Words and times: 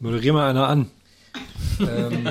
Moderier 0.00 0.32
mal 0.32 0.48
einer 0.48 0.66
an. 0.66 0.90
ähm, 1.80 2.28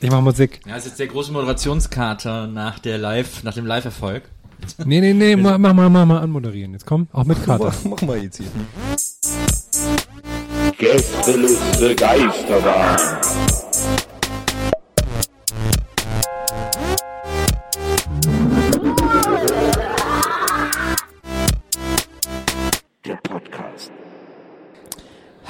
ich 0.00 0.10
mach 0.10 0.20
Musik. 0.20 0.60
Ja, 0.66 0.74
das 0.74 0.84
ist 0.84 0.90
jetzt 0.90 1.00
der 1.00 1.06
große 1.06 1.32
Moderationskater 1.32 2.48
nach 2.48 2.80
der 2.80 2.98
Live, 2.98 3.44
nach 3.44 3.54
dem 3.54 3.66
Live-Erfolg. 3.66 4.24
Nee, 4.84 5.00
nee, 5.00 5.12
nee, 5.12 5.36
mach, 5.36 5.58
mach 5.58 5.72
mal, 5.72 5.88
mach 5.88 6.04
mal 6.04 6.18
anmoderieren. 6.18 6.72
Jetzt 6.72 6.86
komm, 6.86 7.06
auch 7.12 7.24
mit 7.24 7.42
Kater. 7.44 7.72
Machen 7.84 8.08
wir 8.08 8.16
jetzt 8.16 8.38
hier. 8.38 8.48
Gästeliste 10.76 11.94
Geisterbahn. 11.94 12.98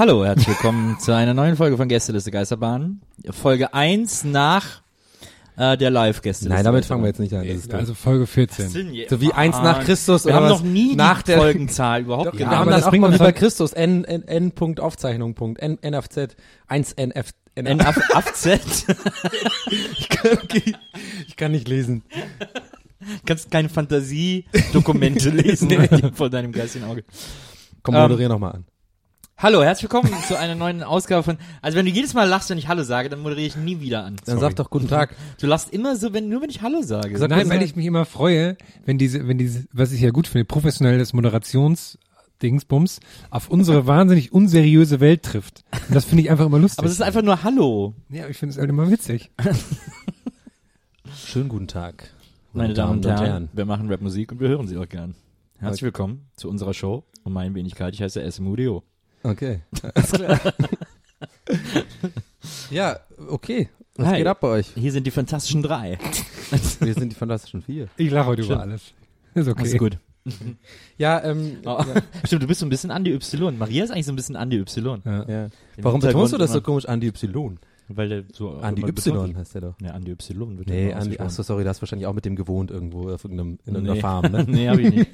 Hallo, 0.03 0.25
herzlich 0.25 0.49
willkommen 0.49 0.99
zu 0.99 1.15
einer 1.15 1.33
neuen 1.33 1.55
Folge 1.55 1.77
von 1.77 1.87
Gästeliste 1.87 2.33
Geisterbahn. 2.33 3.03
Folge 3.31 3.73
1 3.73 4.25
nach 4.25 4.83
äh, 5.57 5.77
der 5.77 5.93
Live-Gästeliste. 5.93 6.53
Nein, 6.53 6.65
damit 6.65 6.87
fangen 6.87 7.05
wir 7.05 7.07
jetzt 7.07 7.21
nicht 7.21 7.33
an. 7.35 7.47
Das 7.47 7.57
ist. 7.57 7.73
Also 7.73 7.95
Folge 7.95 8.27
14. 8.27 9.07
so 9.09 9.21
wie 9.21 9.33
eins 9.33 9.55
nach 9.59 9.85
Christus 9.85 10.25
Wir 10.25 10.33
oder 10.33 10.41
haben 10.41 10.51
was? 10.51 10.59
noch 10.59 10.67
nie 10.67 10.97
nach 10.97 11.23
die 11.23 11.31
der 11.31 11.39
Folgenzahl 11.39 12.01
überhaupt 12.01 12.33
Wir 12.33 12.33
genannt. 12.33 12.51
haben 12.57 12.63
aber 12.63 12.71
dann 12.73 12.81
das 12.81 12.87
auch 12.87 12.91
bringt 12.91 13.03
mal 13.03 13.15
wie 13.15 13.19
bei 13.19 13.31
Christus 13.31 13.73
N, 13.75 14.03
N, 14.03 14.27
N 14.27 14.51
Punkt 14.51 14.81
Aufzeichnung 14.81 15.35
Punkt 15.35 15.63
N, 15.63 15.79
NFZ 15.89 16.35
1 16.67 16.95
NF 16.95 17.31
N 17.55 17.81
auf 17.81 17.97
AFZ. 18.13 18.87
ich 21.29 21.37
kann 21.37 21.53
nicht 21.53 21.69
lesen. 21.69 22.03
Kannst 23.25 23.53
keine 23.53 23.69
Fantasie-Dokumente 23.69 25.31
lesen 25.31 25.69
nee. 25.69 25.89
vor 26.13 26.29
deinem 26.29 26.51
geistigen 26.51 26.87
Auge. 26.87 27.05
Komm, 27.85 27.95
Ähm, 27.95 28.03
moderier 28.03 28.29
noch 28.29 28.41
mal 28.41 28.51
an. 28.51 28.65
Hallo, 29.43 29.65
herzlich 29.65 29.91
willkommen 29.91 30.15
zu 30.29 30.39
einer 30.39 30.55
neuen 30.55 30.85
Ausgabe 30.85 31.25
von. 31.25 31.37
Also 31.63 31.77
wenn 31.77 31.85
du 31.85 31.91
jedes 31.91 32.15
Mal 32.15 32.29
lachst, 32.29 32.49
wenn 32.51 32.59
ich 32.59 32.69
Hallo 32.69 32.85
sage, 32.85 33.09
dann 33.09 33.19
moderiere 33.19 33.49
ich 33.49 33.57
nie 33.57 33.81
wieder 33.81 34.05
an. 34.05 34.15
Dann 34.25 34.39
sag 34.39 34.55
doch 34.55 34.71
guten 34.71 34.87
Tag. 34.87 35.17
Du 35.41 35.49
lachst 35.49 35.71
immer 35.73 35.97
so, 35.97 36.13
wenn 36.13 36.29
nur 36.29 36.43
wenn 36.43 36.51
ich 36.51 36.63
Hallo 36.63 36.81
sage. 36.83 37.19
Sag 37.19 37.29
Nein, 37.29 37.51
weil 37.51 37.61
ich 37.61 37.75
mich 37.75 37.87
immer 37.87 38.05
freue, 38.05 38.57
wenn 38.85 38.99
diese, 38.99 39.27
wenn 39.27 39.39
diese, 39.39 39.65
was 39.73 39.91
ich 39.91 40.01
ja 40.01 40.11
gut 40.11 40.29
finde, 40.29 40.45
professionelles 40.45 41.13
Moderationsdingsbums 41.13 43.01
auf 43.31 43.49
unsere 43.49 43.85
wahnsinnig 43.89 44.33
unseriöse 44.33 45.01
Welt 45.01 45.25
trifft. 45.25 45.65
Und 45.89 45.97
das 45.97 46.05
finde 46.05 46.23
ich 46.23 46.31
einfach 46.31 46.47
immer 46.47 46.61
lustig. 46.61 46.79
Aber 46.79 46.87
es 46.87 46.93
ist 46.93 47.03
einfach 47.03 47.23
nur 47.23 47.43
Hallo. 47.43 47.95
ja, 48.11 48.29
ich 48.29 48.37
finde 48.37 48.53
es 48.53 48.61
halt 48.61 48.71
immer 48.71 48.89
witzig. 48.93 49.33
Schönen 51.17 51.49
guten 51.49 51.67
Tag. 51.67 52.13
Meine 52.53 52.75
Damen 52.75 52.99
und 52.99 53.07
Herren, 53.07 53.49
wir 53.53 53.65
machen 53.65 53.91
Rapmusik 53.91 54.31
und 54.31 54.39
wir 54.39 54.51
hören 54.51 54.69
sie 54.69 54.79
auch 54.79 54.89
gern. 54.89 55.17
Herzlich 55.59 55.83
willkommen 55.83 56.29
zu 56.37 56.49
unserer 56.49 56.75
Show 56.75 57.03
um 57.25 57.33
meine 57.33 57.55
Wenigkeit. 57.55 57.95
Ich 57.95 58.03
heiße 58.03 58.31
SMUDO. 58.31 58.85
Okay. 59.23 59.61
Alles 59.95 60.13
klar. 60.13 60.41
ja, 62.71 62.99
okay. 63.29 63.69
Was 63.97 64.07
Hi. 64.09 64.19
geht 64.19 64.27
ab 64.27 64.41
bei 64.41 64.49
euch? 64.49 64.69
Hier 64.75 64.93
sind 64.93 65.07
die 65.07 65.11
Fantastischen 65.11 65.63
Drei. 65.63 65.99
Wir 66.81 66.95
sind 66.95 67.11
die 67.13 67.17
Fantastischen 67.17 67.63
Vier. 67.63 67.89
Ich 67.97 68.11
lache 68.11 68.27
heute 68.27 68.43
Stimmt. 68.43 68.57
über 68.57 68.63
alles. 68.63 68.93
Ist 69.35 69.49
okay. 69.49 69.61
Alles 69.61 69.79
gut. 69.79 69.99
Ja, 70.99 71.23
ähm, 71.25 71.59
Oh. 71.67 71.83
Stimmt, 72.25 72.43
du 72.43 72.47
bist 72.47 72.61
so 72.61 72.67
ein 72.67 72.71
bisschen 72.71 72.91
Anti-Y. 72.91 73.59
Maria 73.59 73.85
ist 73.85 73.91
eigentlich 73.91 74.07
so 74.07 74.13
ein 74.13 74.17
bisschen 74.17 74.37
Anti-Y. 74.37 75.03
Ja. 75.05 75.29
ja. 75.29 75.45
Im 75.45 75.51
Warum 75.85 76.01
betonst 76.01 76.33
du 76.33 76.39
das 76.39 76.53
so 76.53 76.61
komisch? 76.61 76.87
Andi 76.89 77.09
Y. 77.09 77.59
Weil 77.89 78.09
der 78.09 78.25
so 78.33 78.53
immer 78.53 78.73
Y 78.89 78.95
betont 78.95 79.37
heißt 79.37 79.55
der 79.55 79.61
doch. 79.61 79.81
wird. 79.81 79.91
Ja, 79.91 79.95
Anti-Y 79.95 80.59
wird 80.59 80.69
ja 80.71 80.75
Nee, 80.75 80.91
immer 80.91 81.01
Andi, 81.01 81.17
ach 81.17 81.19
so, 81.19 81.25
ausgesprochen. 81.25 81.45
sorry, 81.45 81.65
du 81.65 81.69
hast 81.71 81.83
wahrscheinlich 81.83 82.07
auch 82.07 82.15
mit 82.15 82.25
dem 82.25 82.37
gewohnt 82.37 82.71
irgendwo 82.71 83.11
auf 83.11 83.25
irgendeinem, 83.25 83.59
in 83.67 83.75
irgendeiner 83.75 83.95
Nee. 83.95 84.01
Farm, 84.01 84.33
ne? 84.33 84.45
nee, 84.49 84.69
hab 84.69 84.79
ich 84.79 84.95
nicht. 84.95 85.11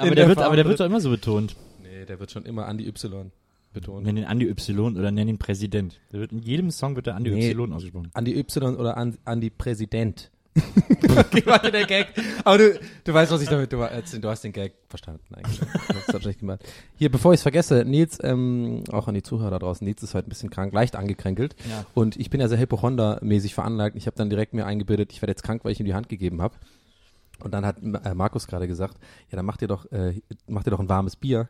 aber 0.00 0.06
der 0.08 0.14
der 0.16 0.28
wird, 0.28 0.38
Farm 0.38 0.46
aber 0.46 0.56
der 0.56 0.64
wird 0.64 0.80
doch 0.80 0.86
immer 0.86 1.00
so 1.00 1.10
betont. 1.10 1.54
Nee, 2.00 2.06
der 2.06 2.18
wird 2.18 2.30
schon 2.30 2.46
immer 2.46 2.66
Andi 2.66 2.88
Y 2.88 3.30
betont. 3.74 4.06
Nenn 4.06 4.16
ihn 4.16 4.24
Andi-Y 4.24 4.96
oder 4.96 5.10
nenn 5.10 5.28
ihn 5.28 5.36
Präsident. 5.36 6.00
Der 6.12 6.20
wird 6.20 6.32
in 6.32 6.38
jedem 6.38 6.70
Song 6.70 6.96
wird 6.96 7.06
der 7.06 7.14
Andi-Y 7.14 7.72
ausgesprochen. 7.74 8.10
Andi 8.14 8.38
Y 8.38 8.76
oder 8.76 8.96
An- 8.96 9.18
Andi 9.26 9.50
Präsident. 9.50 10.30
okay, 10.56 11.42
warte, 11.44 11.70
der 11.70 11.84
Gag. 11.84 12.08
Aber 12.42 12.56
du, 12.56 12.80
du 13.04 13.12
weißt, 13.14 13.30
was 13.30 13.42
ich 13.42 13.50
damit, 13.50 13.70
du, 13.70 13.76
du 13.76 14.28
hast 14.28 14.42
den 14.42 14.52
Gag 14.52 14.72
verstanden 14.88 15.22
eigentlich. 15.34 15.60
Das 16.06 16.22
schlecht 16.22 16.40
gemacht. 16.40 16.60
Hier, 16.96 17.10
bevor 17.10 17.34
ich 17.34 17.38
es 17.38 17.42
vergesse, 17.42 17.84
Nils, 17.84 18.18
ähm, 18.22 18.82
auch 18.90 19.06
an 19.06 19.14
die 19.14 19.22
Zuhörer 19.22 19.50
da 19.50 19.58
draußen, 19.58 19.84
Nils 19.84 20.02
ist 20.02 20.14
heute 20.14 20.26
ein 20.26 20.30
bisschen 20.30 20.48
krank, 20.48 20.72
leicht 20.72 20.96
angekränkelt. 20.96 21.54
Ja. 21.68 21.84
Und 21.92 22.16
ich 22.16 22.30
bin 22.30 22.40
ja 22.40 22.48
sehr 22.48 22.58
Hypochonder-mäßig 22.58 23.52
veranlagt. 23.52 23.94
Ich 23.94 24.06
habe 24.06 24.16
dann 24.16 24.30
direkt 24.30 24.54
mir 24.54 24.64
eingebildet, 24.64 25.12
ich 25.12 25.20
werde 25.20 25.32
jetzt 25.32 25.42
krank, 25.42 25.66
weil 25.66 25.72
ich 25.72 25.80
ihm 25.80 25.86
die 25.86 25.94
Hand 25.94 26.08
gegeben 26.08 26.40
habe. 26.40 26.56
Und 27.44 27.52
dann 27.52 27.64
hat 27.64 27.76
äh, 27.82 28.14
Markus 28.14 28.46
gerade 28.46 28.66
gesagt, 28.66 28.96
ja, 29.30 29.36
dann 29.36 29.46
macht 29.46 29.62
ihr 29.62 29.68
doch, 29.68 29.90
äh, 29.92 30.20
macht 30.46 30.66
ihr 30.66 30.70
doch 30.70 30.80
ein 30.80 30.88
warmes 30.88 31.16
Bier. 31.16 31.48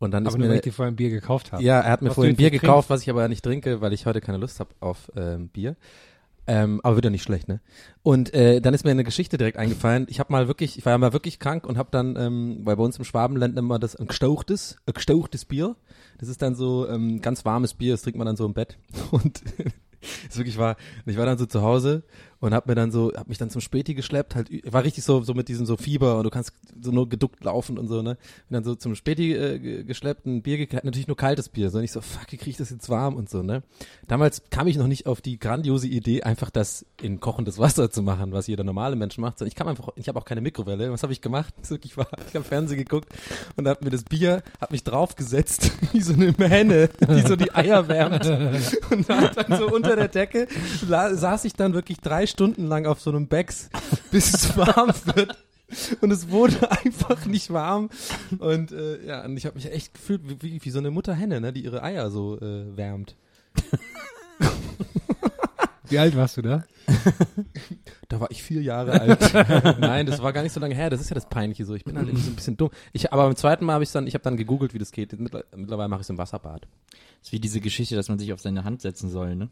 Und 0.00 0.12
dann 0.12 0.24
Aber 0.24 0.30
ist 0.30 0.38
nur, 0.38 0.46
mir, 0.46 0.50
weil 0.50 0.56
ich 0.56 0.62
dir 0.62 0.72
vorher 0.72 0.90
ein 0.90 0.96
Bier 0.96 1.10
gekauft 1.10 1.52
habe. 1.52 1.62
ja, 1.62 1.78
er 1.78 1.92
hat 1.92 2.02
mir 2.02 2.10
vorhin 2.10 2.34
du 2.34 2.38
Bier 2.38 2.50
gekauft, 2.50 2.88
was 2.88 3.02
ich 3.02 3.10
aber 3.10 3.28
nicht 3.28 3.44
trinke, 3.44 3.82
weil 3.82 3.92
ich 3.92 4.06
heute 4.06 4.20
keine 4.20 4.38
Lust 4.38 4.58
habe 4.58 4.70
auf 4.80 5.12
ähm, 5.14 5.48
Bier. 5.48 5.76
Ähm, 6.46 6.80
aber 6.82 6.96
wird 6.96 7.04
ja 7.04 7.10
nicht 7.10 7.22
schlecht, 7.22 7.48
ne? 7.48 7.60
Und 8.02 8.32
äh, 8.32 8.62
dann 8.62 8.72
ist 8.72 8.82
mir 8.82 8.90
eine 8.90 9.04
Geschichte 9.04 9.36
direkt 9.36 9.58
eingefallen. 9.58 10.06
Ich 10.08 10.18
habe 10.18 10.32
mal 10.32 10.48
wirklich, 10.48 10.78
ich 10.78 10.86
war 10.86 10.92
ja 10.92 10.98
mal 10.98 11.12
wirklich 11.12 11.38
krank 11.38 11.66
und 11.66 11.76
habe 11.76 11.90
dann, 11.92 12.16
ähm, 12.16 12.60
weil 12.64 12.76
bei 12.76 12.82
uns 12.82 12.96
im 12.96 13.04
Schwabenland 13.04 13.54
nennt 13.54 13.68
man 13.68 13.80
das 13.80 13.94
ein 13.94 14.06
gestauchtes, 14.06 14.78
ein 14.86 14.94
gestauchtes 14.94 15.44
Bier. 15.44 15.76
Das 16.18 16.30
ist 16.30 16.40
dann 16.40 16.54
so 16.54 16.88
ähm, 16.88 17.20
ganz 17.20 17.44
warmes 17.44 17.74
Bier, 17.74 17.92
das 17.92 18.02
trinkt 18.02 18.16
man 18.16 18.26
dann 18.26 18.36
so 18.36 18.46
im 18.46 18.54
Bett. 18.54 18.78
Und 19.10 19.42
es 20.28 20.38
wirklich 20.38 20.56
war, 20.56 20.76
ich 21.04 21.18
war 21.18 21.26
dann 21.26 21.38
so 21.38 21.44
zu 21.44 21.60
Hause 21.60 22.04
und 22.40 22.54
hab 22.54 22.66
mir 22.66 22.74
dann 22.74 22.90
so, 22.90 23.12
hab 23.14 23.28
mich 23.28 23.38
dann 23.38 23.50
zum 23.50 23.60
Späti 23.60 23.94
geschleppt, 23.94 24.34
halt, 24.34 24.48
war 24.72 24.82
richtig 24.82 25.04
so, 25.04 25.20
so 25.22 25.34
mit 25.34 25.48
diesem 25.48 25.66
so 25.66 25.76
Fieber 25.76 26.16
und 26.18 26.24
du 26.24 26.30
kannst 26.30 26.52
so 26.80 26.90
nur 26.90 27.08
geduckt 27.08 27.44
laufen 27.44 27.78
und 27.78 27.88
so, 27.88 28.00
ne? 28.02 28.16
Bin 28.48 28.54
dann 28.54 28.64
so 28.64 28.74
zum 28.74 28.94
Späti 28.94 29.34
äh, 29.34 29.58
ge- 29.58 29.84
geschleppt, 29.84 30.24
ein 30.26 30.42
Bier 30.42 30.56
gekriegt, 30.56 30.84
natürlich 30.84 31.06
nur 31.06 31.16
kaltes 31.16 31.48
Bier, 31.50 31.70
so 31.70 31.78
und 31.78 31.84
ich 31.84 31.92
so, 31.92 32.00
fuck, 32.00 32.30
wie 32.32 32.36
krieg 32.38 32.48
ich 32.48 32.56
das 32.56 32.70
jetzt 32.70 32.88
warm 32.88 33.14
und 33.16 33.28
so, 33.28 33.42
ne? 33.42 33.62
Damals 34.08 34.42
kam 34.50 34.66
ich 34.68 34.76
noch 34.76 34.86
nicht 34.86 35.06
auf 35.06 35.20
die 35.20 35.38
grandiose 35.38 35.86
Idee, 35.86 36.22
einfach 36.22 36.50
das 36.50 36.86
in 37.02 37.20
kochendes 37.20 37.58
Wasser 37.58 37.90
zu 37.90 38.02
machen, 38.02 38.32
was 38.32 38.46
jeder 38.46 38.64
normale 38.64 38.96
Mensch 38.96 39.18
macht, 39.18 39.38
sondern 39.38 39.48
ich 39.48 39.54
kam 39.56 39.68
einfach, 39.68 39.88
ich 39.96 40.08
habe 40.08 40.18
auch 40.18 40.24
keine 40.24 40.40
Mikrowelle, 40.40 40.90
was 40.90 41.02
habe 41.02 41.12
ich 41.12 41.20
gemacht? 41.20 41.52
Wirklich 41.68 41.96
wahr. 41.98 42.08
Ich 42.28 42.34
habe 42.34 42.44
Fernsehen 42.44 42.78
geguckt 42.78 43.08
und 43.56 43.68
hab 43.68 43.82
mir 43.84 43.90
das 43.90 44.04
Bier, 44.04 44.42
hab 44.60 44.70
mich 44.70 44.82
draufgesetzt, 44.84 45.72
wie 45.92 46.00
so 46.00 46.14
eine 46.14 46.32
Henne, 46.38 46.88
die 47.06 47.20
so 47.20 47.36
die 47.36 47.52
Eier 47.54 47.86
wärmt 47.88 48.26
und 48.90 49.08
dann 49.10 49.58
so 49.58 49.68
unter 49.70 49.94
der 49.96 50.08
Decke 50.08 50.48
saß 50.88 51.44
ich 51.44 51.52
dann 51.54 51.74
wirklich 51.74 52.00
drei 52.00 52.26
Stunden 52.30 52.66
lang 52.66 52.86
auf 52.86 53.00
so 53.00 53.10
einem 53.10 53.28
Becks, 53.28 53.68
bis 54.10 54.32
es 54.34 54.56
warm 54.56 54.92
wird. 55.14 55.36
Und 56.00 56.10
es 56.10 56.30
wurde 56.30 56.70
einfach 56.84 57.26
nicht 57.26 57.52
warm. 57.52 57.90
Und 58.38 58.72
äh, 58.72 59.04
ja, 59.06 59.24
und 59.24 59.36
ich 59.36 59.46
habe 59.46 59.56
mich 59.56 59.70
echt 59.70 59.94
gefühlt 59.94 60.22
wie, 60.24 60.42
wie, 60.42 60.64
wie 60.64 60.70
so 60.70 60.78
eine 60.78 60.90
Mutterhenne, 60.90 61.40
ne, 61.40 61.52
die 61.52 61.64
ihre 61.64 61.82
Eier 61.82 62.10
so 62.10 62.38
äh, 62.40 62.76
wärmt. 62.76 63.16
Wie 65.90 65.98
alt 65.98 66.16
warst 66.16 66.36
du 66.36 66.42
da? 66.42 66.64
Da 68.08 68.18
war 68.18 68.30
ich 68.32 68.42
vier 68.42 68.60
Jahre 68.62 69.00
alt. 69.00 69.20
Nein, 69.80 70.06
das 70.06 70.20
war 70.20 70.32
gar 70.32 70.42
nicht 70.42 70.52
so 70.52 70.58
lange 70.58 70.74
her. 70.74 70.90
Das 70.90 71.00
ist 71.00 71.10
ja 71.10 71.14
das 71.14 71.28
Peinliche 71.28 71.64
so. 71.64 71.74
Ich 71.76 71.84
bin 71.84 71.96
halt 71.96 72.08
irgendwie 72.08 72.24
so 72.24 72.30
ein 72.32 72.34
bisschen 72.34 72.56
dumm. 72.56 72.70
Ich, 72.92 73.12
aber 73.12 73.22
beim 73.24 73.36
zweiten 73.36 73.64
Mal 73.64 73.74
habe 73.74 73.84
ich 73.84 73.92
dann, 73.92 74.06
ich 74.08 74.14
habe 74.14 74.24
dann 74.24 74.36
gegoogelt, 74.36 74.74
wie 74.74 74.78
das 74.78 74.90
geht. 74.90 75.12
Mittler- 75.12 75.44
Mittlerweile 75.54 75.88
mache 75.88 76.00
ich 76.00 76.06
es 76.06 76.10
im 76.10 76.18
Wasserbad. 76.18 76.62
Das 77.20 77.28
ist 77.28 77.32
wie 77.32 77.38
diese 77.38 77.60
Geschichte, 77.60 77.94
dass 77.94 78.08
man 78.08 78.18
sich 78.18 78.32
auf 78.32 78.40
seine 78.40 78.64
Hand 78.64 78.82
setzen 78.82 79.10
soll, 79.10 79.36
ne? 79.36 79.48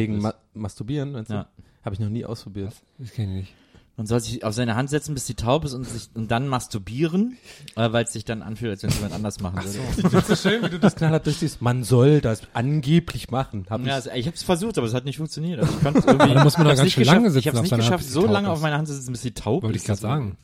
Wegen. 0.00 0.18
Ma 0.18 0.34
Masturbieren, 0.54 1.12
meinst 1.12 1.30
du? 1.30 1.34
Ja. 1.34 1.48
Habe 1.84 1.94
ich 1.94 2.00
noch 2.00 2.08
nie 2.08 2.24
ausprobiert. 2.24 2.74
Das 2.98 3.12
kenne 3.12 3.38
ich 3.38 3.40
nicht. 3.42 3.54
Man 3.98 4.06
soll 4.06 4.20
sich 4.20 4.42
auf 4.42 4.54
seine 4.54 4.74
Hand 4.74 4.88
setzen, 4.88 5.12
bis 5.12 5.26
sie 5.26 5.34
taub 5.34 5.66
ist 5.66 5.74
und 5.74 5.84
sich 5.86 6.08
und 6.14 6.30
dann 6.30 6.48
masturbieren, 6.48 7.36
äh, 7.76 7.92
weil 7.92 8.04
es 8.04 8.12
sich 8.14 8.24
dann 8.24 8.40
anfühlt, 8.40 8.70
als 8.72 8.82
wenn 8.82 8.88
es 8.90 8.96
jemand 8.96 9.14
anders 9.14 9.40
machen 9.40 9.56
würde. 9.62 9.68
Ich 9.98 10.08
finde 10.08 10.20
so 10.26 10.34
schön, 10.34 10.62
wie 10.64 10.70
du 10.70 10.78
das 10.78 10.96
knallhart 10.96 11.26
durchziehst. 11.26 11.60
Man 11.60 11.84
soll 11.84 12.22
das 12.22 12.40
angeblich 12.54 13.30
machen. 13.30 13.66
Hab 13.68 13.80
Ja, 13.82 13.86
ich, 13.88 13.92
also, 13.92 14.10
ich 14.12 14.26
habe 14.26 14.34
es 14.36 14.42
versucht, 14.42 14.78
aber 14.78 14.86
es 14.86 14.94
hat 14.94 15.04
nicht 15.04 15.18
funktioniert. 15.18 15.60
Also 15.60 15.74
ich 15.76 15.80
konnte 15.84 16.00
irgendwie. 16.06 16.34
Da 16.34 16.42
muss 16.42 16.56
man 16.56 16.66
ich 16.66 16.70
hab's 16.70 16.78
ganz 16.78 16.84
nicht 16.84 16.94
schön 16.94 17.02
geschafft- 17.04 17.14
lange 17.16 17.30
sitzen 17.30 17.38
Ich 17.40 17.46
habe 17.48 17.56
es 17.58 17.62
nicht 17.70 17.76
geschafft, 17.80 18.04
so 18.08 18.26
lange 18.26 18.48
auf 18.50 18.60
meiner 18.62 18.78
Hand 18.78 18.88
zu 18.88 18.94
sitzen, 18.94 19.12
bis 19.12 19.20
sie 19.22 19.32
taub 19.32 19.62
Wollte 19.62 19.76
ich 19.76 19.82
ist. 19.82 19.86
gerade 19.86 20.00
Das 20.00 20.08
war- 20.08 20.16
sagen. 20.16 20.36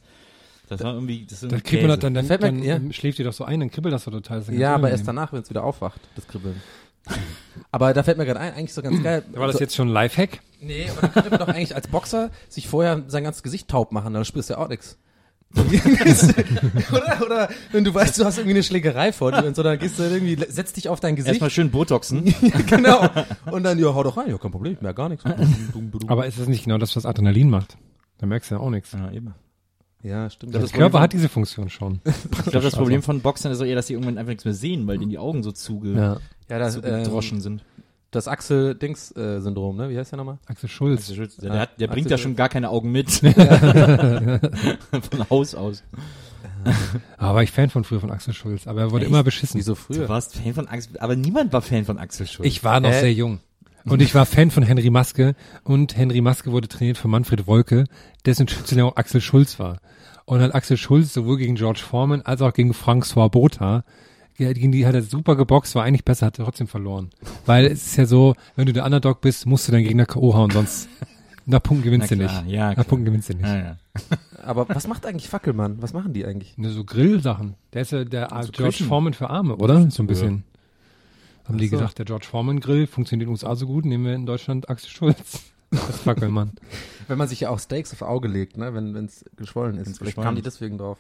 Das 0.69 0.83
war 0.83 0.93
irgendwie. 0.93 1.25
Das, 1.25 1.43
ist 1.43 1.51
Das 1.51 1.63
kriegt 1.63 1.81
man 1.83 1.91
doch 1.93 1.99
dann, 1.99 2.13
dann, 2.13 2.27
Fällt 2.27 2.43
mir- 2.43 2.49
dann 2.77 2.87
ja. 2.87 2.93
schläft 2.93 3.19
ihr 3.19 3.25
doch 3.25 3.33
so 3.33 3.45
ein, 3.45 3.61
dann 3.61 3.71
kribbelt 3.71 3.95
das 3.95 4.05
so 4.05 4.11
total. 4.11 4.41
Das 4.41 4.51
ja, 4.51 4.75
aber 4.75 4.91
erst 4.91 5.09
danach, 5.09 5.33
wenn 5.33 5.41
es 5.41 5.49
wieder 5.49 5.65
aufwacht, 5.65 6.01
das 6.17 6.29
Kribbeln. 6.29 6.61
aber 7.73 7.95
da 7.95 8.03
fällt 8.03 8.19
mir 8.19 8.27
gerade 8.27 8.41
ein, 8.41 8.53
eigentlich 8.53 8.75
so 8.75 8.83
ganz 8.83 9.03
geil. 9.03 9.25
War 9.33 9.47
das 9.47 9.57
so, 9.57 9.61
jetzt 9.61 9.75
schon 9.75 9.89
ein 9.89 9.93
Lifehack? 9.95 10.41
Nee, 10.61 10.89
aber 10.91 11.01
dann 11.03 11.13
könnte 11.13 11.31
man 11.31 11.39
doch 11.39 11.49
eigentlich 11.49 11.75
als 11.75 11.89
Boxer 11.89 12.31
sich 12.49 12.69
vorher 12.69 13.05
sein 13.07 13.25
ganzes 13.25 13.43
Gesicht 13.43 13.69
taub 13.69 13.93
machen, 13.93 14.15
dann 14.15 14.25
spürst 14.25 14.51
du 14.51 14.55
ja 14.55 14.61
auch 14.61 14.69
nix. 14.69 14.99
oder, 16.93 17.23
oder 17.25 17.49
wenn 17.73 17.83
du 17.83 17.95
weißt, 17.95 18.19
du 18.19 18.25
hast 18.25 18.37
irgendwie 18.37 18.57
eine 18.57 18.63
Schlägerei 18.63 19.13
vor 19.13 19.33
dir 19.33 19.47
und 19.47 19.57
so, 19.57 19.63
dann 19.63 19.79
gehst 19.79 19.99
du 19.99 20.03
irgendwie, 20.03 20.37
setzt 20.49 20.77
dich 20.77 20.91
auf 20.91 21.01
dein 21.01 21.17
Gesicht. 21.17 21.35
Erstmal 21.35 21.51
schön 21.51 21.71
Botoxen. 21.71 22.35
genau. 22.67 23.09
Und 23.51 23.63
dann, 23.63 23.79
ja, 23.79 23.95
hau 23.95 24.03
doch 24.03 24.19
rein, 24.19 24.29
ja, 24.29 24.37
kein 24.37 24.51
Problem, 24.51 24.75
ich 24.75 24.83
merk 24.83 24.97
gar 24.97 25.09
nichts. 25.09 25.25
Aber 26.07 26.27
ist 26.27 26.39
das 26.39 26.49
nicht 26.49 26.65
genau 26.65 26.77
das, 26.77 26.95
was 26.97 27.07
Adrenalin 27.07 27.49
macht? 27.49 27.79
Da 28.19 28.27
merkst 28.27 28.51
du 28.51 28.57
ja 28.57 28.61
auch 28.61 28.69
nichts. 28.69 28.93
ja, 28.93 29.11
eben. 29.11 29.33
ja, 30.03 30.29
stimmt. 30.29 30.55
Das 30.55 30.71
Der 30.71 30.81
Körper 30.81 31.01
hat 31.01 31.15
diese 31.15 31.31
Funktion 31.31 31.71
schon. 31.71 32.01
Ich 32.45 32.51
glaube, 32.51 32.65
das 32.65 32.77
Problem 32.77 33.03
von 33.03 33.21
Boxern 33.21 33.51
ist 33.51 33.61
auch 33.61 33.65
eher, 33.65 33.77
dass 33.77 33.87
sie 33.87 33.95
irgendwann 33.95 34.19
einfach 34.19 34.31
nichts 34.31 34.45
mehr 34.45 34.55
sehen, 34.55 34.87
weil 34.87 34.99
denen 34.99 35.11
die 35.11 35.19
Augen 35.19 35.43
so 35.43 35.53
zuge 35.53 35.93
ja. 35.93 36.17
Ja, 36.51 36.59
das, 36.59 36.75
zugedroschen 36.75 37.39
ähm, 37.39 37.43
sind. 37.43 37.65
Das 38.11 38.27
Axel-Dings-Syndrom, 38.29 39.77
ne? 39.77 39.91
Wie 39.91 39.99
heißt 39.99 40.13
der 40.13 40.17
nochmal? 40.17 40.39
Axel 40.47 40.69
Schulz. 40.69 41.09
Der, 41.09 41.27
der, 41.27 41.53
Ah, 41.53 41.59
hat, 41.61 41.81
der 41.81 41.87
bringt 41.89 42.07
Axel 42.07 42.11
da 42.11 42.17
Schulz. 42.17 42.23
schon 42.23 42.37
gar 42.37 42.49
keine 42.49 42.71
Augen 42.71 42.91
mit. 42.91 43.11
Von 45.11 45.31
Haus 45.31 45.55
aus. 45.55 45.83
Aber 47.17 47.35
war 47.37 47.43
ich 47.43 47.51
Fan 47.51 47.71
von 47.71 47.85
früher 47.85 48.01
von 48.01 48.11
Axel 48.11 48.33
Schulz, 48.35 48.67
aber 48.67 48.81
er 48.81 48.91
wurde 48.91 49.05
Echt? 49.05 49.11
immer 49.13 49.23
beschissen. 49.23 49.59
Wieso 49.59 49.73
Du 49.73 49.77
früher? 49.81 50.09
warst 50.09 50.37
Fan 50.37 50.55
von 50.55 50.69
Axel, 50.69 50.99
aber 50.99 51.17
niemand 51.17 51.53
war 51.53 51.63
Fan 51.63 51.85
von 51.85 51.99
Axel 51.99 52.27
Schulz. 52.27 52.47
Ich 52.47 52.65
war 52.65 52.81
noch 52.81 52.91
Hä? 52.91 53.01
sehr 53.01 53.13
jung. 53.13 53.41
Und 53.85 54.03
ich 54.03 54.15
war 54.15 54.27
Fan 54.27 54.51
von 54.51 54.63
Henry 54.63 54.91
Maske 54.91 55.35
und 55.65 55.97
Henry 55.97 56.21
Maske 56.21 56.53
wurde 56.53 56.69
trainiert 56.69 56.99
von 56.99 57.11
Manfred 57.11 57.47
Wolke, 57.47 57.85
dessen 58.27 58.47
Schützling 58.49 58.85
auch 58.85 58.97
Axel 58.97 59.21
Schulz 59.21 59.59
war. 59.59 59.79
Und 60.27 60.41
hat 60.43 60.55
Axel 60.55 60.77
Schulz 60.77 61.15
sowohl 61.15 61.39
gegen 61.39 61.55
George 61.55 61.81
Foreman 61.81 62.21
als 62.23 62.43
auch 62.43 62.53
gegen 62.53 62.73
François 62.73 63.31
Botha, 63.31 63.85
gegen 64.39 64.73
die 64.73 64.87
hat 64.87 64.95
er 64.95 65.03
super 65.03 65.37
geboxt, 65.37 65.75
war 65.75 65.85
eigentlich 65.85 66.05
besser, 66.05 66.27
hat 66.27 66.39
er 66.39 66.45
trotzdem 66.45 66.69
verloren. 66.69 67.11
Weil 67.45 67.67
es 67.67 67.87
ist 67.89 67.97
ja 67.97 68.07
so, 68.07 68.35
wenn 68.57 68.67
du 68.67 68.73
der 68.73 68.85
Underdog 68.85 69.21
bist, 69.21 69.47
musst 69.47 69.67
du 69.69 69.73
deinen 69.73 69.85
Gegner 69.85 70.07
K.O. 70.07 70.35
hauen, 70.35 70.51
sonst 70.51 70.89
nach 71.47 71.63
Punkten 71.63 71.85
gewinnst 71.85 72.11
du 72.11 72.17
nicht. 72.17 72.47
ja, 72.47 72.73
nach. 72.75 72.87
Punkten 72.87 73.05
gewinnst 73.07 73.29
du 73.31 73.35
nicht. 73.35 73.47
ja, 73.47 73.57
ja. 73.57 73.77
Aber 74.45 74.69
was 74.69 74.87
macht 74.87 75.05
eigentlich 75.05 75.29
Fackelmann? 75.29 75.83
Was 75.83 75.93
machen 75.93 76.13
die 76.13 76.25
eigentlich? 76.25 76.57
Nur 76.57 76.71
so 76.71 76.85
Grillsachen. 76.85 77.55
Der 77.73 77.83
ist 77.83 77.93
ja 77.93 78.05
der 78.05 78.29
So 78.43 78.53
George 78.53 78.77
Küchen. 78.77 78.87
Foreman 78.87 79.13
für 79.13 79.29
Arme, 79.29 79.57
oder? 79.57 79.91
So 79.91 80.03
ein 80.03 80.07
bisschen. 80.07 80.45
Haben 81.47 81.59
die 81.59 81.67
Ach 81.67 81.71
so. 81.71 81.77
gedacht, 81.79 81.99
der 81.99 82.05
George 82.05 82.27
Foreman 82.31 82.61
Grill 82.61 82.87
funktioniert 82.87 83.25
in 83.25 83.29
den 83.29 83.33
USA 83.33 83.57
so 83.57 83.67
gut, 83.67 83.85
nehmen 83.87 84.05
wir 84.05 84.15
in 84.15 84.27
Deutschland 84.27 84.69
Axel 84.71 84.91
Schulz. 84.91 85.51
Das 85.71 86.01
Fackelmann. 86.01 86.53
Wenn 87.09 87.19
man 87.19 87.29
sich 87.29 87.41
ja 87.41 87.51
auch 87.51 87.59
Steaks 87.59 87.93
aufs 87.93 88.03
Auge 88.03 88.29
legt, 88.29 88.57
ne, 88.57 88.73
wenn 88.75 88.95
es 89.05 89.25
geschwollen 89.37 89.77
ist. 89.79 89.87
Wenn's 89.87 89.99
Vielleicht 89.99 90.13
geschwollen 90.17 90.25
kamen 90.27 90.37
die 90.37 90.43
deswegen 90.43 90.79
drauf. 90.79 90.99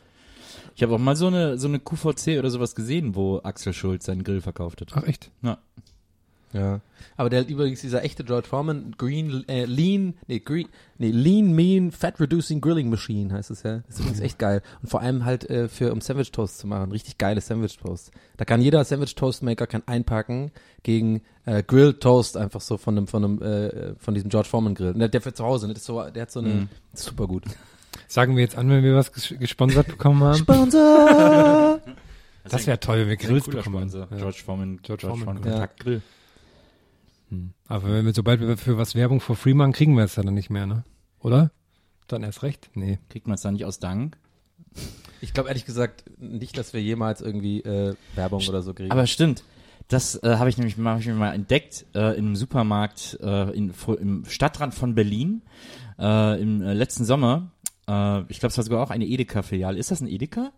Ich 0.78 0.82
habe 0.84 0.94
auch 0.94 0.98
mal 1.00 1.16
so 1.16 1.26
eine, 1.26 1.58
so 1.58 1.66
eine 1.66 1.80
QVC 1.80 2.38
oder 2.38 2.50
sowas 2.50 2.76
gesehen, 2.76 3.16
wo 3.16 3.40
Axel 3.42 3.72
Schulz 3.72 4.04
seinen 4.06 4.22
Grill 4.22 4.40
verkauft 4.40 4.80
hat. 4.80 4.90
Ach 4.94 5.02
echt? 5.02 5.32
Ja. 5.42 6.80
Aber 7.16 7.30
der 7.30 7.48
übrigens 7.48 7.80
dieser 7.80 8.04
echte 8.04 8.22
George 8.22 8.46
Foreman 8.46 8.94
Green 8.96 9.44
äh, 9.48 9.64
Lean 9.64 10.14
nee 10.28 10.38
Green 10.38 10.68
nee 10.96 11.10
Lean 11.10 11.52
Mean 11.52 11.90
Fat 11.90 12.20
Reducing 12.20 12.60
Grilling 12.60 12.88
Machine 12.90 13.34
heißt 13.34 13.50
es 13.50 13.64
ja. 13.64 13.78
Das 13.88 13.96
ist 13.96 14.00
übrigens 14.02 14.20
echt 14.20 14.38
geil 14.38 14.62
und 14.80 14.88
vor 14.88 15.00
allem 15.02 15.24
halt 15.24 15.50
äh, 15.50 15.68
für 15.68 15.92
um 15.92 16.00
Sandwich 16.00 16.30
Toast 16.30 16.58
zu 16.58 16.68
machen, 16.68 16.92
richtig 16.92 17.18
geile 17.18 17.40
Sandwich 17.40 17.76
Toast. 17.76 18.12
Da 18.36 18.44
kann 18.44 18.62
jeder 18.62 18.82
Sandwich 18.84 19.14
Toast 19.16 19.42
Maker 19.42 19.66
kann 19.66 19.82
einpacken 19.86 20.52
gegen 20.84 21.22
äh, 21.44 21.62
Grilled 21.64 22.00
Toast 22.00 22.36
einfach 22.36 22.60
so 22.60 22.76
von 22.78 22.96
einem 22.96 23.08
von 23.08 23.24
einem 23.24 23.42
äh, 23.42 23.94
von 23.96 24.14
diesem 24.14 24.30
George 24.30 24.48
Foreman 24.48 24.74
Grill. 24.76 24.92
Und 24.92 25.00
Der, 25.00 25.08
der 25.08 25.20
für 25.20 25.34
zu 25.34 25.44
Hause, 25.44 25.66
ne? 25.66 25.74
das 25.74 25.82
ist 25.82 25.86
so 25.86 26.02
der 26.08 26.22
hat 26.22 26.30
so 26.30 26.38
eine 26.40 26.48
Mhm. 26.48 26.68
super 26.94 27.26
gut. 27.26 27.42
Sagen 28.08 28.34
wir 28.36 28.42
jetzt 28.42 28.56
an, 28.56 28.68
wenn 28.70 28.82
wir 28.82 28.94
was 28.96 29.12
ges 29.12 29.34
gesponsert 29.38 29.86
bekommen 29.86 30.22
haben? 30.24 30.34
Sponsor. 30.38 31.80
Das 32.50 32.66
wäre 32.66 32.80
toll, 32.80 33.00
wenn 33.00 33.08
wir 33.08 33.16
Grills 33.18 33.44
bekommen. 33.44 33.90
Sponsor. 33.90 34.08
Ja. 34.10 34.16
George 34.16 34.38
Foreman, 34.42 34.78
George 34.82 35.02
George, 35.02 35.18
Foreman, 35.18 35.24
Foreman 35.36 35.42
ja. 35.44 35.50
Kontaktgrill. 35.50 36.02
Hm. 37.28 37.50
Aber 37.66 37.92
wenn 37.92 38.06
wir, 38.06 38.14
sobald 38.14 38.40
wir 38.40 38.56
für 38.56 38.78
was 38.78 38.94
Werbung 38.94 39.20
for 39.20 39.36
free 39.36 39.52
machen, 39.52 39.72
kriegen 39.72 39.94
wir 39.98 40.04
es 40.04 40.16
ja 40.16 40.22
dann 40.22 40.32
nicht 40.32 40.48
mehr, 40.48 40.64
ne? 40.66 40.84
Oder? 41.20 41.50
Dann 42.06 42.22
erst 42.22 42.42
recht? 42.42 42.70
Nee. 42.72 43.00
Kriegt 43.10 43.26
man 43.26 43.34
es 43.34 43.42
dann 43.42 43.52
nicht 43.52 43.66
aus 43.66 43.80
Dank? 43.80 44.16
Ich 45.20 45.34
glaube 45.34 45.50
ehrlich 45.50 45.66
gesagt 45.66 46.04
nicht, 46.18 46.56
dass 46.56 46.72
wir 46.72 46.80
jemals 46.80 47.20
irgendwie 47.20 47.60
äh, 47.60 47.94
Werbung 48.14 48.42
oder 48.48 48.62
so 48.62 48.72
kriegen. 48.72 48.92
Aber 48.92 49.06
stimmt. 49.06 49.44
Das 49.88 50.14
äh, 50.22 50.36
habe 50.36 50.48
ich 50.48 50.56
nämlich 50.56 50.78
mal, 50.78 50.94
hab 50.94 51.00
ich 51.00 51.06
mir 51.06 51.14
mal 51.14 51.34
entdeckt 51.34 51.84
äh, 51.94 52.16
im 52.16 52.34
Supermarkt 52.34 53.18
äh, 53.22 53.50
in, 53.54 53.74
vor- 53.74 53.98
im 54.00 54.24
Stadtrand 54.24 54.74
von 54.74 54.94
Berlin 54.94 55.42
äh, 55.98 56.40
im 56.40 56.62
äh, 56.62 56.72
letzten 56.72 57.04
Sommer. 57.04 57.50
Äh, 57.88 58.20
ich 58.28 58.38
glaube, 58.38 58.50
es 58.52 58.56
war 58.58 58.64
sogar 58.64 58.82
auch 58.82 58.90
eine 58.90 59.06
Edeka-Filiale. 59.06 59.78
Ist 59.78 59.90
das 59.90 60.00
ein 60.00 60.06
Edeka? 60.08 60.52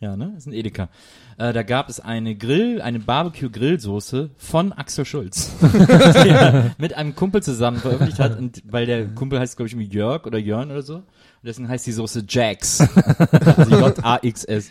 Ja, 0.00 0.16
ne? 0.16 0.30
Das 0.34 0.44
ist 0.44 0.46
ein 0.46 0.54
Edeka. 0.54 0.88
Äh, 1.36 1.52
da 1.52 1.62
gab 1.62 1.90
es 1.90 2.00
eine 2.00 2.34
Grill, 2.34 2.80
eine 2.80 3.00
Barbecue-Grillsoße 3.00 4.30
von 4.38 4.72
Axel 4.72 5.04
Schulz, 5.04 5.52
die 5.60 6.28
er 6.30 6.74
mit 6.78 6.94
einem 6.94 7.14
Kumpel 7.14 7.42
zusammen 7.42 7.76
veröffentlicht 7.78 8.18
hat. 8.18 8.38
Und 8.38 8.62
weil 8.64 8.86
der 8.86 9.08
Kumpel 9.08 9.38
heißt, 9.38 9.56
glaube 9.58 9.66
ich, 9.66 9.74
irgendwie 9.74 9.94
Jörg 9.94 10.24
oder 10.24 10.38
Jörn 10.38 10.70
oder 10.70 10.80
so. 10.82 10.94
Und 10.96 11.04
deswegen 11.44 11.68
heißt 11.68 11.86
die 11.86 11.92
Soße 11.92 12.24
Jax. 12.26 12.80
also 13.56 13.76
J-A-X-S. 13.78 14.70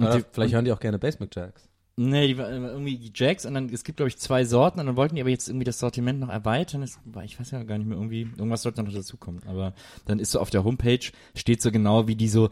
Oder 0.00 0.18
die- 0.18 0.24
vielleicht 0.32 0.54
hören 0.54 0.64
die 0.64 0.72
auch 0.72 0.80
gerne 0.80 0.98
Basement 0.98 1.32
Jacks. 1.34 1.68
Nee, 1.96 2.26
die 2.26 2.38
war 2.38 2.50
äh, 2.50 2.56
irgendwie 2.56 2.96
die 2.98 3.12
Jacks 3.14 3.46
und 3.46 3.54
dann, 3.54 3.68
es 3.68 3.84
gibt 3.84 3.98
glaube 3.98 4.08
ich 4.08 4.16
zwei 4.18 4.44
Sorten 4.44 4.80
und 4.80 4.86
dann 4.86 4.96
wollten 4.96 5.14
die 5.14 5.20
aber 5.20 5.30
jetzt 5.30 5.48
irgendwie 5.48 5.64
das 5.64 5.78
Sortiment 5.78 6.18
noch 6.18 6.28
erweitern. 6.28 6.80
Das, 6.80 6.98
ich 7.24 7.38
weiß 7.38 7.52
ja 7.52 7.62
gar 7.62 7.78
nicht 7.78 7.86
mehr, 7.86 7.96
irgendwie, 7.96 8.22
irgendwas 8.36 8.62
sollte 8.62 8.82
noch 8.82 8.92
dazukommen. 8.92 9.42
Aber 9.46 9.74
dann 10.04 10.18
ist 10.18 10.32
so 10.32 10.40
auf 10.40 10.50
der 10.50 10.64
Homepage, 10.64 11.12
steht 11.36 11.62
so 11.62 11.70
genau, 11.70 12.08
wie 12.08 12.16
die 12.16 12.28
so, 12.28 12.50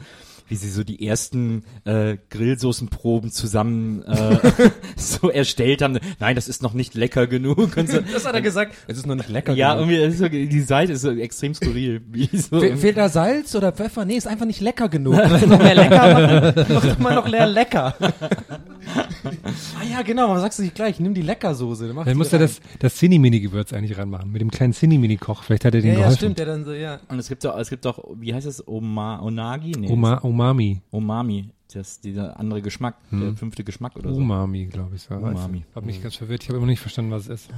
wie 0.52 0.56
sie 0.56 0.68
so 0.68 0.84
die 0.84 1.08
ersten 1.08 1.64
äh, 1.86 2.18
Grillsoßenproben 2.28 3.30
zusammen 3.30 4.02
äh, 4.02 4.36
so 4.96 5.30
erstellt 5.30 5.80
haben. 5.80 5.98
Nein, 6.20 6.36
das 6.36 6.46
ist 6.46 6.62
noch 6.62 6.74
nicht 6.74 6.92
lecker 6.92 7.26
genug. 7.26 7.74
Und 7.78 7.88
so. 7.88 8.00
Das 8.00 8.26
hat 8.26 8.34
er 8.34 8.42
gesagt. 8.42 8.74
Es 8.86 8.98
ist 8.98 9.06
noch 9.06 9.14
nicht 9.14 9.30
lecker. 9.30 9.54
Ja, 9.54 9.72
genug. 9.72 9.88
irgendwie, 9.88 10.04
das 10.04 10.12
ist 10.12 10.18
so, 10.20 10.28
die 10.28 10.60
Seite 10.60 10.92
ist 10.92 11.00
so 11.00 11.10
extrem 11.10 11.54
skurril. 11.54 12.02
Wie 12.10 12.28
so 12.36 12.60
Fe 12.60 12.76
fehlt 12.76 12.98
da 12.98 13.08
Salz 13.08 13.54
oder 13.54 13.72
Pfeffer? 13.72 14.04
Nee, 14.04 14.16
ist 14.16 14.26
einfach 14.26 14.44
nicht 14.44 14.60
lecker 14.60 14.90
genug. 14.90 15.14
noch 15.46 15.58
mehr 15.62 15.74
lecker 15.74 16.12
machen. 16.12 16.66
Mach 16.68 16.84
doch 16.84 16.98
mal 16.98 17.14
noch 17.14 17.28
leer 17.28 17.46
lecker. 17.46 17.94
ah 17.98 19.84
ja, 19.90 20.02
genau, 20.02 20.28
warum 20.28 20.38
sagst 20.40 20.58
du 20.58 20.64
nicht 20.64 20.74
gleich? 20.74 21.00
Nimm 21.00 21.14
die 21.14 21.22
Leckersoße. 21.22 21.94
Dann 22.04 22.16
muss 22.18 22.30
er 22.30 22.40
das, 22.40 22.60
das 22.78 22.94
Cine-Mini-Gewürz 22.96 23.72
eigentlich 23.72 23.96
ranmachen. 23.96 24.30
Mit 24.30 24.42
dem 24.42 24.50
kleinen 24.50 24.74
Cine-Mini-Koch. 24.74 25.44
Vielleicht 25.44 25.64
hat 25.64 25.74
er 25.74 25.80
den 25.80 25.88
Ja, 25.88 25.92
ja, 25.92 25.98
geholfen. 26.00 26.16
stimmt, 26.18 26.38
der 26.38 26.46
dann 26.46 26.64
so, 26.66 26.72
ja. 26.74 27.00
und 27.08 27.18
es 27.18 27.28
gibt 27.30 27.42
doch, 27.42 27.56
es 27.58 27.70
gibt 27.70 27.86
doch, 27.86 28.04
wie 28.20 28.34
heißt 28.34 28.46
es, 28.46 28.66
Oma, 28.68 29.20
Onagi? 29.22 29.72
Nee, 29.78 29.88
Oma, 29.88 30.20
Umami. 30.42 30.80
Umami. 30.90 31.48
Das, 31.72 32.00
dieser 32.00 32.38
andere 32.38 32.60
Geschmack, 32.60 32.96
der 33.10 33.34
fünfte 33.34 33.64
Geschmack 33.64 33.96
oder 33.96 34.12
so. 34.12 34.20
Umami, 34.20 34.66
glaube 34.66 34.96
ich. 34.96 35.02
So. 35.02 35.14
Umami. 35.14 35.64
Hab 35.74 35.86
mich 35.86 36.02
ganz 36.02 36.16
verwirrt. 36.16 36.42
Ich 36.42 36.48
habe 36.50 36.58
immer 36.58 36.66
nicht 36.66 36.80
verstanden, 36.80 37.10
was 37.10 37.22
es 37.28 37.46
ist. 37.46 37.50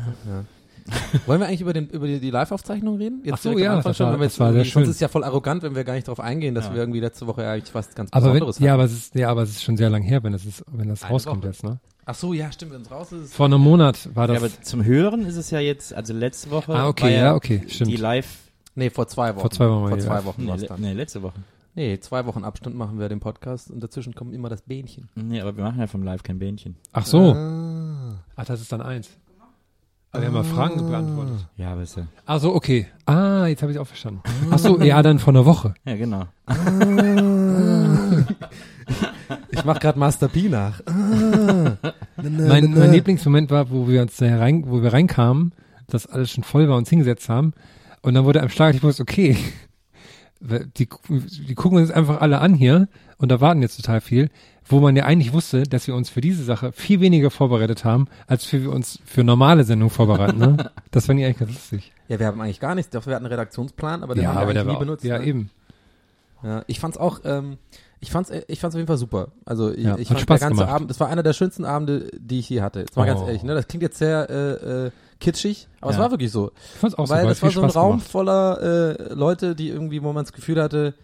Wollen 1.27 1.41
wir 1.41 1.47
eigentlich 1.49 1.63
über, 1.63 1.73
den, 1.73 1.89
über 1.89 2.07
die, 2.07 2.21
die 2.21 2.31
Live-Aufzeichnung 2.31 2.99
reden? 2.99 3.23
Ach 3.33 3.39
so, 3.39 3.59
ja, 3.59 3.81
das 3.81 3.99
war- 3.99 4.13
wenn 4.13 4.21
wir 4.21 4.25
das 4.27 4.35
jetzt 4.35 4.41
war 4.41 4.49
sehr 4.53 4.61
irgendwie- 4.61 4.71
Sonst 4.71 4.73
schön. 4.73 4.83
ist 4.83 4.89
es 4.91 5.01
ja 5.01 5.09
voll 5.09 5.25
arrogant, 5.25 5.63
wenn 5.63 5.75
wir 5.75 5.83
gar 5.83 5.95
nicht 5.95 6.07
darauf 6.07 6.21
eingehen, 6.21 6.55
dass 6.55 6.67
Ja. 6.67 6.75
wir 6.75 6.81
irgendwie 6.81 7.01
letzte 7.01 7.27
Woche 7.27 7.49
eigentlich 7.49 7.75
was 7.75 7.95
ganz 7.95 8.13
Aber 8.13 8.27
wenn, 8.27 8.33
Besonderes 8.35 8.59
ja, 8.59 8.67
hatten. 8.73 8.75
aber 8.75 8.85
es 8.85 8.93
ist, 8.93 9.15
ja, 9.15 9.29
aber 9.31 9.43
es 9.43 9.51
ist 9.51 9.63
schon 9.65 9.77
sehr 9.79 9.89
lang 9.91 10.03
her, 10.03 10.23
wenn 10.23 10.33
das 10.33 10.45
ist, 10.45 10.63
wenn 10.71 10.89
das 10.89 11.03
Eine 11.03 11.13
rauskommt 11.13 11.39
Woche. 11.43 11.49
jetzt, 11.49 11.65
ne? 11.65 11.81
Ach 12.05 12.15
so, 12.15 12.35
ja, 12.35 12.53
stimmt, 12.53 12.73
wenn 12.75 12.83
es 12.83 12.91
raus 12.91 13.13
ist. 13.13 13.35
Vor 13.35 13.47
einem 13.47 13.63
Monat 13.63 14.15
war 14.15 14.29
Ja, 14.29 14.35
das. 14.35 14.43
aber 14.43 14.63
zum 14.63 14.85
Hören 14.85 15.25
ist 15.25 15.37
es 15.37 15.51
ja 15.51 15.59
jetzt, 15.59 15.95
also 15.95 16.13
letzte 16.13 16.51
Woche. 16.51 16.73
ah, 16.73 16.83
war 16.83 16.89
okay, 16.91 17.17
ja, 17.17 17.35
okay, 17.35 17.63
stimmt. 17.67 17.91
Die 17.91 17.97
Live, 17.97 18.39
Nee, 18.77 18.91
vor 18.91 19.07
zwei 19.07 19.31
Wochen. 19.37 19.41
Vor 19.41 19.51
zwei 19.53 19.69
Wochen 19.71 19.83
war 19.83 19.89
Vor 19.91 19.99
zwei. 20.01 20.25
Wochen 20.25 20.47
war's 20.49 20.61
le 20.63 20.67
dann. 20.67 20.81
nee, 20.81 20.93
letzte 20.93 21.23
Woche. 21.23 21.35
Nee, 21.77 21.99
zwei 21.99 22.25
Wochen 22.27 22.45
Abstand 22.45 22.77
machen 22.77 23.01
wir 23.01 23.09
den 23.09 23.19
Podcast 23.19 23.69
und 23.69 23.83
dazwischen 23.83 24.15
kommt 24.15 24.33
immer 24.33 24.49
das 24.49 24.63
Bähnchen. 24.63 25.09
Nee, 25.17 25.41
aber 25.41 25.57
wir 25.57 25.65
machen 25.65 25.81
ja 25.81 25.89
vom 25.89 26.05
Live 26.05 26.23
kein 26.23 26.39
Bähnchen. 26.39 26.77
Ach 26.93 27.05
so. 27.05 27.33
Ah. 27.33 28.15
Ach, 28.37 28.45
das 28.45 28.61
ist 28.61 28.71
dann 28.71 28.81
eins. 28.81 29.11
Aber 30.13 30.23
wir 30.23 30.29
haben 30.29 30.35
mal 30.35 30.45
Fragen 30.45 30.77
beantwortet. 30.89 31.49
Ja, 31.57 31.75
ist 31.81 31.97
ja. 31.97 32.07
Ach 32.27 32.39
so, 32.39 32.55
okay. 32.55 32.87
Ah, 33.07 33.47
jetzt 33.47 33.63
habe 33.63 33.73
ich 33.73 33.81
auch 33.81 33.87
verstanden. 33.89 34.21
Ach 34.53 34.59
so, 34.61 34.81
ja, 34.81 35.03
dann 35.03 35.19
vor 35.19 35.33
einer 35.33 35.45
Woche. 35.45 35.75
Ja, 35.85 35.97
genau. 35.97 36.27
Ich 39.51 39.65
mach 39.65 39.81
gerade 39.81 39.99
Master 39.99 40.29
P 40.29 40.49
nach. 40.49 40.81
Mein, 40.87 42.73
mein 42.73 42.93
Lieblingsmoment 42.93 43.51
war, 43.51 43.71
wo 43.73 43.89
wir 43.89 44.03
uns 44.03 44.17
da 44.17 44.39
rein, 44.39 44.65
wo 44.69 44.81
wir 44.81 44.93
reinkamen, 44.93 45.53
dass 45.89 46.07
alles 46.07 46.31
schon 46.31 46.45
voll 46.45 46.69
war 46.69 46.77
und 46.77 46.83
uns 46.83 46.91
hingesetzt 46.91 47.29
haben. 47.29 47.53
Und 48.03 48.15
dann 48.15 48.25
wurde 48.25 48.43
am 48.43 48.51
Schlag, 48.51 48.77
ich 48.77 48.83
wusste, 48.85 49.03
okay, 49.03 49.37
die, 50.45 50.89
die 51.09 51.55
gucken 51.55 51.79
uns 51.79 51.91
einfach 51.91 52.21
alle 52.21 52.39
an 52.41 52.55
hier 52.55 52.89
und 53.19 53.31
erwarten 53.31 53.63
jetzt 53.63 53.77
total 53.77 54.01
viel, 54.01 54.31
wo 54.67 54.81
man 54.81 54.97
ja 54.97 55.05
eigentlich 55.05 55.33
wusste, 55.33 55.65
dass 55.65 55.87
wir 55.87 55.95
uns 55.95 56.11
für 56.11 56.21
diese 56.21 56.45
Sache 56.45 56.73
viel 56.73 57.01
weniger 57.01 57.31
vorbereitet 57.31 57.85
haben, 57.85 58.07
als 58.27 58.45
für 58.45 58.63
wir 58.63 58.71
uns 58.73 58.99
für 59.05 59.25
normale 59.25 59.65
Sendungen 59.65 59.91
vorbereiten. 59.91 60.39
Ne? 60.39 60.71
Das 60.91 61.07
fand 61.07 61.19
ich 61.19 61.27
eigentlich 61.27 61.39
ganz 61.39 61.53
lustig. 61.53 61.93
Ja, 62.09 62.21
wir 62.21 62.27
haben 62.27 62.41
eigentlich 62.41 62.61
gar 62.61 62.75
nichts. 62.77 62.91
Doch, 62.91 63.07
wir 63.07 63.15
hatten 63.15 63.25
einen 63.25 63.33
Redaktionsplan, 63.33 64.03
aber 64.05 64.15
den 64.15 64.29
haben 64.29 64.49
wir 64.49 64.61
aber 64.61 64.73
nie 64.73 64.79
benutzt. 64.79 65.05
Ja, 65.05 65.19
ne? 65.19 65.25
eben. 65.25 65.51
Ja, 66.45 66.63
ich 66.69 66.79
fand's 66.79 66.99
auch, 66.99 67.21
ähm, 67.25 67.59
ich 68.07 68.11
fand's, 68.13 68.31
äh, 68.31 68.43
ich 68.49 68.61
fand's 68.61 68.75
auf 68.77 68.79
jeden 68.79 68.87
Fall 68.87 68.99
super. 68.99 69.33
Also 69.47 69.73
ich, 69.73 69.83
Ja, 69.85 69.97
ich 69.99 70.09
fand 70.09 70.21
Spaß 70.21 70.39
der 70.41 70.49
ganze 70.51 70.61
gemacht. 70.63 70.75
Abend, 70.77 70.91
das 70.91 71.01
war 71.01 71.09
einer 71.09 71.23
der 71.23 71.33
schönsten 71.33 71.65
Abende, 71.65 72.11
die 72.19 72.39
ich 72.39 72.49
je 72.51 72.61
hatte. 72.61 72.81
Jetzt 72.81 72.97
mal 72.97 73.07
ganz 73.07 73.21
Oh. 73.23 73.27
ehrlich, 73.27 73.43
ne? 73.43 73.55
Das 73.55 73.67
klingt 73.67 73.83
jetzt 73.83 73.99
sehr 73.99 74.29
äh, 74.31 74.87
äh, 74.87 74.91
kitschig, 75.21 75.69
aber 75.81 75.91
es 75.91 75.97
Ja. 75.97 76.03
war 76.03 76.11
wirklich 76.11 76.31
so. 76.31 76.53
Ich 76.75 76.81
fand's 76.81 76.95
auch 76.97 77.09
Weil 77.09 77.21
super. 77.23 77.29
das 77.29 77.39
hat 77.39 77.43
war 77.43 77.51
so 77.53 77.61
ein 77.63 77.71
Spaß 77.71 77.77
Raum 77.83 77.91
gemacht. 77.93 78.09
voller 78.09 78.61
äh, 79.01 79.15
Leute, 79.15 79.55
die 79.55 79.69
irgendwie, 79.71 80.03
wo 80.03 80.13
man 80.13 80.25
das 80.25 80.33
Gefühl 80.33 80.61
hatte, 80.63 80.95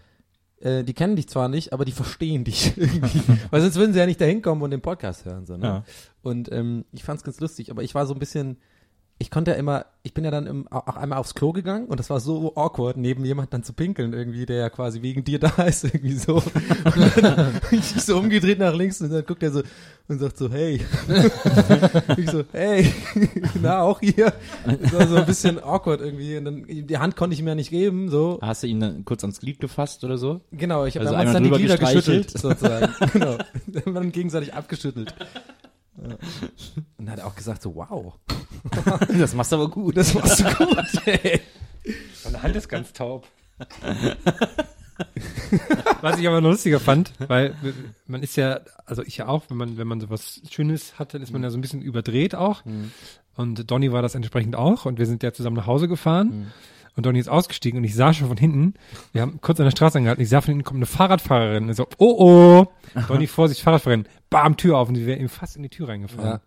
äh, 0.60 0.84
die 0.84 0.92
kennen 0.92 1.16
dich 1.16 1.28
zwar 1.28 1.48
nicht, 1.48 1.72
aber 1.72 1.84
die 1.86 1.92
verstehen 1.92 2.44
dich 2.44 2.72
irgendwie. 2.76 3.22
Weil 3.50 3.62
sonst 3.62 3.76
würden 3.76 3.92
sie 3.94 3.98
ja 3.98 4.06
nicht 4.06 4.20
dahin 4.20 4.42
kommen 4.42 4.60
und 4.62 4.70
den 4.70 4.82
Podcast 4.82 5.24
hören. 5.24 5.46
So, 5.46 5.56
ne? 5.56 5.66
Ja. 5.66 5.84
Und 6.22 6.52
ähm, 6.52 6.84
ich 6.92 7.02
fand's 7.02 7.22
ganz 7.24 7.40
lustig, 7.40 7.70
aber 7.70 7.82
ich 7.82 7.94
war 7.94 8.06
so 8.06 8.12
ein 8.12 8.18
bisschen, 8.18 8.58
ich 9.20 9.30
konnte 9.30 9.50
ja 9.50 9.58
immer, 9.58 9.84
ich 10.02 10.14
bin 10.14 10.24
ja 10.24 10.30
dann 10.30 10.46
im, 10.46 10.66
auch 10.68 10.96
einmal 10.96 11.18
aufs 11.18 11.34
Klo 11.34 11.52
gegangen 11.52 11.88
und 11.88 12.00
das 12.00 12.08
war 12.08 12.20
so 12.20 12.56
awkward, 12.56 12.96
neben 12.96 13.22
jemand 13.26 13.52
dann 13.52 13.62
zu 13.62 13.74
pinkeln 13.74 14.14
irgendwie, 14.14 14.46
der 14.46 14.56
ja 14.56 14.70
quasi 14.70 15.02
wegen 15.02 15.24
dir 15.24 15.38
da 15.38 15.50
ist, 15.64 15.84
irgendwie 15.84 16.14
so. 16.14 16.36
Und 16.36 17.22
dann 17.22 17.60
ich 17.70 17.84
so 18.02 18.16
umgedreht 18.16 18.58
nach 18.58 18.74
links 18.74 19.02
und 19.02 19.12
dann 19.12 19.26
guckt 19.26 19.42
er 19.42 19.50
so 19.50 19.62
und 20.08 20.20
sagt 20.20 20.38
so, 20.38 20.50
hey. 20.50 20.80
ich 22.16 22.30
so, 22.30 22.44
hey, 22.52 22.90
na, 23.60 23.82
auch 23.82 24.00
hier. 24.00 24.32
Das 24.64 24.92
war 24.94 25.06
so 25.06 25.16
ein 25.16 25.26
bisschen 25.26 25.62
awkward 25.62 26.00
irgendwie 26.00 26.38
und 26.38 26.46
dann, 26.46 26.64
die 26.66 26.98
Hand 26.98 27.14
konnte 27.14 27.34
ich 27.34 27.42
mir 27.42 27.54
nicht 27.54 27.68
geben, 27.68 28.08
so. 28.08 28.38
Hast 28.40 28.62
du 28.62 28.68
ihn 28.68 28.80
dann 28.80 29.04
kurz 29.04 29.22
ans 29.22 29.38
Glied 29.38 29.60
gefasst 29.60 30.02
oder 30.02 30.16
so? 30.16 30.40
Genau, 30.50 30.86
ich 30.86 30.96
habe 30.96 31.06
Also 31.06 31.18
damals 31.18 31.34
dann 31.34 31.44
die 31.44 31.50
Glieder 31.50 31.76
geschüttelt, 31.76 32.30
sozusagen. 32.30 32.94
genau. 33.12 33.36
Dann 33.66 34.12
gegenseitig 34.12 34.54
abgeschüttelt. 34.54 35.14
Ja. 36.02 36.16
Und 36.96 37.06
dann 37.06 37.10
hat 37.10 37.18
er 37.20 37.26
auch 37.26 37.34
gesagt 37.34 37.62
so, 37.62 37.74
wow, 37.74 38.14
Das 39.18 39.34
machst 39.34 39.52
du 39.52 39.56
aber 39.56 39.68
gut. 39.68 39.96
das 39.96 40.14
machst 40.14 40.40
du 40.40 40.44
gut, 40.44 41.06
ey. 41.06 41.40
Meine 42.24 42.42
Hand 42.42 42.56
ist 42.56 42.68
ganz 42.68 42.92
taub. 42.92 43.26
Was 46.02 46.18
ich 46.18 46.26
aber 46.28 46.40
noch 46.40 46.50
lustiger 46.50 46.80
fand, 46.80 47.12
weil 47.26 47.54
man 48.06 48.22
ist 48.22 48.36
ja, 48.36 48.60
also 48.84 49.02
ich 49.02 49.16
ja 49.16 49.28
auch, 49.28 49.44
wenn 49.48 49.56
man, 49.56 49.76
wenn 49.78 49.86
man 49.86 50.00
sowas 50.00 50.40
Schönes 50.50 50.98
hat, 50.98 51.14
dann 51.14 51.22
ist 51.22 51.32
man 51.32 51.42
ja 51.42 51.50
so 51.50 51.58
ein 51.58 51.60
bisschen 51.60 51.82
überdreht 51.82 52.34
auch. 52.34 52.62
Und 53.36 53.70
Donny 53.70 53.92
war 53.92 54.02
das 54.02 54.14
entsprechend 54.14 54.56
auch 54.56 54.84
und 54.84 54.98
wir 54.98 55.06
sind 55.06 55.22
ja 55.22 55.32
zusammen 55.32 55.56
nach 55.56 55.66
Hause 55.66 55.88
gefahren. 55.88 56.52
Und 56.96 57.06
Donny 57.06 57.18
ist 57.18 57.28
ausgestiegen 57.28 57.78
und 57.78 57.84
ich 57.84 57.94
sah 57.94 58.12
schon 58.12 58.28
von 58.28 58.36
hinten, 58.36 58.74
wir 59.12 59.22
haben 59.22 59.40
kurz 59.40 59.60
an 59.60 59.64
der 59.64 59.70
Straße 59.70 59.98
angehalten, 59.98 60.22
ich 60.22 60.28
sah 60.28 60.40
von 60.40 60.52
hinten 60.52 60.64
kommt 60.64 60.78
eine 60.78 60.86
Fahrradfahrerin. 60.86 61.68
Und 61.68 61.74
so, 61.74 61.86
oh 61.98 62.16
oh, 62.18 63.00
Donny, 63.08 63.26
Vorsicht, 63.26 63.62
Fahrradfahrerin, 63.62 64.06
bam, 64.28 64.56
Tür 64.56 64.78
auf 64.78 64.88
und 64.88 64.96
sie 64.96 65.06
wäre 65.06 65.18
ihm 65.18 65.28
fast 65.28 65.56
in 65.56 65.62
die 65.62 65.68
Tür 65.68 65.88
reingefahren. 65.88 66.24
Ja. 66.24 66.40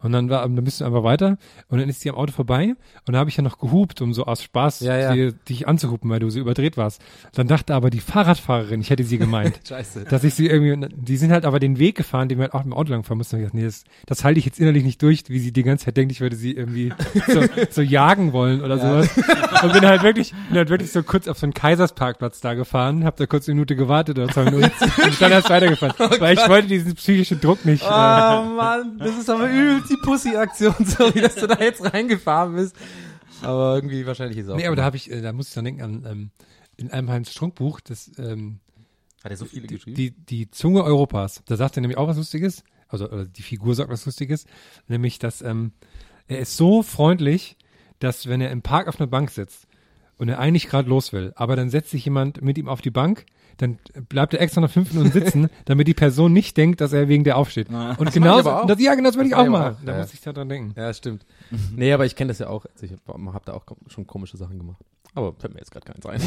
Und 0.00 0.12
dann 0.12 0.30
war, 0.30 0.42
dann 0.42 0.62
bist 0.64 0.80
du 0.80 0.84
einfach 0.84 1.02
weiter 1.02 1.38
und 1.68 1.78
dann 1.80 1.88
ist 1.88 2.00
sie 2.00 2.10
am 2.10 2.16
Auto 2.16 2.32
vorbei 2.32 2.74
und 3.06 3.12
da 3.14 3.18
habe 3.18 3.30
ich 3.30 3.36
ja 3.36 3.42
noch 3.42 3.58
gehupt, 3.58 4.00
um 4.00 4.14
so 4.14 4.26
aus 4.26 4.42
Spaß 4.42 4.80
Ja, 4.80 4.96
ja. 4.96 5.12
Die, 5.12 5.32
dich 5.48 5.66
anzuhupen, 5.66 6.08
weil 6.08 6.20
du 6.20 6.30
so 6.30 6.38
überdreht 6.38 6.76
warst. 6.76 7.02
Dann 7.34 7.48
dachte 7.48 7.74
aber 7.74 7.90
die 7.90 8.00
Fahrradfahrerin, 8.00 8.80
ich 8.80 8.90
hätte 8.90 9.02
sie 9.04 9.18
gemeint. 9.18 9.60
Scheiße. 9.68 10.04
dass 10.04 10.22
ich 10.24 10.34
sie 10.34 10.46
irgendwie, 10.46 10.86
die 10.96 11.16
sind 11.16 11.32
halt 11.32 11.44
aber 11.44 11.58
den 11.58 11.78
Weg 11.78 11.96
gefahren, 11.96 12.28
den 12.28 12.38
wir 12.38 12.44
halt 12.44 12.54
auch 12.54 12.64
im 12.64 12.72
Auto 12.72 12.92
lang 12.92 13.02
fahren 13.02 13.18
mussten. 13.18 13.36
Und 13.36 13.42
ich 13.42 13.46
dachte, 13.48 13.56
nee, 13.56 13.64
das, 13.64 13.84
das 14.06 14.22
halte 14.24 14.38
ich 14.38 14.44
jetzt 14.46 14.60
innerlich 14.60 14.84
nicht 14.84 15.02
durch, 15.02 15.24
wie 15.28 15.38
sie 15.40 15.52
die 15.52 15.62
ganze 15.64 15.86
Zeit 15.86 15.96
denkt, 15.96 16.12
ich 16.12 16.20
würde 16.20 16.36
sie 16.36 16.52
irgendwie 16.52 16.92
so, 17.26 17.42
so 17.70 17.82
jagen 17.82 18.32
wollen 18.32 18.62
oder 18.62 18.78
sowas. 18.78 19.10
Und 19.64 19.72
bin 19.72 19.84
halt 19.84 20.02
wirklich, 20.04 20.32
bin 20.48 20.58
halt 20.58 20.68
wirklich 20.70 20.92
so 20.92 21.02
kurz 21.02 21.26
auf 21.26 21.38
so 21.38 21.46
einen 21.46 21.54
Kaisersparkplatz 21.54 22.40
da 22.40 22.54
gefahren, 22.54 23.04
hab 23.04 23.16
da 23.16 23.26
kurz 23.26 23.48
eine 23.48 23.56
Minute 23.56 23.74
gewartet 23.74 24.18
oder 24.18 24.28
zwei 24.32 24.44
Minuten 24.44 24.70
und 25.04 25.20
dann 25.20 25.32
erst 25.32 25.50
weitergefahren, 25.50 25.94
weil 26.20 26.34
ich 26.38 26.48
wollte 26.48 26.68
diesen 26.68 26.94
psychischen 26.94 27.40
Druck 27.40 27.64
nicht. 27.64 27.82
Oh 27.82 27.86
Äh, 27.88 27.90
Mann, 27.90 28.98
das 28.98 29.18
ist 29.18 29.28
aber 29.28 29.50
übelst 29.50 29.87
die 29.88 29.96
Pussy-Aktion, 29.96 30.74
sorry, 30.84 31.20
dass 31.20 31.34
du 31.36 31.46
da 31.46 31.58
jetzt 31.60 31.82
reingefahren 31.92 32.54
bist. 32.54 32.76
Aber 33.42 33.76
irgendwie 33.76 34.06
wahrscheinlich 34.06 34.38
ist 34.38 34.46
es 34.46 34.50
auch. 34.50 34.56
nee, 34.56 34.66
aber 34.66 34.76
da 34.76 34.84
habe 34.84 34.96
ich, 34.96 35.10
äh, 35.10 35.20
da 35.20 35.32
muss 35.32 35.48
ich 35.48 35.54
dann 35.54 35.64
denken 35.64 35.82
an, 35.82 36.04
ähm, 36.06 36.30
in 36.76 36.90
einem 36.90 37.10
Heinz 37.10 37.30
Strunkbuch, 37.30 37.80
das, 37.80 38.10
ähm, 38.18 38.60
Hat 39.22 39.30
er 39.30 39.36
so 39.36 39.44
viele 39.44 39.66
geschrieben? 39.66 39.96
die, 39.96 40.10
die 40.10 40.50
Zunge 40.50 40.82
Europas. 40.84 41.42
Da 41.46 41.56
sagt 41.56 41.76
er 41.76 41.80
nämlich 41.80 41.98
auch 41.98 42.08
was 42.08 42.16
Lustiges. 42.16 42.64
Also, 42.88 43.10
oder 43.10 43.26
die 43.26 43.42
Figur 43.42 43.74
sagt 43.74 43.90
was 43.90 44.06
Lustiges. 44.06 44.46
Nämlich, 44.86 45.18
dass 45.18 45.42
ähm, 45.42 45.72
er 46.26 46.38
ist 46.38 46.56
so 46.56 46.82
freundlich, 46.82 47.56
dass 47.98 48.28
wenn 48.28 48.40
er 48.40 48.50
im 48.50 48.62
Park 48.62 48.88
auf 48.88 49.00
einer 49.00 49.08
Bank 49.08 49.30
sitzt 49.30 49.66
und 50.16 50.28
er 50.28 50.38
eigentlich 50.38 50.68
gerade 50.68 50.88
los 50.88 51.12
will, 51.12 51.32
aber 51.36 51.56
dann 51.56 51.70
setzt 51.70 51.90
sich 51.90 52.04
jemand 52.04 52.42
mit 52.42 52.58
ihm 52.58 52.68
auf 52.68 52.80
die 52.80 52.90
Bank, 52.90 53.26
dann 53.58 53.78
bleibt 54.08 54.34
er 54.34 54.40
extra 54.40 54.60
noch 54.60 54.70
fünf 54.70 54.92
Minuten 54.92 55.12
sitzen, 55.12 55.50
damit 55.66 55.88
die 55.88 55.94
Person 55.94 56.32
nicht 56.32 56.56
denkt, 56.56 56.80
dass 56.80 56.92
er 56.92 57.08
wegen 57.08 57.24
der 57.24 57.36
aufsteht. 57.36 57.68
Und 57.68 57.74
mach 57.74 58.12
genau 58.12 58.40
das, 58.64 58.80
ja, 58.80 58.94
genau 58.94 59.08
das 59.08 59.16
würde 59.16 59.28
ich 59.28 59.34
auch 59.34 59.46
machen. 59.46 59.76
Da 59.84 59.92
ja. 59.92 59.98
muss 59.98 60.14
ich 60.14 60.20
da 60.20 60.32
dran 60.32 60.48
denken. 60.48 60.74
Ja, 60.80 60.92
stimmt. 60.94 61.26
Nee, 61.74 61.92
aber 61.92 62.06
ich 62.06 62.14
kenne 62.14 62.28
das 62.28 62.38
ja 62.38 62.48
auch. 62.48 62.66
Also 62.66 62.86
ich 62.86 62.92
habe 62.92 63.32
hab 63.32 63.44
da 63.44 63.54
auch 63.54 63.64
schon 63.88 64.06
komische 64.06 64.36
Sachen 64.36 64.58
gemacht. 64.58 64.78
Aber 65.14 65.32
fällt 65.38 65.54
mir 65.54 65.60
jetzt 65.60 65.70
gerade 65.70 65.86
keins 65.86 66.06
ein. 66.06 66.20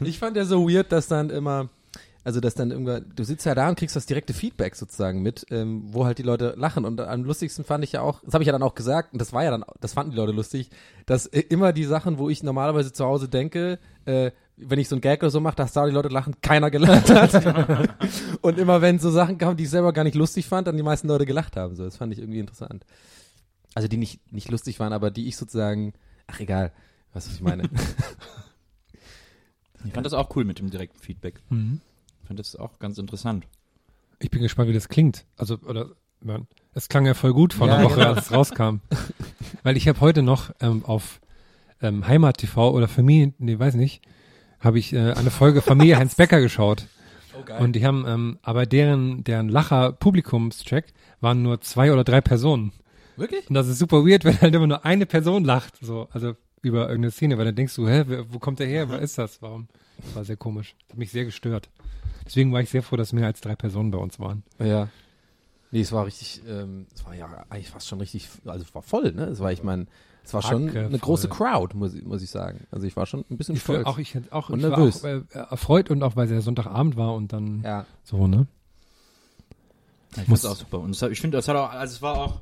ich 0.04 0.18
fand 0.18 0.36
ja 0.36 0.44
so 0.44 0.68
weird, 0.68 0.90
dass 0.92 1.08
dann 1.08 1.30
immer, 1.30 1.68
also 2.24 2.40
dass 2.40 2.54
dann 2.54 2.70
irgendwann, 2.70 3.12
du 3.14 3.22
sitzt 3.22 3.44
ja 3.44 3.54
da 3.54 3.68
und 3.68 3.78
kriegst 3.78 3.94
das 3.94 4.06
direkte 4.06 4.32
Feedback 4.32 4.74
sozusagen 4.76 5.22
mit, 5.22 5.46
ähm, 5.50 5.82
wo 5.88 6.06
halt 6.06 6.18
die 6.18 6.22
Leute 6.22 6.54
lachen. 6.56 6.86
Und 6.86 7.00
am 7.00 7.24
lustigsten 7.24 7.64
fand 7.64 7.84
ich 7.84 7.92
ja 7.92 8.00
auch, 8.00 8.22
das 8.24 8.32
habe 8.32 8.42
ich 8.42 8.46
ja 8.46 8.52
dann 8.52 8.62
auch 8.62 8.74
gesagt, 8.74 9.12
und 9.12 9.20
das 9.20 9.34
war 9.34 9.44
ja 9.44 9.50
dann, 9.50 9.64
das 9.80 9.92
fanden 9.92 10.12
die 10.12 10.16
Leute 10.16 10.32
lustig, 10.32 10.70
dass 11.04 11.26
äh, 11.26 11.40
immer 11.40 11.74
die 11.74 11.84
Sachen, 11.84 12.18
wo 12.18 12.30
ich 12.30 12.42
normalerweise 12.42 12.92
zu 12.92 13.04
Hause 13.04 13.28
denke, 13.28 13.78
äh, 14.06 14.30
wenn 14.56 14.78
ich 14.78 14.88
so 14.88 14.96
ein 14.96 15.02
Gag 15.02 15.22
oder 15.22 15.30
so 15.30 15.40
mache, 15.40 15.56
dass 15.56 15.72
da 15.72 15.84
die 15.84 15.92
Leute 15.92 16.08
lachen, 16.08 16.36
keiner 16.40 16.70
gelacht 16.70 17.10
hat. 17.10 17.88
und 18.40 18.58
immer 18.58 18.80
wenn 18.80 18.98
so 18.98 19.10
Sachen 19.10 19.36
kamen, 19.36 19.56
die 19.56 19.64
ich 19.64 19.70
selber 19.70 19.92
gar 19.92 20.04
nicht 20.04 20.14
lustig 20.14 20.46
fand, 20.46 20.66
dann 20.66 20.76
die 20.76 20.82
meisten 20.82 21.08
Leute 21.08 21.26
gelacht 21.26 21.56
haben. 21.56 21.76
So, 21.76 21.84
das 21.84 21.96
fand 21.96 22.12
ich 22.12 22.20
irgendwie 22.20 22.38
interessant. 22.38 22.86
Also 23.74 23.88
die 23.88 23.96
nicht, 23.98 24.32
nicht 24.32 24.50
lustig 24.50 24.80
waren, 24.80 24.92
aber 24.92 25.10
die 25.10 25.28
ich 25.28 25.36
sozusagen, 25.36 25.92
ach 26.26 26.40
egal, 26.40 26.72
was 27.12 27.26
ich 27.26 27.40
meine. 27.40 27.68
Ich 29.86 29.92
fand 29.92 30.06
das 30.06 30.14
auch 30.14 30.34
cool 30.34 30.44
mit 30.44 30.58
dem 30.58 30.70
direkten 30.70 30.98
Feedback. 30.98 31.42
Mhm. 31.50 31.80
Ich 32.24 32.28
fand 32.28 32.40
das 32.40 32.56
auch 32.56 32.78
ganz 32.78 32.96
interessant. 32.96 33.46
Ich 34.18 34.30
bin 34.30 34.40
gespannt, 34.40 34.70
wie 34.70 34.72
das 34.72 34.88
klingt. 34.88 35.26
Also, 35.36 35.58
oder, 35.58 35.90
man, 36.22 36.46
es 36.72 36.88
klang 36.88 37.04
ja 37.04 37.12
voll 37.12 37.34
gut 37.34 37.52
vor 37.52 37.66
Ja, 37.66 37.74
einer 37.76 37.84
Woche, 37.84 37.96
genau. 37.96 38.14
als 38.14 38.26
es 38.26 38.32
rauskam. 38.32 38.76
Weil 39.62 39.76
ich 39.76 39.86
habe 39.88 40.00
heute 40.00 40.22
noch 40.22 40.50
ähm, 40.60 40.86
auf 40.86 41.20
ähm, 41.82 42.06
Heimat 42.08 42.38
TV 42.38 42.70
oder 42.70 42.88
Familie, 42.88 43.34
nee, 43.36 43.58
weiß 43.58 43.74
nicht, 43.74 44.00
habe 44.58 44.78
ich 44.78 44.94
äh, 44.94 45.12
eine 45.12 45.30
Folge 45.30 45.60
Familie 45.60 45.98
Heinz 45.98 46.14
Becker 46.14 46.40
geschaut. 46.40 46.86
Oh, 47.36 47.64
Und 47.64 47.72
die 47.72 47.84
haben, 47.84 48.04
ähm, 48.06 48.38
aber 48.42 48.64
deren, 48.64 49.24
deren 49.24 49.48
Lacher 49.48 49.90
Publikumscheck 49.90 50.92
waren 51.20 51.42
nur 51.42 51.60
zwei 51.60 51.92
oder 51.92 52.04
drei 52.04 52.20
Personen. 52.20 52.72
Wirklich? 53.16 53.48
Und 53.48 53.54
das 53.54 53.66
ist 53.66 53.80
super 53.80 54.06
weird, 54.06 54.24
wenn 54.24 54.40
halt 54.40 54.54
immer 54.54 54.68
nur 54.68 54.84
eine 54.84 55.04
Person 55.04 55.42
lacht, 55.42 55.74
so, 55.80 56.06
also 56.12 56.36
über 56.62 56.82
irgendeine 56.82 57.10
Szene, 57.10 57.36
weil 57.36 57.46
dann 57.46 57.56
denkst 57.56 57.74
du, 57.74 57.88
hä, 57.88 58.04
wo 58.28 58.38
kommt 58.38 58.60
der 58.60 58.68
her? 58.68 58.88
Wer 58.88 58.98
ist 59.00 59.18
das? 59.18 59.42
Warum? 59.42 59.66
Das 60.02 60.14
war 60.16 60.24
sehr 60.24 60.36
komisch. 60.36 60.74
Das 60.82 60.90
hat 60.90 60.98
mich 60.98 61.10
sehr 61.12 61.24
gestört. 61.24 61.68
Deswegen 62.26 62.52
war 62.52 62.60
ich 62.60 62.70
sehr 62.70 62.82
froh, 62.82 62.96
dass 62.96 63.12
mehr 63.12 63.26
als 63.26 63.40
drei 63.40 63.54
Personen 63.54 63.90
bei 63.90 63.98
uns 63.98 64.18
waren. 64.18 64.42
Ja. 64.58 64.88
Nee, 65.70 65.80
es 65.80 65.92
war 65.92 66.06
richtig, 66.06 66.40
ähm, 66.48 66.86
es 66.94 67.04
war 67.04 67.14
ja 67.14 67.44
eigentlich 67.50 67.68
fast 67.70 67.88
schon 67.88 67.98
richtig, 68.00 68.28
also 68.44 68.64
es 68.64 68.74
war 68.74 68.82
voll, 68.82 69.12
ne? 69.12 69.24
Es 69.24 69.40
war, 69.40 69.50
ich 69.52 69.62
meine, 69.62 69.86
es 70.24 70.32
war 70.32 70.40
schon 70.40 70.68
Hacke 70.68 70.86
eine 70.86 70.98
große 70.98 71.28
voll. 71.28 71.36
Crowd, 71.48 71.76
muss, 71.76 71.94
ich- 71.94 72.04
muss 72.04 72.22
ich 72.22 72.30
sagen. 72.30 72.66
Also 72.70 72.86
ich 72.86 72.96
war 72.96 73.06
schon 73.06 73.24
ein 73.30 73.36
bisschen 73.36 73.56
Ich 73.56 73.62
stolz. 73.62 73.84
auch, 73.86 73.98
ich, 73.98 74.16
auch, 74.30 74.48
Und 74.50 74.60
ich 74.60 74.64
war 74.70 74.78
nervös. 74.78 75.00
auch 75.04 75.08
äh, 75.08 75.20
erfreut 75.50 75.90
und 75.90 76.02
auch, 76.02 76.14
weil 76.16 76.26
es 76.26 76.30
ja 76.32 76.40
Sonntagabend 76.40 76.96
war 76.96 77.14
und 77.14 77.32
dann 77.32 77.62
ja. 77.62 77.84
so, 78.04 78.26
ne? 78.26 78.46
Ich 80.16 80.28
Muss- 80.28 80.44
auch 80.46 80.54
super. 80.56 80.78
Und 80.78 81.00
hat, 81.00 81.10
ich 81.10 81.20
finde, 81.20 81.36
das 81.38 81.48
hat 81.48 81.56
auch, 81.56 81.70
also 81.70 81.92
es 81.92 82.02
war 82.02 82.16
auch, 82.16 82.40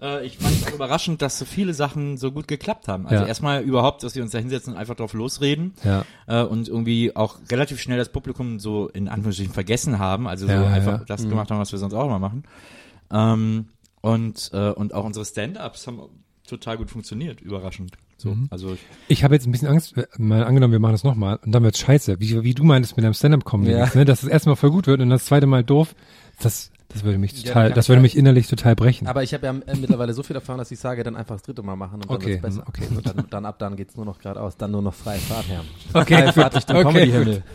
äh, 0.00 0.26
ich 0.26 0.38
fand 0.38 0.54
es 0.54 0.66
auch 0.66 0.74
überraschend, 0.74 1.22
dass 1.22 1.38
so 1.38 1.44
viele 1.44 1.74
Sachen 1.74 2.16
so 2.16 2.32
gut 2.32 2.48
geklappt 2.48 2.88
haben. 2.88 3.06
Also 3.06 3.22
Ja. 3.24 3.28
erstmal 3.28 3.62
überhaupt, 3.62 4.02
dass 4.02 4.14
wir 4.14 4.22
uns 4.22 4.32
da 4.32 4.38
hinsetzen 4.38 4.72
und 4.74 4.78
einfach 4.78 4.94
drauf 4.96 5.12
losreden 5.12 5.74
Ja. 5.84 6.04
äh, 6.26 6.42
und 6.42 6.68
irgendwie 6.68 7.14
auch 7.16 7.38
relativ 7.50 7.80
schnell 7.80 7.98
das 7.98 8.10
Publikum 8.10 8.58
so 8.60 8.88
in 8.88 9.08
Anführungsstrichen 9.08 9.52
vergessen 9.54 9.98
haben, 9.98 10.26
also 10.26 10.46
so 10.46 10.52
Ja, 10.52 10.66
einfach 10.68 11.04
das 11.04 11.22
Mhm. 11.24 11.30
gemacht 11.30 11.50
haben, 11.50 11.58
was 11.58 11.72
wir 11.72 11.78
sonst 11.78 11.94
auch 11.94 12.06
immer 12.06 12.18
machen. 12.18 12.44
Ähm, 13.10 13.66
und, 14.00 14.50
äh, 14.52 14.70
und 14.70 14.94
auch 14.94 15.04
unsere 15.04 15.24
Stand-Ups 15.24 15.86
haben 15.86 16.00
total 16.46 16.76
gut 16.76 16.90
funktioniert, 16.90 17.40
überraschend. 17.40 17.92
So, 18.18 18.30
Mhm. 18.34 18.46
also 18.50 18.72
ich, 18.74 18.80
Ich 19.08 19.24
habe 19.24 19.34
jetzt 19.34 19.46
ein 19.46 19.52
bisschen 19.52 19.68
Angst, 19.68 19.94
mal 20.16 20.42
angenommen, 20.44 20.72
wir 20.72 20.78
machen 20.78 20.92
das 20.92 21.04
nochmal 21.04 21.38
und 21.44 21.52
dann 21.52 21.62
wird's 21.62 21.78
scheiße. 21.80 22.18
Wie, 22.20 22.42
wie 22.44 22.54
du 22.54 22.64
meintest 22.64 22.96
mit 22.96 23.04
deinem 23.04 23.14
Stand-Up-Comedy, 23.14 23.72
Ja. 23.72 23.90
ne? 23.94 24.04
dass 24.04 24.20
das 24.22 24.30
erste 24.30 24.48
Mal 24.48 24.56
voll 24.56 24.70
gut 24.70 24.86
wird 24.86 25.00
und 25.00 25.10
das 25.10 25.26
zweite 25.26 25.46
Mal 25.46 25.64
doof. 25.64 25.94
Das, 26.40 26.70
das 26.88 27.02
würde 27.04 27.18
mich 27.18 27.32
Ja, 27.32 27.48
total, 27.48 27.68
kann 27.68 27.74
das 27.74 27.88
würde 27.88 27.96
halt- 27.98 28.02
mich 28.02 28.16
innerlich 28.16 28.46
total 28.46 28.74
brechen. 28.76 29.06
Aber 29.08 29.22
ich 29.22 29.34
habe 29.34 29.46
ja 29.46 29.52
äh, 29.52 29.76
mittlerweile 29.76 30.14
so 30.14 30.22
viel 30.22 30.36
erfahren, 30.36 30.58
dass 30.58 30.70
ich 30.70 30.78
sage, 30.78 31.02
dann 31.02 31.16
einfach 31.16 31.34
das 31.34 31.42
dritte 31.42 31.62
Mal 31.62 31.76
machen 31.76 31.94
und 32.02 32.08
dann 32.10 32.16
Okay, 32.16 32.36
besser. 32.38 32.62
okay. 32.66 32.86
Und 32.88 33.06
dann, 33.06 33.26
dann 33.30 33.46
ab 33.46 33.58
dann 33.58 33.76
geht's 33.76 33.96
nur 33.96 34.04
noch 34.06 34.18
geradeaus, 34.18 34.56
dann 34.56 34.70
nur 34.70 34.82
noch 34.82 34.94
freie 34.94 35.18
Fahrt, 35.18 35.46
Herr. 35.48 35.62
Okay, 36.00 36.16
freie 36.18 36.32
Fahrt 36.32 36.56
Richtung 36.56 36.76
Okay, 36.76 36.84
Comedy-Himmel. 36.84 37.42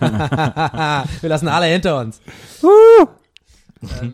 Wir 1.22 1.30
lassen 1.30 1.48
alle 1.48 1.66
hinter 1.68 2.00
uns. 2.00 2.22
ähm, 4.02 4.14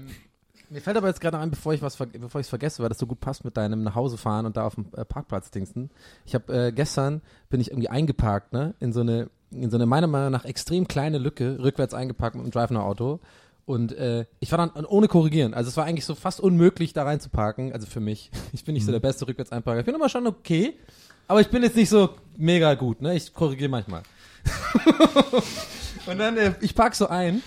mir 0.69 0.81
fällt 0.81 0.97
aber 0.97 1.07
jetzt 1.07 1.21
gerade 1.21 1.37
ein, 1.39 1.49
bevor 1.49 1.73
ich 1.73 1.81
was, 1.81 1.95
bevor 1.95 2.41
ich 2.41 2.45
es 2.45 2.49
vergesse, 2.49 2.81
weil 2.83 2.89
das 2.89 2.97
so 2.99 3.07
gut 3.07 3.19
passt 3.21 3.45
mit 3.45 3.55
deinem 3.55 3.83
nach 3.83 3.95
Hause 3.95 4.17
fahren 4.17 4.45
und 4.45 4.57
da 4.57 4.65
auf 4.65 4.75
dem 4.75 4.87
äh, 4.95 5.05
Parkplatz 5.05 5.49
dingsten. 5.49 5.89
Ich 6.25 6.35
habe 6.35 6.53
äh, 6.67 6.71
gestern 6.71 7.21
bin 7.49 7.61
ich 7.61 7.71
irgendwie 7.71 7.89
eingeparkt, 7.89 8.53
ne, 8.53 8.73
in 8.79 8.91
so 8.93 9.01
eine 9.01 9.29
in 9.49 9.69
so 9.69 9.77
eine 9.77 9.85
meiner 9.85 10.07
Meinung 10.07 10.31
nach 10.31 10.43
extrem 10.43 10.89
kleine 10.89 11.19
Lücke, 11.19 11.57
rückwärts 11.63 11.93
eingeparkt 11.93 12.35
mit 12.35 12.43
einem 12.43 12.51
Drive-No-Auto. 12.51 13.21
Und 13.67 13.91
äh, 13.91 14.25
ich 14.39 14.49
war 14.53 14.57
dann 14.57 14.85
ohne 14.85 15.09
korrigieren. 15.09 15.53
Also 15.53 15.67
es 15.67 15.75
war 15.75 15.83
eigentlich 15.83 16.05
so 16.05 16.15
fast 16.15 16.39
unmöglich, 16.39 16.93
da 16.93 17.03
reinzuparken. 17.03 17.73
Also 17.73 17.85
für 17.85 17.99
mich. 17.99 18.31
Ich 18.53 18.63
bin 18.63 18.73
nicht 18.73 18.85
so 18.85 18.93
der 18.93 19.01
beste 19.01 19.27
rückwärts 19.27 19.51
einparker. 19.51 19.81
Ich 19.81 19.85
bin 19.85 19.93
immer 19.93 20.07
schon 20.07 20.25
okay, 20.25 20.79
aber 21.27 21.41
ich 21.41 21.49
bin 21.49 21.61
jetzt 21.63 21.75
nicht 21.75 21.89
so 21.89 22.11
mega 22.37 22.73
gut. 22.75 23.01
Ne? 23.01 23.15
Ich 23.15 23.33
korrigiere 23.33 23.69
manchmal. 23.69 24.03
und 26.07 26.17
dann, 26.17 26.37
äh, 26.37 26.53
ich 26.61 26.73
park 26.73 26.95
so 26.95 27.07
ein. 27.07 27.43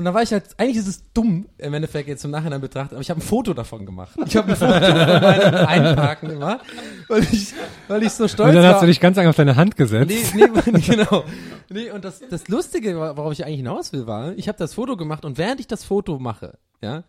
Und 0.00 0.06
dann 0.06 0.14
war 0.14 0.22
ich 0.22 0.32
halt, 0.32 0.44
eigentlich 0.56 0.78
ist 0.78 0.86
es 0.86 1.12
dumm, 1.12 1.44
im 1.58 1.74
Endeffekt 1.74 2.08
jetzt 2.08 2.24
im 2.24 2.30
Nachhinein 2.30 2.62
betrachtet, 2.62 2.94
aber 2.94 3.02
ich 3.02 3.10
habe 3.10 3.20
ein 3.20 3.22
Foto 3.22 3.52
davon 3.52 3.84
gemacht. 3.84 4.16
Ich 4.24 4.34
habe 4.34 4.48
ein 4.48 4.56
Foto 4.56 4.72
von 4.72 4.94
meinem 4.94 5.54
Einparken 5.66 6.30
immer, 6.30 6.60
weil 7.08 7.22
ich, 7.24 7.52
weil 7.86 8.02
ich 8.02 8.12
so 8.12 8.26
stolz 8.26 8.48
und 8.48 8.54
dann 8.54 8.64
war. 8.64 8.72
hast 8.72 8.82
du 8.82 8.86
dich 8.86 8.98
ganz 8.98 9.18
eng 9.18 9.26
auf 9.26 9.36
deine 9.36 9.56
Hand 9.56 9.76
gesetzt. 9.76 10.10
Nee, 10.34 10.48
nee, 10.72 10.80
genau. 10.80 11.24
Nee, 11.68 11.90
und 11.90 12.02
das, 12.02 12.22
das 12.30 12.48
Lustige, 12.48 12.96
worauf 12.96 13.34
ich 13.34 13.44
eigentlich 13.44 13.58
hinaus 13.58 13.92
will, 13.92 14.06
war, 14.06 14.32
ich 14.38 14.48
habe 14.48 14.56
das 14.56 14.72
Foto 14.72 14.96
gemacht 14.96 15.26
und 15.26 15.36
während 15.36 15.60
ich 15.60 15.66
das 15.66 15.84
Foto 15.84 16.18
mache, 16.18 16.56
ja, 16.80 17.04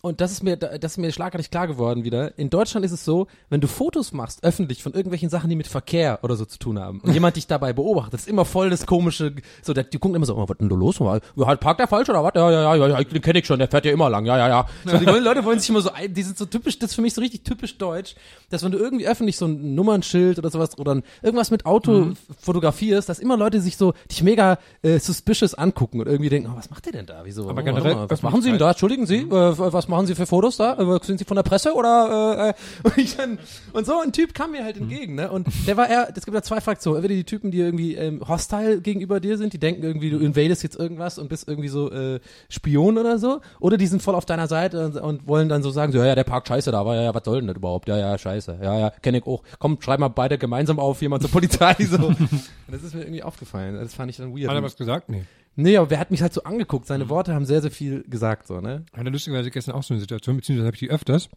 und 0.00 0.20
das 0.20 0.32
ist 0.32 0.42
mir, 0.42 0.56
das 0.56 0.92
ist 0.92 0.98
mir 0.98 1.10
schlagartig 1.12 1.50
klar 1.50 1.66
geworden 1.66 2.04
wieder. 2.04 2.38
In 2.38 2.50
Deutschland 2.50 2.86
ist 2.86 2.92
es 2.92 3.04
so, 3.04 3.26
wenn 3.50 3.60
du 3.60 3.66
Fotos 3.66 4.12
machst, 4.12 4.44
öffentlich, 4.44 4.82
von 4.82 4.92
irgendwelchen 4.92 5.28
Sachen, 5.28 5.50
die 5.50 5.56
mit 5.56 5.66
Verkehr 5.66 6.20
oder 6.22 6.36
so 6.36 6.44
zu 6.44 6.58
tun 6.58 6.78
haben, 6.78 7.00
und 7.00 7.12
jemand 7.14 7.36
dich 7.36 7.46
dabei 7.46 7.72
beobachtet, 7.72 8.14
das 8.14 8.20
ist 8.22 8.28
immer 8.28 8.44
voll 8.44 8.70
das 8.70 8.86
komische, 8.86 9.34
so, 9.62 9.74
der, 9.74 9.84
die 9.84 9.98
gucken 9.98 10.14
immer 10.16 10.26
so, 10.26 10.36
oh, 10.36 10.48
was 10.48 10.56
denn 10.58 10.68
da 10.68 10.76
los? 10.76 10.98
Ja, 10.98 11.20
halt, 11.46 11.60
parkt 11.60 11.80
der 11.80 11.88
falsch 11.88 12.08
oder 12.08 12.22
was? 12.24 12.32
Ja, 12.34 12.50
ja, 12.50 12.74
ja, 12.74 12.86
ja, 12.88 13.04
den 13.04 13.22
kenne 13.22 13.40
ich 13.40 13.46
schon, 13.46 13.58
der 13.58 13.68
fährt 13.68 13.84
ja 13.84 13.92
immer 13.92 14.08
lang, 14.08 14.24
ja, 14.26 14.38
ja, 14.38 14.48
ja. 14.48 14.66
So, 14.84 14.96
die 14.98 15.04
Leute 15.20 15.44
wollen 15.44 15.58
sich 15.58 15.68
immer 15.68 15.80
so, 15.80 15.90
ein, 15.92 16.12
die 16.14 16.22
sind 16.22 16.38
so 16.38 16.46
typisch, 16.46 16.78
das 16.78 16.90
ist 16.90 16.94
für 16.94 17.02
mich 17.02 17.14
so 17.14 17.20
richtig 17.20 17.42
typisch 17.42 17.76
deutsch, 17.78 18.14
dass 18.50 18.62
wenn 18.64 18.72
du 18.72 18.78
irgendwie 18.78 19.06
öffentlich 19.06 19.36
so 19.36 19.46
ein 19.46 19.74
Nummernschild 19.74 20.38
oder 20.38 20.50
sowas 20.50 20.78
oder 20.78 21.02
irgendwas 21.22 21.50
mit 21.50 21.66
Auto 21.66 21.98
Mhm. 21.98 22.16
fotografierst, 22.40 23.08
dass 23.08 23.18
immer 23.18 23.36
Leute 23.36 23.60
sich 23.60 23.76
so, 23.76 23.94
dich 24.10 24.22
mega 24.22 24.58
äh, 24.82 24.98
suspicious 24.98 25.54
angucken 25.54 26.00
und 26.00 26.06
irgendwie 26.06 26.30
denken, 26.30 26.50
oh, 26.52 26.56
was 26.56 26.70
macht 26.70 26.86
ihr 26.86 26.92
denn 26.92 27.06
da? 27.06 27.22
Wieso? 27.24 27.48
Aber 27.48 27.60
oh, 27.62 27.64
generell 27.64 27.94
mal, 27.94 28.10
was 28.10 28.22
machen 28.22 28.42
Sie 28.42 28.50
denn 28.50 28.58
da? 28.58 28.70
Entschuldigen 28.70 29.06
Sie, 29.06 29.18
äh, 29.22 29.28
was 29.28 29.87
was 29.88 29.96
machen 29.96 30.06
Sie 30.06 30.14
für 30.14 30.26
Fotos 30.26 30.56
da? 30.56 30.74
Äh, 30.74 30.98
Sind 31.02 31.18
Sie 31.18 31.24
von 31.24 31.36
der 31.36 31.42
Presse 31.42 31.74
oder 31.74 32.54
äh, 32.84 32.88
äh, 32.88 32.92
und, 33.02 33.18
dann, 33.18 33.38
und 33.72 33.86
so 33.86 34.00
ein 34.00 34.12
Typ 34.12 34.34
kam 34.34 34.52
mir 34.52 34.64
halt 34.64 34.76
entgegen, 34.76 35.14
ne? 35.14 35.30
Und 35.30 35.48
der 35.66 35.76
war 35.76 35.88
eher, 35.88 36.08
es 36.14 36.24
gibt 36.24 36.36
da 36.36 36.42
zwei 36.42 36.60
Fraktionen. 36.60 36.98
Entweder 36.98 37.14
die 37.14 37.24
Typen, 37.24 37.50
die 37.50 37.58
irgendwie 37.58 37.94
ähm, 37.94 38.22
hostile 38.26 38.80
gegenüber 38.80 39.20
dir 39.20 39.38
sind, 39.38 39.52
die 39.52 39.58
denken 39.58 39.82
irgendwie, 39.82 40.10
du 40.10 40.18
invadest 40.18 40.62
jetzt 40.62 40.78
irgendwas 40.78 41.18
und 41.18 41.28
bist 41.28 41.48
irgendwie 41.48 41.68
so 41.68 41.90
äh, 41.90 42.20
Spion 42.48 42.98
oder 42.98 43.18
so, 43.18 43.40
oder 43.60 43.76
die 43.76 43.86
sind 43.86 44.02
voll 44.02 44.14
auf 44.14 44.26
deiner 44.26 44.46
Seite 44.46 44.84
und, 44.84 44.96
und 44.96 45.26
wollen 45.26 45.48
dann 45.48 45.62
so 45.62 45.70
sagen, 45.70 45.92
so, 45.92 45.98
ja, 45.98 46.06
ja, 46.06 46.14
der 46.14 46.24
Park 46.24 46.46
scheiße 46.46 46.70
da 46.70 46.84
war, 46.84 46.94
ja, 46.94 47.02
ja, 47.02 47.14
was 47.14 47.24
soll 47.24 47.40
denn 47.40 47.48
das 47.48 47.56
überhaupt? 47.56 47.88
Ja, 47.88 47.96
ja, 47.96 48.18
scheiße. 48.18 48.58
Ja, 48.62 48.78
ja, 48.78 48.90
kenne 48.90 49.18
ich 49.18 49.26
auch. 49.26 49.42
Komm, 49.58 49.78
schreib 49.80 50.00
mal 50.00 50.08
beide 50.08 50.38
gemeinsam 50.38 50.78
auf, 50.78 51.00
jemand 51.00 51.22
zur 51.22 51.30
Polizei 51.30 51.74
so. 51.78 51.96
Und 52.08 52.30
das 52.68 52.82
ist 52.82 52.94
mir 52.94 53.02
irgendwie 53.02 53.22
aufgefallen. 53.22 53.74
Das 53.74 53.94
fand 53.94 54.10
ich 54.10 54.16
dann 54.18 54.36
weird. 54.36 54.48
Hat 54.48 54.56
er 54.56 54.62
was 54.62 54.76
gesagt? 54.76 55.08
Nee. 55.08 55.24
Nee, 55.56 55.76
aber 55.76 55.90
wer 55.90 55.98
hat 55.98 56.10
mich 56.10 56.22
halt 56.22 56.32
so 56.32 56.44
angeguckt? 56.44 56.86
Seine 56.86 57.08
Worte 57.08 57.34
haben 57.34 57.44
sehr, 57.46 57.60
sehr 57.60 57.70
viel 57.72 58.02
gesagt, 58.04 58.46
so, 58.46 58.60
ne? 58.60 58.84
Hatte 58.96 59.10
lustigerweise 59.10 59.50
gestern 59.50 59.74
auch 59.74 59.82
so 59.82 59.94
eine 59.94 60.00
Situation, 60.00 60.36
beziehungsweise 60.36 60.66
habe 60.66 60.74
ich 60.76 60.80
die 60.80 60.90
öfters. 60.90 61.28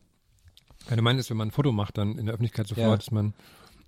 Ja, 0.90 0.96
du 0.96 1.02
meinst, 1.02 1.30
wenn 1.30 1.38
man 1.38 1.48
ein 1.50 1.52
Foto 1.52 1.72
macht, 1.72 1.98
dann 1.98 2.18
in 2.18 2.26
der 2.26 2.34
Öffentlichkeit 2.34 2.68
sofort, 2.68 2.88
Ja. 2.88 2.96
dass 2.96 3.12
man, 3.12 3.34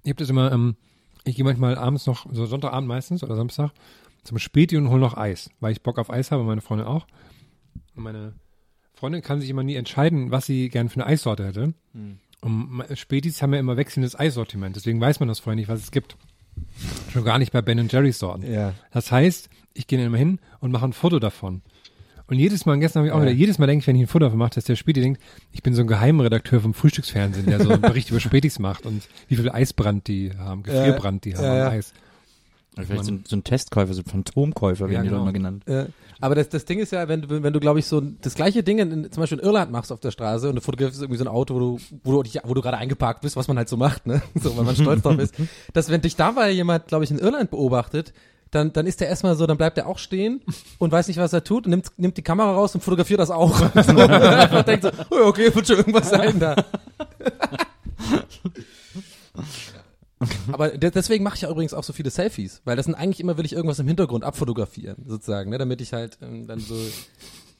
ich 0.03 0.09
habe 0.09 0.19
das 0.19 0.29
immer, 0.29 0.51
ähm, 0.51 0.75
ich 1.23 1.35
gehe 1.35 1.45
manchmal 1.45 1.77
abends 1.77 2.05
noch, 2.07 2.25
so 2.31 2.45
Sonntagabend 2.45 2.87
meistens 2.87 3.23
oder 3.23 3.35
Samstag, 3.35 3.71
zum 4.23 4.37
Späti 4.39 4.77
und 4.77 4.89
hole 4.89 4.99
noch 4.99 5.17
Eis, 5.17 5.49
weil 5.59 5.71
ich 5.71 5.81
Bock 5.83 5.99
auf 5.99 6.09
Eis 6.09 6.31
habe, 6.31 6.43
meine 6.43 6.61
Freundin 6.61 6.87
auch. 6.87 7.05
Und 7.95 8.03
meine 8.03 8.33
Freundin 8.95 9.21
kann 9.21 9.39
sich 9.41 9.49
immer 9.49 9.63
nie 9.63 9.75
entscheiden, 9.75 10.31
was 10.31 10.45
sie 10.45 10.69
gern 10.69 10.89
für 10.89 10.95
eine 11.01 11.07
Eissorte 11.07 11.45
hätte. 11.45 11.73
Und 12.41 12.71
me- 12.71 12.95
Spätis 12.95 13.41
haben 13.41 13.53
ja 13.53 13.59
immer 13.59 13.77
wechselndes 13.77 14.17
Eissortiment, 14.19 14.75
deswegen 14.75 14.99
weiß 14.99 15.19
man 15.19 15.29
das 15.29 15.39
vorher 15.39 15.55
nicht, 15.55 15.67
was 15.69 15.81
es 15.81 15.91
gibt. 15.91 16.15
Schon 17.11 17.23
gar 17.23 17.39
nicht 17.39 17.51
bei 17.51 17.61
Ben 17.61 17.87
Jerry's 17.89 18.19
Sorten. 18.19 18.43
Ja. 18.51 18.73
Das 18.91 19.11
heißt, 19.11 19.49
ich 19.73 19.87
gehe 19.87 19.97
dann 19.97 20.07
immer 20.07 20.17
hin 20.17 20.39
und 20.59 20.71
mache 20.71 20.85
ein 20.85 20.93
Foto 20.93 21.19
davon. 21.19 21.61
Und 22.27 22.39
jedes 22.39 22.65
Mal, 22.65 22.79
gestern 22.79 22.99
habe 23.01 23.07
ich 23.07 23.13
auch 23.13 23.17
Ja. 23.17 23.23
wieder, 23.23 23.31
jedes 23.33 23.59
Mal 23.59 23.67
denke 23.67 23.81
ich, 23.83 23.87
wenn 23.87 23.95
ich 23.97 24.03
ein 24.03 24.07
Foto 24.07 24.25
davon 24.25 24.39
mache, 24.39 24.51
dass 24.55 24.63
der 24.63 24.75
Späti 24.77 25.01
denkt, 25.01 25.21
ich 25.51 25.61
bin 25.61 25.73
so 25.73 25.81
ein 25.81 25.87
Geheimredakteur 25.87 26.61
vom 26.61 26.73
Frühstücksfernsehen, 26.73 27.45
der 27.47 27.59
so 27.61 27.69
einen 27.69 27.81
Bericht 27.81 28.09
über 28.11 28.19
Spätis 28.19 28.59
macht 28.59 28.85
und 28.85 29.03
wie 29.27 29.35
viel 29.35 29.49
Eisbrand 29.49 30.07
die 30.07 30.31
haben, 30.37 30.63
Gefrierbrand 30.63 31.25
die 31.25 31.35
haben 31.35 31.43
ja, 31.43 31.57
ja. 31.57 31.67
am 31.67 31.73
Eis. 31.73 31.93
Vielleicht 32.75 33.05
so 33.05 33.11
ein, 33.11 33.23
so 33.27 33.35
ein 33.35 33.43
Testkäufer, 33.43 33.93
so 33.93 34.01
ein 34.01 34.05
Phantomkäufer, 34.09 34.85
werden 34.89 34.93
Ja, 34.93 35.01
die 35.03 35.07
genau. 35.09 35.17
doch 35.19 35.23
immer 35.25 35.33
genannt. 35.33 35.67
Äh, 35.67 35.85
aber 36.21 36.33
das, 36.33 36.49
das 36.49 36.65
Ding 36.65 36.79
ist 36.79 36.91
ja, 36.91 37.07
wenn 37.07 37.21
du, 37.21 37.43
wenn 37.43 37.53
du, 37.53 37.59
glaube 37.59 37.77
ich, 37.77 37.85
so 37.85 38.01
das 38.01 38.33
gleiche 38.33 38.63
Ding 38.63 38.79
in, 38.79 39.11
zum 39.11 39.21
Beispiel 39.21 39.37
in 39.37 39.43
Irland 39.45 39.71
machst 39.71 39.91
auf 39.91 39.99
der 39.99 40.09
Straße 40.09 40.49
und 40.49 40.55
du 40.55 40.61
fotografierst 40.61 41.01
irgendwie 41.03 41.19
so 41.19 41.25
ein 41.25 41.27
Auto, 41.27 41.53
wo 41.53 41.59
du, 41.59 41.79
wo 42.03 42.11
du, 42.13 42.23
dich- 42.23 42.39
wo 42.43 42.53
du 42.55 42.61
gerade 42.61 42.77
eingeparkt 42.77 43.21
bist, 43.21 43.35
was 43.35 43.47
man 43.47 43.57
halt 43.57 43.69
so 43.69 43.77
macht, 43.77 44.07
ne? 44.07 44.23
So, 44.41 44.57
weil 44.57 44.63
man 44.63 44.75
stolz 44.75 45.03
drauf 45.03 45.19
ist. 45.19 45.35
Dass 45.73 45.89
wenn 45.91 46.01
dich 46.01 46.15
dabei 46.15 46.49
jemand, 46.49 46.87
glaube 46.87 47.03
ich, 47.03 47.11
in 47.11 47.19
Irland 47.19 47.51
beobachtet, 47.51 48.11
dann, 48.53 48.71
dann 48.73 48.85
ist 48.87 49.01
der 49.01 49.07
erstmal 49.09 49.35
so, 49.35 49.45
dann 49.47 49.57
bleibt 49.57 49.77
er 49.77 49.87
auch 49.87 49.97
stehen 49.97 50.41
und 50.77 50.91
weiß 50.91 51.07
nicht, 51.07 51.17
was 51.17 51.33
er 51.33 51.43
tut 51.43 51.65
und 51.65 51.71
nimmt, 51.71 51.91
nimmt 51.97 52.17
die 52.17 52.21
Kamera 52.21 52.53
raus 52.53 52.75
und 52.75 52.81
fotografiert 52.81 53.19
das 53.19 53.31
auch. 53.31 53.57
So, 53.57 53.63
und 53.91 53.99
einfach 53.99 54.63
denkt 54.63 54.83
so, 54.83 54.91
oh, 55.09 55.25
okay, 55.27 55.53
wird 55.53 55.67
schon 55.67 55.77
irgendwas 55.77 56.09
sein 56.09 56.39
da. 56.39 56.55
Aber 60.51 60.69
de- 60.69 60.91
deswegen 60.91 61.23
mache 61.23 61.35
ich 61.35 61.41
ja 61.41 61.49
übrigens 61.49 61.73
auch 61.73 61.83
so 61.83 61.91
viele 61.91 62.09
Selfies, 62.09 62.61
weil 62.63 62.75
das 62.75 62.85
sind 62.85 62.95
eigentlich 62.95 63.19
immer, 63.19 63.37
will 63.37 63.45
ich 63.45 63.53
irgendwas 63.53 63.79
im 63.79 63.87
Hintergrund 63.87 64.23
abfotografieren, 64.23 65.03
sozusagen, 65.05 65.49
ne, 65.49 65.57
damit 65.57 65.81
ich 65.81 65.91
halt 65.93 66.17
ähm, 66.21 66.47
dann 66.47 66.59
so 66.59 66.75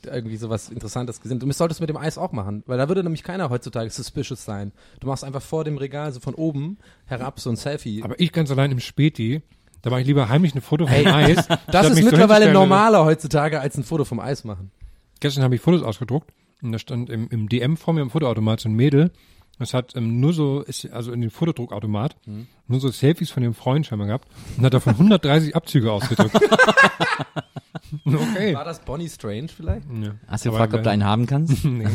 irgendwie 0.06 0.38
sowas 0.38 0.70
Interessantes 0.70 1.22
gesehen. 1.22 1.40
Du 1.40 1.52
solltest 1.52 1.80
mit 1.82 1.90
dem 1.90 1.98
Eis 1.98 2.18
auch 2.18 2.32
machen, 2.32 2.64
weil 2.66 2.78
da 2.78 2.88
würde 2.88 3.04
nämlich 3.04 3.24
keiner 3.24 3.50
heutzutage 3.50 3.90
suspicious 3.90 4.44
sein. 4.46 4.72
Du 5.00 5.08
machst 5.08 5.24
einfach 5.24 5.42
vor 5.42 5.64
dem 5.64 5.78
Regal 5.78 6.12
so 6.12 6.20
von 6.20 6.36
oben 6.36 6.78
herab 7.06 7.40
so 7.40 7.50
ein 7.50 7.56
Selfie. 7.56 8.04
Aber 8.04 8.20
ich 8.20 8.32
ganz 8.32 8.52
allein 8.52 8.72
im 8.72 8.80
Späti, 8.80 9.42
da 9.84 9.90
mache 9.92 10.02
ich 10.02 10.08
lieber 10.08 10.30
heimlich 10.30 10.56
ein 10.56 10.62
Foto 10.62 10.88
vom 10.88 10.96
Eis. 11.08 11.48
das 11.68 11.90
ist 11.90 11.98
so 11.98 12.04
mittlerweile 12.06 12.46
hinzustellen, 12.46 12.54
normaler 12.54 13.06
heutzutage 13.06 13.60
als 13.60 13.78
ein 13.78 13.84
Foto 13.84 14.06
vom 14.06 14.20
Eis 14.20 14.44
machen. 14.44 14.72
Gestern 15.20 15.44
habe 15.44 15.54
ich 15.56 15.62
Fotos 15.62 15.84
ausgedruckt 15.84 16.32
und 16.64 16.72
da 16.72 16.80
stand 16.80 17.10
im, 17.10 17.28
im 17.30 17.48
DM 17.50 17.78
vor 17.78 17.94
mir 17.94 18.02
im 18.02 18.10
Fotoautomat 18.10 18.60
so 18.62 18.70
ein 18.70 18.74
Mädel. 18.74 19.12
Das 19.60 19.74
hat 19.76 19.96
ähm, 19.96 20.20
nur 20.20 20.34
so, 20.34 20.62
ist, 20.62 20.90
also 20.92 21.12
in 21.12 21.22
den 21.22 21.30
Fotodruckautomat, 21.30 22.16
Mhm. 22.26 22.48
nur 22.68 22.80
so 22.80 22.90
Selfies 22.90 23.30
von 23.30 23.44
dem 23.44 23.54
Freund 23.54 23.86
scheinbar 23.86 24.08
gehabt 24.08 24.28
und 24.58 24.66
hat 24.66 24.74
davon 24.74 24.94
130 24.94 25.56
Abzüge 25.56 25.92
ausgedrückt. 25.92 26.36
okay. 28.06 28.56
War 28.56 28.66
das 28.66 28.80
Bonnie 28.80 29.08
Strange 29.10 29.50
vielleicht? 29.50 29.86
Ja. 30.02 30.16
Hast 30.28 30.46
du 30.46 30.50
Aber 30.50 30.58
gefragt, 30.58 30.74
ob 30.74 30.84
du 30.84 30.90
einen 30.90 31.04
haben 31.04 31.26
kannst? 31.28 31.64
Nee. 31.66 31.88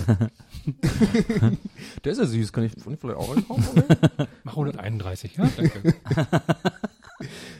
Der 2.05 2.13
ist 2.13 2.19
ja 2.19 2.27
süß, 2.27 2.53
kann 2.53 2.65
ich, 2.65 2.77
kann 2.77 2.93
ich 2.93 3.01
vielleicht 3.01 3.19
auch 3.19 3.33
einen 3.35 3.47
kaufen? 3.47 3.83
Mach 4.45 4.53
131, 4.53 5.37
ja, 5.37 5.49
danke. 5.57 5.95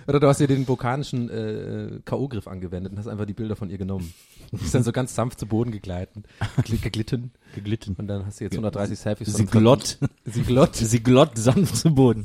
Oder 0.07 0.21
du 0.21 0.27
hast 0.29 0.41
dir 0.41 0.47
den 0.47 0.67
vulkanischen 0.67 1.29
äh, 1.31 2.01
K.O.-Griff 2.05 2.49
angewendet 2.49 2.93
und 2.93 2.99
hast 2.99 3.09
einfach 3.09 3.27
die 3.27 3.35
Bilder 3.35 3.57
von 3.57 3.71
ihr 3.71 3.79
genommen. 3.79 4.13
Ist 4.53 4.75
dann 4.75 4.83
so 4.83 4.93
ganz 4.93 5.15
sanft 5.15 5.41
zu 5.41 5.47
Boden 5.47 5.71
gegleiten, 5.71 6.25
gl 6.65 6.79
geglitten. 6.79 7.33
Geglitten. 7.55 7.95
Und 7.99 8.07
dann 8.07 8.25
hast 8.27 8.41
du 8.41 8.45
jetzt 8.45 8.55
130 8.55 8.99
Selfies. 8.99 9.35
Sie 9.35 9.47
glott. 9.47 9.99
Sie 10.25 10.43
glott. 10.43 10.77
Sie 10.77 11.03
glott 11.03 11.37
sanft 11.37 11.77
zu 11.77 11.95
Boden. 11.95 12.25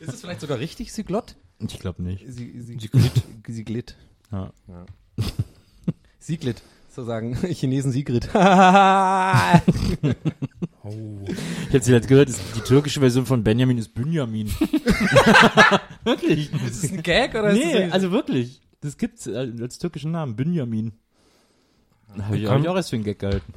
Ist 0.00 0.14
es 0.14 0.20
vielleicht 0.20 0.40
sogar 0.40 0.58
richtig, 0.58 0.92
sie 0.92 1.04
glott? 1.04 1.36
Ich 1.58 1.78
glaube 1.78 2.02
nicht. 2.02 2.24
Sie, 2.26 2.60
sie, 2.60 2.78
Sie 2.78 2.88
glitt. 2.88 3.22
Sie 3.46 3.64
glitt. 3.64 3.96
Ja. 4.32 4.52
Sie 6.18 6.38
glitt. 6.38 6.62
So 6.90 7.04
sagen 7.04 7.34
Chinesen 7.52 7.92
Sigrid. 7.92 8.28
Oh. 8.34 8.38
Ich 11.68 11.68
habe 11.68 11.92
jetzt 11.92 12.08
gehört, 12.08 12.28
ist 12.28 12.40
die 12.56 12.60
türkische 12.60 13.00
Version 13.00 13.26
von 13.26 13.44
Benjamin 13.44 13.78
ist 13.78 13.94
Benjamin. 13.94 14.50
Wirklich? 16.10 16.52
ist 16.66 16.84
das 16.84 16.92
ein 16.92 17.02
Gag 17.02 17.34
oder 17.34 17.52
Nee, 17.52 17.60
ist 17.60 17.74
das 17.86 17.92
also 17.92 18.10
wirklich. 18.10 18.60
Das 18.80 18.96
gibt's 18.96 19.26
äh, 19.26 19.52
als 19.60 19.78
türkischen 19.78 20.10
Namen, 20.10 20.36
Benjamin. 20.36 20.92
Habe 22.22 22.36
ich, 22.38 22.46
hab 22.46 22.60
ich 22.60 22.68
auch 22.68 22.76
erst 22.76 22.90
für 22.90 22.96
einen 22.96 23.04
Gag 23.04 23.18
gehalten. 23.18 23.52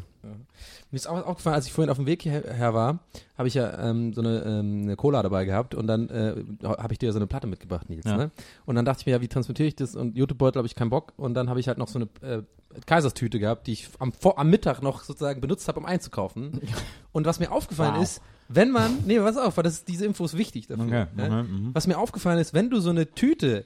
Mir 0.91 0.97
ist 0.97 1.07
auch 1.07 1.25
aufgefallen, 1.25 1.55
als 1.55 1.65
ich 1.65 1.73
vorhin 1.73 1.89
auf 1.89 1.97
dem 1.97 2.05
Weg 2.05 2.21
hierher 2.21 2.73
war, 2.73 2.99
habe 3.35 3.47
ich 3.47 3.55
ja 3.55 3.89
ähm, 3.89 4.13
so 4.13 4.21
eine, 4.21 4.43
ähm, 4.45 4.83
eine 4.83 4.95
Cola 4.95 5.23
dabei 5.23 5.43
gehabt 5.43 5.73
und 5.73 5.87
dann 5.87 6.07
äh, 6.09 6.35
habe 6.63 6.93
ich 6.93 6.99
dir 6.99 7.11
so 7.11 7.17
eine 7.17 7.25
Platte 7.25 7.47
mitgebracht, 7.47 7.89
Nils. 7.89 8.05
Ja. 8.05 8.15
Ne? 8.15 8.31
Und 8.65 8.75
dann 8.75 8.85
dachte 8.85 9.01
ich 9.01 9.05
mir, 9.07 9.13
ja, 9.13 9.21
wie 9.21 9.27
transportiere 9.27 9.67
ich 9.67 9.75
das? 9.75 9.95
Und 9.95 10.15
Jutebeutel 10.15 10.59
habe 10.59 10.67
ich 10.67 10.75
keinen 10.75 10.91
Bock. 10.91 11.13
Und 11.17 11.33
dann 11.33 11.49
habe 11.49 11.59
ich 11.59 11.67
halt 11.67 11.79
noch 11.79 11.87
so 11.87 11.97
eine 11.99 12.09
äh, 12.21 12.43
Kaiserstüte 12.85 13.39
gehabt, 13.39 13.65
die 13.65 13.73
ich 13.73 13.89
am, 13.97 14.13
vor, 14.13 14.37
am 14.37 14.51
Mittag 14.51 14.83
noch 14.83 15.03
sozusagen 15.03 15.41
benutzt 15.41 15.67
habe, 15.67 15.79
um 15.79 15.85
einzukaufen. 15.85 16.61
Und 17.11 17.25
was 17.25 17.39
mir 17.39 17.51
aufgefallen 17.51 17.95
Wow. 17.95 18.03
ist, 18.03 18.21
wenn 18.47 18.71
man, 18.71 18.99
nee, 19.05 19.19
pass 19.19 19.37
auf, 19.37 19.57
weil 19.57 19.63
das 19.63 19.73
ist, 19.73 19.87
diese 19.87 20.05
Info 20.05 20.25
ist 20.25 20.37
wichtig 20.37 20.67
dafür. 20.67 20.85
Okay, 20.85 21.05
ne? 21.15 21.25
okay, 21.25 21.43
mhm. 21.43 21.69
Was 21.73 21.87
mir 21.87 21.97
aufgefallen 21.97 22.39
ist, 22.39 22.53
wenn 22.53 22.69
du 22.69 22.79
so 22.79 22.89
eine 22.89 23.11
Tüte 23.11 23.65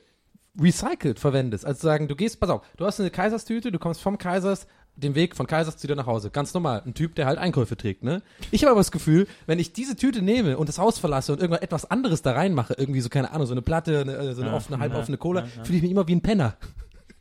recycelt 0.59 1.19
verwendest, 1.19 1.65
also 1.65 1.79
sagen, 1.81 2.07
du 2.07 2.15
gehst, 2.15 2.39
pass 2.39 2.49
auf, 2.49 2.61
du 2.77 2.85
hast 2.85 2.99
eine 2.99 3.11
Kaiserstüte, 3.11 3.71
du 3.71 3.79
kommst 3.79 4.01
vom 4.01 4.17
Kaisers 4.17 4.67
den 4.97 5.15
Weg 5.15 5.35
von 5.35 5.45
Kaisers 5.45 5.77
zu 5.77 5.87
dir 5.87 5.95
nach 5.95 6.07
Hause. 6.07 6.31
Ganz 6.31 6.53
normal. 6.53 6.81
Ein 6.85 6.93
Typ, 6.93 7.15
der 7.15 7.27
halt 7.27 7.37
Einkäufe 7.37 7.77
trägt, 7.77 8.03
ne? 8.03 8.23
Ich 8.51 8.63
habe 8.63 8.71
aber 8.71 8.79
das 8.79 8.91
Gefühl, 8.91 9.27
wenn 9.45 9.59
ich 9.59 9.71
diese 9.71 9.95
Tüte 9.95 10.21
nehme 10.21 10.57
und 10.57 10.67
das 10.67 10.79
Haus 10.79 10.97
verlasse 10.97 11.31
und 11.31 11.39
irgendwas 11.39 11.61
etwas 11.61 11.89
anderes 11.89 12.23
da 12.23 12.31
reinmache, 12.31 12.73
irgendwie 12.77 13.01
so, 13.01 13.09
keine 13.09 13.31
Ahnung, 13.31 13.45
so 13.45 13.53
eine 13.53 13.61
Platte, 13.61 14.01
eine, 14.01 14.15
äh, 14.15 14.33
so 14.33 14.41
eine 14.41 14.51
Ja, 14.51 14.57
offene, 14.57 14.77
ja, 14.77 14.81
halboffene 14.81 15.17
Cola, 15.17 15.41
ja, 15.41 15.47
ja. 15.55 15.63
fühle 15.63 15.77
ich 15.77 15.81
mich 15.83 15.91
immer 15.91 16.07
wie 16.07 16.15
ein 16.15 16.21
Penner. 16.21 16.57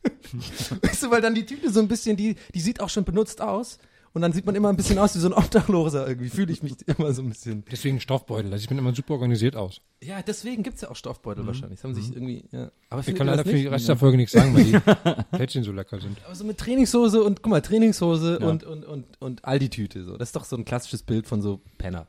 weißt 0.81 1.03
du, 1.03 1.11
weil 1.11 1.21
dann 1.21 1.35
die 1.35 1.45
Tüte 1.45 1.71
so 1.71 1.79
ein 1.79 1.87
bisschen, 1.87 2.17
die, 2.17 2.35
die 2.53 2.59
sieht 2.59 2.81
auch 2.81 2.89
schon 2.89 3.03
benutzt 3.03 3.41
aus. 3.41 3.77
Und 4.17 4.23
dann 4.23 4.33
sieht 4.33 4.47
man 4.47 4.55
immer 4.55 4.69
ein 4.69 4.75
bisschen 4.75 4.97
aus 4.97 5.13
wie 5.15 5.19
so 5.19 5.27
ein 5.27 5.33
Obdachloser 5.33 6.07
irgendwie. 6.07 6.29
Fühle 6.29 6.51
ich 6.51 6.63
mich 6.63 6.73
immer 6.87 7.13
so 7.13 7.21
ein 7.21 7.29
bisschen. 7.29 7.63
Deswegen 7.71 7.99
Stoffbeutel. 7.99 8.51
Also 8.51 8.63
ich 8.63 8.67
bin 8.67 8.79
immer 8.79 8.95
super 8.95 9.13
organisiert 9.13 9.55
aus. 9.55 9.79
Ja, 10.01 10.23
deswegen 10.23 10.63
gibt's 10.63 10.81
ja 10.81 10.89
auch 10.89 10.95
Stoffbeutel 10.95 11.45
wahrscheinlich. 11.45 11.77
Das 11.79 11.83
haben 11.83 11.93
sich 11.93 12.11
irgendwie, 12.15 12.43
ja. 12.51 12.71
Aber 12.89 13.07
Ich 13.07 13.13
kann 13.13 13.27
leider 13.27 13.43
für 13.45 13.53
die 13.53 13.67
Rest 13.67 13.87
der 13.87 13.95
Folge 13.95 14.17
nichts 14.17 14.31
sagen, 14.33 14.55
weil 14.55 14.63
die 14.63 14.79
Plättchen 15.37 15.63
so 15.63 15.71
lecker 15.71 15.99
sind. 15.99 16.17
Aber 16.25 16.33
so 16.33 16.43
mit 16.45 16.57
Trainingshose 16.57 17.23
und, 17.23 17.43
guck 17.43 17.51
mal, 17.51 17.61
Trainingshose 17.61 18.39
Ja. 18.41 18.47
und, 18.47 18.63
und, 18.63 18.85
und, 18.85 19.05
und 19.21 19.45
Aldi-Tüte, 19.45 20.03
so. 20.03 20.17
Das 20.17 20.29
ist 20.29 20.35
doch 20.35 20.45
so 20.45 20.55
ein 20.57 20.65
klassisches 20.65 21.03
Bild 21.03 21.27
von 21.27 21.43
so 21.43 21.61
Penner. 21.77 22.07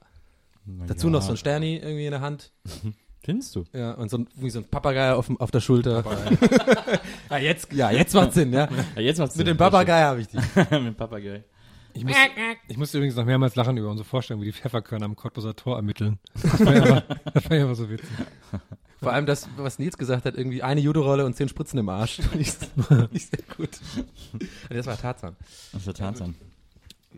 Dazu 0.87 1.11
noch 1.11 1.21
so 1.21 1.33
ein 1.33 1.37
Sterni 1.37 1.77
irgendwie 1.77 2.07
in 2.07 2.13
der 2.13 2.23
Hand. 2.23 2.53
Findest 3.23 3.55
du? 3.55 3.65
Ja, 3.75 3.93
und 3.93 4.11
so 4.11 4.17
ein, 4.19 4.29
wie 4.37 4.49
so 4.49 4.61
ein 4.61 4.65
Papagei 4.65 5.13
auf, 5.13 5.29
auf 5.41 5.51
der 5.51 5.61
Schulter. 5.61 6.03
ja, 7.29 7.37
jetzt, 7.39 7.71
ja, 7.75 7.91
jetzt 7.91 8.15
macht 8.15 8.33
Sinn, 8.33 8.53
ja. 8.55 8.69
Ja, 8.97 9.03
jetzt 9.03 9.19
macht's 9.19 9.37
Mit 9.37 9.47
Sinn. 9.47 9.55
dem 9.55 9.59
Papagei 9.59 10.01
habe 10.03 10.23
ich 10.23 10.29
die. 10.29 10.37
Mit 10.57 10.71
dem 10.73 10.95
Papagei. 10.95 11.45
Ich, 11.99 12.05
muss, 12.05 12.17
ich 12.69 12.77
musste 12.77 12.99
übrigens 12.99 13.17
noch 13.17 13.25
mehrmals 13.25 13.57
lachen 13.57 13.77
über 13.77 13.91
unsere 13.91 14.09
Vorstellung, 14.09 14.41
wie 14.43 14.47
die 14.47 14.53
Pfefferkörner 14.53 15.05
am 15.05 15.17
Cottbuser 15.17 15.57
Tor 15.57 15.77
ermitteln. 15.77 16.19
Das 16.35 16.65
war 16.65 16.75
ja 16.77 16.83
aber, 16.83 17.01
das 17.35 17.51
war 17.51 17.57
ja 17.57 17.65
aber 17.65 17.75
so 17.75 17.91
witzig. 17.91 18.09
Vor 19.01 19.13
allem 19.13 19.27
das, 19.27 19.49
was 19.57 19.79
Nils 19.79 19.99
gesagt 19.99 20.25
hat, 20.25 20.37
irgendwie 20.37 20.63
eine 20.63 20.81
Judo-Rolle 20.81 21.27
und 21.27 21.35
zehn 21.35 21.49
Spritzen 21.49 21.79
im 21.79 21.89
Arsch. 21.89 22.21
Fand 22.21 22.41
ich, 22.41 22.51
fand 22.53 23.15
ich 23.15 23.27
sehr 23.27 23.41
gut. 23.57 23.71
Das 24.71 24.87
war 24.87 24.97
Tarzan. 24.97 25.37
Das 25.73 25.87
war 25.87 25.95
Tarzan. 25.95 26.35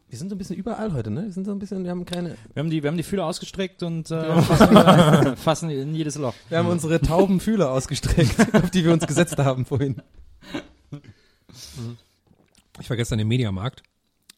Wir 0.08 0.18
sind 0.18 0.28
so 0.28 0.34
ein 0.34 0.38
bisschen 0.38 0.56
überall 0.56 0.92
heute, 0.92 1.10
ne? 1.10 1.24
Wir 1.24 1.32
sind 1.32 1.44
so 1.44 1.52
ein 1.52 1.58
bisschen, 1.58 1.84
wir 1.84 1.90
haben 1.90 2.04
keine, 2.04 2.36
Wir 2.54 2.62
haben 2.62 2.70
die, 2.70 2.82
wir 2.82 2.88
haben 2.88 2.96
die 2.96 3.02
Fühler 3.02 3.26
ausgestreckt 3.26 3.82
und 3.82 4.10
äh, 4.10 4.42
fassen, 4.42 5.36
fassen 5.36 5.70
in 5.70 5.94
jedes 5.94 6.16
Loch. 6.16 6.34
wir 6.48 6.58
haben 6.58 6.68
unsere 6.68 7.00
tauben 7.00 7.38
Fühler 7.40 7.70
ausgestreckt, 7.70 8.54
auf 8.54 8.70
die 8.70 8.84
wir 8.84 8.92
uns 8.92 9.06
gesetzt 9.06 9.38
haben 9.38 9.66
vorhin. 9.66 10.00
Ich 12.80 12.88
war 12.88 12.96
gestern 12.96 13.18
im 13.18 13.28
Mediamarkt 13.28 13.82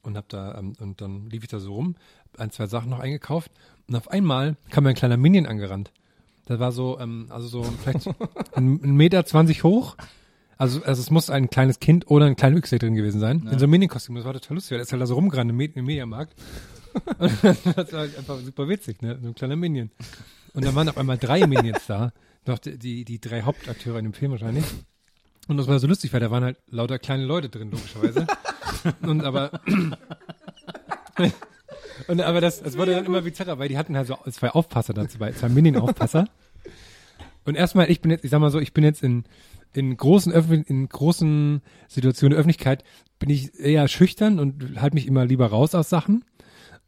und 0.03 0.17
hab 0.17 0.29
da 0.29 0.59
ähm, 0.59 0.75
und 0.81 1.01
dann 1.01 1.29
lief 1.31 1.43
ich 1.43 1.49
da 1.49 1.59
so 1.59 1.75
rum, 1.75 1.97
ein, 2.39 2.51
zwei 2.51 2.67
Sachen 2.67 2.91
noch 2.91 3.01
eingekauft 3.01 3.51
und 3.89 3.97
auf 3.97 4.09
einmal 4.11 4.57
kam 4.71 4.85
mir 4.85 4.91
ein 4.91 4.97
kleiner 4.97 5.17
Minion 5.17 5.47
angerannt. 5.47 5.93
Das 6.47 6.59
war 6.59 6.73
so, 6.73 6.99
ähm, 6.99 7.27
also 7.31 7.47
so 7.49 7.63
vielleicht 7.63 8.07
ein, 8.57 8.81
ein 8.83 8.97
Meter 8.97 9.25
zwanzig 9.25 9.63
hoch, 9.65 9.97
Also, 10.59 10.83
also 10.85 11.01
es 11.01 11.11
muss 11.11 11.31
ein 11.31 11.51
kleines 11.51 11.79
Kind 11.81 12.11
oder 12.11 12.27
ein 12.27 12.37
kleiner 12.37 12.57
Yxel 12.59 12.79
drin 12.79 12.95
gewesen 12.95 13.21
sein. 13.21 13.49
In 13.51 13.59
so 13.59 13.65
einem 13.65 13.71
Mini-Kostüm. 13.71 14.15
Das 14.17 14.25
war 14.25 14.33
total 14.33 14.57
lustig. 14.57 14.73
weil 14.73 14.79
Der 14.79 14.83
ist 14.83 14.93
halt 14.93 15.03
da 15.03 15.07
so 15.07 15.15
rumgerannt 15.15 15.51
im, 15.51 15.57
Med 15.57 15.77
im 15.77 15.85
Mediamarkt. 15.85 16.35
Und 17.19 17.45
das 17.45 17.93
war 17.93 18.01
halt 18.01 18.19
einfach 18.19 18.39
super 18.41 18.69
witzig, 18.69 19.01
ne? 19.03 19.19
So 19.23 19.29
ein 19.29 19.35
kleiner 19.35 19.57
Minion. 19.57 19.91
Und 20.53 20.65
dann 20.65 20.75
waren 20.75 20.89
auf 20.89 20.99
einmal 20.99 21.17
drei 21.17 21.47
Minions 21.47 21.87
da. 21.87 22.13
Noch 22.47 22.59
die, 22.59 22.77
die, 22.77 23.05
die 23.05 23.21
drei 23.21 23.43
Hauptakteure 23.43 23.99
in 23.99 24.05
dem 24.05 24.13
Film 24.13 24.33
wahrscheinlich. 24.33 24.65
Und 25.49 25.57
das 25.57 25.69
war 25.69 25.79
so 25.79 25.87
lustig, 25.87 26.13
weil 26.13 26.21
da 26.21 26.31
waren 26.31 26.45
halt 26.45 26.59
lauter 26.69 26.99
kleine 26.99 27.25
Leute 27.25 27.49
drin, 27.49 27.71
logischerweise. 27.71 28.27
Und 29.03 29.25
aber, 29.25 29.61
und 32.09 32.21
aber 32.21 32.41
das, 32.41 32.63
das 32.63 32.77
wurde 32.77 32.93
dann 32.93 33.05
immer 33.05 33.23
bizarrer, 33.23 33.59
weil 33.59 33.69
die 33.69 33.79
hatten 33.79 33.97
halt 33.97 34.07
so 34.07 34.17
zwei 34.31 34.51
Aufpasser 34.51 34.95
dazu 34.95 35.19
bei, 35.19 35.33
zwei 35.33 35.49
Minion-Aufpasser. 35.49 36.29
Und 37.45 37.57
erstmal, 37.57 37.91
ich 37.91 38.01
bin 38.01 38.11
jetzt, 38.11 38.25
ich 38.25 38.31
sag 38.31 38.41
mal 38.41 38.51
so, 38.51 38.61
ich 38.61 38.73
bin 38.73 38.85
jetzt 38.85 39.03
in, 39.03 39.25
in 39.73 39.97
großen 39.97 40.33
Öffn 40.33 40.63
in 40.63 40.89
großen 40.89 41.63
Situationen 41.89 42.33
der 42.33 42.39
Öffentlichkeit 42.39 42.85
bin 43.19 43.31
ich 43.31 43.59
eher 43.59 43.87
schüchtern 43.89 44.39
und 44.39 44.81
halte 44.81 44.95
mich 44.95 45.07
immer 45.07 45.25
lieber 45.25 45.47
raus 45.47 45.75
aus 45.75 45.89
Sachen. 45.89 46.25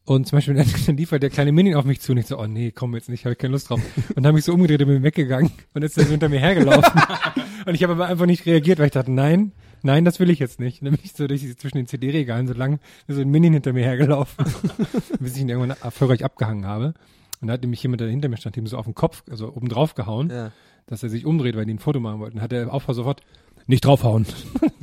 Und 0.05 0.27
zum 0.27 0.37
Beispiel 0.37 0.55
dann, 0.55 0.67
dann 0.87 0.97
lief 0.97 1.13
halt 1.13 1.23
der 1.23 1.31
kleine 1.31 1.53
Minion 1.53 1.77
auf 1.77 1.85
mich 1.85 2.01
zu 2.01 2.13
und 2.13 2.19
ich 2.19 2.27
so, 2.27 2.39
oh 2.39 2.47
nee, 2.47 2.73
komm 2.73 2.95
jetzt 2.95 3.09
nicht, 3.09 3.25
habe 3.25 3.33
ich 3.33 3.39
keine 3.39 3.53
Lust 3.53 3.71
drauf. 3.71 3.81
Und 4.09 4.17
dann 4.17 4.27
habe 4.27 4.39
ich 4.39 4.45
so 4.45 4.53
umgedreht 4.53 4.83
und 4.83 4.89
bin 4.89 5.03
weggegangen 5.03 5.51
und 5.73 5.83
jetzt 5.83 5.93
ist 5.93 5.99
er 5.99 6.05
so 6.05 6.11
hinter 6.11 6.29
mir 6.29 6.41
hergelaufen. 6.41 7.01
und 7.67 7.75
ich 7.75 7.83
habe 7.83 7.95
aber 7.95 8.07
einfach 8.07 8.27
nicht 8.27 8.45
reagiert, 8.45 8.79
weil 8.79 8.87
ich 8.87 8.93
dachte, 8.93 9.11
nein, 9.11 9.53
nein, 9.85 10.05
das 10.05 10.19
will 10.19 10.31
ich 10.31 10.39
jetzt 10.41 10.59
nicht. 10.59 10.83
Dann 10.83 10.93
bin 10.93 11.01
ich 11.05 11.13
so 11.13 11.27
durch 11.27 11.41
die, 11.43 11.57
zwischen 11.57 11.77
den 11.77 11.87
CD-Regalen 11.87 12.49
so 12.49 12.55
lang, 12.55 12.81
so 13.07 13.21
ein 13.21 13.29
Minion 13.29 13.53
hinter 13.53 13.73
mir 13.73 13.85
hergelaufen, 13.85 14.45
bis 15.21 15.37
ich 15.37 15.43
ihn 15.43 15.49
irgendwann 15.49 15.77
erfolgreich 15.81 16.25
abgehangen 16.25 16.67
habe. 16.67 16.95
Und 17.41 17.49
da 17.49 17.55
hat 17.55 17.61
nämlich 17.63 17.83
jemand, 17.83 18.01
der 18.01 18.09
hinter 18.09 18.29
mir 18.29 18.37
stand, 18.37 18.57
ihm 18.57 18.67
so 18.67 18.77
auf 18.79 18.87
den 18.87 18.95
Kopf, 18.95 19.23
also 19.31 19.55
oben 19.55 19.69
drauf 19.69 19.95
gehauen, 19.95 20.31
Ja. 20.31 20.51
dass 20.87 21.03
er 21.03 21.09
sich 21.11 21.27
umdreht, 21.27 21.57
weil 21.57 21.67
die 21.67 21.75
ein 21.75 21.79
Foto 21.79 22.01
machen 22.01 22.21
wollten. 22.21 22.41
Hat 22.41 22.53
der 22.53 22.73
Aufpasser 22.73 22.97
sofort, 22.97 23.23
nicht 23.67 23.85
draufhauen. 23.85 24.27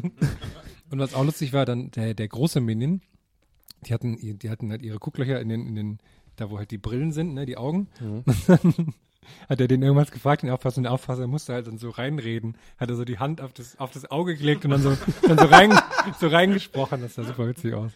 und 0.91 0.99
was 0.99 1.13
auch 1.13 1.25
lustig 1.25 1.53
war, 1.53 1.65
dann 1.65 1.91
der, 1.91 2.13
der 2.13 2.27
große 2.27 2.61
Minion, 2.61 3.01
die 3.87 3.93
hatten, 3.93 4.17
die 4.39 4.49
hatten 4.49 4.69
halt 4.71 4.83
ihre 4.83 4.99
Gucklöcher 4.99 5.39
in 5.41 5.49
den, 5.49 5.65
in 5.67 5.75
den, 5.75 5.97
da 6.35 6.49
wo 6.51 6.57
halt 6.59 6.71
die 6.71 6.77
Brillen 6.77 7.11
sind, 7.11 7.33
ne, 7.33 7.45
die 7.45 7.57
Augen. 7.57 7.87
Dann 7.99 8.93
hat 9.49 9.59
er 9.61 9.67
den 9.67 9.81
irgendwas 9.81 10.11
gefragt, 10.11 10.43
den 10.43 10.49
Aufpasser, 10.49 10.77
und 10.77 10.83
der 10.83 10.93
Aufpasser 10.93 11.27
musste 11.27 11.53
halt 11.53 11.67
dann 11.67 11.77
so 11.77 11.89
reinreden, 11.89 12.55
hat 12.77 12.89
er 12.89 12.95
so 12.95 13.05
die 13.05 13.19
Hand 13.19 13.41
auf 13.41 13.53
das, 13.53 13.79
auf 13.79 13.91
das 13.91 14.09
Auge 14.09 14.35
gelegt 14.35 14.65
und 14.65 14.71
dann 14.71 14.81
so, 14.81 14.97
dann 15.27 15.37
so 15.37 15.45
rein, 15.45 15.77
so 16.19 16.27
reingesprochen, 16.27 17.01
das 17.01 17.15
sah 17.15 17.23
super 17.23 17.47
witzig 17.47 17.73
aus. 17.73 17.91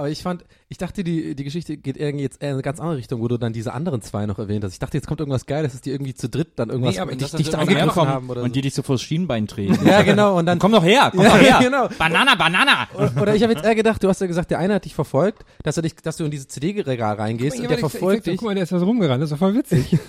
Aber 0.00 0.08
ich 0.08 0.22
fand, 0.22 0.46
ich 0.70 0.78
dachte, 0.78 1.04
die, 1.04 1.34
die 1.34 1.44
Geschichte 1.44 1.76
geht 1.76 1.98
irgendwie 1.98 2.24
jetzt 2.24 2.42
in 2.42 2.48
eine 2.54 2.62
ganz 2.62 2.80
andere 2.80 2.96
Richtung, 2.96 3.20
wo 3.20 3.28
du 3.28 3.36
dann 3.36 3.52
diese 3.52 3.74
anderen 3.74 4.00
zwei 4.00 4.24
noch 4.24 4.38
erwähnt 4.38 4.64
hast. 4.64 4.72
Ich 4.72 4.78
dachte, 4.78 4.96
jetzt 4.96 5.06
kommt 5.06 5.20
irgendwas 5.20 5.44
Geiles, 5.44 5.72
dass 5.72 5.82
die 5.82 5.90
irgendwie 5.90 6.14
zu 6.14 6.30
dritt 6.30 6.52
dann 6.56 6.70
irgendwas 6.70 6.94
Nee, 6.94 7.00
aber 7.00 7.10
dich, 7.12 7.18
das- 7.20 7.32
dich 7.32 7.48
das- 7.48 7.52
da 7.52 7.58
das- 7.58 7.68
angegriffen 7.68 8.08
haben 8.08 8.30
oder 8.30 8.42
und 8.42 8.56
die 8.56 8.60
so. 8.60 8.62
dich 8.62 8.74
so 8.74 8.82
vors 8.82 9.02
Schienbein 9.02 9.46
treten. 9.46 9.86
Ja, 9.86 10.00
genau. 10.00 10.38
Und 10.38 10.46
dann 10.46 10.58
Komm 10.58 10.72
doch 10.72 10.82
her, 10.82 11.10
komm 11.14 11.20
Ja, 11.24 11.28
doch 11.28 11.38
her. 11.38 11.58
genau. 11.60 11.88
Banana, 11.98 12.34
Banana. 12.34 12.88
Oder 13.20 13.34
ich 13.34 13.42
habe 13.42 13.52
jetzt 13.52 13.62
eher 13.64 13.74
gedacht, 13.74 14.02
du 14.02 14.08
hast 14.08 14.22
ja 14.22 14.26
gesagt, 14.26 14.50
der 14.50 14.58
eine 14.58 14.72
hat 14.76 14.86
dich 14.86 14.94
verfolgt, 14.94 15.44
dass 15.64 15.76
er 15.76 15.82
dich, 15.82 15.94
dass 15.96 16.16
du 16.16 16.24
in 16.24 16.30
diese 16.30 16.48
CD-Regal 16.48 17.16
reingehst 17.16 17.60
und 17.60 17.68
der 17.68 17.76
verfolgt 17.76 18.26
dich. 18.26 18.38
Guck 18.38 18.46
mal, 18.46 18.54
der 18.54 18.62
ist 18.64 18.72
da 18.72 18.78
so 18.78 18.86
rumgerannt, 18.86 19.22
das 19.22 19.30
ist 19.30 19.32
doch 19.34 19.38
voll 19.46 19.54
witzig. 19.54 19.98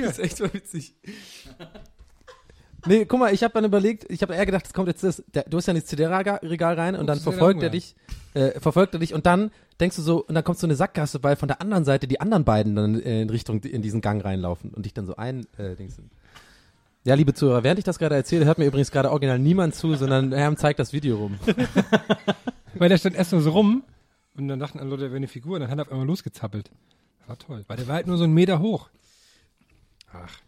Das 0.00 0.12
ist 0.12 0.18
echt 0.18 0.36
so 0.36 0.44
witzig. 0.52 0.94
Nee, 2.86 3.04
guck 3.04 3.18
mal, 3.18 3.32
ich 3.34 3.42
habe 3.42 3.52
dann 3.54 3.64
überlegt, 3.64 4.10
ich 4.10 4.22
habe 4.22 4.34
eher 4.34 4.46
gedacht, 4.46 4.66
es 4.66 4.72
kommt 4.72 4.88
jetzt 4.88 5.02
das, 5.02 5.22
der, 5.34 5.44
du 5.44 5.56
hast 5.56 5.66
ja 5.66 5.72
in 5.72 5.80
das 5.80 5.86
CD-Regal 5.86 6.74
rein 6.74 6.94
und 6.94 7.06
dann 7.06 7.18
du 7.18 7.24
verfolgt 7.24 7.62
er 7.62 7.70
dich, 7.70 7.96
äh, 8.34 8.58
verfolgt 8.60 8.94
er 8.94 9.00
dich 9.00 9.12
und 9.12 9.26
dann 9.26 9.50
denkst 9.80 9.96
du 9.96 10.02
so, 10.02 10.24
und 10.24 10.34
dann 10.34 10.44
kommt 10.44 10.58
so 10.58 10.66
eine 10.66 10.76
Sackgasse, 10.76 11.22
weil 11.22 11.36
von 11.36 11.48
der 11.48 11.60
anderen 11.60 11.84
Seite 11.84 12.06
die 12.06 12.20
anderen 12.20 12.44
beiden 12.44 12.76
dann 12.76 13.00
äh, 13.00 13.22
in 13.22 13.30
Richtung, 13.30 13.60
in 13.62 13.82
diesen 13.82 14.00
Gang 14.00 14.24
reinlaufen 14.24 14.70
und 14.70 14.86
dich 14.86 14.94
dann 14.94 15.06
so 15.06 15.16
ein, 15.16 15.46
äh, 15.58 15.74
Dings. 15.74 16.00
Ja, 17.04 17.14
liebe 17.14 17.34
Zuhörer, 17.34 17.62
während 17.62 17.78
ich 17.78 17.84
das 17.84 17.98
gerade 17.98 18.14
erzähle, 18.16 18.44
hört 18.46 18.58
mir 18.58 18.66
übrigens 18.66 18.90
gerade 18.90 19.10
original 19.10 19.38
niemand 19.38 19.74
zu, 19.74 19.94
sondern 19.94 20.32
Herm 20.32 20.56
zeigt 20.56 20.78
das 20.78 20.92
Video 20.92 21.16
rum. 21.16 21.38
Weil 22.74 22.88
der 22.88 22.98
stand 22.98 23.16
erst 23.16 23.32
nur 23.32 23.42
so 23.42 23.50
rum 23.50 23.84
und 24.36 24.48
dann 24.48 24.58
dachten 24.58 24.78
alle 24.78 24.90
Leute, 24.90 25.02
der 25.02 25.10
wäre 25.10 25.18
eine 25.18 25.28
Figur 25.28 25.54
und 25.54 25.60
dann 25.60 25.70
hat 25.70 25.78
er 25.78 25.82
auf 25.82 25.92
einmal 25.92 26.06
losgezappelt. 26.06 26.70
Das 27.20 27.28
war 27.28 27.38
toll. 27.38 27.64
Weil 27.68 27.76
der 27.76 27.86
war 27.86 27.94
halt 27.94 28.06
nur 28.06 28.18
so 28.18 28.24
einen 28.24 28.34
Meter 28.34 28.58
hoch. 28.58 28.90
Ach. 30.12 30.40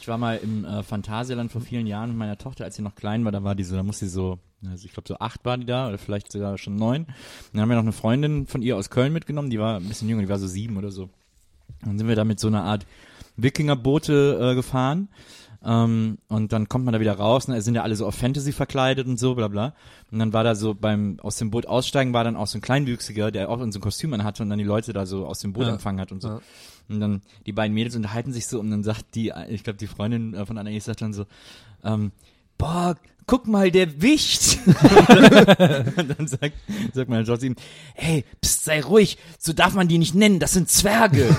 Ich 0.00 0.08
war 0.08 0.18
mal 0.18 0.36
im 0.42 0.64
äh, 0.64 0.82
Phantasialand 0.82 1.50
vor 1.50 1.60
vielen 1.60 1.86
Jahren 1.86 2.10
mit 2.10 2.18
meiner 2.18 2.38
Tochter, 2.38 2.64
als 2.64 2.76
sie 2.76 2.82
noch 2.82 2.94
klein 2.94 3.24
war, 3.24 3.32
da 3.32 3.42
war 3.44 3.54
die 3.54 3.64
so, 3.64 3.74
da 3.76 3.82
musste 3.82 4.06
sie 4.06 4.12
so, 4.12 4.38
also 4.68 4.84
ich 4.84 4.92
glaube 4.92 5.08
so 5.08 5.18
acht 5.18 5.44
war 5.44 5.56
die 5.58 5.64
da 5.66 5.88
oder 5.88 5.98
vielleicht 5.98 6.30
sogar 6.32 6.58
schon 6.58 6.76
neun. 6.76 7.02
Und 7.04 7.14
dann 7.52 7.62
haben 7.62 7.68
wir 7.68 7.76
noch 7.76 7.82
eine 7.82 7.92
Freundin 7.92 8.46
von 8.46 8.62
ihr 8.62 8.76
aus 8.76 8.90
Köln 8.90 9.12
mitgenommen, 9.12 9.50
die 9.50 9.58
war 9.58 9.76
ein 9.78 9.88
bisschen 9.88 10.08
jünger, 10.08 10.22
die 10.22 10.28
war 10.28 10.38
so 10.38 10.46
sieben 10.46 10.76
oder 10.76 10.90
so. 10.90 11.08
Dann 11.84 11.98
sind 11.98 12.06
wir 12.08 12.16
da 12.16 12.24
mit 12.24 12.38
so 12.40 12.48
einer 12.48 12.64
Art 12.64 12.86
Wikingerboote 13.36 14.38
äh, 14.40 14.54
gefahren. 14.54 15.08
Ähm, 15.64 16.18
und 16.28 16.52
dann 16.52 16.68
kommt 16.68 16.84
man 16.84 16.92
da 16.92 16.98
wieder 17.00 17.12
raus, 17.14 17.46
ne? 17.46 17.60
sind 17.62 17.76
ja 17.76 17.82
alle 17.82 17.94
so 17.94 18.06
auf 18.06 18.16
Fantasy 18.16 18.50
verkleidet 18.52 19.06
und 19.06 19.18
so, 19.18 19.34
bla 19.36 19.46
bla. 19.48 19.74
Und 20.10 20.18
dann 20.18 20.32
war 20.32 20.42
da 20.42 20.54
so 20.56 20.74
beim 20.74 21.20
aus 21.20 21.36
dem 21.36 21.50
Boot 21.52 21.66
aussteigen, 21.66 22.12
war 22.12 22.24
dann 22.24 22.34
auch 22.36 22.48
so 22.48 22.58
ein 22.58 22.62
Kleinwüchsiger, 22.62 23.30
der 23.30 23.48
auch 23.48 23.58
so 23.58 23.64
ein 23.64 23.80
Kostüm 23.80 24.12
anhatte 24.12 24.42
und 24.42 24.50
dann 24.50 24.58
die 24.58 24.64
Leute 24.64 24.92
da 24.92 25.06
so 25.06 25.24
aus 25.26 25.38
dem 25.38 25.52
Boot 25.52 25.66
Ja. 25.66 25.72
empfangen 25.74 26.00
hat 26.00 26.10
und 26.10 26.20
so. 26.20 26.28
Ja. 26.28 26.40
Und 26.88 27.00
dann 27.00 27.22
die 27.46 27.52
beiden 27.52 27.74
Mädels 27.74 27.96
unterhalten 27.96 28.32
sich 28.32 28.46
so 28.46 28.60
und 28.60 28.70
dann 28.70 28.82
sagt 28.84 29.14
die, 29.14 29.32
ich 29.48 29.64
glaube 29.64 29.78
die 29.78 29.86
Freundin 29.86 30.34
äh, 30.34 30.46
von 30.46 30.58
Anna 30.58 30.78
sagt 30.80 31.02
dann 31.02 31.12
so, 31.12 31.26
ähm, 31.84 32.12
boah, 32.58 32.96
guck 33.26 33.46
mal, 33.46 33.70
der 33.70 34.02
Wicht. 34.02 34.58
und 34.66 36.18
dann 36.18 36.26
sagt, 36.26 36.54
sagt 36.92 37.08
meine 37.08 37.24
Tochter 37.24 37.46
ihm, 37.46 37.56
hey, 37.94 38.24
pst, 38.40 38.64
sei 38.64 38.82
ruhig, 38.82 39.18
so 39.38 39.52
darf 39.52 39.74
man 39.74 39.88
die 39.88 39.98
nicht 39.98 40.14
nennen, 40.14 40.38
das 40.38 40.52
sind 40.52 40.68
Zwerge. 40.68 41.28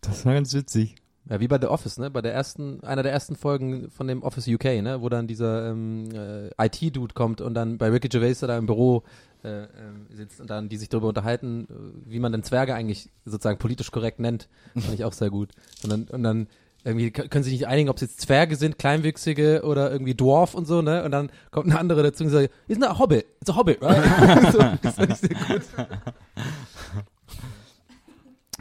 das 0.00 0.24
war 0.24 0.34
ganz 0.34 0.54
witzig. 0.54 0.96
Ja, 1.28 1.38
wie 1.38 1.48
bei 1.48 1.58
The 1.60 1.66
Office, 1.68 1.98
ne? 1.98 2.10
Bei 2.10 2.22
der 2.22 2.32
ersten, 2.34 2.82
einer 2.82 3.04
der 3.04 3.12
ersten 3.12 3.36
Folgen 3.36 3.88
von 3.90 4.08
dem 4.08 4.24
Office 4.24 4.48
UK, 4.48 4.82
ne? 4.82 5.00
Wo 5.00 5.08
dann 5.08 5.28
dieser 5.28 5.70
ähm, 5.70 6.08
äh, 6.12 6.50
IT-Dude 6.58 7.14
kommt 7.14 7.40
und 7.40 7.54
dann 7.54 7.78
bei 7.78 7.88
Ricky 7.88 8.08
Gervais 8.08 8.40
da 8.40 8.58
im 8.58 8.66
Büro 8.66 9.04
äh, 9.44 9.62
ähm, 9.62 10.06
sitzt 10.10 10.40
und 10.40 10.50
dann 10.50 10.68
die 10.68 10.76
sich 10.76 10.88
darüber 10.88 11.08
unterhalten, 11.08 11.66
äh, 11.70 12.10
wie 12.10 12.18
man 12.18 12.32
denn 12.32 12.42
Zwerge 12.42 12.74
eigentlich 12.74 13.08
sozusagen 13.24 13.58
politisch 13.58 13.90
korrekt 13.90 14.20
nennt. 14.20 14.48
Fand 14.74 14.94
ich 14.94 15.04
auch 15.04 15.12
sehr 15.12 15.30
gut. 15.30 15.50
Und 15.82 15.90
dann, 15.90 16.04
und 16.04 16.22
dann 16.22 16.46
irgendwie 16.84 17.10
können 17.10 17.44
sie 17.44 17.50
sich 17.50 17.60
nicht 17.60 17.68
einigen, 17.68 17.90
ob 17.90 17.96
es 17.96 18.02
jetzt 18.02 18.20
Zwerge 18.22 18.56
sind, 18.56 18.78
Kleinwüchsige 18.78 19.62
oder 19.64 19.90
irgendwie 19.90 20.14
Dwarf 20.14 20.54
und 20.54 20.66
so, 20.66 20.80
ne? 20.80 21.04
Und 21.04 21.10
dann 21.10 21.30
kommt 21.50 21.66
ein 21.66 21.76
anderer 21.76 22.02
dazu 22.02 22.24
und 22.24 22.30
sagt, 22.30 22.50
isn't 22.68 22.80
that 22.80 22.90
a 22.90 22.98
hobbit? 22.98 23.26
It's 23.40 23.50
a 23.50 23.56
hobbit, 23.56 23.82
right? 23.82 24.02
so, 24.52 24.58
das 24.82 24.94
fand 24.94 25.10
ich 25.10 25.18
sehr 25.18 25.28
gut. 25.30 25.62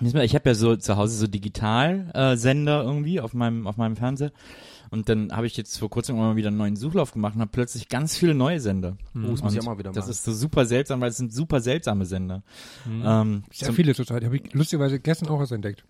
Ich 0.02 0.36
habe 0.36 0.50
ja 0.50 0.56
so 0.56 0.76
zu 0.76 0.98
Hause 0.98 1.18
so 1.18 1.28
Digitalsender 1.28 2.82
äh, 2.82 2.86
irgendwie 2.86 3.20
auf 3.22 3.34
meinem 3.34 3.68
auf 3.68 3.78
meinem 3.78 3.96
Fernseher 3.96 4.32
und 4.92 5.10
dann 5.10 5.32
habe 5.32 5.48
ich 5.48 5.56
jetzt 5.58 5.78
vor 5.78 5.90
kurzem 5.90 6.18
mal 6.18 6.36
wieder 6.36 6.48
einen 6.50 6.58
neuen 6.58 6.76
Suchlauf 6.76 7.12
gemacht 7.12 7.36
und 7.36 7.42
habe 7.42 7.52
plötzlich 7.52 7.90
ganz 7.90 8.16
viele 8.18 8.34
neue 8.34 8.60
Sender. 8.60 8.98
Oh, 9.16 9.32
das 9.32 9.44
muss 9.44 9.54
ich 9.54 9.60
auch 9.62 9.66
mal 9.66 9.78
wieder 9.78 9.92
Das 9.92 10.06
machen. 10.06 10.12
ist 10.12 10.24
so 10.24 10.34
super 10.34 10.66
seltsam, 10.66 11.02
weil 11.02 11.10
es 11.10 11.18
sind 11.18 11.34
super 11.34 11.62
seltsame 11.62 12.06
Sender. 12.06 12.44
Mhm. 12.86 13.04
Ähm, 13.06 13.44
Sehr 13.52 13.74
viele 13.74 13.94
total. 13.94 14.20
Die 14.20 14.26
habe 14.26 14.38
ich 14.38 14.54
lustigerweise 14.54 15.00
gestern 15.00 15.30
auch 15.30 15.40
erst 15.40 15.52
entdeckt. 15.52 15.84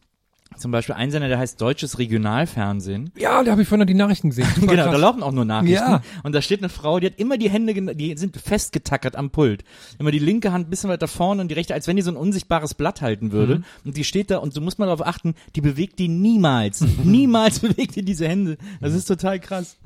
Zum 0.57 0.71
Beispiel 0.71 0.95
ein 0.95 1.11
Sender, 1.11 1.27
der 1.27 1.37
heißt 1.37 1.59
Deutsches 1.61 1.99
Regionalfernsehen. 1.99 3.11
Ja, 3.17 3.43
da 3.43 3.51
habe 3.51 3.61
ich 3.61 3.67
vorhin 3.67 3.79
noch 3.79 3.87
die 3.87 3.93
Nachrichten 3.93 4.29
gesehen. 4.29 4.47
Genau, 4.59 4.83
krass. 4.83 4.91
da 4.91 4.97
laufen 4.97 5.23
auch 5.23 5.31
nur 5.31 5.45
Nachrichten. 5.45 5.73
Ja. 5.73 6.01
Und 6.23 6.33
da 6.33 6.41
steht 6.41 6.59
eine 6.59 6.69
Frau, 6.69 6.99
die 6.99 7.07
hat 7.07 7.13
immer 7.17 7.37
die 7.37 7.49
Hände, 7.49 7.95
die 7.95 8.17
sind 8.17 8.35
festgetackert 8.37 9.15
am 9.15 9.29
Pult. 9.29 9.63
Immer 9.99 10.11
die 10.11 10.19
linke 10.19 10.51
Hand 10.51 10.67
ein 10.67 10.69
bisschen 10.69 10.89
weiter 10.89 11.07
vorne 11.07 11.41
und 11.41 11.49
die 11.49 11.55
rechte, 11.55 11.73
als 11.73 11.87
wenn 11.87 11.95
die 11.95 12.01
so 12.01 12.11
ein 12.11 12.17
unsichtbares 12.17 12.73
Blatt 12.73 13.01
halten 13.01 13.31
würde. 13.31 13.59
Mhm. 13.59 13.63
Und 13.85 13.97
die 13.97 14.03
steht 14.03 14.31
da 14.31 14.37
und 14.37 14.53
so 14.53 14.61
muss 14.61 14.77
man 14.77 14.87
darauf 14.87 15.05
achten, 15.05 15.33
die 15.55 15.61
bewegt 15.61 15.97
die 15.99 16.07
niemals. 16.07 16.81
niemals 17.03 17.59
bewegt 17.61 17.95
die 17.95 18.03
diese 18.03 18.27
Hände. 18.27 18.57
Das 18.81 18.93
ist 18.93 19.05
total 19.05 19.39
krass. 19.39 19.77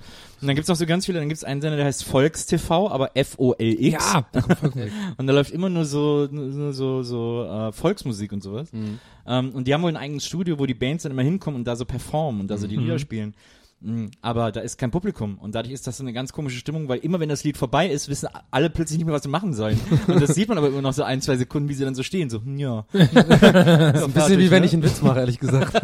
Und 0.43 0.47
dann 0.47 0.57
gibt's 0.57 0.67
noch 0.67 0.75
so 0.75 0.85
ganz 0.85 1.05
viele, 1.05 1.19
dann 1.19 1.29
gibt's 1.29 1.45
einen 1.45 1.61
Sender, 1.61 1.77
der 1.77 1.85
heißt 1.85 2.03
Volkstv, 2.03 2.69
aber 2.69 3.15
F-O-L-X. 3.15 4.13
Ja. 4.13 4.25
Und 5.17 5.25
da 5.25 5.31
läuft 5.31 5.51
immer 5.51 5.69
nur 5.69 5.85
so, 5.85 6.27
nur 6.29 6.73
so, 6.73 7.01
so 7.01 7.45
äh, 7.45 7.71
Volksmusik 7.71 8.33
und 8.33 8.43
sowas. 8.43 8.69
Ähm, 9.25 9.51
und 9.51 9.69
die 9.69 9.73
haben 9.73 9.83
wohl 9.83 9.91
ein 9.91 9.95
eigenes 9.95 10.25
Studio, 10.25 10.59
wo 10.59 10.65
die 10.65 10.73
Bands 10.73 11.03
dann 11.03 11.13
immer 11.13 11.21
hinkommen 11.21 11.61
und 11.61 11.65
da 11.65 11.77
so 11.77 11.85
performen 11.85 12.41
und 12.41 12.49
da 12.49 12.57
so 12.57 12.67
die 12.67 12.75
Lieder 12.75 12.99
spielen. 12.99 13.35
Mm, 13.79 14.07
Aber 14.21 14.51
da 14.51 14.59
ist 14.59 14.77
kein 14.77 14.91
Publikum 14.91 15.37
und 15.37 15.55
dadurch 15.55 15.73
ist 15.73 15.87
das 15.87 15.97
so 15.97 16.03
eine 16.03 16.11
ganz 16.11 16.33
komische 16.33 16.57
Stimmung, 16.57 16.89
weil 16.89 16.99
immer 16.99 17.21
wenn 17.21 17.29
das 17.29 17.45
Lied 17.45 17.55
vorbei 17.57 17.87
ist, 17.87 18.09
wissen 18.09 18.27
alle 18.51 18.69
plötzlich 18.69 18.97
nicht 18.97 19.05
mehr, 19.05 19.15
was 19.15 19.23
sie 19.23 19.29
machen 19.29 19.53
sollen. 19.53 19.79
Und 20.07 20.21
das 20.21 20.35
sieht 20.35 20.49
man 20.49 20.57
aber 20.57 20.67
immer 20.67 20.81
noch 20.81 20.93
so 20.93 21.03
ein, 21.03 21.21
zwei 21.21 21.37
Sekunden, 21.37 21.69
wie 21.69 21.73
sie 21.73 21.85
dann 21.85 21.95
so 21.95 22.03
stehen, 22.03 22.29
so, 22.29 22.39
hm, 22.39 22.59
ja. 22.59 22.85
Ein 22.93 24.11
bisschen 24.11 24.39
wie 24.39 24.51
wenn 24.51 24.63
ich 24.63 24.73
einen 24.73 24.83
Witz 24.83 25.01
mache, 25.01 25.19
ehrlich 25.19 25.39
gesagt. 25.39 25.81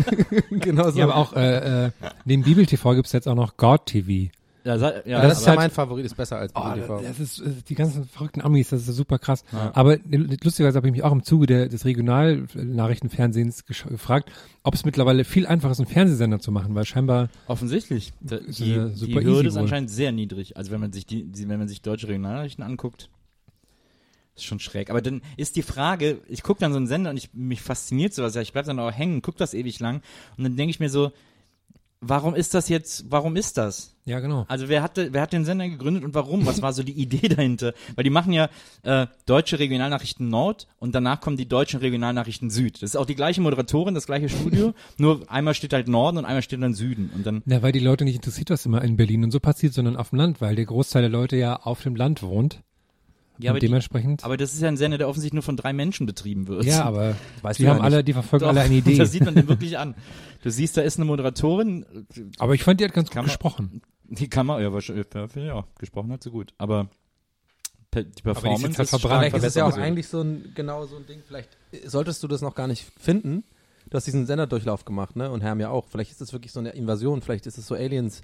genau 0.49 0.91
so. 0.91 0.99
Ja, 0.99 1.05
aber 1.05 1.15
auch 1.17 1.33
äh, 1.33 1.85
äh, 1.87 1.91
neben 2.25 2.43
Bibel 2.43 2.65
TV 2.65 2.95
gibt's 2.95 3.11
jetzt 3.11 3.27
auch 3.27 3.35
noch 3.35 3.57
God 3.57 3.85
TV. 3.85 4.31
Ja, 4.77 4.89
ja, 4.89 5.01
Ja, 5.05 5.21
das 5.21 5.39
ist 5.39 5.45
ja 5.45 5.49
halt- 5.51 5.59
mein 5.59 5.71
Favorit, 5.71 6.05
ist 6.05 6.15
besser 6.15 6.37
als 6.37 6.51
Oh, 6.55 6.73
das 7.01 7.19
ist 7.19 7.39
äh, 7.39 7.49
die 7.67 7.75
ganzen 7.75 8.05
verrückten 8.05 8.41
Amis, 8.41 8.69
das 8.69 8.87
ist 8.87 8.95
super 8.95 9.17
krass. 9.19 9.43
Ja. 9.51 9.71
Aber 9.73 9.93
äh, 9.95 9.99
lustigerweise 10.43 10.77
habe 10.77 10.87
ich 10.87 10.93
mich 10.93 11.03
auch 11.03 11.11
im 11.11 11.23
Zuge 11.23 11.47
der, 11.47 11.67
des 11.69 11.85
Regionalnachrichtenfernsehens 11.85 13.65
gesch- 13.65 13.87
gefragt, 13.87 14.31
ob 14.63 14.73
es 14.75 14.85
mittlerweile 14.85 15.23
viel 15.23 15.47
einfacher 15.47 15.71
ist, 15.71 15.79
einen 15.79 15.87
Fernsehsender 15.87 16.39
zu 16.39 16.51
machen, 16.51 16.75
weil 16.75 16.85
scheinbar 16.85 17.29
offensichtlich. 17.47 18.13
Da, 18.21 18.37
die, 18.37 18.73
ja 18.73 18.87
die 18.87 19.15
Hürde 19.15 19.47
ist 19.49 19.57
anscheinend 19.57 19.89
sehr 19.89 20.11
niedrig. 20.11 20.57
Also 20.57 20.71
wenn 20.71 20.79
man 20.79 20.91
sich 20.93 21.05
die, 21.05 21.23
die 21.25 21.47
wenn 21.49 21.59
man 21.59 21.67
sich 21.67 21.81
deutsche 21.81 22.07
Regionalnachrichten 22.07 22.63
anguckt, 22.63 23.09
ist 24.35 24.45
schon 24.45 24.59
schräg. 24.59 24.89
Aber 24.89 25.01
dann 25.01 25.21
ist 25.37 25.55
die 25.55 25.61
Frage, 25.63 26.19
ich 26.27 26.43
gucke 26.43 26.59
dann 26.61 26.71
so 26.71 26.77
einen 26.77 26.87
Sender 26.87 27.09
und 27.09 27.17
ich, 27.17 27.33
mich 27.33 27.61
fasziniert 27.61 28.13
sowas, 28.13 28.35
ja, 28.35 28.41
ich 28.41 28.53
bleib 28.53 28.65
dann 28.65 28.79
auch 28.79 28.91
hängen, 28.91 29.21
guck 29.21 29.37
das 29.37 29.53
ewig 29.53 29.79
lang 29.79 30.01
und 30.37 30.43
dann 30.43 30.55
denke 30.55 30.69
ich 30.71 30.79
mir 30.79 30.89
so, 30.89 31.11
warum 32.01 32.35
ist 32.35 32.53
das 32.53 32.69
jetzt, 32.69 33.05
warum 33.09 33.35
ist 33.35 33.57
das? 33.57 33.95
Ja, 34.05 34.19
genau. 34.19 34.45
Also 34.47 34.69
wer 34.69 34.81
hatte, 34.81 35.13
wer 35.13 35.21
hat 35.21 35.33
den 35.33 35.45
Sender 35.45 35.67
gegründet 35.69 36.03
und 36.03 36.15
warum? 36.15 36.45
Was 36.45 36.61
war 36.61 36.73
so 36.73 36.81
die 36.81 36.93
Idee 37.01 37.27
dahinter? 37.27 37.73
Weil 37.95 38.03
die 38.03 38.09
machen 38.09 38.33
ja 38.33 38.49
äh, 38.83 39.07
deutsche 39.25 39.59
Regionalnachrichten 39.59 40.27
Nord 40.27 40.67
und 40.79 40.95
danach 40.95 41.21
kommen 41.21 41.37
die 41.37 41.47
deutschen 41.47 41.79
Regionalnachrichten 41.79 42.49
Süd. 42.49 42.81
Das 42.81 42.91
ist 42.91 42.95
auch 42.95 43.05
die 43.05 43.15
gleiche 43.15 43.41
Moderatorin, 43.41 43.93
das 43.93 44.07
gleiche 44.07 44.29
Studio, 44.29 44.73
nur 44.97 45.29
einmal 45.29 45.53
steht 45.53 45.73
halt 45.73 45.87
Norden 45.87 46.17
und 46.17 46.25
einmal 46.25 46.41
steht 46.41 46.61
dann 46.61 46.73
Süden 46.73 47.11
und 47.13 47.25
dann 47.25 47.43
Ja, 47.45 47.61
weil 47.61 47.71
die 47.71 47.79
Leute 47.79 48.03
nicht 48.03 48.15
interessiert, 48.15 48.49
was 48.49 48.65
immer 48.65 48.81
in 48.81 48.97
Berlin 48.97 49.23
und 49.25 49.31
so 49.31 49.39
passiert, 49.39 49.73
sondern 49.73 49.95
auf 49.95 50.09
dem 50.09 50.17
Land, 50.17 50.41
weil 50.41 50.55
der 50.55 50.65
Großteil 50.65 51.03
der 51.03 51.11
Leute 51.11 51.37
ja 51.37 51.55
auf 51.57 51.83
dem 51.83 51.95
Land 51.95 52.23
wohnt. 52.23 52.61
Ja, 53.39 53.51
aber, 53.51 53.55
und 53.57 53.63
die, 53.63 53.67
dementsprechend. 53.67 54.23
aber 54.23 54.37
das 54.37 54.53
ist 54.53 54.61
ja 54.61 54.67
ein 54.67 54.77
Sender, 54.77 54.97
der 54.97 55.07
offensichtlich 55.09 55.33
nur 55.33 55.43
von 55.43 55.57
drei 55.57 55.73
Menschen 55.73 56.05
betrieben 56.05 56.47
wird. 56.47 56.65
ja, 56.65 56.83
aber 56.83 57.15
Weißt 57.41 57.59
die 57.59 57.63
ja 57.63 57.73
haben 57.73 57.81
alle, 57.81 58.03
die 58.03 58.13
verfolgen 58.13 58.43
Doch, 58.43 58.49
alle 58.49 58.61
eine 58.61 58.75
Idee. 58.77 58.97
Das 58.97 59.11
sieht 59.11 59.25
man 59.25 59.35
dem 59.35 59.47
wirklich 59.47 59.77
an. 59.77 59.95
Du 60.43 60.51
siehst, 60.51 60.77
da 60.77 60.81
ist 60.81 60.97
eine 60.97 61.05
Moderatorin, 61.05 61.85
Aber 62.37 62.53
ich 62.53 62.63
fand, 62.63 62.79
die 62.79 62.85
hat 62.85 62.93
ganz 62.93 63.09
gut 63.09 63.13
Kann 63.15 63.23
man- 63.23 63.27
gesprochen. 63.29 63.81
die 64.05 64.27
kann 64.27 64.45
man, 64.45 64.61
ja, 64.61 64.71
wahrscheinlich, 64.73 65.07
ja, 65.35 65.65
gesprochen 65.79 66.11
hat 66.11 66.23
sie 66.23 66.31
gut, 66.31 66.53
aber 66.57 66.89
die 67.95 68.03
Performance 68.21 68.65
halt 68.77 68.79
ist 68.79 68.89
verbrannt, 68.91 69.01
stark 69.01 69.19
Vielleicht 69.31 69.35
ist 69.37 69.43
es 69.45 69.55
ja 69.55 69.63
auch 69.65 69.69
verbessert. 69.69 69.87
eigentlich 69.87 70.07
so 70.07 70.21
ein, 70.21 70.51
genau 70.53 70.85
so 70.85 70.95
ein 70.97 71.05
Ding, 71.07 71.21
vielleicht 71.27 71.49
solltest 71.85 72.21
du 72.21 72.27
das 72.27 72.41
noch 72.41 72.53
gar 72.55 72.67
nicht 72.67 72.85
finden. 72.99 73.43
Du 73.89 73.95
hast 73.95 74.05
diesen 74.05 74.27
Senderdurchlauf 74.27 74.85
gemacht, 74.85 75.15
ne? 75.15 75.31
Und 75.31 75.41
Herm 75.41 75.59
ja 75.59 75.69
auch. 75.71 75.87
Vielleicht 75.89 76.11
ist 76.11 76.21
es 76.21 76.31
wirklich 76.31 76.51
so 76.51 76.59
eine 76.59 76.69
Invasion, 76.71 77.21
vielleicht 77.23 77.47
ist 77.47 77.57
es 77.57 77.65
so 77.65 77.73
Aliens. 77.73 78.21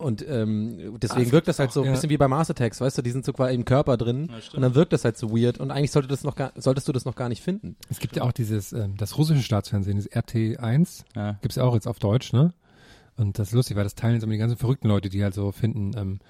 Und 0.00 0.24
ähm, 0.26 0.98
deswegen 0.98 1.28
Ah, 1.28 1.32
wirkt 1.32 1.46
das 1.48 1.58
halt 1.58 1.72
so 1.72 1.80
ein 1.82 1.86
ja. 1.86 1.92
bisschen 1.92 2.08
wie 2.08 2.16
bei 2.16 2.26
Mars 2.26 2.48
Attacks, 2.50 2.80
weißt 2.80 2.96
du, 2.98 3.02
die 3.02 3.10
sind 3.10 3.24
so 3.24 3.32
quasi 3.34 3.54
im 3.54 3.66
Körper 3.66 3.96
drin 3.98 4.28
Ja, 4.30 4.36
und 4.56 4.62
dann 4.62 4.74
wirkt 4.74 4.92
das 4.94 5.04
halt 5.04 5.18
so 5.18 5.30
weird 5.30 5.58
und 5.58 5.70
eigentlich 5.70 5.90
sollte 5.90 6.08
das 6.08 6.24
noch 6.24 6.36
gar, 6.36 6.52
solltest 6.56 6.88
du 6.88 6.92
das 6.92 7.04
noch 7.04 7.14
gar 7.16 7.28
nicht 7.28 7.42
finden. 7.42 7.76
Es 7.90 7.98
gibt 7.98 8.16
ja 8.16 8.22
auch 8.22 8.32
dieses, 8.32 8.72
ähm, 8.72 8.96
das 8.96 9.18
russische 9.18 9.42
Staatsfernsehen, 9.42 9.98
das 9.98 10.10
RT1, 10.10 11.04
Ja. 11.14 11.32
gibt's 11.42 11.56
ja 11.56 11.64
auch 11.64 11.74
jetzt 11.74 11.86
auf 11.86 11.98
Deutsch, 11.98 12.32
ne? 12.32 12.54
Und 13.16 13.38
das 13.38 13.48
ist 13.48 13.54
lustig, 13.54 13.76
weil 13.76 13.84
das 13.84 13.94
teilen 13.94 14.14
jetzt 14.14 14.22
immer 14.22 14.32
die 14.32 14.38
ganzen 14.38 14.56
verrückten 14.56 14.88
Leute, 14.88 15.10
die 15.10 15.22
halt 15.22 15.34
so 15.34 15.52
finden, 15.52 15.90
ähm, 15.98 16.20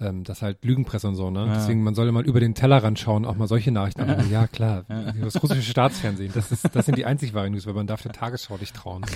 ähm, 0.00 0.24
das 0.24 0.40
halt 0.40 0.64
Lügenpresse 0.64 1.06
und 1.08 1.14
so, 1.16 1.30
ne? 1.30 1.46
Ja. 1.46 1.54
Deswegen, 1.54 1.82
man 1.82 1.94
solle 1.94 2.10
mal 2.10 2.24
über 2.24 2.40
den 2.40 2.54
Tellerrand 2.54 2.98
schauen, 2.98 3.26
auch 3.26 3.36
mal 3.36 3.48
solche 3.48 3.70
Nachrichten 3.70 4.00
angucken. 4.00 4.30
Ja, 4.30 4.46
klar, 4.46 4.84
das 5.20 5.42
russische 5.42 5.60
Staatsfernsehen, 5.70 6.32
das 6.34 6.50
ist, 6.50 6.74
das 6.74 6.86
sind 6.86 6.96
die 6.96 7.04
einzig 7.04 7.34
wahren 7.34 7.52
News, 7.52 7.66
weil 7.66 7.74
man 7.74 7.86
darf 7.86 8.00
der 8.00 8.12
Tagesschau 8.12 8.56
nicht 8.56 8.74
trauen. 8.74 9.04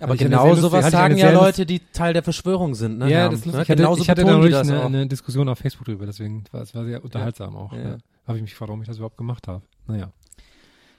Aber 0.00 0.16
genau 0.16 0.54
sowas 0.54 0.90
sagen 0.90 1.16
ja 1.16 1.30
Leute, 1.30 1.66
die 1.66 1.80
Teil 1.92 2.12
der 2.12 2.22
Verschwörung 2.22 2.74
sind, 2.74 2.98
ne? 2.98 3.10
Ja, 3.10 3.28
das 3.28 3.40
ist 3.40 3.46
ne? 3.46 3.52
lustig. 3.52 3.62
Ich 3.62 3.70
hatte, 3.70 3.82
Genauso 3.82 4.02
ich 4.02 4.10
hatte 4.10 4.24
da 4.24 4.32
neulich 4.32 4.56
eine, 4.56 4.84
eine 4.84 5.06
Diskussion 5.06 5.48
auf 5.48 5.58
Facebook 5.58 5.86
drüber, 5.86 6.06
deswegen 6.06 6.44
war 6.52 6.62
es 6.62 6.74
war 6.74 6.84
sehr 6.84 7.02
unterhaltsam 7.02 7.56
auch. 7.56 7.72
Ja. 7.72 7.78
Ja. 7.78 7.98
Habe 8.26 8.38
ich 8.38 8.42
mich 8.42 8.52
gefragt, 8.52 8.68
warum 8.68 8.82
ich 8.82 8.88
das 8.88 8.98
überhaupt 8.98 9.16
gemacht 9.16 9.48
habe. 9.48 9.62
Naja. 9.86 10.12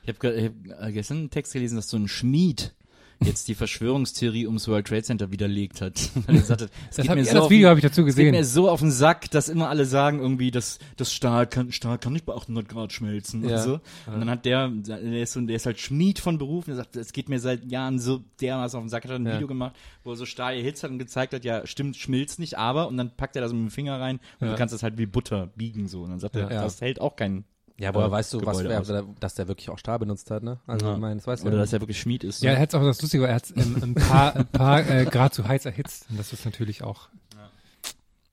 Ich 0.04 0.10
habe 0.10 0.52
hab 0.74 0.88
äh, 0.88 0.92
gestern 0.92 1.18
einen 1.18 1.30
Text 1.30 1.54
gelesen, 1.54 1.76
dass 1.76 1.90
so 1.90 1.98
ein 1.98 2.08
Schmied 2.08 2.74
jetzt 3.22 3.48
die 3.48 3.56
Verschwörungstheorie 3.56 4.46
ums 4.48 4.68
World 4.68 4.88
Trade 4.88 5.04
Center 5.04 5.32
widerlegt 5.32 5.82
hat. 5.82 6.00
Weil 6.26 6.36
er 6.36 6.42
gesagt 6.42 6.62
hat, 6.62 6.70
es 6.90 6.96
Das, 6.98 7.06
geht 7.06 7.16
mir 7.16 7.22
ja, 7.24 7.32
so 7.34 7.40
das 7.40 7.50
Video 7.50 7.70
habe 7.70 7.80
ich 7.80 7.84
dazu 7.84 8.06
es 8.06 8.16
geht 8.16 8.26
mir 8.32 8.38
gesehen. 8.40 8.44
so 8.54 8.70
auf 8.70 8.80
den 8.80 8.92
Sack, 8.92 9.30
dass 9.32 9.50
immer 9.50 9.70
alle 9.70 9.86
sagen 9.86 10.20
irgendwie, 10.20 10.52
dass 10.52 10.80
das 10.98 11.14
Stahl 11.14 11.48
kann, 11.48 11.72
Stahl 11.72 11.98
kann 11.98 12.14
nicht 12.14 12.26
bei 12.26 12.34
800 12.34 12.70
Grad 12.70 12.94
schmelzen 12.94 13.48
Ja. 13.48 13.58
und 13.58 13.64
so. 13.64 13.74
Und 14.08 14.20
dann 14.20 14.30
hat 14.30 14.46
der, 14.46 14.70
der 14.70 15.22
ist, 15.22 15.34
so, 15.34 15.42
der 15.42 15.56
ist 15.58 15.66
halt 15.66 15.80
Schmied 15.80 16.20
von 16.20 16.38
Beruf 16.38 16.68
und 16.68 16.74
er 16.74 16.78
sagt, 16.78 16.96
es 16.96 17.12
geht 17.12 17.30
mir 17.30 17.40
seit 17.40 17.66
Jahren 17.66 18.00
so 18.00 18.22
dermaßen 18.42 18.78
auf 18.78 18.84
den 18.86 18.90
Sack. 18.90 19.06
Er 19.06 19.12
hat 19.16 19.20
ein 19.20 19.26
Ja. 19.26 19.34
Video 19.36 19.48
gemacht, 19.48 19.76
wo 20.04 20.12
er 20.12 20.16
so 20.16 20.26
Stahl 20.26 20.56
erhitzt 20.56 20.84
hat 20.84 20.92
und 20.92 21.00
gezeigt 21.00 21.34
hat, 21.34 21.44
ja, 21.44 21.66
stimmt, 21.68 21.98
schmilzt 21.98 22.40
nicht, 22.40 22.58
aber, 22.58 22.88
und 22.88 22.98
dann 22.98 23.16
packt 23.16 23.36
er 23.36 23.42
da 23.42 23.50
so 23.50 23.56
mit 23.56 23.66
dem 23.66 23.72
Finger 23.72 24.00
rein 24.00 24.20
und 24.40 24.48
du 24.50 24.56
kannst 24.56 24.74
das 24.74 24.84
halt 24.84 24.98
wie 24.98 25.06
Butter 25.06 25.48
biegen 25.56 25.88
so. 25.88 26.04
Und 26.04 26.12
dann 26.12 26.20
sagt 26.20 26.36
er, 26.36 26.48
das 26.50 26.80
hält 26.82 27.02
auch 27.02 27.16
kein, 27.16 27.44
Ja, 27.80 27.94
woher 27.96 28.08
äh, 28.08 28.12
weißt 28.12 28.34
du, 28.34 28.46
was, 28.46 28.58
Gebäude 28.58 28.86
wer, 28.88 29.04
dass 29.20 29.36
der 29.36 29.48
wirklich 29.48 29.70
auch 29.70 29.78
Stahl 29.78 30.00
benutzt 30.00 30.30
hat, 30.32 30.44
ne? 30.44 30.60
Also, 30.68 30.86
Ja. 30.88 30.94
ich 30.96 31.00
meine, 31.00 31.16
das 31.16 31.28
weißt 31.28 31.44
du 31.44 31.48
oder 31.48 31.58
ja 31.58 31.64
dass 31.64 31.74
er 31.74 31.82
wirklich 31.82 32.00
Schmied 32.00 32.24
ist. 32.24 32.44
Ja, 32.44 32.52
so. 32.52 32.56
er 32.56 32.62
hat 32.62 32.76
auch 32.76 32.84
das 32.84 33.02
Lustige, 33.02 33.26
er 33.26 33.36
hat 33.36 33.52
ähm, 33.56 33.78
ein 33.82 33.96
paar, 33.96 34.36
ein 34.36 34.48
paar 34.48 34.90
äh, 34.90 35.06
Grad 35.06 35.34
zu 35.34 35.48
heiß 35.48 35.66
erhitzt. 35.66 36.08
Und 36.10 36.20
das 36.20 36.34
ist 36.34 36.46
natürlich 36.46 36.84
auch 36.84 37.08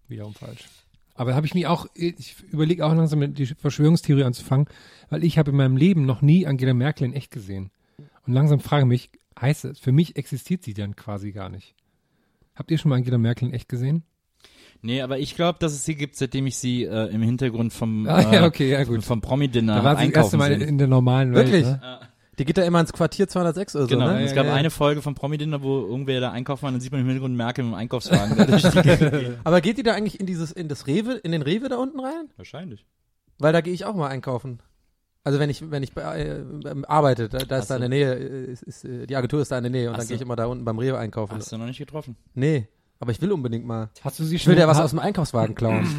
wiederum 0.09 0.35
falsch. 0.35 0.65
Aber 1.15 1.31
da 1.31 1.37
habe 1.37 1.47
ich 1.47 1.55
mich 1.55 1.67
auch, 1.67 1.87
ich 1.95 2.37
überlege 2.51 2.85
auch 2.85 2.95
langsam 2.95 3.21
mit 3.21 3.39
die 3.39 3.47
Verschwörungstheorie 3.47 4.25
anzufangen, 4.25 4.67
weil 5.09 5.25
ich 5.25 5.39
habe 5.39 5.51
in 5.51 5.57
meinem 5.57 5.77
Leben 5.77 6.05
noch 6.05 6.21
nie 6.21 6.47
Angela 6.47 6.75
Merkel 6.75 7.07
in 7.07 7.15
echt 7.15 7.31
gesehen. 7.31 7.71
Und 8.27 8.35
langsam 8.35 8.61
frage 8.61 8.85
mich, 8.85 9.11
heißt 9.41 9.65
es, 9.65 9.79
für 9.79 9.93
mich 9.93 10.17
existiert 10.17 10.63
sie 10.63 10.75
dann 10.75 10.95
quasi 10.95 11.33
gar 11.33 11.49
nicht. 11.49 11.75
Habt 12.55 12.71
ihr 12.71 12.79
schon 12.79 12.91
mal 12.91 12.97
Angela 12.97 13.19
Merkel 13.19 13.49
in 13.49 13.55
echt 13.55 13.69
gesehen? 13.69 14.03
Nee, 14.83 15.01
aber 15.03 15.19
ich 15.19 15.35
glaube, 15.35 15.59
dass 15.61 15.73
es 15.73 15.85
sie 15.85 15.95
gibt, 15.97 16.17
seitdem 16.17 16.47
ich 16.47 16.57
sie 16.59 16.85
äh, 16.85 17.07
im 17.13 17.23
Hintergrund 17.23 17.73
vom, 17.73 18.07
Ah, 18.09 18.21
äh, 18.21 18.35
ja, 18.37 18.45
okay, 18.47 18.71
ja 18.71 18.85
gut. 18.85 19.03
vom 19.05 19.21
Promi-Dinner 19.21 19.77
Da 19.77 19.85
war 19.85 19.97
sie 19.97 20.07
das 20.11 20.25
erste 20.25 20.37
einkaufen 20.37 20.39
Mal 20.39 20.63
in 20.69 20.79
der 20.79 20.87
normalen 20.89 21.35
Welt. 21.35 21.47
Wirklich? 21.47 21.67
Ne? 21.67 22.01
Die 22.39 22.45
geht 22.45 22.59
da 22.59 22.63
immer 22.65 22.81
ins 22.81 22.93
Quartier 22.93 23.27
206 23.29 23.77
oder 23.77 23.87
Genau, 23.87 24.07
so, 24.09 24.13
ne? 24.13 24.23
es 24.25 24.31
Ja, 24.31 24.37
gab 24.37 24.45
ja, 24.47 24.51
ja. 24.53 24.57
eine 24.59 24.71
Folge 24.71 25.01
vom 25.01 25.15
Promi-Dinner, 25.15 25.63
wo 25.63 25.87
irgendwer 25.87 26.21
da 26.21 26.33
einkaufen 26.33 26.63
war 26.63 26.69
und 26.69 26.75
dann 26.75 26.81
sieht 26.83 26.93
man 26.93 27.01
im 27.01 27.07
Hintergrund 27.07 27.35
Merkel 27.35 27.65
mit 27.65 27.73
dem 27.73 27.77
Einkaufswagen. 27.79 28.37
da 28.37 28.45
durch 28.45 28.63
die 28.63 28.83
Gegend 28.83 29.11
gehen. 29.11 29.35
Aber 29.45 29.61
geht 29.63 29.79
die 29.79 29.83
da 29.83 29.95
eigentlich 29.95 30.21
in 30.21 30.27
dieses, 30.27 30.53
in 30.53 30.69
das 30.69 30.87
Rewe, 30.87 31.15
in 31.15 31.33
den 31.33 31.41
Rewe 31.43 31.69
da 31.71 31.77
unten 31.77 31.99
rein? 31.99 32.29
Wahrscheinlich. 32.37 32.85
Weil 33.39 33.53
da 33.55 33.63
gehe 33.63 33.73
ich 33.73 33.85
auch 33.87 33.95
mal 33.95 34.09
einkaufen. 34.09 34.61
Also 35.25 35.41
wenn 35.41 35.51
ich, 35.51 35.71
wenn 35.71 35.83
ich 35.83 35.93
bei, 35.93 36.03
äh, 36.03 36.39
ähm, 36.41 36.85
arbeite, 36.87 37.29
da, 37.29 37.39
da 37.39 37.59
ist 37.59 37.69
da 37.69 37.75
in 37.77 37.81
der 37.81 37.89
Nähe, 37.89 38.15
äh, 38.15 38.53
ist, 38.53 38.63
ist, 38.63 38.85
äh, 38.85 39.07
die 39.07 39.17
Agentur 39.17 39.41
ist 39.41 39.51
da 39.51 39.57
in 39.59 39.65
der 39.65 39.73
Nähe 39.73 39.89
und 39.89 39.95
Ach 39.95 39.99
dann 39.99 40.07
so. 40.07 40.09
gehe 40.11 40.17
ich 40.17 40.23
immer 40.23 40.37
da 40.37 40.47
unten 40.47 40.65
beim 40.65 40.79
Rewe 40.79 40.99
einkaufen. 40.99 41.35
Hast 41.35 41.51
du 41.51 41.59
noch 41.59 41.67
nicht 41.67 41.79
getroffen? 41.79 42.17
Nee, 42.35 42.69
aber 42.99 43.11
ich 43.11 43.21
will 43.21 43.33
unbedingt 43.33 43.67
mal. 43.67 43.91
Hast 44.03 44.19
du 44.19 44.25
sie 44.25 44.37
Ich 44.37 44.47
will 44.47 44.57
dir 44.57 44.67
was 44.69 44.79
aus 44.79 44.91
dem 44.91 44.99
Einkaufswagen 44.99 45.55
klauen. 45.55 45.87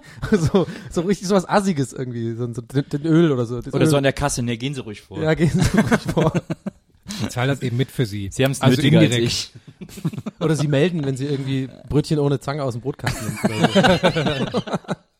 so, 0.30 0.66
so 0.90 1.00
richtig 1.02 1.28
so 1.28 1.34
was 1.34 1.48
Assiges 1.48 1.92
irgendwie, 1.92 2.34
so, 2.34 2.52
so 2.52 2.62
den, 2.62 2.88
den 2.88 3.06
Öl 3.06 3.30
oder 3.32 3.46
so. 3.46 3.60
Das 3.60 3.72
Oder 3.72 3.84
Öl. 3.84 3.90
so 3.90 3.96
an 3.96 4.02
der 4.02 4.12
Kasse, 4.12 4.42
ne, 4.42 4.56
gehen 4.56 4.74
Sie 4.74 4.80
ruhig 4.80 5.02
vor. 5.02 5.20
Ja, 5.22 5.34
gehen 5.34 5.50
Sie 5.50 5.78
ruhig 5.78 6.00
vor. 6.12 6.32
Ich 7.22 7.28
zahle 7.30 7.48
das 7.48 7.62
eben 7.62 7.76
mit 7.76 7.90
für 7.90 8.06
sie. 8.06 8.30
Sie 8.32 8.44
haben 8.44 8.52
es 8.52 8.60
Also 8.60 8.76
nötiger 8.76 9.00
als 9.00 9.06
indirekt. 9.10 9.32
ich. 9.32 9.52
Oder 10.40 10.56
Sie 10.56 10.68
melden, 10.68 11.04
wenn 11.04 11.16
Sie 11.16 11.26
irgendwie 11.26 11.68
Brötchen 11.88 12.18
ohne 12.18 12.40
Zange 12.40 12.62
aus 12.62 12.72
dem 12.74 12.80
Brotkasten 12.80 13.38
so. 13.42 14.62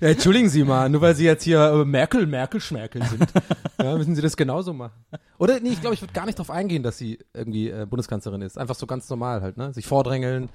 Ja, 0.00 0.08
entschuldigen 0.08 0.48
Sie 0.48 0.64
mal, 0.64 0.88
nur 0.88 1.00
weil 1.00 1.14
Sie 1.14 1.24
jetzt 1.24 1.44
hier 1.44 1.60
äh, 1.60 1.84
Merkel, 1.84 2.26
Merkel, 2.26 2.60
Schmerkel 2.60 3.02
sind, 3.04 3.32
ja, 3.80 3.96
müssen 3.96 4.16
Sie 4.16 4.22
das 4.22 4.36
genauso 4.36 4.72
machen. 4.72 5.04
Oder, 5.38 5.60
nee, 5.60 5.70
ich 5.70 5.80
glaube, 5.80 5.94
ich 5.94 6.02
würde 6.02 6.12
gar 6.12 6.26
nicht 6.26 6.38
darauf 6.38 6.50
eingehen, 6.50 6.82
dass 6.82 6.98
sie 6.98 7.18
irgendwie 7.32 7.70
äh, 7.70 7.86
Bundeskanzlerin 7.88 8.42
ist. 8.42 8.58
Einfach 8.58 8.74
so 8.74 8.86
ganz 8.86 9.08
normal 9.08 9.42
halt, 9.42 9.56
ne? 9.56 9.72
Sich 9.72 9.86
vordrängeln 9.86 10.48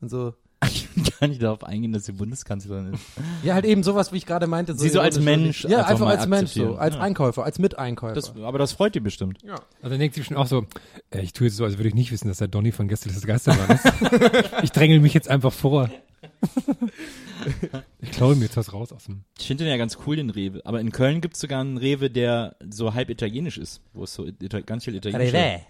und 0.00 0.08
so. 0.08 0.34
Ich 0.68 0.88
will 0.96 1.04
gar 1.20 1.28
nicht 1.28 1.42
darauf 1.42 1.62
eingehen, 1.64 1.92
dass 1.92 2.06
sie 2.06 2.12
Bundeskanzlerin 2.12 2.94
ist. 2.94 3.02
Ja, 3.42 3.52
halt 3.54 3.66
eben 3.66 3.82
sowas, 3.82 4.12
wie 4.12 4.16
ich 4.16 4.24
gerade 4.26 4.46
meinte. 4.46 4.74
Sie 4.74 4.88
so 4.88 5.00
als. 5.00 5.20
Mensch 5.20 5.64
Ja, 5.64 5.80
einfach 5.80 5.90
einfach, 5.90 6.06
mal 6.06 6.16
als 6.16 6.26
Mensch 6.26 6.52
so. 6.52 6.76
Als 6.76 6.94
Ja. 6.94 7.02
Einkäufer, 7.02 7.44
als 7.44 7.58
Miteinkäufer. 7.58 8.14
Das, 8.14 8.34
aber 8.36 8.58
das 8.58 8.72
freut 8.72 8.94
die 8.94 9.00
bestimmt. 9.00 9.38
ja. 9.44 9.54
Also 9.54 9.90
dann 9.90 9.98
denkt 9.98 10.14
sie 10.14 10.20
bestimmt 10.22 10.40
auch 10.40 10.46
so, 10.46 10.64
äh, 11.10 11.20
ich 11.20 11.34
tue 11.34 11.48
jetzt 11.48 11.56
so, 11.58 11.64
als 11.64 11.76
würde 11.76 11.88
ich 11.88 11.94
nicht 11.94 12.10
wissen, 12.10 12.28
dass 12.28 12.38
der 12.38 12.48
Donny 12.48 12.72
von 12.72 12.88
Gäste 12.88 13.10
des 13.10 13.26
Geistermann 13.26 13.68
ist. 13.70 13.84
ich 14.62 14.72
drängel 14.72 15.00
mich 15.00 15.12
jetzt 15.12 15.28
einfach 15.28 15.52
vor. 15.52 15.90
ich 18.00 18.10
klaue 18.12 18.34
mir 18.36 18.44
jetzt 18.44 18.56
was 18.56 18.72
raus 18.72 18.92
aus 18.92 19.04
dem. 19.04 19.24
Ich 19.38 19.46
finde 19.46 19.64
den 19.64 19.70
ja 19.70 19.76
ganz 19.76 19.98
cool, 20.06 20.16
den 20.16 20.30
Rewe. 20.30 20.60
Aber 20.64 20.80
in 20.80 20.92
Köln 20.92 21.20
gibt 21.20 21.34
es 21.34 21.40
sogar 21.40 21.60
einen 21.60 21.78
Rewe, 21.78 22.10
der 22.10 22.56
so 22.70 22.94
halb 22.94 23.10
italienisch 23.10 23.58
ist. 23.58 23.80
Wo 23.92 24.04
es 24.04 24.14
so 24.14 24.26
Ita 24.26 24.60
ganz 24.60 24.84
viel 24.84 24.94
italienisch 24.94 25.32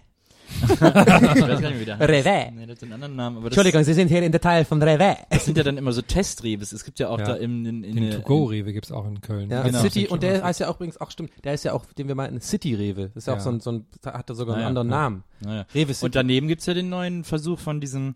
Ich 0.49 0.69
weiß 0.69 0.79
gar 0.79 1.69
nicht, 1.71 1.79
wie 1.81 1.85
der 1.85 1.99
heißt. 1.99 2.09
Revé. 2.09 2.51
Nee, 2.51 2.65
das 2.67 2.77
hat 2.77 2.83
einen 2.83 2.93
anderen 2.93 3.15
Namen. 3.17 3.37
Aber 3.37 3.49
das, 3.49 3.57
Entschuldigung, 3.57 3.83
Sie 3.83 3.93
sind 3.93 4.07
hier 4.07 4.21
in 4.23 4.31
Detail 4.31 4.63
von 4.63 4.81
Revé. 4.81 5.17
das 5.29 5.43
sind 5.43 5.57
ja 5.57 5.63
dann 5.63 5.77
immer 5.77 5.91
so 5.91 6.01
Testreves. 6.01 6.71
Es 6.71 6.85
gibt 6.85 6.99
ja 6.99 7.09
auch 7.09 7.19
Ja. 7.19 7.25
da 7.25 7.35
im, 7.35 7.65
in, 7.65 7.83
in, 7.83 7.95
Den 7.97 8.11
To-Go-Rewe 8.11 8.71
gibt's 8.71 8.91
auch 8.91 9.05
in 9.05 9.19
Köln. 9.19 9.49
Ja, 9.51 9.63
Genau. 9.63 9.81
City, 9.81 10.07
und 10.07 10.23
der 10.23 10.43
heißt 10.43 10.61
ja 10.61 10.69
auch 10.69 10.75
übrigens 10.75 11.01
auch, 11.01 11.11
stimmt, 11.11 11.31
der 11.43 11.53
ist 11.53 11.65
ja 11.65 11.73
auch, 11.73 11.83
den 11.97 12.07
wir 12.07 12.15
meinten, 12.15 12.39
City 12.39 12.75
Rewe. 12.75 13.09
Das 13.13 13.23
ist 13.23 13.27
ja, 13.27 13.33
auch 13.33 13.37
Ja. 13.37 13.43
so 13.43 13.49
ein, 13.49 13.59
so 13.59 13.71
ein, 13.71 13.85
hat 14.05 14.29
da 14.29 14.35
sogar 14.35 14.55
einen 14.55 14.61
Naja, 14.61 14.67
anderen 14.69 14.89
ja. 14.89 14.95
Namen. 14.95 15.23
Naja. 15.41 15.65
Rewe 15.75 15.93
City. 15.93 16.05
Und 16.05 16.15
daneben 16.15 16.47
gibt's 16.47 16.65
ja 16.65 16.73
den 16.73 16.87
neuen 16.87 17.25
Versuch 17.25 17.59
von 17.59 17.81
diesem, 17.81 18.15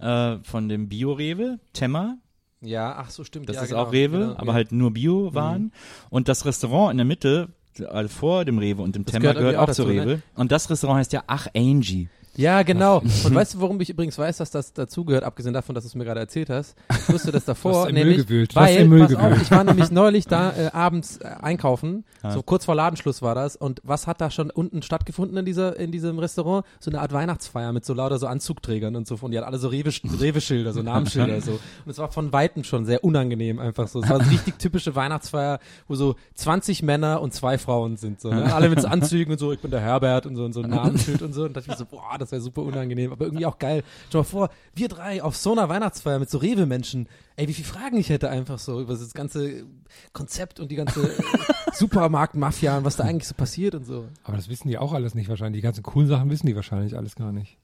äh, 0.00 0.38
von 0.42 0.68
dem 0.68 0.88
Bio-Rewe, 0.88 1.58
Temma. 1.72 2.18
ja, 2.60 2.96
ach 2.96 3.10
so, 3.10 3.24
stimmt. 3.24 3.48
Das 3.48 3.56
ja, 3.56 3.62
ist 3.62 3.68
genau, 3.70 3.82
auch 3.82 3.92
Rewe, 3.92 4.18
genau, 4.18 4.36
aber 4.36 4.48
ja. 4.48 4.54
halt 4.54 4.72
nur 4.72 4.92
Bio-Waren. 4.92 5.72
Und 6.10 6.28
das 6.28 6.44
Restaurant 6.44 6.92
in 6.92 6.98
der 6.98 7.06
Mitte, 7.06 7.48
also 7.88 8.08
vor 8.08 8.44
dem 8.44 8.58
Rewe 8.58 8.82
und 8.82 8.94
dem 8.96 9.06
Temma 9.06 9.20
gehört 9.20 9.38
gehört, 9.38 9.56
auch 9.56 9.68
auch 9.68 9.74
zu 9.74 9.82
dazu, 9.82 9.92
Rewe. 9.92 10.06
ne? 10.06 10.22
Und 10.34 10.52
das 10.52 10.68
Restaurant 10.70 10.98
heißt 10.98 11.12
ja 11.12 11.22
Ach 11.26 11.46
Angie. 11.54 12.08
Ja, 12.36 12.62
genau. 12.62 12.98
Und 13.24 13.34
weißt 13.34 13.54
du, 13.54 13.60
warum 13.60 13.80
ich 13.80 13.90
übrigens 13.90 14.16
weiß, 14.18 14.38
dass 14.38 14.50
das 14.50 14.72
dazugehört, 14.72 15.24
abgesehen 15.24 15.52
davon, 15.52 15.74
dass 15.74 15.84
du 15.84 15.88
es 15.88 15.94
mir 15.94 16.04
gerade 16.04 16.20
erzählt 16.20 16.48
hast? 16.48 16.76
Ich 16.90 17.12
wusste 17.12 17.32
das 17.32 17.44
davor, 17.44 17.88
im 17.88 17.94
Müll 17.94 18.04
nämlich, 18.04 18.26
gewühlt. 18.26 18.52
Hast 18.54 18.62
weil, 18.62 18.76
im 18.78 18.88
Müll 18.88 19.06
pass 19.06 19.14
auf, 19.16 19.42
ich 19.42 19.50
war 19.50 19.64
nämlich 19.64 19.90
neulich 19.90 20.26
da 20.26 20.52
äh, 20.52 20.70
abends 20.72 21.18
äh, 21.18 21.24
einkaufen, 21.40 22.04
Ah. 22.22 22.32
so 22.32 22.42
kurz 22.42 22.66
vor 22.66 22.74
Ladenschluss 22.74 23.22
war 23.22 23.34
das. 23.34 23.56
Und 23.56 23.80
was 23.82 24.06
hat 24.06 24.20
da 24.20 24.30
schon 24.30 24.50
unten 24.50 24.82
stattgefunden 24.82 25.36
in 25.38 25.44
dieser 25.46 25.78
in 25.78 25.90
diesem 25.90 26.18
Restaurant? 26.18 26.66
So 26.78 26.90
eine 26.90 27.00
Art 27.00 27.12
Weihnachtsfeier 27.12 27.72
mit 27.72 27.84
so 27.86 27.94
lauter 27.94 28.18
so 28.18 28.26
Anzugträgern 28.26 28.94
und 28.94 29.06
so. 29.06 29.16
Und 29.20 29.30
die 29.30 29.38
hatten 29.38 29.46
alle 29.48 29.58
so 29.58 29.68
Rewe- 29.68 30.02
Rewe-Schilder, 30.20 30.72
so 30.74 30.82
Namensschilder 30.82 31.40
so. 31.40 31.52
Und 31.52 31.90
es 31.90 31.96
war 31.98 32.12
von 32.12 32.32
weitem 32.32 32.62
schon 32.62 32.84
sehr 32.84 33.02
unangenehm 33.04 33.58
einfach 33.58 33.88
so. 33.88 34.02
Es 34.02 34.10
war 34.10 34.20
eine 34.20 34.30
richtig 34.30 34.58
typische 34.58 34.94
Weihnachtsfeier, 34.94 35.60
wo 35.88 35.94
so 35.94 36.16
20 36.34 36.82
Männer 36.82 37.22
und 37.22 37.32
zwei 37.32 37.56
Frauen 37.56 37.96
sind 37.96 38.20
so. 38.20 38.28
Ne? 38.30 38.54
Alle 38.54 38.68
mit 38.68 38.80
so 38.82 38.88
Anzügen 38.88 39.32
und 39.32 39.38
so. 39.38 39.52
Ich 39.52 39.60
bin 39.60 39.70
der 39.70 39.80
Herbert 39.80 40.26
und 40.26 40.36
so 40.36 40.44
und 40.44 40.52
so 40.52 40.60
ein 40.62 40.68
Namensschild 40.70 41.22
und 41.22 41.32
so. 41.32 41.44
Und 41.44 41.56
da 41.56 41.60
dachte 41.60 41.72
ich 41.72 41.78
mir 41.78 41.78
so, 41.78 41.86
boah, 41.86 42.18
das 42.20 42.32
wäre 42.32 42.40
super 42.40 42.62
unangenehm, 42.62 43.12
aber 43.12 43.24
irgendwie 43.24 43.46
auch 43.46 43.58
geil. 43.58 43.82
Stell 44.08 44.20
mal 44.20 44.24
vor, 44.24 44.50
wir 44.74 44.88
drei 44.88 45.22
auf 45.22 45.36
so 45.36 45.52
einer 45.52 45.68
Weihnachtsfeier 45.68 46.18
mit 46.18 46.30
so 46.30 46.38
Rewe-Menschen. 46.38 47.08
Ey, 47.36 47.48
wie 47.48 47.54
viele 47.54 47.68
Fragen 47.68 47.96
ich 47.96 48.08
hätte 48.08 48.30
einfach 48.30 48.58
so 48.58 48.80
über 48.80 48.94
das 48.94 49.14
ganze 49.14 49.64
Konzept 50.12 50.60
und 50.60 50.70
die 50.70 50.76
ganze 50.76 51.10
Supermarkt-Mafia 51.72 52.78
und 52.78 52.84
was 52.84 52.96
da 52.96 53.04
eigentlich 53.04 53.26
so 53.26 53.34
passiert 53.34 53.74
und 53.74 53.84
so. 53.84 54.06
Aber 54.24 54.36
das 54.36 54.48
wissen 54.48 54.68
die 54.68 54.78
auch 54.78 54.92
alles 54.92 55.14
nicht 55.14 55.28
wahrscheinlich. 55.28 55.60
Die 55.60 55.64
ganzen 55.64 55.82
coolen 55.82 56.08
Sachen 56.08 56.30
wissen 56.30 56.46
die 56.46 56.56
wahrscheinlich 56.56 56.96
alles 56.96 57.16
gar 57.16 57.32
nicht. 57.32 57.58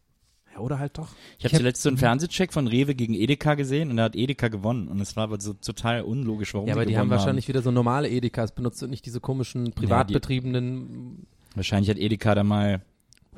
Ja, 0.56 0.60
oder 0.62 0.78
halt 0.78 0.96
doch. 0.98 1.08
Ich 1.38 1.44
habe 1.44 1.56
zuletzt 1.56 1.82
so 1.82 1.88
einen 1.88 1.98
Fernsehcheck 1.98 2.52
von 2.52 2.66
Rewe 2.66 2.94
gegen 2.94 3.14
Edeka 3.14 3.54
gesehen 3.54 3.90
und 3.90 3.98
da 3.98 4.04
hat 4.04 4.16
Edeka 4.16 4.48
gewonnen 4.48 4.88
und 4.88 5.00
es 5.00 5.16
war 5.16 5.24
aber 5.24 5.40
so 5.40 5.52
total 5.52 6.02
unlogisch, 6.02 6.54
warum 6.54 6.68
Ja, 6.68 6.74
aber 6.74 6.84
sie 6.84 6.88
die 6.88 6.98
haben 6.98 7.10
wahrscheinlich 7.10 7.48
wieder 7.48 7.62
so 7.62 7.70
normale 7.70 8.08
Edekas 8.08 8.52
benutzt 8.52 8.82
und 8.82 8.90
nicht 8.90 9.04
diese 9.04 9.20
komischen 9.20 9.72
privat 9.72 10.08
betriebenen. 10.08 11.26
Wahrscheinlich 11.54 11.90
hat 11.90 11.98
Edeka 11.98 12.34
da 12.34 12.44
mal, 12.44 12.82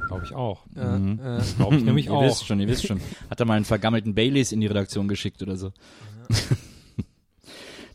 Glaube 0.07 0.25
ich 0.25 0.35
auch. 0.35 0.65
Äh, 0.77 0.85
Mhm. 0.99 1.21
äh, 1.21 1.41
Glaube 1.57 1.77
ich 1.77 1.85
nämlich 1.85 2.07
ihr 2.07 2.13
auch. 2.13 2.23
wisst 2.23 2.47
schon, 2.47 2.61
ihr 2.61 2.69
wisst 2.69 2.87
schon, 2.87 3.01
hat 3.31 3.41
da 3.41 3.45
mal 3.45 3.55
einen 3.55 3.65
vergammelten 3.65 4.15
Baileys 4.15 4.53
in 4.53 4.61
die 4.61 4.67
Redaktion 4.67 5.09
geschickt 5.09 5.43
oder 5.43 5.57
so. 5.57 5.73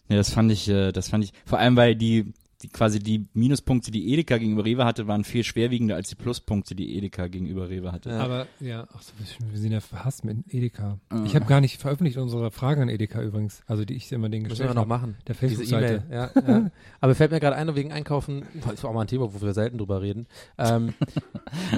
ja, 0.09 0.15
das 0.17 0.29
fand 0.31 0.51
ich, 0.51 0.67
äh, 0.69 0.91
das 0.91 1.09
fand 1.09 1.23
ich, 1.23 1.33
vor 1.45 1.59
allem 1.59 1.75
weil 1.75 1.95
die, 1.95 2.33
die 2.63 2.69
quasi 2.69 2.99
die 2.99 3.27
Minuspunkte, 3.33 3.91
die 3.91 4.11
Edeka 4.13 4.37
gegenüber 4.37 4.65
Rewe 4.65 4.85
hatte, 4.85 5.05
waren 5.07 5.23
viel 5.23 5.43
schwerwiegender 5.43 5.95
als 5.95 6.09
die 6.09 6.15
Pluspunkte, 6.15 6.73
die 6.75 6.97
Edeka 6.97 7.27
gegenüber 7.27 7.69
Rewe 7.69 7.91
hatte. 7.91 8.09
Ja. 8.09 8.19
Aber 8.21 8.47
ja, 8.59 8.87
ach 8.93 9.01
so, 9.01 9.11
wir 9.51 9.59
sind 9.59 9.71
ja 9.71 9.81
verhasst 9.81 10.23
mit 10.23 10.37
Edeka. 10.51 10.97
Ah. 11.09 11.23
Ich 11.25 11.35
habe 11.35 11.45
gar 11.45 11.61
nicht 11.61 11.79
veröffentlicht 11.79 12.17
unsere 12.17 12.49
Fragen 12.51 12.81
an 12.83 12.89
Edeka 12.89 13.21
übrigens. 13.21 13.61
Also 13.67 13.85
die 13.85 13.93
ich 13.93 14.11
immer 14.11 14.29
denen 14.29 14.43
müssen 14.43 14.59
wir 14.59 14.67
gestellt 14.67 14.75
noch 14.75 14.81
habe. 14.81 14.89
machen. 14.89 15.15
Der 15.27 15.35
Diese 15.35 15.47
Facebook-Seite. 15.63 16.03
E-Mail. 16.09 16.31
Ja, 16.35 16.41
ja. 16.47 16.71
Aber 17.01 17.15
fällt 17.15 17.31
mir 17.31 17.39
gerade 17.39 17.55
ein, 17.55 17.75
wegen 17.75 17.91
Einkaufen, 17.91 18.43
das 18.63 18.73
ist 18.73 18.85
auch 18.85 18.93
mal 18.93 19.01
ein 19.01 19.07
Thema, 19.07 19.33
wo 19.33 19.41
wir 19.41 19.53
selten 19.53 19.77
drüber 19.77 20.01
reden. 20.01 20.25
Ähm, 20.57 20.93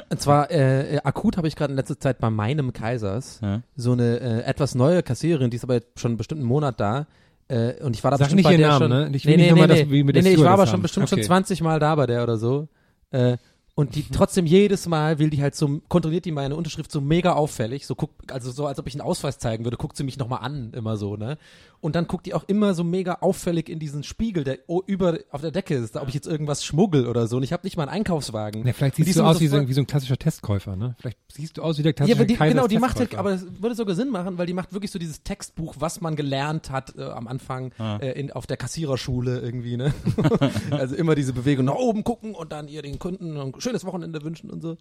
und 0.10 0.21
zwar 0.21 0.52
äh, 0.52 1.00
akut 1.04 1.38
habe 1.38 1.48
ich 1.48 1.56
gerade 1.56 1.71
in 1.71 1.78
letzter 1.78 2.00
Zeit 2.00 2.19
bei 2.19 2.30
meinem 2.30 2.74
Kaisers 2.74 3.39
Ja. 3.41 3.62
so 3.76 3.93
eine 3.93 4.19
äh, 4.19 4.41
etwas 4.43 4.76
neue 4.76 5.04
Kassiererin, 5.04 5.50
die 5.50 5.58
ist 5.58 5.63
aber 5.63 5.82
schon 5.95 6.12
einen 6.12 6.17
bestimmten 6.17 6.45
Monat 6.45 6.80
da. 6.80 7.08
Äh, 7.48 7.84
und 7.84 7.96
ich 7.96 8.04
war 8.04 8.12
da 8.12 8.18
Sag 8.18 8.26
bestimmt 8.26 8.38
nicht 8.38 8.46
bei 8.46 8.58
der 8.58 8.70
Namen, 8.70 8.92
schon, 8.92 9.12
ne? 9.12 9.16
Ich 9.16 9.26
nee, 9.26 9.38
nee, 9.38 9.52
nee, 9.52 9.68
das 9.68 9.86
nee, 9.86 10.04
der 10.04 10.24
nee, 10.24 10.34
ich 10.34 10.40
war 10.40 10.54
aber 10.54 10.66
schon 10.68 10.82
bestimmt 10.82 11.10
schon 11.10 11.20
Okay. 11.20 11.28
20 11.28 11.62
Mal 11.62 11.80
da 11.80 11.94
bei 11.96 12.08
der 12.08 12.24
oder 12.24 12.38
so. 12.38 12.68
Äh, 13.12 13.38
und 13.76 13.96
die 13.96 14.04
trotzdem 14.12 14.46
jedes 14.46 14.88
Mal 14.88 15.20
will 15.20 15.30
die 15.30 15.42
halt 15.42 15.54
so, 15.54 15.82
kontrolliert 15.88 16.26
die 16.26 16.32
meine 16.32 16.56
Unterschrift 16.56 16.92
so 16.92 17.02
mega 17.02 17.34
auffällig, 17.34 17.86
so 17.86 17.94
guckt, 17.94 18.32
also 18.32 18.50
so 18.50 18.66
als 18.66 18.80
ob 18.80 18.88
ich 18.88 18.96
einen 18.96 19.02
Ausweis 19.02 19.38
zeigen 19.38 19.64
würde, 19.64 19.78
guckt 19.78 19.96
sie 19.96 20.04
mich 20.04 20.18
nochmal 20.18 20.40
an, 20.42 20.72
immer 20.74 20.98
so, 20.98 21.18
ne? 21.18 21.38
Und 21.82 21.96
dann 21.96 22.08
guckt 22.08 22.26
die 22.26 22.34
auch 22.34 22.44
immer 22.48 22.74
so 22.74 22.84
mega 22.84 23.16
auffällig 23.22 23.70
in 23.70 23.80
diesen 23.80 24.04
Spiegel, 24.04 24.44
der 24.44 24.60
über 24.88 25.20
auf 25.32 25.42
der 25.42 25.52
Decke 25.52 25.76
ist, 25.76 25.96
ob 25.98 26.08
ich 26.08 26.14
jetzt 26.16 26.26
irgendwas 26.28 26.64
schmuggel 26.66 27.08
oder 27.08 27.28
so. 27.28 27.38
Und 27.38 27.44
ich 27.44 27.54
habe 27.54 27.66
nicht 27.66 27.78
mal 27.78 27.84
einen 27.84 27.92
Einkaufswagen. 27.92 28.64
Ne, 28.64 28.74
vielleicht 28.74 28.96
siehst 28.96 29.18
du 29.20 29.24
aus 29.24 29.40
wie 29.40 29.48
so, 29.48 29.68
wie 29.68 29.74
so 29.74 29.82
ein 29.82 29.88
klassischer 29.88 30.18
Testkäufer, 30.18 30.76
ne? 30.76 30.96
Vielleicht 31.00 31.20
siehst 31.32 31.58
du 31.58 31.62
aus 31.62 31.78
wie 31.78 31.84
der 31.84 31.92
ja, 31.92 31.94
klassische 31.94 32.18
aber 32.18 32.26
die, 32.26 32.36
genau, 32.36 32.68
die 32.68 32.80
macht 32.80 32.98
halt, 32.98 33.12
Testkäufer. 33.12 33.20
aber 33.20 33.34
es 33.34 33.62
würde 33.62 33.76
sogar 33.76 33.96
Sinn 33.96 34.10
machen, 34.10 34.38
weil 34.38 34.48
die 34.48 34.54
macht 34.54 34.74
wirklich 34.74 34.92
so 34.92 34.98
dieses 35.00 35.24
Textbuch, 35.24 35.76
was 35.80 36.02
man 36.02 36.16
gelernt 36.16 36.70
hat 36.72 36.96
äh, 36.98 37.04
am 37.04 37.28
Anfang 37.28 37.72
Ah. 37.78 37.98
äh, 37.98 38.12
in, 38.20 38.32
auf 38.32 38.48
der 38.48 38.58
Kassiererschule 38.58 39.40
irgendwie, 39.40 39.78
ne? 39.78 39.94
also 40.72 40.96
immer 40.96 41.14
diese 41.16 41.34
Bewegung 41.34 41.66
nach 41.66 41.76
oben 41.76 42.04
gucken 42.04 42.34
und 42.36 42.52
dann 42.52 42.68
ihr 42.68 42.82
den 42.82 43.00
Kunden 43.00 43.38
ein 43.38 43.54
schönes 43.60 43.86
Wochenende 43.86 44.24
wünschen 44.24 44.50
und 44.50 44.62
so. 44.62 44.78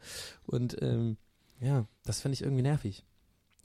Und 0.46 0.80
ähm, 0.82 1.16
ja, 1.60 1.86
das 2.04 2.20
finde 2.20 2.34
ich 2.34 2.42
irgendwie 2.42 2.62
nervig. 2.62 3.04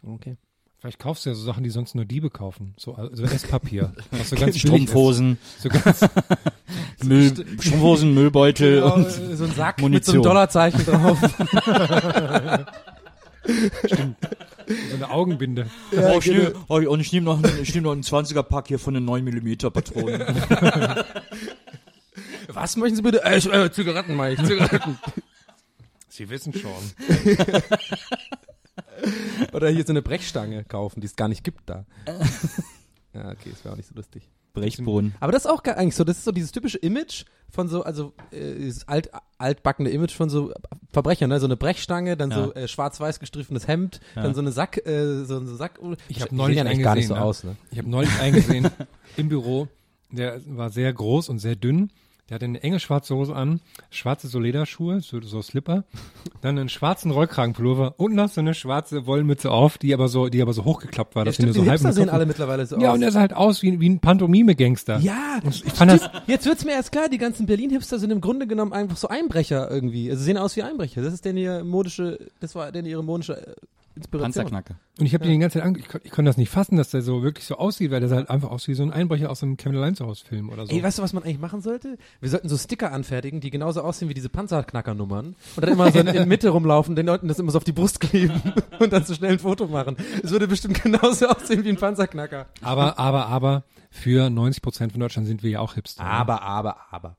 Okay. 0.05 0.37
Vielleicht 0.79 0.99
kaufst 0.99 1.25
du 1.25 1.29
ja 1.31 1.35
so 1.35 1.43
Sachen, 1.43 1.63
die 1.65 1.69
sonst 1.71 1.93
nur 1.95 2.05
Diebe 2.05 2.29
kaufen. 2.29 2.73
So 2.77 2.95
also 2.95 3.23
Esspapier. 3.23 3.93
So 4.23 4.35
ganz. 4.37 4.57
Strumpfhosen, 4.59 5.37
So 5.57 5.67
ganz, 5.67 6.05
Müll, 7.03 7.33
Strumpfhosen, 7.59 8.13
Müllbeutel 8.13 8.75
Genau, 8.81 8.95
und 8.95 9.09
so 9.11 9.43
ein 9.43 9.51
Sack 9.51 9.77
mit 9.77 9.81
so 10.05 10.13
Munition. 10.13 10.15
einem 10.15 10.23
Dollarzeichen 10.23 10.85
drauf. 10.85 11.17
so 13.87 14.95
eine 14.95 15.09
Augenbinde. 15.09 15.67
oh, 15.91 16.17
ich 16.19 16.27
nehm, 16.27 16.53
oh, 16.69 16.75
und 16.77 16.99
ich 17.01 17.11
nehme 17.11 17.25
noch, 17.25 17.43
einen- 17.43 17.61
ich 17.61 17.73
nehm 17.73 17.83
noch 17.83 17.91
einen 17.91 18.03
20er 18.03 18.43
Pack 18.43 18.67
hier 18.69 18.79
von 18.79 18.93
den 18.93 19.03
9 19.05 19.23
mm 19.25 19.55
Patronen. 19.71 20.23
Was 22.47 22.77
möchten 22.77 22.95
Sie 22.95 23.01
bitte? 23.01 23.23
Äh, 23.25 23.37
ich- 23.37 23.51
äh, 23.51 23.69
Zigaretten, 23.71 24.15
meine 24.15 24.35
ich. 24.35 24.43
Zigaretten. 24.47 24.97
Sie 26.07 26.29
wissen 26.29 26.53
schon. 26.53 26.71
Oder 29.53 29.69
hier 29.69 29.83
so 29.85 29.93
eine 29.93 30.01
Brechstange 30.01 30.63
kaufen, 30.63 31.01
die 31.01 31.07
es 31.07 31.15
gar 31.15 31.27
nicht 31.27 31.43
gibt 31.43 31.69
da. 31.69 31.85
Ja, 33.13 33.29
okay, 33.31 33.49
das 33.51 33.63
wäre 33.65 33.73
auch 33.73 33.77
nicht 33.77 33.89
so 33.89 33.95
lustig. 33.95 34.29
Brechboden. 34.53 35.15
Aber 35.19 35.31
das 35.31 35.45
ist 35.45 35.51
auch 35.51 35.63
gar 35.63 35.77
eigentlich 35.77 35.95
so, 35.95 36.03
das 36.03 36.17
ist 36.19 36.25
so 36.25 36.31
dieses 36.31 36.51
typische 36.51 36.77
Image 36.77 37.25
von 37.49 37.67
so, 37.67 37.83
also 37.83 38.13
äh, 38.31 38.53
dieses 38.55 38.87
alt, 38.87 39.09
altbackene 39.39 39.89
Image 39.89 40.11
von 40.13 40.29
so 40.29 40.53
Verbrechern, 40.91 41.29
ne? 41.29 41.39
So 41.39 41.47
eine 41.47 41.57
Brechstange, 41.57 42.15
dann 42.17 42.29
so 42.31 42.51
Ja. 42.53 42.61
äh, 42.61 42.67
schwarz-weiß 42.67 43.19
gestriffenes 43.19 43.67
Hemd, 43.67 43.99
Ja. 44.15 44.21
dann 44.23 44.35
so 44.35 44.41
eine 44.41 44.51
Sack, 44.51 44.85
äh, 44.85 45.23
so 45.25 45.37
ein 45.37 45.47
Sack. 45.47 45.79
Ich 46.07 46.21
hab 46.21 46.29
Die 46.29 46.35
neulich 46.35 46.59
eigentlich 46.59 46.71
einen 46.75 46.83
gar 46.83 46.93
nicht 46.95 47.03
gesehen, 47.05 47.15
so 47.15 47.21
ne? 47.21 47.25
aus, 47.25 47.43
ne? 47.43 47.55
Ich 47.71 47.79
habe 47.79 47.89
neulich 47.89 48.19
eingesehen 48.19 48.69
im 49.17 49.29
Büro, 49.29 49.67
der 50.11 50.39
war 50.45 50.69
sehr 50.69 50.93
groß 50.93 51.29
und 51.29 51.39
sehr 51.39 51.55
dünn. 51.55 51.91
Der 52.29 52.35
hatte 52.35 52.45
eine 52.45 52.61
enge 52.61 52.79
schwarze 52.79 53.15
Hose 53.15 53.35
an, 53.35 53.59
schwarze 53.89 54.27
so 54.27 54.39
Lederschuhe, 54.39 55.01
so, 55.01 55.19
so 55.21 55.41
Slipper, 55.41 55.83
dann 56.41 56.59
einen 56.59 56.69
schwarzen 56.69 57.09
Rollkragenpullover 57.11 57.95
und 57.97 58.13
noch 58.13 58.29
so 58.29 58.39
eine 58.41 58.53
schwarze 58.53 59.07
Wollmütze 59.07 59.49
auf, 59.49 59.77
die 59.79 59.93
aber 59.95 60.07
so, 60.07 60.29
die 60.29 60.41
aber 60.41 60.53
so 60.53 60.63
hochgeklappt 60.63 61.15
war, 61.15 61.21
Ja, 61.21 61.25
dass 61.25 61.37
sie 61.37 61.41
stimmt, 61.43 61.55
nur 61.55 61.63
die 61.65 61.77
so 61.79 61.85
halb 61.85 61.93
sehen 61.95 62.09
alle 62.09 62.25
mittlerweile 62.27 62.65
so 62.67 62.77
Ja, 62.79 62.89
aus. 62.91 62.95
und 62.97 63.01
er 63.01 63.11
sah 63.11 63.21
halt 63.21 63.33
aus 63.33 63.63
wie, 63.63 63.79
wie 63.79 63.89
ein 63.89 63.99
Pantomime-Gangster. 63.99 64.99
ja, 64.99 65.39
Ich 65.49 65.63
fand 65.73 65.91
das, 65.91 66.07
jetzt 66.27 66.45
wird's 66.45 66.65
mir 66.65 66.73
erst 66.73 66.91
klar, 66.91 67.09
die 67.09 67.17
ganzen 67.17 67.47
Berlin-Hipster 67.47 67.97
sind 67.97 68.11
im 68.11 68.21
Grunde 68.21 68.45
genommen 68.45 68.73
einfach 68.73 68.97
so 68.97 69.07
Einbrecher 69.07 69.69
irgendwie. 69.71 70.11
Also 70.11 70.23
sehen 70.23 70.37
aus 70.37 70.55
wie 70.55 70.61
Einbrecher. 70.63 71.01
Das 71.01 71.13
ist 71.13 71.25
denn 71.25 71.35
ihr 71.37 71.63
modische, 71.63 72.19
das 72.41 72.53
war 72.53 72.71
denn 72.71 72.85
ihre 72.85 73.03
modische 73.03 73.37
äh, 73.47 73.55
Inspiration. 73.99 74.31
Panzerknacker. 74.31 74.75
und 74.97 75.05
ich 75.05 75.13
habe 75.13 75.25
den 75.25 75.33
die 75.33 75.39
ganze 75.39 75.59
Zeit 75.59 75.67
ange 75.67 75.79
ich, 75.79 75.85
ich 76.03 76.11
konnte 76.11 76.29
das 76.29 76.37
nicht 76.37 76.49
fassen, 76.49 76.77
dass 76.77 76.89
der 76.89 77.01
so 77.01 77.21
wirklich 77.21 77.45
so 77.45 77.57
aussieht, 77.57 77.91
weil 77.91 77.99
der 77.99 78.07
sah 78.07 78.15
halt 78.15 78.29
einfach 78.29 78.49
aus 78.49 78.67
wie 78.67 78.73
so 78.73 78.83
ein 78.83 78.91
Einbrecher 78.91 79.29
aus 79.29 79.43
einem 79.43 79.57
Kevin 79.57 79.75
Allein 79.75 79.95
zu 79.95 80.05
Hause 80.05 80.23
Film 80.25 80.49
oder 80.49 80.65
so. 80.65 80.73
Ey, 80.73 80.81
weißt 80.81 80.99
du, 80.99 81.03
was 81.03 81.11
man 81.13 81.23
eigentlich 81.23 81.39
machen 81.39 81.61
sollte? 81.61 81.97
Wir 82.21 82.29
sollten 82.29 82.47
so 82.47 82.57
Sticker 82.57 82.93
anfertigen, 82.93 83.41
die 83.41 83.49
genauso 83.49 83.81
aussehen 83.81 84.07
wie 84.07 84.13
diese 84.13 84.29
Panzerknackernummern. 84.29 85.35
Und 85.55 85.61
dann 85.61 85.73
immer 85.73 85.91
so 85.91 85.99
in, 85.99 86.07
in 86.07 86.27
Mitte 86.27 86.49
rumlaufen, 86.49 86.95
den 86.95 87.05
Leuten 87.05 87.27
das 87.27 87.39
immer 87.39 87.51
so 87.51 87.57
auf 87.57 87.65
die 87.65 87.73
Brust 87.73 87.99
kleben 87.99 88.41
und 88.79 88.93
dann 88.93 89.03
so 89.03 89.13
schnell 89.13 89.33
ein 89.33 89.39
Foto 89.39 89.67
machen. 89.67 89.97
Es 90.23 90.31
würde 90.31 90.47
bestimmt 90.47 90.81
genauso 90.81 91.27
aussehen 91.29 91.63
wie 91.65 91.69
ein 91.69 91.77
Panzerknacker. 91.77 92.47
aber, 92.61 92.97
aber, 92.97 93.27
aber, 93.27 93.63
für 93.91 94.29
90 94.29 94.61
Prozent 94.61 94.91
von 94.93 95.01
Deutschland 95.01 95.27
sind 95.27 95.43
wir 95.43 95.49
ja 95.49 95.59
auch 95.59 95.73
Hipster. 95.73 96.03
ne? 96.03 96.09
Aber, 96.09 96.41
aber, 96.41 96.77
aber. 96.91 97.17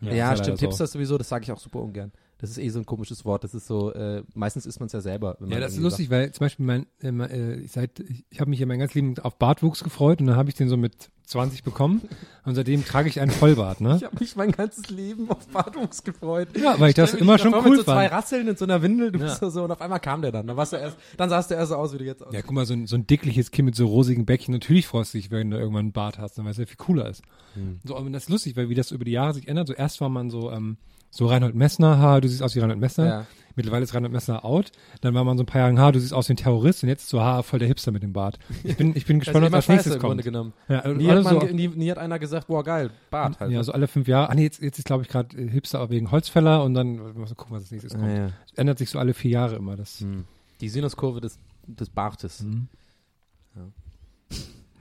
Ja, 0.00 0.12
ja 0.12 0.36
stimmt. 0.36 0.58
so. 0.58 0.66
Hipster 0.66 0.86
sowieso, 0.86 1.18
das 1.18 1.28
sage 1.28 1.44
ich 1.44 1.52
auch 1.52 1.58
super 1.58 1.80
ungern. 1.80 2.12
Das 2.42 2.50
ist 2.50 2.58
eh 2.58 2.68
so 2.70 2.80
ein 2.80 2.86
komisches 2.86 3.24
Wort. 3.24 3.44
Das 3.44 3.54
ist 3.54 3.68
so, 3.68 3.92
äh, 3.94 4.24
meistens 4.34 4.66
ist 4.66 4.80
man 4.80 4.88
es 4.88 4.92
ja 4.92 5.00
selber. 5.00 5.36
wenn 5.38 5.50
Ja, 5.52 5.60
das 5.60 5.74
ist 5.74 5.78
lustig, 5.78 6.10
weil 6.10 6.32
zum 6.32 6.44
Beispiel 6.44 6.66
mein, 6.66 6.86
äh, 7.00 7.08
äh, 7.08 7.66
seit, 7.68 8.00
ich, 8.00 8.24
ich 8.30 8.40
habe 8.40 8.50
mich 8.50 8.58
ja 8.58 8.66
mein 8.66 8.80
ganzes 8.80 8.96
Leben 8.96 9.16
auf 9.20 9.38
Bartwuchs 9.38 9.84
gefreut 9.84 10.20
und 10.20 10.26
dann 10.26 10.34
habe 10.34 10.48
ich 10.48 10.56
den 10.56 10.68
so 10.68 10.76
mit 10.76 11.10
20 11.26 11.62
bekommen 11.62 12.02
und 12.44 12.56
seitem 12.56 12.84
trage 12.84 13.08
ich 13.08 13.20
einen 13.20 13.30
Vollbart, 13.30 13.80
ne? 13.80 13.90
sagt. 13.90 14.00
Ich 14.00 14.06
habe 14.06 14.16
mich 14.18 14.36
mein 14.36 14.50
ganzes 14.50 14.90
Leben 14.90 15.30
auf 15.30 15.46
Bartwuchs 15.46 16.02
gefreut. 16.02 16.48
Ja, 16.60 16.78
weil 16.80 16.88
ich 16.88 16.96
das 16.96 17.10
Stell 17.10 17.20
mir 17.20 17.26
immer 17.26 17.38
schon 17.38 17.54
cool 17.54 17.62
mit 17.62 17.78
so 17.78 17.84
zwei 17.84 18.08
fand. 18.08 18.12
Rasseln 18.12 18.48
in 18.48 18.56
so 18.56 18.64
einer 18.64 18.82
Windel, 18.82 19.12
du 19.12 19.20
Ja. 19.20 19.26
bist 19.26 19.38
so 19.54 19.62
und 19.62 19.70
auf 19.70 19.80
einmal 19.80 20.00
kam 20.00 20.20
der 20.20 20.32
dann. 20.32 20.48
Dann 20.48 20.56
warst 20.56 20.72
du 20.72 20.78
erst, 20.78 20.96
dann 21.16 21.30
sahst 21.30 21.48
du 21.52 21.54
erst 21.54 21.70
so 21.70 21.76
aus, 21.76 21.94
wie 21.94 21.98
du 21.98 22.04
jetzt 22.04 22.22
aussiehst. 22.22 22.34
Ja, 22.34 22.42
guck 22.42 22.56
mal, 22.56 22.66
so 22.66 22.74
ein, 22.74 22.88
so 22.88 22.96
ein 22.96 23.06
dickliches 23.06 23.52
Kind 23.52 23.66
mit 23.66 23.76
so 23.76 23.86
rosigen 23.86 24.26
Bäckchen, 24.26 24.52
natürlich 24.52 24.88
freust 24.88 25.14
du 25.14 25.18
dich, 25.18 25.30
wenn 25.30 25.52
du 25.52 25.58
irgendwann 25.58 25.80
einen 25.86 25.92
Bart 25.92 26.18
hast, 26.18 26.38
dann 26.38 26.44
weil 26.44 26.50
es 26.52 26.58
ja 26.58 26.66
viel 26.66 26.76
cooler 26.76 27.08
ist. 27.08 27.22
Hm. 27.54 27.78
So, 27.84 27.96
aber 27.96 28.10
das 28.10 28.24
ist 28.24 28.28
lustig, 28.30 28.56
weil 28.56 28.68
wie 28.68 28.74
das 28.74 28.90
über 28.90 29.04
die 29.04 29.12
Jahre 29.12 29.32
sich 29.32 29.46
ändert. 29.46 29.68
So 29.68 29.74
erst 29.74 30.00
war 30.00 30.08
man 30.08 30.28
so, 30.28 30.50
ähm, 30.50 30.76
so 31.14 31.26
Reinhold 31.26 31.54
Messner, 31.54 31.98
ha, 31.98 32.20
du 32.20 32.26
siehst 32.28 32.42
aus 32.42 32.54
wie 32.56 32.60
Reinhold 32.60 32.80
Messner. 32.80 33.06
Ja. 33.06 33.26
Mittlerweile 33.54 33.84
ist 33.84 33.92
Reinhold 33.94 34.14
Messner 34.14 34.46
out. 34.46 34.72
Dann 35.02 35.12
war 35.12 35.24
man 35.24 35.36
so 35.36 35.42
ein 35.42 35.46
paar 35.46 35.60
Jahre, 35.60 35.76
ha, 35.78 35.92
du 35.92 36.00
siehst 36.00 36.14
aus 36.14 36.26
wie 36.30 36.32
ein 36.32 36.38
Terrorist 36.38 36.82
und 36.82 36.88
jetzt 36.88 37.06
so, 37.10 37.20
ha, 37.20 37.42
voll 37.42 37.58
der 37.58 37.68
Hipster 37.68 37.92
mit 37.92 38.02
dem 38.02 38.14
Bart. 38.14 38.38
Ich 38.64 38.78
bin, 38.78 38.96
ich 38.96 39.04
bin 39.04 39.18
gespannt, 39.20 39.44
was 39.44 39.52
als 39.52 39.68
nächstes 39.68 39.98
kommt. 39.98 40.24
Ja, 40.24 40.88
Nie 40.88 41.10
alle 41.10 41.22
hat, 41.22 41.24
man, 41.24 41.48
so, 41.48 41.54
nie, 41.54 41.68
nie 41.68 41.90
hat 41.90 41.98
einer 41.98 42.18
gesagt, 42.18 42.46
boah 42.46 42.64
geil, 42.64 42.88
Bart 43.10 43.38
halt. 43.40 43.50
ja, 43.52 43.62
so 43.62 43.72
alle 43.72 43.88
fünf 43.88 44.08
Jahre. 44.08 44.30
Ah 44.30 44.34
nee, 44.34 44.44
jetzt, 44.44 44.62
jetzt 44.62 44.78
ist 44.78 44.86
glaube 44.86 45.02
ich 45.02 45.10
gerade 45.10 45.36
äh, 45.36 45.50
Hipster 45.50 45.90
wegen 45.90 46.10
Holzfäller 46.10 46.64
und 46.64 46.72
dann 46.72 46.96
mal 47.14 47.26
so 47.26 47.34
gucken, 47.34 47.54
was 47.54 47.64
als 47.64 47.72
nächstes 47.72 47.92
kommt. 47.92 48.08
ja, 48.08 48.30
ändert 48.56 48.78
sich 48.78 48.88
so 48.88 48.98
alle 48.98 49.12
vier 49.12 49.32
Jahre 49.32 49.56
immer. 49.56 49.76
Das, 49.76 50.00
Hm. 50.00 50.24
Die 50.62 50.68
Sinuskurve 50.70 51.20
des, 51.20 51.38
des 51.66 51.90
Bartes. 51.90 52.40
Mhm. 52.42 52.68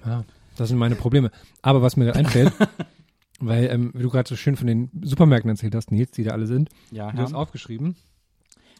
Ja, 0.05 0.23
das 0.57 0.69
sind 0.69 0.77
meine 0.77 0.95
Probleme. 0.95 1.31
Aber 1.61 1.81
was 1.81 1.97
mir 1.97 2.15
einfällt, 2.15 2.53
weil 3.41 3.65
ähm, 3.71 3.91
wie 3.93 4.03
du 4.03 4.09
gerade 4.09 4.27
so 4.29 4.35
schön 4.35 4.55
von 4.55 4.67
den 4.67 4.89
Supermärkten 5.01 5.49
erzählt 5.49 5.75
hast, 5.75 5.91
Nils, 5.91 6.11
die 6.11 6.23
da 6.23 6.31
alle 6.31 6.47
sind, 6.47 6.69
Ja, 6.91 7.11
du 7.11 7.17
hast 7.19 7.33
aufgeschrieben. 7.33 7.95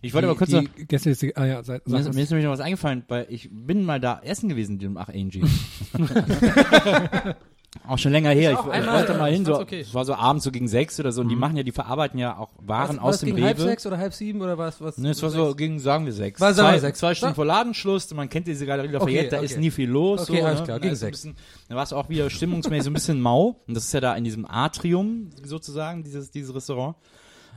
ich 0.01 0.13
wollte 0.13 0.27
aber 0.27 0.37
kurz 0.37 0.49
die, 0.51 0.55
noch, 0.57 0.63
die 0.77 0.85
Gäste, 0.87 1.13
die, 1.13 1.35
ah 1.35 1.45
ja, 1.45 1.63
sag, 1.63 1.87
mir 1.87 1.99
ist, 1.99 2.13
mir 2.13 2.21
ist 2.23 2.29
nämlich 2.29 2.45
noch 2.45 2.53
was 2.53 2.59
eingefallen, 2.59 3.03
weil 3.07 3.27
ich 3.29 3.49
bin 3.51 3.83
mal 3.83 3.99
da 3.99 4.19
essen 4.23 4.49
gewesen, 4.49 4.79
dem 4.79 4.97
Ach 4.97 5.09
Angie. 5.09 5.43
auch 7.87 7.97
schon 7.97 8.11
länger 8.11 8.31
her. 8.31 8.51
Ich, 8.51 8.59
einmal, 8.71 8.99
wollte 8.99 9.13
mal 9.17 9.31
hin, 9.31 9.45
so, 9.45 9.57
okay. 9.59 9.79
es 9.79 9.93
war 9.93 10.03
so 10.03 10.13
abends 10.13 10.43
so 10.43 10.51
gegen 10.51 10.67
sechs 10.67 10.99
oder 10.99 11.11
so 11.13 11.21
und 11.21 11.29
die 11.29 11.37
machen 11.37 11.55
ja, 11.55 11.63
die 11.63 11.71
verarbeiten 11.71 12.19
ja 12.19 12.37
auch 12.37 12.49
Waren 12.59 12.97
Was- 12.97 13.03
aus 13.03 13.13
was 13.13 13.19
dem 13.21 13.35
gegen 13.35 13.47
halb 13.47 13.57
Rewe. 13.59 13.63
sechs 13.67 13.85
oder 13.85 13.97
halb 13.97 14.13
sieben 14.13 14.41
oder 14.41 14.57
was? 14.57 14.81
was 14.81 14.97
Ne, 14.97 15.11
es 15.11 15.23
war 15.23 15.29
so 15.29 15.55
gegen, 15.55 15.79
sagen 15.79 16.05
wir 16.05 16.11
sechs. 16.11 16.41
War, 16.41 16.53
zwei, 16.53 16.77
sechs. 16.79 16.99
zwei 16.99 17.15
Stunden 17.15 17.31
Ja. 17.31 17.35
vor 17.35 17.45
Ladenschluss, 17.45 18.13
man 18.13 18.27
kennt 18.29 18.47
diese 18.47 18.65
Galerie 18.65 18.89
Lafayette, 18.89 19.29
da 19.29 19.37
okay. 19.37 19.45
ist 19.45 19.57
nie 19.57 19.71
viel 19.71 19.89
los. 19.89 20.29
Okay, 20.29 20.41
so, 20.41 20.45
alles 20.47 20.59
ne? 20.59 20.65
klar, 20.65 20.79
Da 20.79 20.83
gegen 20.83 20.95
sechs. 20.95 21.21
bisschen- 21.21 21.35
Da 21.69 21.75
war 21.75 21.83
es 21.83 21.93
auch 21.93 22.09
wieder 22.09 22.29
stimmungsmäßig 22.29 22.83
so 22.83 22.89
ein 22.89 22.93
bisschen 22.93 23.21
mau. 23.21 23.61
Und 23.67 23.73
das 23.73 23.85
ist 23.85 23.93
ja 23.93 24.01
da 24.01 24.15
in 24.15 24.25
diesem 24.25 24.45
Atrium 24.45 25.29
sozusagen, 25.41 26.03
dieses, 26.03 26.29
dieses 26.29 26.53
Restaurant. 26.53 26.97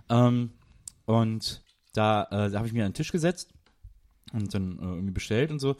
Ähm, 0.08 0.50
und 1.06 1.62
da, 1.92 2.22
äh, 2.30 2.50
da 2.50 2.58
habe 2.58 2.66
ich 2.68 2.72
mir 2.72 2.84
an 2.84 2.90
den 2.90 2.94
Tisch 2.94 3.10
gesetzt 3.10 3.50
und 4.32 4.54
dann 4.54 4.78
äh, 4.78 4.82
irgendwie 4.84 5.10
bestellt 5.12 5.50
und 5.50 5.58
so. 5.58 5.74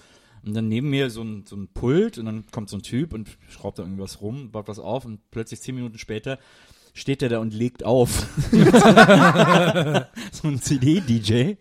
Und 0.46 0.54
dann 0.54 0.68
neben 0.68 0.90
mir 0.90 1.10
so 1.10 1.22
ein, 1.22 1.44
so 1.46 1.56
ein 1.56 1.68
Pult 1.68 2.18
und 2.18 2.26
dann 2.26 2.44
kommt 2.50 2.68
so 2.68 2.76
ein 2.76 2.82
Typ 2.82 3.12
und 3.14 3.38
schraubt 3.48 3.78
da 3.78 3.82
irgendwas 3.82 4.20
rum, 4.20 4.50
baut 4.50 4.68
was 4.68 4.78
auf 4.78 5.04
und 5.04 5.20
plötzlich 5.30 5.60
zehn 5.60 5.74
Minuten 5.74 5.98
später 5.98 6.38
steht 6.96 7.22
er 7.22 7.28
da 7.28 7.38
und 7.40 7.52
legt 7.52 7.84
auf. 7.84 8.28
so 10.32 10.48
ein 10.48 10.60
CD-DJ, 10.60 11.54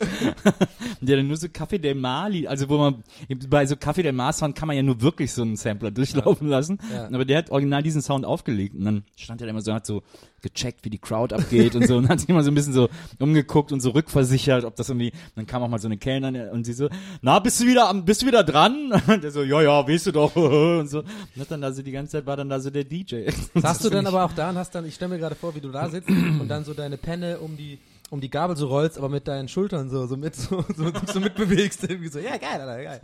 der 1.01 1.17
dann 1.17 1.27
nur 1.27 1.38
so 1.38 1.47
Café 1.47 1.79
del 1.79 1.95
Mali, 1.95 2.45
also 2.47 2.69
wo 2.69 2.77
man, 2.77 3.03
bei 3.49 3.65
so 3.65 3.75
Café 3.75 4.03
del 4.03 4.13
Mar 4.13 4.31
Sound 4.34 4.55
kann 4.55 4.67
man 4.67 4.75
ja 4.77 4.84
nur 4.84 5.01
wirklich 5.01 5.31
so 5.34 5.41
einen 5.41 5.55
Sampler 5.55 5.89
durchlaufen 5.91 6.47
lassen, 6.47 6.77
Ja. 6.91 7.05
aber 7.07 7.25
der 7.25 7.39
hat 7.39 7.49
original 7.49 7.81
diesen 7.81 8.01
Sound 8.03 8.25
aufgelegt 8.25 8.75
und 8.75 8.86
dann 8.86 9.03
stand 9.15 9.41
er 9.41 9.47
da 9.47 9.51
immer 9.51 9.61
so, 9.61 9.73
hat 9.73 9.86
so 9.86 10.03
gecheckt, 10.43 10.85
wie 10.85 10.91
die 10.91 10.99
Crowd 10.99 11.33
abgeht 11.33 11.75
und 11.75 11.87
so 11.87 11.97
und 11.97 12.07
hat 12.09 12.19
sich 12.19 12.29
immer 12.29 12.43
so 12.43 12.51
ein 12.51 12.55
bisschen 12.55 12.73
so 12.73 12.89
umgeguckt 13.19 13.71
und 13.71 13.79
so 13.79 13.89
rückversichert, 13.89 14.63
ob 14.65 14.75
das 14.75 14.89
irgendwie, 14.89 15.11
dann 15.35 15.47
kam 15.47 15.63
auch 15.63 15.67
mal 15.69 15.79
so 15.79 15.87
eine 15.87 15.97
Kellnerin 15.97 16.49
und 16.49 16.65
sie 16.65 16.73
so, 16.73 16.89
na, 17.21 17.39
bist 17.39 17.59
du 17.61 17.65
wieder, 17.65 17.89
am- 17.89 18.05
bist 18.05 18.21
du 18.21 18.27
wieder 18.27 18.43
dran? 18.43 18.91
Und 19.07 19.23
der 19.23 19.31
so, 19.31 19.41
ja, 19.43 19.61
ja, 19.61 19.87
weißt 19.87 20.07
du 20.07 20.11
doch, 20.11 20.35
und 20.35 20.87
so. 20.89 20.99
Und 20.99 21.41
hat 21.41 21.49
dann 21.49 21.61
da 21.61 21.71
so 21.73 21.81
die 21.81 21.91
ganze 21.91 22.11
Zeit 22.13 22.25
war 22.25 22.37
dann 22.37 22.49
da 22.49 22.59
so 22.59 22.69
der 22.69 22.83
DJ. 22.83 23.29
Saßt 23.55 23.83
du 23.85 23.89
dann 23.89 24.05
aber 24.05 24.23
auch 24.25 24.33
da 24.33 24.49
und 24.51 24.57
hast 24.57 24.75
dann, 24.75 24.85
ich 24.85 24.93
stelle 24.95 25.09
mir 25.15 25.19
gerade 25.19 25.35
vor, 25.35 25.55
wie 25.55 25.61
du 25.61 25.69
da 25.71 25.89
sitzt 25.89 26.09
und 26.09 26.47
dann 26.47 26.63
so 26.65 26.73
deine 26.73 26.97
Penne 26.97 27.39
um 27.39 27.57
die 27.57 27.79
um 28.09 28.21
die 28.21 28.29
Gabel 28.29 28.55
so 28.55 28.67
rollst, 28.67 28.99
aber 28.99 29.09
mit 29.09 29.27
deinen 29.27 29.47
Schultern 29.47 29.89
so 29.89 30.05
so 30.05 30.17
mit 30.17 30.35
so 30.35 30.63
so, 30.77 30.91
so 31.11 31.19
mitbewegst 31.19 31.83
irgendwie 31.89 32.09
so. 32.09 32.19
Ja, 32.19 32.37
geil, 32.37 32.61
Alter, 32.61 32.83
geil. 32.83 33.01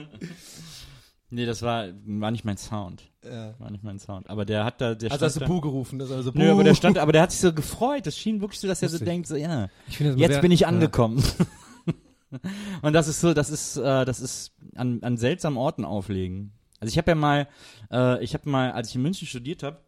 Nee, 1.32 1.46
das 1.46 1.62
war, 1.62 1.88
war 2.06 2.32
nicht 2.32 2.44
mein 2.44 2.58
Sound. 2.58 3.04
Ja. 3.24 3.54
War 3.60 3.70
nicht 3.70 3.84
mein 3.84 4.00
Sound. 4.00 4.30
Aber 4.30 4.46
der 4.46 4.66
hat 4.66 4.82
da, 4.82 4.96
der 4.96 5.12
Also 5.12 5.26
hast 5.26 5.40
du 5.40 5.46
Buh 5.46 5.62
gerufen, 5.62 6.00
das 6.00 6.10
ist 6.10 6.16
also 6.16 6.32
Buh. 6.32 6.40
Nö, 6.40 6.52
aber 6.52 6.64
der 6.64 6.74
stand, 6.74 6.98
aber 6.98 7.12
der 7.12 7.22
hat 7.22 7.32
sich 7.32 7.42
so 7.42 7.54
gefreut. 7.54 8.08
Das 8.08 8.18
schien 8.18 8.42
wirklich 8.42 8.60
so, 8.60 8.68
dass 8.68 8.82
er 8.82 8.90
so 8.90 9.04
denkt, 9.04 9.28
so, 9.28 9.36
ja, 9.36 9.70
jetzt 9.88 10.18
sehr, 10.18 10.42
bin 10.42 10.52
ich 10.52 10.62
ja. 10.62 10.68
angekommen. 10.70 11.24
Und 12.82 12.94
das 12.94 13.08
ist 13.08 13.22
so, 13.22 13.34
das 13.34 13.50
ist, 13.50 13.78
äh, 13.78 14.06
das 14.06 14.20
ist 14.20 14.54
an, 14.76 15.00
an 15.02 15.18
seltsamen 15.18 15.58
Orten 15.58 15.86
auflegen. 15.86 16.54
Also 16.80 16.92
ich 16.92 16.98
habe 16.98 17.12
ja 17.12 17.16
mal, 17.16 17.48
äh, 17.92 18.24
ich 18.24 18.34
habe 18.34 18.50
mal, 18.50 18.72
als 18.72 18.90
ich 18.90 18.96
in 18.96 19.02
München 19.02 19.28
studiert 19.28 19.64
habe, 19.64 19.80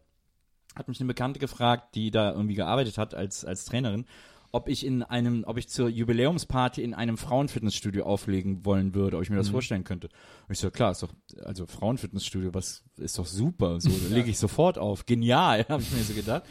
hat 0.76 0.88
mich 0.88 1.00
eine 1.00 1.08
Bekannte 1.08 1.40
gefragt, 1.40 1.94
die 1.94 2.10
da 2.10 2.32
irgendwie 2.32 2.54
gearbeitet 2.54 2.98
hat 2.98 3.14
als 3.14 3.44
als 3.44 3.64
Trainerin, 3.64 4.06
ob 4.52 4.68
ich 4.68 4.84
in 4.84 5.02
einem, 5.02 5.44
ob 5.46 5.56
ich 5.56 5.68
zur 5.68 5.88
Jubiläumsparty 5.88 6.82
in 6.82 6.92
einem 6.92 7.16
Frauenfitnessstudio 7.16 8.04
auflegen 8.04 8.64
wollen 8.66 8.94
würde, 8.94 9.16
ob 9.16 9.22
ich 9.22 9.30
mir 9.30 9.36
das 9.36 9.48
vorstellen 9.48 9.82
könnte. 9.82 10.08
Und 10.46 10.52
ich 10.52 10.58
so, 10.58 10.70
klar, 10.70 10.92
ist 10.92 11.02
doch, 11.02 11.12
also 11.44 11.66
Frauenfitnessstudio, 11.66 12.52
was 12.52 12.84
ist 12.98 13.18
doch 13.18 13.26
super, 13.26 13.80
so 13.80 13.88
da 14.08 14.14
lege 14.14 14.30
ich 14.30 14.38
sofort 14.38 14.76
auf, 14.78 15.06
genial, 15.06 15.64
habe 15.68 15.82
ich 15.82 15.90
mir 15.90 16.02
so 16.02 16.12
gedacht. 16.12 16.44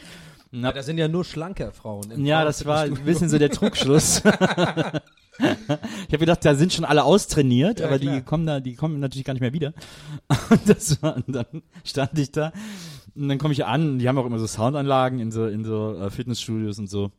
Ja, 0.52 0.64
hab, 0.64 0.76
das 0.76 0.88
sind 0.88 0.98
ja 0.98 1.08
nur 1.08 1.24
schlanke 1.24 1.72
Frauen. 1.72 2.12
im 2.12 2.26
ja, 2.26 2.44
das 2.44 2.66
war 2.66 2.82
ein 2.82 3.06
bisschen 3.06 3.30
so 3.30 3.38
der 3.38 3.52
Trugschluss. 3.52 4.18
ich 4.26 4.26
habe 4.26 6.18
gedacht, 6.18 6.44
da 6.44 6.56
sind 6.56 6.74
schon 6.74 6.84
alle 6.84 7.04
austrainiert, 7.04 7.80
Ja, 7.80 7.88
aber 7.88 8.00
klar. 8.00 8.16
die 8.16 8.22
kommen 8.24 8.46
da, 8.46 8.60
die 8.60 8.76
kommen 8.76 9.00
natürlich 9.00 9.24
gar 9.24 9.34
nicht 9.34 9.42
mehr 9.42 9.54
wieder. 9.54 9.74
Und 10.50 10.68
das 10.68 11.02
war, 11.02 11.16
und 11.16 11.34
dann 11.34 11.46
stand 11.86 12.20
ich 12.20 12.32
da 12.32 12.52
und 13.16 13.30
dann 13.30 13.38
komme 13.38 13.54
ich 13.54 13.66
an, 13.66 14.00
die 14.00 14.08
haben 14.08 14.18
auch 14.18 14.26
immer 14.26 14.40
so 14.40 14.48
Soundanlagen 14.48 15.20
in 15.20 15.32
so 15.32 15.46
in 15.46 15.64
so 15.64 15.96
äh, 15.96 16.10
Fitnessstudios 16.10 16.80
und 16.80 16.90
so. 16.90 17.12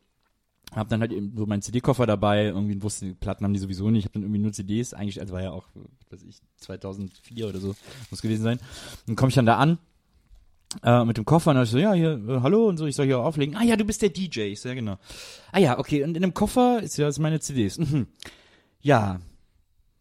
Hab 0.74 0.88
dann 0.88 1.00
halt 1.00 1.12
eben 1.12 1.34
so 1.36 1.44
meinen 1.46 1.62
CD-Koffer 1.62 2.06
dabei, 2.06 2.46
irgendwie 2.46 2.82
wusste, 2.82 3.06
die 3.06 3.14
Platten 3.14 3.44
haben 3.44 3.52
die 3.52 3.60
sowieso 3.60 3.90
nicht, 3.90 4.00
ich 4.00 4.04
habe 4.06 4.14
dann 4.14 4.22
irgendwie 4.22 4.40
nur 4.40 4.52
CDs, 4.52 4.94
eigentlich, 4.94 5.20
also 5.20 5.34
war 5.34 5.42
ja 5.42 5.50
auch, 5.50 5.66
was 6.08 6.20
weiß 6.20 6.28
ich, 6.28 6.38
2004 6.58 7.48
oder 7.48 7.60
so, 7.60 7.74
muss 8.10 8.22
gewesen 8.22 8.42
sein. 8.42 8.58
Dann 9.06 9.16
komme 9.16 9.28
ich 9.28 9.34
dann 9.34 9.46
da 9.46 9.58
an, 9.58 9.78
äh, 10.82 11.04
mit 11.04 11.18
dem 11.18 11.24
Koffer 11.24 11.50
und 11.50 11.56
dann 11.56 11.64
ich 11.64 11.70
so, 11.70 11.78
ja, 11.78 11.92
hier, 11.92 12.12
äh, 12.26 12.40
hallo 12.40 12.68
und 12.68 12.78
so, 12.78 12.86
ich 12.86 12.96
soll 12.96 13.06
hier 13.06 13.18
auflegen. 13.18 13.56
Ah 13.56 13.64
ja, 13.64 13.76
du 13.76 13.84
bist 13.84 14.00
der 14.02 14.08
DJ, 14.08 14.52
ich 14.52 14.60
so, 14.60 14.68
ja 14.68 14.74
genau. 14.74 14.98
Ah 15.52 15.58
ja, 15.58 15.78
okay, 15.78 16.02
und 16.04 16.16
in 16.16 16.22
dem 16.22 16.34
Koffer 16.34 16.82
ist 16.82 16.96
ja 16.96 17.10
sind 17.12 17.22
meine 17.22 17.40
CDs. 17.40 17.78
Mhm. 17.78 18.06
Ja, 18.80 19.20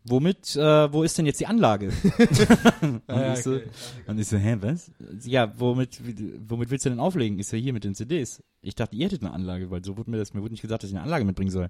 womit, 0.04 0.56
äh, 0.56 0.92
wo 0.92 1.04
ist 1.04 1.18
denn 1.18 1.26
jetzt 1.26 1.40
die 1.40 1.48
Anlage? 1.48 1.88
und, 2.82 3.02
ja, 3.08 3.34
ich 3.34 3.44
so, 3.44 3.56
okay. 3.56 3.70
und 4.08 4.20
ich 4.20 4.28
so, 4.28 4.38
hä, 4.38 4.58
was? 4.62 4.92
Ja, 5.26 5.54
womit, 5.60 6.02
womit 6.48 6.72
willst 6.72 6.86
du 6.86 6.90
denn 6.90 7.00
auflegen? 7.00 7.40
Ist 7.40 7.52
ja 7.52 7.60
hier 7.60 7.74
mit 7.74 7.84
den 7.84 7.96
CDs. 7.96 8.42
Ich 8.64 8.76
dachte, 8.76 8.96
ihr 8.96 9.06
hättet 9.06 9.24
eine 9.24 9.34
Anlage, 9.34 9.72
weil 9.72 9.84
so 9.84 9.98
wurde 9.98 10.12
mir 10.12 10.18
das, 10.18 10.36
mir 10.36 10.42
wurde 10.42 10.52
nicht 10.54 10.62
gesagt, 10.62 10.84
dass 10.84 10.90
ich 10.92 10.96
eine 10.96 11.04
Anlage 11.04 11.26
mitbringen 11.26 11.50
soll. 11.50 11.70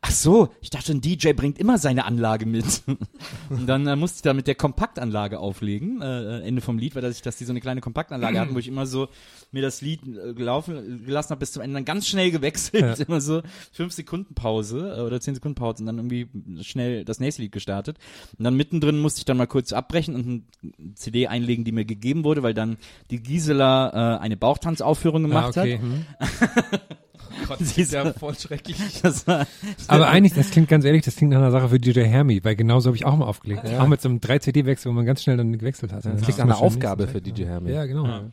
Ach 0.00 0.12
so, 0.12 0.48
ich 0.60 0.70
dachte, 0.70 0.92
ein 0.92 1.00
DJ 1.00 1.32
bringt 1.32 1.58
immer 1.58 1.76
seine 1.76 2.04
Anlage 2.04 2.46
mit. 2.46 2.82
und 3.50 3.66
dann 3.66 3.84
äh, 3.88 3.96
musste 3.96 4.18
ich 4.18 4.22
da 4.22 4.32
mit 4.32 4.46
der 4.46 4.54
Kompaktanlage 4.54 5.40
auflegen, 5.40 6.00
äh, 6.00 6.38
Ende 6.42 6.60
vom 6.62 6.78
Lied, 6.78 6.94
weil 6.94 7.02
dass 7.02 7.16
ich, 7.16 7.22
dass 7.22 7.36
die 7.36 7.44
so 7.44 7.52
eine 7.52 7.60
kleine 7.60 7.80
Kompaktanlage 7.80 8.38
hatten, 8.38 8.54
wo 8.54 8.60
ich 8.60 8.68
immer 8.68 8.86
so 8.86 9.08
mir 9.50 9.60
das 9.62 9.80
Lied 9.80 10.02
äh, 10.06 10.32
gelaufen 10.32 11.02
gelassen 11.04 11.30
habe 11.30 11.40
bis 11.40 11.50
zum 11.50 11.62
Ende, 11.62 11.74
dann 11.74 11.84
ganz 11.84 12.06
schnell 12.06 12.30
gewechselt, 12.30 12.98
Ja. 12.98 13.04
immer 13.08 13.20
so 13.20 13.42
fünf 13.72 13.92
Sekunden 13.92 14.34
Pause 14.34 14.94
äh, 14.98 15.00
oder 15.00 15.20
zehn 15.20 15.34
Sekunden 15.34 15.56
Pause 15.56 15.82
und 15.82 15.86
dann 15.86 15.96
irgendwie 15.98 16.28
schnell 16.62 17.04
das 17.04 17.18
nächste 17.18 17.42
Lied 17.42 17.50
gestartet. 17.50 17.98
Und 18.38 18.44
dann 18.44 18.54
mittendrin 18.54 19.00
musste 19.00 19.18
ich 19.18 19.24
dann 19.24 19.36
mal 19.36 19.46
kurz 19.48 19.72
abbrechen 19.72 20.14
und 20.14 20.24
eine 20.62 20.94
CD 20.94 21.26
einlegen, 21.26 21.64
die 21.64 21.72
mir 21.72 21.84
gegeben 21.84 22.22
wurde, 22.22 22.44
weil 22.44 22.54
dann 22.54 22.76
die 23.10 23.20
Gisela 23.20 24.14
äh, 24.16 24.18
eine 24.20 24.36
Bauchtanzaufführung 24.36 25.24
Ah, 25.24 25.28
gemacht 25.28 25.58
okay. 25.58 25.78
hat. 26.19 26.19
Hm. 26.20 26.28
Gott, 27.48 27.58
Sie 27.60 27.82
ist 27.82 27.92
ja 27.92 28.12
voll 28.12 28.34
schrecklich. 28.36 28.76
Das 29.02 29.26
war, 29.26 29.46
Aber 29.88 30.08
eigentlich, 30.08 30.34
das 30.34 30.50
klingt 30.50 30.68
ganz 30.68 30.84
ehrlich, 30.84 31.04
das 31.04 31.16
klingt 31.16 31.32
nach 31.32 31.38
einer 31.38 31.50
Sache 31.50 31.68
für 31.68 31.80
DJ 31.80 32.02
Hermi, 32.02 32.44
weil 32.44 32.54
genauso 32.54 32.88
habe 32.88 32.96
ich 32.96 33.06
auch 33.06 33.16
mal 33.16 33.24
aufgelegt. 33.24 33.68
Ja. 33.68 33.80
Auch 33.80 33.88
mit 33.88 34.00
so 34.00 34.08
einem 34.08 34.18
3-CD-Wechsel, 34.18 34.90
wo 34.90 34.94
man 34.94 35.06
ganz 35.06 35.22
schnell 35.22 35.36
dann 35.36 35.58
gewechselt 35.58 35.92
hat. 35.92 36.04
Das 36.04 36.22
klingt 36.22 36.38
nach 36.38 36.44
einer 36.44 36.58
Aufgabe 36.58 37.08
für 37.08 37.20
DJ 37.20 37.44
Hermi. 37.44 37.72
Ja, 37.72 37.86
genau. 37.86 38.06
Ja. 38.06 38.24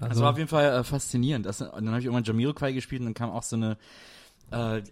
Das 0.00 0.20
war 0.20 0.30
auf 0.30 0.38
jeden 0.38 0.48
Fall 0.48 0.80
äh, 0.80 0.84
faszinierend. 0.84 1.44
Das, 1.44 1.60
und 1.60 1.70
dann 1.74 1.88
habe 1.88 1.98
ich 1.98 2.06
irgendwann 2.06 2.24
Jamiroquai 2.24 2.72
gespielt 2.72 3.00
und 3.00 3.06
dann 3.08 3.14
kam 3.14 3.30
auch 3.30 3.42
so 3.42 3.56
eine 3.56 3.76
äh, 4.50 4.82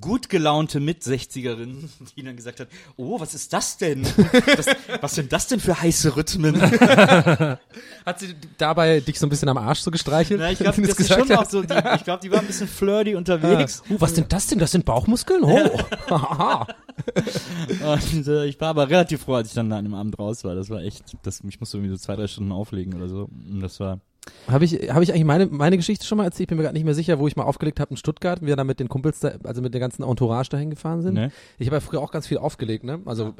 gut 0.00 0.28
gelaunte 0.28 0.80
Mit-60erin, 0.80 1.88
die 2.16 2.22
dann 2.22 2.36
gesagt 2.36 2.60
hat, 2.60 2.68
oh, 2.96 3.18
was 3.18 3.34
ist 3.34 3.52
das 3.52 3.76
denn? 3.76 4.06
Das, 4.56 4.66
was 5.00 5.14
sind 5.14 5.32
das 5.32 5.48
denn 5.48 5.60
für 5.60 5.80
heiße 5.80 6.16
Rhythmen? 6.16 6.60
Hat 8.06 8.20
sie 8.20 8.34
dabei 8.58 9.00
dich 9.00 9.18
so 9.18 9.26
ein 9.26 9.30
bisschen 9.30 9.48
am 9.48 9.58
Arsch 9.58 9.80
so 9.80 9.90
gestreichelt? 9.90 10.40
Na, 10.40 10.50
ich 10.50 10.58
glaube, 10.58 10.82
das 10.82 10.98
ist 10.98 11.12
schon 11.12 11.30
auch 11.32 11.48
so, 11.48 11.62
die, 11.62 11.74
ich 11.96 12.04
glaube, 12.04 12.20
die 12.22 12.30
war 12.30 12.40
ein 12.40 12.46
bisschen 12.46 12.68
flirty 12.68 13.14
unterwegs. 13.14 13.82
Uh, 13.90 14.00
was 14.00 14.14
sind 14.14 14.32
das 14.32 14.46
denn? 14.46 14.58
Das 14.58 14.70
sind 14.70 14.84
Bauchmuskeln? 14.84 15.42
Oh. 15.42 15.70
Und 17.84 18.26
äh, 18.26 18.46
ich 18.46 18.60
war 18.60 18.68
aber 18.68 18.88
relativ 18.88 19.22
froh, 19.22 19.34
als 19.34 19.48
ich 19.48 19.54
dann 19.54 19.70
da 19.70 19.78
an 19.78 19.84
dem 19.84 19.94
Abend 19.94 20.18
raus 20.18 20.44
war. 20.44 20.54
Das 20.54 20.70
war 20.70 20.80
echt, 20.80 21.16
das, 21.22 21.40
ich 21.46 21.58
musste 21.60 21.78
irgendwie 21.78 21.94
so 21.94 21.98
zwei, 21.98 22.16
drei 22.16 22.26
Stunden 22.26 22.52
auflegen 22.52 22.94
oder 22.94 23.08
so. 23.08 23.28
Und 23.50 23.60
das 23.60 23.80
war, 23.80 24.00
Habe 24.48 24.64
ich, 24.64 24.74
hab 24.92 25.02
ich 25.02 25.10
eigentlich 25.12 25.24
meine, 25.24 25.46
meine 25.46 25.76
Geschichte 25.76 26.04
schon 26.06 26.18
mal 26.18 26.24
erzählt? 26.24 26.42
Ich 26.42 26.48
bin 26.48 26.56
mir 26.58 26.64
gerade 26.64 26.74
nicht 26.74 26.84
mehr 26.84 26.94
sicher, 26.94 27.18
wo 27.18 27.26
ich 27.26 27.36
mal 27.36 27.44
aufgelegt 27.44 27.80
habe 27.80 27.90
in 27.92 27.96
Stuttgart, 27.96 28.40
wie 28.42 28.46
wir 28.46 28.56
da 28.56 28.64
mit 28.64 28.78
den 28.80 28.88
Kumpels, 28.88 29.20
da, 29.20 29.32
also 29.44 29.62
mit 29.62 29.72
der 29.74 29.80
ganzen 29.80 30.02
Entourage 30.02 30.48
dahin 30.50 30.70
gefahren 30.70 31.02
sind. 31.02 31.14
ne? 31.14 31.32
Ich 31.58 31.66
habe 31.68 31.76
ja 31.76 31.80
früher 31.80 32.00
auch 32.00 32.10
ganz 32.12 32.26
viel 32.26 32.38
aufgelegt, 32.38 32.84
ne? 32.84 33.00
Also 33.04 33.28
äh, 33.28 33.32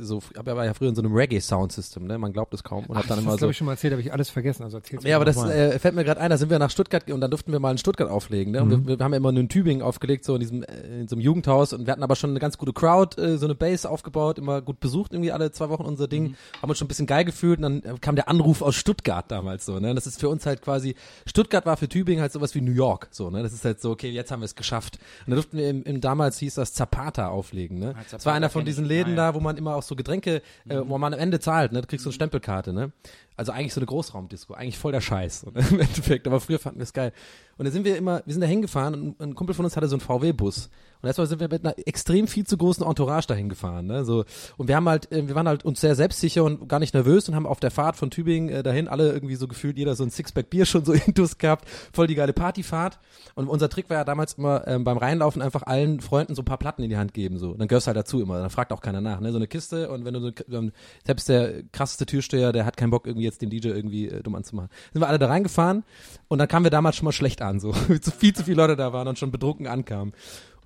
so, 0.00 0.22
ich 0.32 0.46
war 0.46 0.64
ja 0.64 0.74
früher 0.74 0.88
in 0.90 0.94
so 0.94 1.02
einem 1.02 1.14
Reggae-Soundsystem, 1.14 2.06
ne? 2.06 2.18
Man 2.18 2.32
glaubt 2.32 2.54
es 2.54 2.62
kaum. 2.62 2.84
Und 2.86 2.96
hab 2.96 3.06
dann 3.06 3.16
Das 3.18 3.24
immer 3.24 3.32
so. 3.32 3.38
glaube 3.38 3.50
ich 3.52 3.56
schon 3.58 3.64
mal 3.66 3.72
erzählt, 3.72 3.92
habe 3.92 4.02
ich 4.02 4.12
alles 4.12 4.30
vergessen. 4.30 4.62
Also 4.62 4.78
erzähl's 4.78 5.04
Ja, 5.04 5.16
aber 5.16 5.24
das 5.24 5.36
äh, 5.44 5.78
fällt 5.78 5.94
mir 5.94 6.04
gerade 6.04 6.20
ein, 6.20 6.30
da 6.30 6.36
sind 6.36 6.50
wir 6.50 6.58
nach 6.58 6.70
Stuttgart 6.70 7.10
und 7.10 7.20
dann 7.20 7.30
durften 7.30 7.52
wir 7.52 7.58
mal 7.60 7.70
in 7.72 7.78
Stuttgart 7.78 8.10
auflegen. 8.10 8.52
Ne? 8.52 8.62
Und 8.62 8.68
Mhm. 8.68 8.86
wir, 8.88 8.98
wir 8.98 9.04
haben 9.04 9.12
ja 9.12 9.16
immer 9.18 9.32
nur 9.32 9.40
in 9.42 9.48
Tübingen 9.48 9.82
aufgelegt, 9.82 10.24
so 10.24 10.34
in 10.34 10.40
diesem 10.40 10.62
äh, 10.62 11.00
in 11.00 11.08
so 11.08 11.16
einem 11.16 11.22
Jugendhaus 11.22 11.72
und 11.72 11.86
wir 11.86 11.92
hatten 11.92 12.02
aber 12.02 12.16
schon 12.16 12.30
eine 12.30 12.40
ganz 12.40 12.56
gute 12.58 12.72
Crowd, 12.72 13.20
äh, 13.20 13.36
so 13.38 13.46
eine 13.46 13.54
Base 13.54 13.88
aufgebaut, 13.88 14.38
immer 14.38 14.60
gut 14.62 14.80
besucht, 14.80 15.12
irgendwie 15.12 15.32
alle 15.32 15.50
zwei 15.52 15.68
Wochen 15.68 15.82
unser 15.84 16.08
Ding, 16.08 16.36
haben 16.60 16.68
uns 16.70 16.78
schon 16.78 16.86
ein 16.86 16.88
bisschen 16.88 17.06
geil 17.06 17.24
gefühlt 17.24 17.58
und 17.58 17.82
dann 17.82 17.94
äh, 17.96 17.98
kam 18.00 18.16
der 18.16 18.28
Anruf 18.28 18.62
aus 18.62 18.74
Stuttgart 18.76 19.30
damals 19.30 19.66
so. 19.66 19.78
Ne? 19.80 19.94
Das 19.94 20.06
ist 20.06 20.20
für 20.22 20.28
uns 20.28 20.46
halt 20.46 20.62
quasi, 20.62 20.94
Stuttgart 21.26 21.66
war 21.66 21.76
für 21.76 21.88
Tübingen 21.88 22.22
halt 22.22 22.32
sowas 22.32 22.54
wie 22.54 22.60
New 22.60 22.72
York, 22.72 23.08
so. 23.10 23.28
Ne? 23.28 23.42
Das 23.42 23.52
ist 23.52 23.64
halt 23.64 23.80
so, 23.80 23.90
okay, 23.90 24.08
jetzt 24.08 24.30
haben 24.30 24.40
wir 24.40 24.46
es 24.46 24.54
geschafft. 24.54 24.98
Und 25.26 25.30
da 25.30 25.34
durften 25.34 25.58
wir 25.58 25.68
im, 25.68 25.82
im 25.82 26.00
damals 26.00 26.38
hieß 26.38 26.54
das 26.54 26.72
Zapata 26.72 27.28
auflegen. 27.28 27.78
Ne? 27.78 27.94
Ah, 27.98 28.04
Das 28.10 28.24
war 28.24 28.34
einer 28.34 28.48
von 28.50 28.64
diesen 28.64 28.84
Läden 28.84 29.16
da, 29.16 29.34
wo 29.34 29.40
man 29.40 29.56
immer 29.56 29.74
auch 29.74 29.82
so 29.82 29.96
Getränke, 29.96 30.42
äh, 30.68 30.80
wo 30.86 30.96
man 30.96 31.12
am 31.12 31.18
Ende 31.20 31.40
zahlt, 31.40 31.72
ne? 31.72 31.80
Du 31.80 31.88
kriegst 31.88 32.04
so 32.04 32.10
eine 32.10 32.14
Stempelkarte, 32.14 32.72
ne? 32.72 32.92
Also 33.36 33.52
eigentlich 33.52 33.74
so 33.74 33.80
eine 33.80 33.86
Großraumdisco, 33.86 34.54
eigentlich 34.54 34.78
voll 34.78 34.92
der 34.92 35.00
Scheiß 35.00 35.46
ne? 35.46 35.52
im 35.70 35.80
Endeffekt. 35.80 36.26
Aber 36.26 36.40
früher 36.40 36.58
fanden 36.58 36.78
wir 36.78 36.84
es 36.84 36.92
geil. 36.92 37.12
Und 37.58 37.66
da 37.66 37.70
sind 37.70 37.84
wir 37.84 37.96
immer, 37.96 38.22
wir 38.24 38.32
sind 38.32 38.40
da 38.40 38.46
hingefahren 38.46 38.94
und 38.94 39.20
ein 39.20 39.34
Kumpel 39.34 39.54
von 39.54 39.64
uns 39.64 39.76
hatte 39.76 39.88
so 39.88 39.96
einen 39.96 40.00
VW-Bus. 40.00 40.70
Und 41.02 41.06
erstmal 41.06 41.26
sind 41.26 41.40
wir 41.40 41.48
mit 41.48 41.64
einer 41.64 41.74
extrem 41.86 42.28
viel 42.28 42.46
zu 42.46 42.56
großen 42.56 42.86
Entourage 42.86 43.26
dahin 43.26 43.48
gefahren, 43.48 43.86
ne? 43.86 44.04
So 44.04 44.24
und 44.56 44.68
wir 44.68 44.76
haben 44.76 44.88
halt, 44.88 45.10
äh, 45.10 45.26
wir 45.26 45.34
waren 45.34 45.48
halt 45.48 45.64
uns 45.64 45.80
sehr 45.80 45.96
selbstsicher 45.96 46.44
und 46.44 46.68
gar 46.68 46.78
nicht 46.78 46.94
nervös 46.94 47.28
und 47.28 47.34
haben 47.34 47.46
auf 47.46 47.58
der 47.58 47.72
Fahrt 47.72 47.96
von 47.96 48.10
Tübingen 48.10 48.48
äh, 48.48 48.62
dahin 48.62 48.86
alle 48.86 49.12
irgendwie 49.12 49.34
so 49.34 49.48
gefühlt 49.48 49.76
jeder 49.76 49.96
so 49.96 50.04
ein 50.04 50.10
Sixpack 50.10 50.48
Bier 50.48 50.64
schon 50.64 50.84
so 50.84 50.92
intus 51.06 51.38
gehabt, 51.38 51.68
voll 51.92 52.06
die 52.06 52.14
geile 52.14 52.32
Partyfahrt. 52.32 53.00
Und 53.34 53.48
unser 53.48 53.68
Trick 53.68 53.90
war 53.90 53.96
ja 53.96 54.04
damals 54.04 54.34
immer 54.34 54.66
ähm, 54.68 54.84
beim 54.84 54.96
Reinlaufen 54.96 55.42
einfach 55.42 55.64
allen 55.64 56.00
Freunden 56.00 56.36
so 56.36 56.42
ein 56.42 56.46
paar 56.46 56.58
Platten 56.58 56.82
in 56.82 56.90
die 56.90 56.96
Hand 56.96 57.14
geben 57.14 57.36
so. 57.38 57.54
Dann 57.54 57.66
gehörst 57.66 57.86
du 57.86 57.88
halt 57.88 57.96
dazu 57.96 58.20
immer, 58.20 58.38
dann 58.38 58.50
fragt 58.50 58.72
auch 58.72 58.80
keiner 58.80 59.00
nach, 59.00 59.18
ne? 59.18 59.32
So 59.32 59.38
eine 59.38 59.48
Kiste 59.48 59.90
und 59.90 60.04
wenn 60.04 60.14
du 60.14 60.20
so 60.20 60.70
selbst 61.04 61.28
der 61.28 61.64
krasseste 61.72 62.06
Türsteher, 62.06 62.52
der 62.52 62.64
hat 62.64 62.76
keinen 62.76 62.90
Bock 62.90 63.06
irgendwie 63.06 63.21
jetzt 63.22 63.42
den 63.42 63.50
DJ 63.50 63.68
irgendwie 63.68 64.08
äh, 64.08 64.22
dumm 64.22 64.34
anzumachen. 64.34 64.70
Sind 64.92 65.02
wir 65.02 65.08
alle 65.08 65.18
da 65.18 65.26
reingefahren 65.26 65.84
und 66.28 66.38
dann 66.38 66.48
kamen 66.48 66.64
wir 66.64 66.70
damals 66.70 66.96
schon 66.96 67.04
mal 67.04 67.12
schlecht 67.12 67.42
an, 67.42 67.60
so 67.60 67.72
zu 68.00 68.10
viel 68.10 68.34
zu 68.34 68.44
viele 68.44 68.56
Leute 68.56 68.76
da 68.76 68.92
waren 68.92 69.08
und 69.08 69.18
schon 69.18 69.30
betrunken 69.30 69.66
ankamen. 69.66 70.12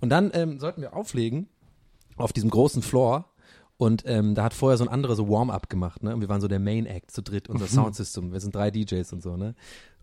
Und 0.00 0.10
dann 0.10 0.30
ähm, 0.34 0.58
sollten 0.58 0.82
wir 0.82 0.94
auflegen 0.94 1.48
auf 2.16 2.32
diesem 2.32 2.50
großen 2.50 2.82
Floor 2.82 3.24
und 3.78 4.04
ähm, 4.06 4.34
da 4.34 4.44
hat 4.44 4.54
vorher 4.54 4.78
so 4.78 4.84
ein 4.84 4.90
anderer 4.90 5.16
so 5.16 5.28
Warm-up 5.28 5.68
gemacht, 5.68 6.02
ne? 6.02 6.14
Und 6.14 6.20
wir 6.20 6.28
waren 6.28 6.40
so 6.40 6.48
der 6.48 6.60
Main 6.60 6.86
Act 6.86 7.10
zu 7.10 7.22
dritt, 7.22 7.48
unser 7.48 7.66
Soundsystem. 7.66 8.32
Wir 8.32 8.40
sind 8.40 8.54
drei 8.54 8.70
DJs 8.70 9.12
und 9.12 9.22
so, 9.22 9.36
ne? 9.36 9.54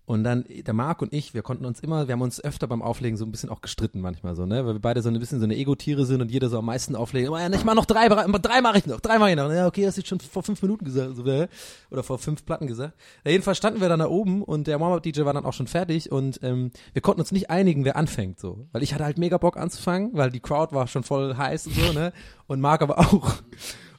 Und 0.05 0.25
dann 0.25 0.43
der 0.49 0.73
Marc 0.73 1.01
und 1.01 1.13
ich, 1.13 1.33
wir 1.33 1.43
konnten 1.43 1.65
uns 1.65 1.79
immer, 1.79 2.07
wir 2.07 2.13
haben 2.13 2.21
uns 2.21 2.43
öfter 2.43 2.67
beim 2.67 2.81
Auflegen 2.81 3.15
so 3.15 3.23
ein 3.23 3.31
bisschen 3.31 3.49
auch 3.49 3.61
gestritten 3.61 4.01
manchmal 4.01 4.35
so, 4.35 4.45
ne? 4.45 4.65
Weil 4.65 4.75
wir 4.75 4.81
beide 4.81 5.01
so 5.01 5.07
ein 5.07 5.17
bisschen 5.17 5.39
so 5.39 5.45
eine 5.45 5.55
Ego-Tiere 5.55 6.05
sind 6.05 6.21
und 6.21 6.29
jeder 6.29 6.49
so 6.49 6.59
am 6.59 6.65
meisten 6.65 6.97
auflegen. 6.97 7.29
Oh, 7.29 7.37
ja, 7.37 7.49
ich 7.49 7.63
mach 7.63 7.73
noch 7.73 7.85
drei, 7.85 8.09
drei 8.09 8.61
mache 8.61 8.79
ich 8.79 8.85
noch, 8.85 8.99
drei 8.99 9.17
mache 9.17 9.29
ich 9.29 9.35
noch. 9.37 9.49
Ja, 9.49 9.65
okay, 9.65 9.85
das 9.85 9.97
ist 9.97 10.07
schon 10.07 10.19
vor 10.19 10.43
fünf 10.43 10.61
Minuten 10.61 10.83
gesagt, 10.83 11.15
so, 11.15 11.23
ne? 11.23 11.47
oder 11.89 12.03
vor 12.03 12.19
fünf 12.19 12.45
Platten 12.45 12.67
gesagt. 12.67 12.93
Ja, 13.23 13.31
jedenfalls 13.31 13.57
standen 13.57 13.79
wir 13.79 13.87
dann 13.87 13.99
da 13.99 14.07
oben 14.07 14.43
und 14.43 14.67
der 14.67 14.79
Warm-Up-DJ 14.81 15.23
war 15.23 15.33
dann 15.33 15.45
auch 15.45 15.53
schon 15.53 15.67
fertig 15.67 16.11
und 16.11 16.37
ähm, 16.43 16.71
wir 16.91 17.01
konnten 17.01 17.21
uns 17.21 17.31
nicht 17.31 17.49
einigen, 17.49 17.85
wer 17.85 17.95
anfängt 17.95 18.41
so. 18.41 18.67
Weil 18.73 18.83
ich 18.83 18.93
hatte 18.93 19.05
halt 19.05 19.17
mega 19.17 19.37
Bock 19.37 19.55
anzufangen, 19.55 20.11
weil 20.13 20.31
die 20.31 20.41
Crowd 20.41 20.75
war 20.75 20.87
schon 20.87 21.03
voll 21.03 21.37
heiß 21.37 21.67
und 21.67 21.75
so, 21.75 21.93
ne? 21.93 22.11
Und 22.47 22.59
Marc 22.59 22.81
aber 22.81 22.99
auch. 22.99 23.35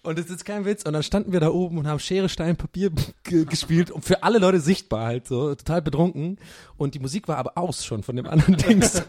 Und 0.04 0.18
es 0.18 0.28
ist 0.28 0.44
kein 0.44 0.66
Witz. 0.66 0.84
Und 0.84 0.92
dann 0.92 1.02
standen 1.02 1.32
wir 1.32 1.40
da 1.40 1.48
oben 1.48 1.78
und 1.78 1.86
haben 1.86 1.98
Schere, 1.98 2.28
Stein, 2.28 2.56
Papier 2.56 2.92
gespielt. 3.24 3.90
Und 3.90 4.04
für 4.04 4.22
alle 4.22 4.38
Leute 4.38 4.60
sichtbar 4.60 5.06
halt 5.06 5.26
so, 5.26 5.54
total 5.54 5.80
betrunken. 5.82 6.38
Und 6.76 6.94
die 6.94 6.98
Musik 6.98 7.26
war 7.26 7.38
aber 7.38 7.56
aus 7.56 7.84
schon 7.84 8.02
von 8.02 8.14
dem 8.14 8.26
anderen 8.26 8.56
Dings. 8.68 9.02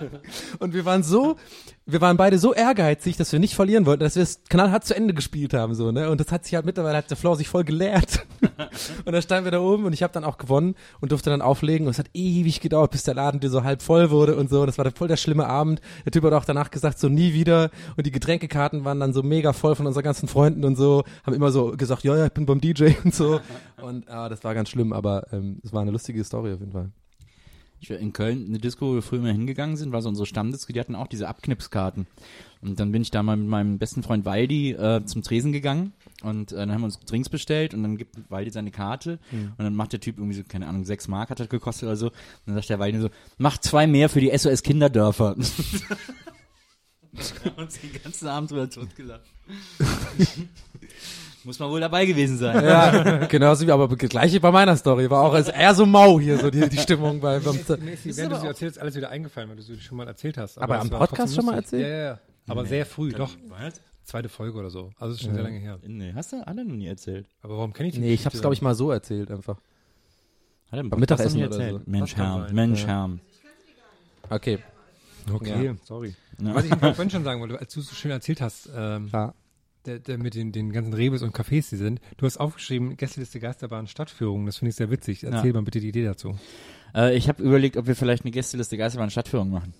Und 0.59 0.73
wir 0.73 0.85
waren 0.85 1.03
so, 1.03 1.35
wir 1.87 2.01
waren 2.01 2.17
beide 2.17 2.39
so 2.39 2.53
ehrgeizig, 2.53 3.15
dass 3.15 3.31
wir 3.31 3.39
nicht 3.39 3.53
verlieren 3.53 3.85
wollten, 3.85 4.03
dass 4.03 4.15
wir 4.15 4.23
es 4.23 4.41
knallhart 4.49 4.85
zu 4.85 4.95
Ende 4.95 5.13
gespielt 5.13 5.53
haben, 5.53 5.75
so, 5.75 5.91
ne? 5.91 6.09
Und 6.09 6.19
das 6.19 6.31
hat 6.31 6.43
sich 6.43 6.55
halt 6.55 6.65
mittlerweile, 6.65 6.97
hat 6.97 7.09
der 7.11 7.17
Floor 7.17 7.35
sich 7.35 7.47
voll 7.47 7.63
geleert. 7.63 8.25
und 9.05 9.13
dann 9.13 9.21
standen 9.21 9.45
wir 9.45 9.51
da 9.51 9.59
oben 9.59 9.85
und 9.85 9.93
ich 9.93 10.01
habe 10.01 10.11
dann 10.11 10.23
auch 10.23 10.39
gewonnen 10.39 10.73
und 10.99 11.11
durfte 11.11 11.29
dann 11.29 11.43
auflegen. 11.43 11.85
Und 11.85 11.91
es 11.91 11.99
hat 11.99 12.09
ewig 12.13 12.59
gedauert, 12.59 12.89
bis 12.89 13.03
der 13.03 13.13
Laden 13.13 13.39
dir 13.39 13.51
so 13.51 13.63
halb 13.63 13.83
voll 13.83 14.09
wurde 14.09 14.35
und 14.35 14.49
so. 14.49 14.65
Das 14.65 14.79
war 14.79 14.89
voll 14.91 15.07
der 15.07 15.17
schlimme 15.17 15.45
Abend. 15.45 15.79
Der 16.05 16.11
Typ 16.11 16.23
hat 16.23 16.33
auch 16.33 16.45
danach 16.45 16.71
gesagt, 16.71 16.97
so 16.97 17.07
nie 17.07 17.33
wieder. 17.33 17.69
Und 17.97 18.07
die 18.07 18.11
Getränkekarten 18.11 18.83
waren 18.83 18.99
dann 18.99 19.13
so 19.13 19.21
mega 19.21 19.53
voll 19.53 19.75
von 19.75 19.85
unseren 19.85 20.03
ganzen 20.03 20.27
Freunden 20.27 20.65
und 20.65 20.75
so. 20.75 21.03
Haben 21.23 21.35
immer 21.35 21.51
so 21.51 21.71
gesagt, 21.77 22.03
ja, 22.03 22.17
ja, 22.17 22.25
ich 22.25 22.33
bin 22.33 22.47
beim 22.47 22.61
DJ 22.61 22.93
und 23.03 23.13
so. 23.13 23.39
Und 23.81 24.09
ah, 24.09 24.29
das 24.29 24.43
war 24.43 24.55
ganz 24.55 24.69
schlimm, 24.69 24.93
aber 24.93 25.31
ähm, 25.31 25.59
es 25.63 25.71
war 25.71 25.81
eine 25.81 25.91
lustige 25.91 26.23
Story 26.23 26.53
auf 26.53 26.59
jeden 26.59 26.71
Fall. 26.71 26.91
Ich 27.79 27.89
war 27.89 27.97
in 27.97 28.13
Köln, 28.13 28.45
eine 28.47 28.57
Disco, 28.57 28.87
wo 28.87 28.95
wir 28.95 29.01
früher 29.01 29.21
mal 29.21 29.31
hingegangen 29.31 29.77
sind, 29.77 29.91
war 29.91 30.01
so 30.01 30.09
unsere 30.09 30.25
Stammdisco, 30.25 30.73
die 30.73 30.79
hatten 30.79 30.95
auch 30.95 31.07
diese 31.07 31.27
Abknipskarten. 31.27 32.07
Und 32.61 32.79
dann 32.79 32.91
bin 32.91 33.01
ich 33.03 33.11
da 33.11 33.21
mal 33.21 33.37
mit 33.37 33.47
meinem 33.47 33.77
besten 33.77 34.01
Freund 34.01 34.25
Waldi 34.25 34.71
äh, 34.71 35.05
zum 35.05 35.21
Tresen 35.21 35.51
gegangen 35.51 35.93
und 36.23 36.51
äh, 36.51 36.55
dann 36.55 36.71
haben 36.71 36.81
wir 36.81 36.85
uns 36.85 36.99
Drinks 36.99 37.29
bestellt 37.29 37.73
und 37.73 37.83
dann 37.83 37.97
gibt 37.97 38.15
Waldi 38.29 38.49
seine 38.49 38.71
Karte 38.71 39.19
mhm. 39.31 39.53
und 39.57 39.63
dann 39.63 39.75
macht 39.75 39.93
der 39.93 39.99
Typ 39.99 40.17
irgendwie 40.17 40.35
so, 40.35 40.43
keine 40.47 40.67
Ahnung, 40.67 40.83
sechs 40.83 41.07
Mark 41.07 41.29
hat 41.29 41.39
das 41.39 41.49
gekostet 41.49 41.87
oder 41.87 41.95
so. 41.95 42.07
Und 42.07 42.15
dann 42.47 42.55
sagt 42.55 42.69
der 42.69 42.79
Waldi 42.79 42.99
so, 42.99 43.09
mach 43.37 43.59
zwei 43.59 43.85
mehr 43.85 44.09
für 44.09 44.21
die 44.21 44.35
SOS 44.35 44.63
Kinderdörfer. 44.63 45.35
wir 45.37 45.45
haben 47.51 47.63
uns 47.63 47.79
den 47.79 48.01
ganzen 48.01 48.27
Abend 48.27 48.51
drüber 48.51 48.69
totgelacht. 48.69 49.25
Muss 51.45 51.59
man 51.59 51.69
wohl 51.69 51.79
dabei 51.79 52.05
gewesen 52.05 52.39
sein. 52.39 52.65
Ja, 52.65 53.25
genauso 53.27 53.67
wie, 53.67 53.71
aber 53.71 53.87
gleiche 53.87 54.39
bei 54.39 54.51
meiner 54.51 54.75
Story. 54.75 55.09
War 55.11 55.21
auch 55.21 55.35
eher 55.35 55.75
so 55.75 55.85
mau 55.85 56.19
hier, 56.19 56.39
so 56.39 56.49
die, 56.49 56.67
die 56.67 56.77
Stimmung 56.77 57.19
bei, 57.19 57.39
beim, 57.39 57.55
Mäßig, 57.55 58.17
während 58.17 58.33
du 58.33 58.39
sie 58.39 58.47
erzählst, 58.47 58.79
alles 58.79 58.95
wieder 58.95 59.09
eingefallen, 59.11 59.49
weil 59.49 59.57
du 59.57 59.61
sie 59.61 59.79
schon 59.79 59.97
mal 59.97 60.07
erzählt 60.07 60.39
hast. 60.39 60.57
Aber, 60.57 60.75
aber 60.75 60.81
am 60.81 60.89
Podcast 60.89 61.35
schon 61.35 61.45
mal 61.45 61.55
erzählt? 61.55 61.83
Ja, 61.83 61.87
ja, 61.87 62.03
ja. 62.03 62.19
Aber 62.47 62.63
nee. 62.63 62.69
sehr 62.69 62.85
früh, 62.87 63.11
doch. 63.11 63.31
Was? 63.47 63.79
Zweite 64.03 64.27
Folge 64.27 64.57
oder 64.57 64.71
so. 64.71 64.91
Also 64.97 65.13
ist 65.13 65.21
schon 65.21 65.29
ja. 65.29 65.35
sehr 65.35 65.43
lange 65.43 65.59
her. 65.59 65.79
Nee, 65.85 66.13
hast 66.15 66.33
du 66.33 66.47
alle 66.47 66.65
noch 66.65 66.75
nie 66.75 66.87
erzählt. 66.87 67.27
Aber 67.43 67.57
warum 67.57 67.73
kenne 67.73 67.89
ich 67.89 67.95
die 67.95 68.01
Nee, 68.01 68.13
ich 68.13 68.25
hab's, 68.25 68.41
glaube 68.41 68.55
ich, 68.55 68.61
mal 68.63 68.73
so 68.73 68.89
erzählt 68.91 69.29
einfach. 69.29 69.57
Hat 70.71 70.79
er 70.79 70.83
beim 70.83 70.99
Mittagessen 70.99 71.41
erzählt? 71.41 71.81
So. 71.85 71.91
Mensch, 71.91 72.15
Herr, 72.15 72.51
Mensch, 72.51 72.85
Herr. 72.87 73.11
Okay. 74.29 74.59
Okay, 75.31 75.65
ja. 75.65 75.75
sorry. 75.83 76.15
Ja. 76.39 76.55
Was 76.55 76.65
ich 76.65 76.75
vorhin 76.75 77.09
schon 77.09 77.23
sagen 77.23 77.41
wollte, 77.41 77.59
als 77.59 77.73
du 77.73 77.81
so 77.81 77.95
schön 77.95 78.11
erzählt 78.11 78.41
hast, 78.41 78.69
ähm, 78.75 79.09
ja 79.13 79.33
der, 79.85 79.99
der 79.99 80.17
mit 80.17 80.35
den, 80.35 80.51
den 80.51 80.71
ganzen 80.71 80.93
Rebus 80.93 81.21
und 81.21 81.35
Cafés, 81.35 81.69
die 81.69 81.77
sind. 81.77 81.99
Du 82.17 82.25
hast 82.25 82.37
aufgeschrieben, 82.37 82.97
Gästeliste 82.97 83.39
Geisterbahn 83.39 83.87
Stadtführung. 83.87 84.45
Das 84.45 84.57
finde 84.57 84.69
ich 84.69 84.75
sehr 84.75 84.91
witzig. 84.91 85.23
Erzähl 85.23 85.47
ja. 85.47 85.53
mal 85.53 85.63
bitte 85.63 85.79
die 85.79 85.89
Idee 85.89 86.03
dazu. 86.03 86.37
Äh, 86.93 87.15
ich 87.15 87.29
habe 87.29 87.43
überlegt, 87.43 87.77
ob 87.77 87.87
wir 87.87 87.95
vielleicht 87.95 88.23
eine 88.23 88.31
Gästeliste 88.31 88.77
Geisterbahn 88.77 89.09
Stadtführung 89.09 89.49
machen. 89.49 89.73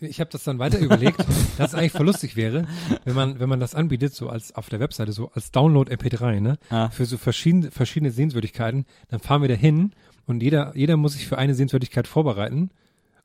Ich 0.00 0.18
habe 0.18 0.30
das 0.30 0.42
dann 0.42 0.58
weiter 0.58 0.78
überlegt, 0.78 1.18
dass 1.58 1.72
es 1.72 1.74
eigentlich 1.74 1.92
voll 1.92 2.06
lustig 2.06 2.34
wäre, 2.34 2.66
wenn 3.04 3.14
man, 3.14 3.38
wenn 3.38 3.48
man 3.48 3.60
das 3.60 3.74
anbietet, 3.74 4.14
so 4.14 4.28
als 4.28 4.54
auf 4.54 4.68
der 4.68 4.80
Webseite, 4.80 5.12
so 5.12 5.30
als 5.32 5.52
Download 5.52 5.92
MP3, 5.92 6.40
ne? 6.40 6.58
Ah. 6.70 6.90
Für 6.90 7.04
so 7.04 7.18
verschiedene, 7.18 7.70
verschiedene 7.70 8.10
Sehenswürdigkeiten, 8.10 8.84
dann 9.08 9.20
fahren 9.20 9.42
wir 9.42 9.48
da 9.48 9.54
hin 9.54 9.92
und 10.26 10.42
jeder, 10.42 10.72
jeder 10.74 10.96
muss 10.96 11.12
sich 11.12 11.28
für 11.28 11.38
eine 11.38 11.54
Sehenswürdigkeit 11.54 12.08
vorbereiten 12.08 12.70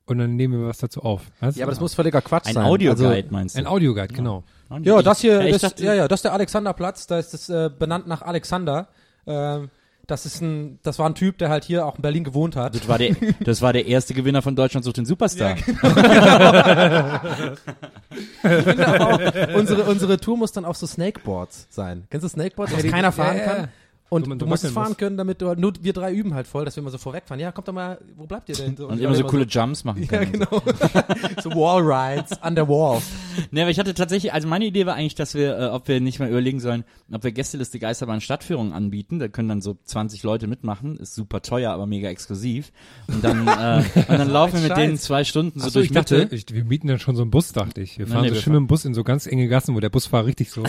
und 0.06 0.18
dann 0.18 0.36
nehmen 0.36 0.60
wir 0.60 0.68
was 0.68 0.78
dazu 0.78 1.02
auf. 1.02 1.22
Weißt? 1.40 1.58
Ja, 1.58 1.64
aber 1.64 1.72
das 1.72 1.80
muss 1.80 1.94
völliger 1.94 2.22
Quatsch 2.22 2.46
ein 2.46 2.54
sein. 2.54 2.62
Ein 2.62 2.70
Audioguide 2.70 3.14
also, 3.14 3.26
meinst 3.30 3.56
du? 3.56 3.58
Ein 3.58 3.66
Audioguide, 3.66 4.14
genau. 4.14 4.44
Ja, 4.82 5.02
das 5.02 5.20
hier, 5.20 5.42
ja, 5.42 5.52
das, 5.52 5.62
dachte, 5.62 5.84
ja, 5.84 5.94
ja, 5.94 6.08
das 6.08 6.18
ist 6.18 6.24
der 6.24 6.32
Alexanderplatz, 6.34 7.06
da 7.06 7.18
ist 7.18 7.32
das 7.32 7.48
äh, 7.48 7.70
benannt 7.76 8.06
nach 8.06 8.22
Alexander. 8.22 8.88
Ähm, 9.26 9.70
das 10.08 10.24
ist 10.24 10.40
ein, 10.40 10.78
das 10.82 10.98
war 10.98 11.06
ein 11.08 11.14
Typ, 11.14 11.36
der 11.36 11.50
halt 11.50 11.64
hier 11.64 11.84
auch 11.84 11.96
in 11.96 12.02
Berlin 12.02 12.24
gewohnt 12.24 12.56
hat. 12.56 12.74
Das 12.74 12.88
war 12.88 12.96
der, 12.96 13.14
das 13.40 13.60
war 13.60 13.74
der 13.74 13.86
erste 13.86 14.14
Gewinner 14.14 14.40
von 14.40 14.56
Deutschland 14.56 14.84
sucht 14.84 14.96
den 14.96 15.04
Superstar. 15.04 15.56
Ja, 15.56 17.20
genau. 18.42 19.10
auch, 19.10 19.20
unsere, 19.54 19.84
unsere 19.84 20.18
Tour 20.18 20.38
muss 20.38 20.52
dann 20.52 20.64
auf 20.64 20.78
so 20.78 20.86
Snakeboards 20.86 21.66
sein. 21.68 22.04
Kennst 22.10 22.24
du 22.24 22.28
Snakeboards, 22.28 22.72
was 22.72 22.84
keiner 22.84 23.12
fahren 23.12 23.38
kann? 23.44 23.68
Und 24.10 24.26
du, 24.26 24.34
du 24.34 24.46
musst 24.46 24.66
fahren 24.68 24.96
können, 24.96 25.18
damit 25.18 25.42
du, 25.42 25.54
nur 25.54 25.74
wir 25.82 25.92
drei 25.92 26.12
üben 26.12 26.32
halt 26.32 26.46
voll, 26.46 26.64
dass 26.64 26.76
wir 26.76 26.80
immer 26.80 26.90
so 26.90 26.96
vorwegfahren. 26.96 27.40
Ja, 27.40 27.52
kommt 27.52 27.68
doch 27.68 27.74
mal, 27.74 27.98
wo 28.16 28.26
bleibt 28.26 28.48
ihr 28.48 28.54
denn? 28.54 28.74
So, 28.74 28.88
und 28.88 28.98
immer 28.98 29.14
so 29.14 29.24
coole 29.24 29.44
so, 29.44 29.50
Jumps 29.50 29.84
machen 29.84 30.08
können. 30.08 30.32
Ja, 30.40 30.46
genau. 30.46 30.62
so 31.42 31.50
Wall 31.50 31.82
Rides, 31.82 32.38
under 32.42 32.66
wall. 32.66 33.02
Ne, 33.50 33.62
aber 33.62 33.70
ich 33.70 33.78
hatte 33.78 33.92
tatsächlich, 33.92 34.32
also 34.32 34.48
meine 34.48 34.64
Idee 34.64 34.86
war 34.86 34.94
eigentlich, 34.94 35.14
dass 35.14 35.34
wir, 35.34 35.58
äh, 35.58 35.66
ob 35.66 35.88
wir 35.88 36.00
nicht 36.00 36.20
mal 36.20 36.28
überlegen 36.30 36.58
sollen, 36.58 36.84
ob 37.12 37.22
wir 37.22 37.32
Gästeliste 37.32 37.78
Geisterbahn 37.78 38.22
Stadtführung 38.22 38.72
anbieten. 38.72 39.18
Da 39.18 39.28
können 39.28 39.50
dann 39.50 39.60
so 39.60 39.76
20 39.84 40.22
Leute 40.22 40.46
mitmachen. 40.46 40.96
Ist 40.96 41.14
super 41.14 41.42
teuer, 41.42 41.72
aber 41.72 41.86
mega 41.86 42.08
exklusiv. 42.08 42.72
Und 43.08 43.22
dann, 43.22 43.46
äh, 43.46 43.84
und 44.08 44.08
dann 44.18 44.30
laufen 44.30 44.54
wir 44.54 44.60
mit 44.62 44.70
Scheiß. 44.70 44.78
denen 44.78 44.96
zwei 44.96 45.24
Stunden 45.24 45.60
so, 45.60 45.68
so 45.68 45.80
durch 45.80 45.86
ich 45.86 45.92
Mitte. 45.92 46.22
Dachte, 46.22 46.34
ich, 46.34 46.46
wir 46.50 46.64
mieten 46.64 46.88
dann 46.88 46.98
schon 46.98 47.14
so 47.14 47.22
einen 47.22 47.30
Bus, 47.30 47.52
dachte 47.52 47.82
ich. 47.82 47.98
Wir 47.98 48.06
fahren 48.06 48.22
nee, 48.22 48.30
so 48.30 48.36
schön 48.36 48.54
mit 48.54 48.60
dem 48.60 48.68
Bus 48.68 48.86
in 48.86 48.94
so 48.94 49.04
ganz 49.04 49.26
enge 49.26 49.48
Gassen, 49.48 49.74
wo 49.74 49.80
der 49.80 49.90
Busfahrer 49.90 50.24
richtig 50.24 50.50
so 50.50 50.64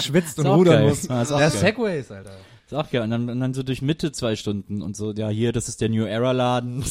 schwitzt 0.00 0.38
und 0.38 0.46
rudern 0.46 0.74
geil. 0.74 0.88
muss. 0.88 1.08
Ja, 1.08 1.50
Segways, 1.50 2.12
Alter. 2.12 2.30
Ist 2.66 2.74
auch 2.74 2.90
geil. 2.90 3.02
Und 3.02 3.10
dann, 3.10 3.30
und 3.30 3.38
dann 3.38 3.54
so 3.54 3.62
durch 3.62 3.80
Mitte 3.80 4.10
zwei 4.10 4.34
Stunden 4.34 4.82
und 4.82 4.96
so, 4.96 5.12
ja, 5.12 5.28
hier, 5.28 5.52
das 5.52 5.68
ist 5.68 5.80
der 5.80 5.88
New 5.88 6.04
Era 6.04 6.32
Laden. 6.32 6.84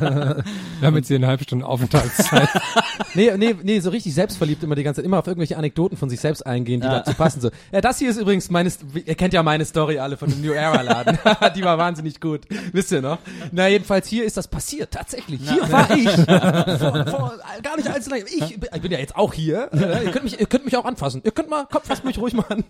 Damit 0.80 1.06
sie 1.06 1.16
eine 1.16 1.26
halbe 1.26 1.42
Stunde 1.42 1.66
Aufenthaltszeit. 1.66 2.48
nee, 3.14 3.36
nee, 3.36 3.56
nee, 3.64 3.80
so 3.80 3.90
richtig 3.90 4.14
selbstverliebt 4.14 4.62
immer 4.62 4.76
die 4.76 4.84
ganze 4.84 5.00
Zeit, 5.00 5.06
immer 5.06 5.18
auf 5.18 5.26
irgendwelche 5.26 5.56
Anekdoten 5.56 5.98
von 5.98 6.08
sich 6.08 6.20
selbst 6.20 6.46
eingehen, 6.46 6.80
die 6.80 6.86
ja. 6.86 7.00
dazu 7.00 7.14
passen. 7.14 7.40
So, 7.40 7.50
ja, 7.72 7.80
das 7.80 7.98
hier 7.98 8.10
ist 8.10 8.16
übrigens 8.16 8.48
meine, 8.48 8.70
ihr 9.04 9.16
kennt 9.16 9.34
ja 9.34 9.42
meine 9.42 9.64
Story 9.64 9.98
alle 9.98 10.16
von 10.16 10.30
dem 10.30 10.40
New 10.40 10.52
Era 10.52 10.82
Laden. 10.82 11.18
die 11.56 11.64
war 11.64 11.78
wahnsinnig 11.78 12.20
gut. 12.20 12.42
Wisst 12.70 12.92
ihr 12.92 13.02
noch? 13.02 13.18
Na, 13.50 13.66
jedenfalls 13.66 14.06
hier 14.06 14.22
ist 14.24 14.36
das 14.36 14.46
passiert, 14.46 14.92
tatsächlich. 14.92 15.40
Hier 15.40 15.64
ja. 15.64 15.72
war 15.72 15.96
ich. 15.96 16.78
vor, 16.78 17.06
vor, 17.06 17.38
gar 17.60 17.76
nicht 17.76 17.88
allzu 17.88 18.08
lange. 18.08 18.22
Ich, 18.26 18.56
ich 18.56 18.80
bin 18.80 18.92
ja 18.92 19.00
jetzt 19.00 19.16
auch 19.16 19.34
hier. 19.34 19.68
ihr 19.72 20.12
könnt 20.12 20.22
mich, 20.22 20.38
ihr 20.38 20.46
könnt 20.46 20.64
mich 20.64 20.76
auch 20.76 20.84
anfassen. 20.84 21.22
Ihr 21.24 21.32
könnt 21.32 21.50
mal, 21.50 21.66
kommt, 21.66 21.86
fasst 21.86 22.04
mich 22.04 22.18
ruhig 22.18 22.34
mal 22.34 22.46
an. 22.48 22.62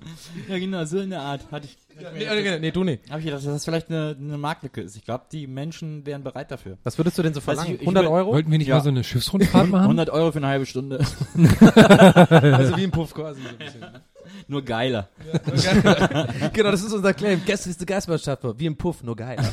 Ja, 0.49 0.59
genau, 0.59 0.87
so 0.87 0.99
in 0.99 1.11
der 1.11 1.21
Art 1.21 1.43
hatte 1.53 1.67
ich. 1.67 1.77
Ja, 2.01 2.11
nee, 2.13 2.43
nee, 2.43 2.59
nee, 2.59 2.71
du 2.71 2.85
nicht. 2.85 3.09
Habe 3.11 3.21
ich 3.21 3.27
gedacht, 3.27 3.45
dass 3.45 3.53
das 3.53 3.65
vielleicht 3.65 3.91
eine, 3.91 4.17
eine 4.19 4.39
Marktlücke 4.39 4.81
ist. 4.81 4.97
Ich 4.97 5.05
glaube, 5.05 5.25
die 5.31 5.47
Menschen 5.47 6.07
wären 6.07 6.23
bereit 6.23 6.51
dafür. 6.51 6.79
Was 6.85 6.99
würdest 6.99 7.19
du 7.19 7.23
denn 7.23 7.35
so 7.35 7.41
verlangen? 7.41 7.79
100 7.79 8.07
Euro? 8.07 8.33
Wollten 8.33 8.51
wir 8.51 8.59
nicht 8.59 8.69
ja. 8.69 8.77
mal 8.77 8.83
so 8.83 8.89
eine 8.89 9.05
Schiffsrundfahrt 9.05 9.69
machen? 9.71 9.83
100 9.83 10.11
Euro 10.11 10.33
für 10.33 10.39
eine 10.39 10.49
halbe 10.49 10.67
Stunde. 10.67 10.99
also 12.39 12.77
wie 12.77 12.85
ein 12.85 12.91
Puff 12.91 13.15
quasi 13.15 13.43
so 13.43 13.49
ein 13.49 13.59
bisschen. 13.59 13.85
Nur 14.49 14.63
geiler. 14.63 15.09
Ja, 15.63 16.49
genau, 16.53 16.71
das 16.71 16.83
ist 16.83 16.93
unser 16.93 17.15
Claim. 17.15 17.43
Gäste 17.45 17.71
ist 17.71 17.81
die 17.81 17.87
Geistbahnschaft. 17.87 18.43
Wie 18.59 18.67
ein 18.67 18.77
Puff, 18.77 19.03
nur 19.03 19.17
geiler. 19.17 19.45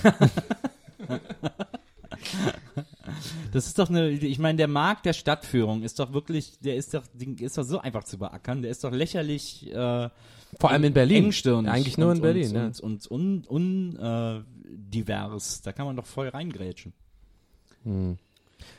Das 3.52 3.66
ist 3.66 3.80
doch 3.80 3.90
eine, 3.90 4.10
ich 4.10 4.40
meine, 4.40 4.58
der 4.58 4.68
Markt 4.68 5.06
der 5.06 5.14
Stadtführung 5.14 5.84
ist 5.84 6.00
doch 6.00 6.14
wirklich, 6.14 6.60
der 6.60 6.76
ist 6.76 6.94
doch, 6.94 7.04
ist 7.40 7.58
doch 7.58 7.64
so 7.64 7.80
einfach 7.80 8.04
zu 8.04 8.18
beackern, 8.18 8.62
der 8.62 8.72
ist 8.72 8.84
doch 8.84 8.92
lächerlich, 8.92 9.74
äh, 9.74 10.10
vor 10.60 10.72
allem 10.72 10.84
in 10.84 10.94
Berlin. 10.94 11.26
Engstirnig. 11.26 11.72
Eigentlich 11.72 11.98
nur 11.98 12.10
und, 12.10 12.18
in 12.18 12.22
Berlin, 12.22 12.48
und, 12.50 12.56
ja. 12.56 12.84
Und, 12.84 13.08
und, 13.08 13.48
und 13.48 13.50
un, 13.50 14.00
äh, 14.00 14.42
divers. 14.66 15.62
Da 15.62 15.72
kann 15.72 15.86
man 15.86 15.96
doch 15.96 16.06
voll 16.06 16.28
reingrätschen. 16.30 16.94
Hm. 17.84 18.18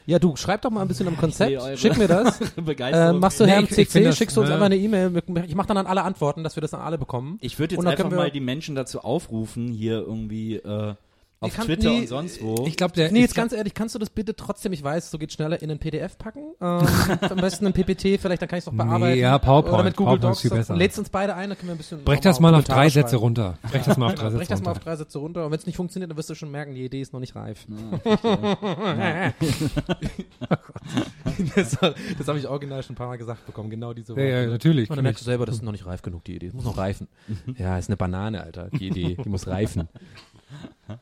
Ja, 0.06 0.18
du, 0.18 0.36
schreib 0.36 0.62
doch 0.62 0.70
mal 0.70 0.82
ein 0.82 0.88
bisschen 0.88 1.08
am 1.08 1.16
Konzept. 1.16 1.78
Schick 1.78 1.96
mir 1.96 2.08
das. 2.08 2.40
äh, 2.56 3.12
machst 3.12 3.40
du 3.40 3.44
nee, 3.44 3.52
Herrn 3.52 3.68
CC, 3.68 4.04
das, 4.04 4.16
schickst 4.16 4.36
du 4.36 4.40
uns 4.40 4.48
ne? 4.48 4.54
einfach 4.54 4.66
eine 4.66 4.76
E-Mail. 4.76 5.22
Ich 5.46 5.54
mach 5.54 5.66
dann 5.66 5.76
an 5.76 5.86
alle 5.86 6.02
Antworten, 6.02 6.44
dass 6.44 6.56
wir 6.56 6.60
das 6.60 6.72
dann 6.72 6.80
alle 6.80 6.98
bekommen. 6.98 7.38
Ich 7.40 7.58
würde 7.58 7.76
jetzt 7.76 7.86
einfach 7.86 8.10
mal 8.10 8.30
die 8.30 8.40
Menschen 8.40 8.74
dazu 8.74 9.00
aufrufen, 9.00 9.68
hier 9.68 9.98
irgendwie 9.98 10.56
äh, 10.56 10.94
auf 11.42 11.54
kann, 11.54 11.64
Twitter 11.64 11.88
nee, 11.88 12.00
und 12.00 12.08
sonst 12.08 12.42
wo. 12.42 12.66
Ich 12.66 12.76
glaube, 12.76 12.92
der. 12.94 13.10
Nee, 13.10 13.20
jetzt 13.20 13.34
ganz 13.34 13.54
ehrlich, 13.54 13.72
kannst 13.72 13.94
du 13.94 13.98
das 13.98 14.10
bitte 14.10 14.36
trotzdem, 14.36 14.74
ich 14.74 14.84
weiß, 14.84 15.10
so 15.10 15.16
geht 15.16 15.32
schneller, 15.32 15.62
in 15.62 15.70
ein 15.70 15.78
PDF 15.78 16.18
packen? 16.18 16.52
Ähm, 16.60 16.86
am 17.30 17.38
besten 17.38 17.66
ein 17.66 17.72
PPT, 17.72 18.20
vielleicht, 18.20 18.42
dann 18.42 18.48
kann 18.48 18.58
ich 18.58 18.64
es 18.64 18.68
auch 18.68 18.74
bearbeiten. 18.74 19.14
Nee, 19.14 19.22
ja, 19.22 19.38
PowerPoint. 19.38 19.74
Oder 19.74 19.84
mit 19.84 19.96
Google 19.96 20.18
PowerPoint 20.18 20.24
Docs. 20.24 20.44
Ist 20.44 20.50
viel 20.50 20.58
besser. 20.58 20.76
Lädst 20.76 20.98
uns 20.98 21.08
beide 21.08 21.34
ein, 21.34 21.48
dann 21.48 21.56
können 21.56 21.70
wir 21.70 21.76
ein 21.76 21.78
bisschen. 21.78 22.04
Brech 22.04 22.20
das 22.20 22.40
mal 22.40 22.54
auf 22.54 22.64
drei 22.64 22.90
Sätze 22.90 23.16
runter. 23.16 23.56
Brech 23.70 23.84
das 23.84 23.96
mal 23.96 24.08
auf 24.08 24.16
drei 24.16 24.28
Sätze 24.30 24.32
runter. 24.32 24.36
Brech 24.36 24.48
das 24.48 24.62
mal 24.62 24.72
auf 24.72 24.78
drei 24.80 24.96
Sätze 24.96 25.18
runter. 25.18 25.46
Und 25.46 25.52
wenn 25.52 25.58
es 25.58 25.64
nicht 25.64 25.76
funktioniert, 25.76 26.10
dann 26.10 26.18
wirst 26.18 26.28
du 26.28 26.34
schon 26.34 26.50
merken, 26.50 26.74
die 26.74 26.84
Idee 26.84 27.00
ist 27.00 27.14
noch 27.14 27.20
nicht 27.20 27.34
reif. 27.34 27.66
das 31.56 31.78
das 32.18 32.28
habe 32.28 32.38
ich 32.38 32.46
original 32.46 32.82
schon 32.82 32.92
ein 32.92 32.96
paar 32.96 33.08
Mal 33.08 33.16
gesagt 33.16 33.46
bekommen, 33.46 33.70
genau 33.70 33.94
diese 33.94 34.10
Worte. 34.10 34.28
Ja, 34.28 34.42
ja 34.42 34.48
natürlich. 34.48 34.90
Und 34.90 34.96
dann 34.96 35.04
merkst 35.04 35.22
du 35.22 35.24
selber, 35.24 35.46
das 35.46 35.54
ist 35.54 35.62
noch 35.62 35.72
nicht 35.72 35.86
reif 35.86 36.02
genug, 36.02 36.22
die 36.24 36.36
Idee. 36.36 36.48
Das 36.48 36.54
muss 36.54 36.64
noch 36.64 36.76
reifen. 36.76 37.08
ja, 37.56 37.78
ist 37.78 37.88
eine 37.88 37.96
Banane, 37.96 38.42
Alter, 38.42 38.68
die 38.68 38.88
Idee. 38.88 39.16
Die 39.24 39.28
muss 39.30 39.46
reifen. 39.46 39.88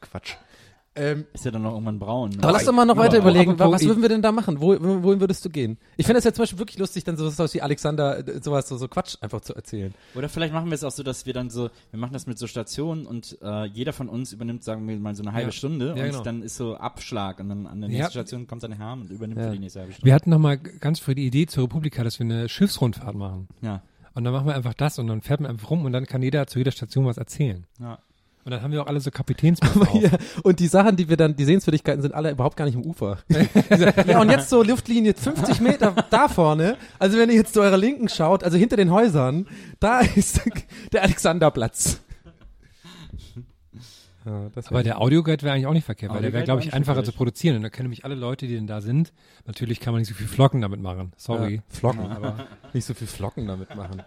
Quatsch. 0.00 0.34
Ähm, 1.00 1.26
Ist 1.32 1.44
ja 1.44 1.52
dann 1.52 1.62
noch 1.62 1.74
irgendwann 1.74 2.00
braun. 2.00 2.30
Ne? 2.30 2.38
aber 2.42 2.50
lass 2.50 2.64
doch 2.64 2.72
mal 2.72 2.84
noch 2.84 2.96
weiter 2.96 3.18
aber 3.18 3.30
überlegen, 3.30 3.52
apropos 3.52 3.74
was 3.74 3.84
würden 3.86 4.02
wir 4.02 4.08
denn 4.08 4.20
da 4.20 4.32
machen? 4.32 4.60
Wo, 4.60 4.72
wo- 4.80 5.00
wohin 5.04 5.20
würdest 5.20 5.44
du 5.44 5.48
gehen? 5.48 5.78
Ich 5.96 6.06
finde 6.06 6.18
es 6.18 6.24
ja 6.24 6.32
zum 6.32 6.42
Beispiel 6.42 6.58
wirklich 6.58 6.76
lustig, 6.78 7.04
dann 7.04 7.16
sowas 7.16 7.54
wie 7.54 7.62
Alexander, 7.62 8.26
äh, 8.26 8.40
sowas, 8.42 8.68
so, 8.68 8.76
so 8.78 8.88
Quatsch 8.88 9.14
einfach 9.20 9.40
zu 9.42 9.54
erzählen. 9.54 9.94
Oder 10.16 10.28
vielleicht 10.28 10.52
machen 10.52 10.66
wir 10.66 10.74
es 10.74 10.82
auch 10.82 10.90
so, 10.90 11.04
dass 11.04 11.24
wir 11.24 11.32
dann 11.32 11.50
so, 11.50 11.70
wir 11.92 12.00
machen 12.00 12.14
das 12.14 12.26
mit 12.26 12.36
so 12.36 12.48
Stationen 12.48 13.06
und 13.06 13.38
äh, 13.42 13.66
jeder 13.66 13.92
von 13.92 14.08
uns 14.08 14.32
übernimmt, 14.32 14.64
sagen 14.64 14.88
wir 14.88 14.96
mal, 14.98 15.14
so 15.14 15.22
eine 15.22 15.32
halbe 15.34 15.50
Ja. 15.50 15.52
Stunde 15.52 15.86
Ja, 15.96 16.02
und 16.04 16.10
genau. 16.10 16.22
dann 16.24 16.42
ist 16.42 16.56
so 16.56 16.76
Abschlag 16.76 17.38
und 17.38 17.48
dann 17.48 17.66
an 17.68 17.80
der 17.80 17.90
nächsten 17.90 18.10
Station 18.10 18.48
kommt 18.48 18.64
dann 18.64 18.72
Herr 18.72 18.94
und 18.94 19.08
übernimmt 19.08 19.40
für 19.40 19.50
die 19.52 19.60
nächste 19.60 19.78
halbe 19.80 19.92
Stunde. 19.92 20.04
Wir 20.06 20.14
hatten 20.14 20.30
noch 20.30 20.40
mal 20.40 20.56
ganz 20.58 20.98
früh 20.98 21.14
die 21.14 21.26
Idee 21.26 21.46
zur 21.46 21.62
Republika, 21.62 22.02
dass 22.02 22.18
wir 22.18 22.24
eine 22.24 22.48
Schiffsrundfahrt 22.48 23.14
machen. 23.14 23.46
Ja. 23.62 23.82
Und 24.14 24.24
dann 24.24 24.32
machen 24.32 24.48
wir 24.48 24.56
einfach 24.56 24.74
das 24.74 24.98
und 24.98 25.06
dann 25.06 25.22
fährt 25.22 25.38
man 25.42 25.52
einfach 25.52 25.70
rum 25.70 25.84
und 25.84 25.92
dann 25.92 26.06
kann 26.06 26.22
jeder 26.22 26.48
zu 26.48 26.58
jeder 26.58 26.72
Station 26.72 27.04
was 27.06 27.18
erzählen. 27.18 27.66
ja. 27.78 28.00
Und 28.48 28.52
dann 28.52 28.62
haben 28.62 28.72
wir 28.72 28.82
auch 28.82 28.86
alle 28.86 28.98
so 28.98 29.10
auf. 29.10 29.94
Ja, 30.00 30.08
und 30.42 30.58
die 30.58 30.68
Sachen, 30.68 30.96
die 30.96 31.10
wir 31.10 31.18
dann, 31.18 31.36
die 31.36 31.44
Sehenswürdigkeiten 31.44 32.00
sind 32.00 32.14
alle 32.14 32.30
überhaupt 32.30 32.56
gar 32.56 32.64
nicht 32.64 32.76
im 32.76 32.82
Ufer. 32.86 33.18
ja, 34.06 34.22
und 34.22 34.30
jetzt 34.30 34.48
so 34.48 34.62
Luftlinie 34.62 35.12
50 35.12 35.60
Meter 35.60 35.94
da 36.08 36.28
vorne. 36.28 36.78
Also 36.98 37.18
wenn 37.18 37.28
ihr 37.28 37.36
jetzt 37.36 37.52
zu 37.52 37.60
eurer 37.60 37.76
Linken 37.76 38.08
schaut, 38.08 38.44
also 38.44 38.56
hinter 38.56 38.78
den 38.78 38.90
Häusern, 38.90 39.46
da 39.80 40.00
ist 40.00 40.40
der 40.94 41.02
Alexanderplatz. 41.02 42.00
Ja, 44.24 44.48
das 44.54 44.68
Aber 44.68 44.82
der 44.82 44.98
Audioguide 44.98 45.42
wäre 45.42 45.52
eigentlich 45.52 45.66
auch 45.66 45.74
nicht 45.74 45.84
verkehrt, 45.84 46.14
weil 46.14 46.22
der 46.22 46.32
wäre, 46.32 46.44
glaube 46.44 46.62
ich, 46.62 46.72
einfacher 46.72 47.04
zu 47.04 47.12
produzieren. 47.12 47.56
Und 47.56 47.64
da 47.64 47.68
können 47.68 47.84
nämlich 47.88 48.06
alle 48.06 48.14
Leute, 48.14 48.46
die 48.46 48.54
denn 48.54 48.66
da 48.66 48.80
sind, 48.80 49.12
natürlich 49.44 49.78
kann 49.78 49.92
man 49.92 50.00
nicht 50.00 50.08
so 50.08 50.14
viel 50.14 50.26
Flocken 50.26 50.62
damit 50.62 50.80
machen. 50.80 51.12
Sorry. 51.18 51.56
Ja, 51.56 51.62
Flocken, 51.68 52.00
aber 52.00 52.46
nicht 52.72 52.86
so 52.86 52.94
viel 52.94 53.08
Flocken 53.08 53.46
damit 53.46 53.76
machen. 53.76 54.02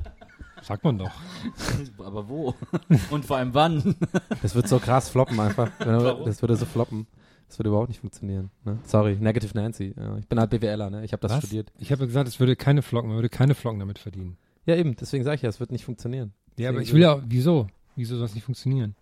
Sagt 0.62 0.84
man 0.84 0.98
doch. 0.98 1.12
Aber 2.06 2.30
wo? 2.30 2.56
und 3.12 3.26
vor 3.26 3.38
allem 3.38 3.54
wann? 3.54 3.96
Das 4.42 4.56
wird 4.56 4.68
so 4.68 4.80
krass 4.80 5.10
floppen 5.10 5.40
einfach. 5.40 5.70
Warum? 5.80 6.26
Das 6.26 6.42
würde 6.42 6.56
so 6.56 6.66
floppen. 6.66 7.08
Das 7.48 7.60
würde 7.60 7.70
überhaupt 7.70 7.90
nicht 7.90 8.00
funktionieren. 8.00 8.50
Ne? 8.64 8.80
Sorry, 8.86 9.18
Negative 9.20 9.54
Nancy. 9.56 9.94
Ich 10.20 10.28
bin 10.28 10.40
halt 10.40 10.50
BWLer, 10.52 10.90
ne? 10.90 11.04
Ich 11.04 11.12
habe 11.12 11.22
das 11.22 11.34
Was? 11.34 11.40
studiert. 11.40 11.72
Ich 11.80 11.92
habe 11.92 12.08
gesagt, 12.08 12.28
es 12.30 12.40
würde 12.40 12.56
keine 12.56 12.82
Flocken, 12.82 13.10
man 13.10 13.18
würde 13.18 13.30
keine 13.30 13.56
Flocken 13.56 13.80
damit 13.80 14.00
verdienen. 14.00 14.38
Ja, 14.66 14.76
eben. 14.76 14.96
Deswegen 14.96 15.24
sage 15.24 15.36
ich 15.36 15.42
ja, 15.42 15.50
es 15.50 15.60
wird 15.60 15.72
nicht 15.72 15.84
funktionieren. 15.84 16.34
Ja, 16.58 16.70
aber 16.70 16.80
Deswegen 16.80 16.88
ich 16.90 16.94
will 16.94 17.02
ja, 17.02 17.22
wieso? 17.28 17.68
Wieso 17.96 18.16
soll 18.16 18.26
es 18.26 18.36
nicht 18.36 18.46
funktionieren? 18.46 18.96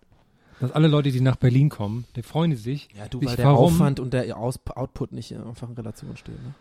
Dass 0.58 0.72
alle 0.72 0.88
Leute, 0.88 1.10
die 1.12 1.20
nach 1.20 1.36
Berlin 1.36 1.68
kommen, 1.68 2.04
die 2.16 2.22
freuen 2.22 2.54
sich. 2.56 2.88
Ja, 2.96 3.06
du, 3.08 3.20
Ich- 3.20 3.28
weil 3.28 3.36
der 3.36 3.46
warum? 3.46 3.74
Aufwand 3.74 4.00
und 4.00 4.12
der 4.12 4.36
Aus 4.36 4.58
Output 4.74 5.12
nicht 5.12 5.34
einfach 5.36 5.68
in 5.68 5.74
Relation 5.74 6.16
stehen. 6.16 6.34
Ne? 6.44 6.54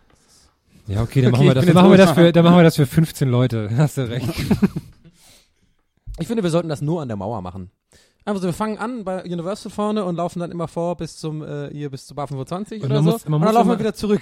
Ja, 0.90 1.02
okay, 1.04 1.22
dann 1.22 1.34
Okay, 1.34 1.44
machen 1.44 1.48
wir 1.48 1.54
das. 1.56 1.66
Dann 1.66 1.74
machen 1.76 1.92
wir 1.92 1.98
das 1.98 2.12
für, 2.12 2.32
dann 2.32 2.44
machen 2.44 2.58
wir 2.58 2.64
das 2.64 2.76
für 2.76 2.86
15 2.86 3.30
Leute. 3.30 3.70
Hast 3.78 3.98
du 3.98 4.10
recht. 4.10 4.28
Ich 6.20 6.28
finde, 6.28 6.44
wir 6.44 6.50
sollten 6.50 6.70
das 6.70 6.82
nur 6.82 7.02
an 7.02 7.08
der 7.08 7.18
Mauer 7.18 7.42
machen. 7.42 7.72
Einfach 8.26 8.42
so, 8.42 8.48
wir 8.48 8.54
fangen 8.54 8.78
an 8.78 9.06
bei 9.06 9.24
Universal 9.24 9.72
vorne 9.72 10.04
und 10.04 10.16
laufen 10.18 10.40
dann 10.40 10.52
immer 10.52 10.68
vor 10.68 10.98
bis 10.98 11.18
zum, 11.18 11.42
äh, 11.42 11.70
hier 11.72 11.90
bis 11.90 12.06
zu 12.06 12.14
Bar 12.14 12.28
25 12.28 12.84
Und 12.84 12.92
oder 12.92 13.02
so. 13.02 13.12
muss- 13.12 13.26
und 13.26 13.32
dann 13.32 13.54
laufen 13.54 13.70
wir 13.70 13.80
wieder 13.80 13.94
zurück. 13.94 14.22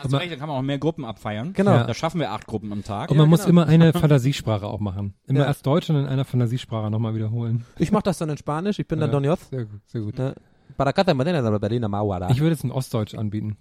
Also 0.00 0.16
recht, 0.16 0.32
dann 0.32 0.38
kann 0.40 0.48
man 0.48 0.58
auch 0.58 0.62
mehr 0.62 0.78
Gruppen 0.78 1.04
abfeiern. 1.04 1.52
Genau. 1.52 1.70
Ja. 1.70 1.84
Da 1.84 1.94
schaffen 1.94 2.18
wir 2.20 2.32
acht 2.32 2.46
Gruppen 2.46 2.72
am 2.72 2.82
Tag. 2.82 3.10
Und 3.10 3.16
man 3.16 3.26
Ja, 3.26 3.30
muss 3.30 3.40
genau. 3.44 3.62
immer 3.62 3.66
eine 3.70 3.92
Fantasiesprache 3.98 4.66
auch 4.66 4.80
machen. 4.80 5.14
Immer 5.26 5.40
Ja. 5.40 5.46
erst 5.46 5.64
Deutsch 5.64 5.88
und 5.88 5.96
in 5.96 6.06
einer 6.06 6.24
Fantasiesprache 6.24 6.90
nochmal 6.90 7.14
wiederholen. 7.14 7.64
Ich 7.78 7.92
mache 7.92 8.02
das 8.02 8.18
dann 8.18 8.28
in 8.28 8.36
Spanisch, 8.36 8.80
ich 8.80 8.88
bin 8.88 8.98
dann 8.98 9.10
Ja. 9.10 9.12
Don 9.12 9.24
Joth. 9.24 9.40
Sehr 9.50 9.66
gut, 9.66 9.80
sehr 9.86 10.00
gut. 10.00 10.18
Da. 10.18 10.34
Ich 10.76 12.40
würde 12.40 12.52
es 12.52 12.64
in 12.64 12.72
Ostdeutsch 12.72 13.14
anbieten. 13.14 13.56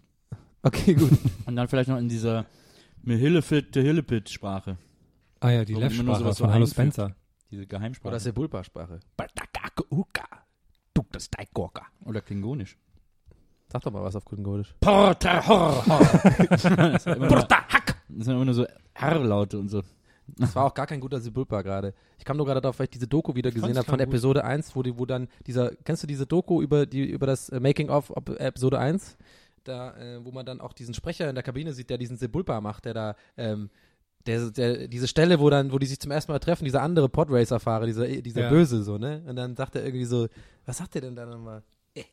Okay, 0.64 0.94
gut. 0.94 1.12
Und 1.46 1.56
dann 1.56 1.68
vielleicht 1.68 1.90
noch 1.90 1.98
in 1.98 2.10
dieser 2.10 2.46
Mehillefit, 3.04 3.74
Hillepit-Sprache. 3.74 4.78
Ah 5.40 5.50
ja, 5.50 5.66
die 5.66 5.74
Left-Sprache 5.74 6.20
sowas 6.20 6.38
von 6.38 6.52
Hallo. 6.54 6.66
Spencer. 6.68 7.16
Diese 7.50 7.66
Geheimsprache. 7.66 8.10
Oder 8.10 8.20
Sebulpa-Sprache. 8.20 9.00
Oder 12.06 12.22
Klingonisch. 12.22 12.78
Sag 13.72 13.82
doch 13.84 13.92
mal 13.92 14.04
was 14.04 14.16
auf 14.16 14.26
Klingonisch. 14.26 14.76
Porta, 14.82 15.48
hor, 15.48 15.84
das 16.50 16.64
sind 16.64 18.36
immer 18.36 18.46
nur 18.46 18.54
so 18.54 18.66
R-Laute 18.94 19.58
und 19.58 19.70
so. 19.70 19.82
Das 20.28 20.56
war 20.56 20.66
auch 20.66 20.74
gar 20.74 20.88
kein 20.88 21.00
guter 21.00 21.20
Sebulpa 21.20 21.62
gerade. 21.62 21.94
Ich 22.18 22.26
kam 22.26 22.38
nur 22.38 22.46
gerade 22.46 22.62
darauf, 22.62 22.80
weil 22.80 22.86
ich 22.86 22.92
diese 22.92 23.08
Doku 23.08 23.36
wieder 23.36 23.52
gesehen 23.52 23.78
habe 23.78 23.86
von 23.86 23.98
gut. 23.98 24.08
Episode 24.08 24.44
1, 24.46 24.76
wo 24.76 24.84
die, 24.84 24.98
wo 24.98 25.06
dann 25.06 25.28
dieser, 25.48 25.72
kennst 25.84 26.04
du 26.04 26.08
diese 26.08 26.26
Doku 26.26 26.62
über 26.62 26.86
die, 26.86 27.04
über 27.10 27.26
das 27.26 27.52
Making 27.52 27.90
of 27.90 28.12
Op- 28.12 28.40
Episode 28.40 28.80
1? 28.80 29.18
Da, 29.64 29.96
äh, 29.98 30.26
wo 30.26 30.32
man 30.32 30.46
dann 30.46 30.60
auch 30.60 30.74
diesen 30.74 30.94
Sprecher 30.94 31.30
in 31.30 31.36
der 31.36 31.44
Kabine 31.44 31.74
sieht, 31.74 31.90
der 31.90 31.98
diesen 31.98 32.18
Sebulpa 32.18 32.60
macht, 32.62 32.86
der 32.86 32.94
da, 32.94 33.16
ähm, 33.38 33.70
der, 34.26 34.52
der, 34.52 34.88
diese 34.88 35.08
Stelle, 35.08 35.40
wo 35.40 35.50
dann, 35.50 35.72
wo 35.72 35.80
die 35.80 35.86
sich 35.86 36.00
zum 36.00 36.12
ersten 36.12 36.32
Mal 36.32 36.40
treffen, 36.40 36.66
dieser 36.66 36.82
andere 36.82 37.10
Podracer-Fahrer, 37.10 37.86
dieser, 37.86 38.08
dieser 38.08 38.42
Ja. 38.42 38.50
Böse, 38.50 38.84
so, 38.84 38.98
ne? 38.98 39.24
Und 39.28 39.36
dann 39.36 39.56
sagt 39.56 39.76
er 39.76 39.84
irgendwie 39.84 40.06
so, 40.06 40.28
was 40.66 40.78
sagt 40.78 40.96
er 40.96 41.02
denn 41.02 41.16
da 41.16 41.26
nochmal? 41.26 41.64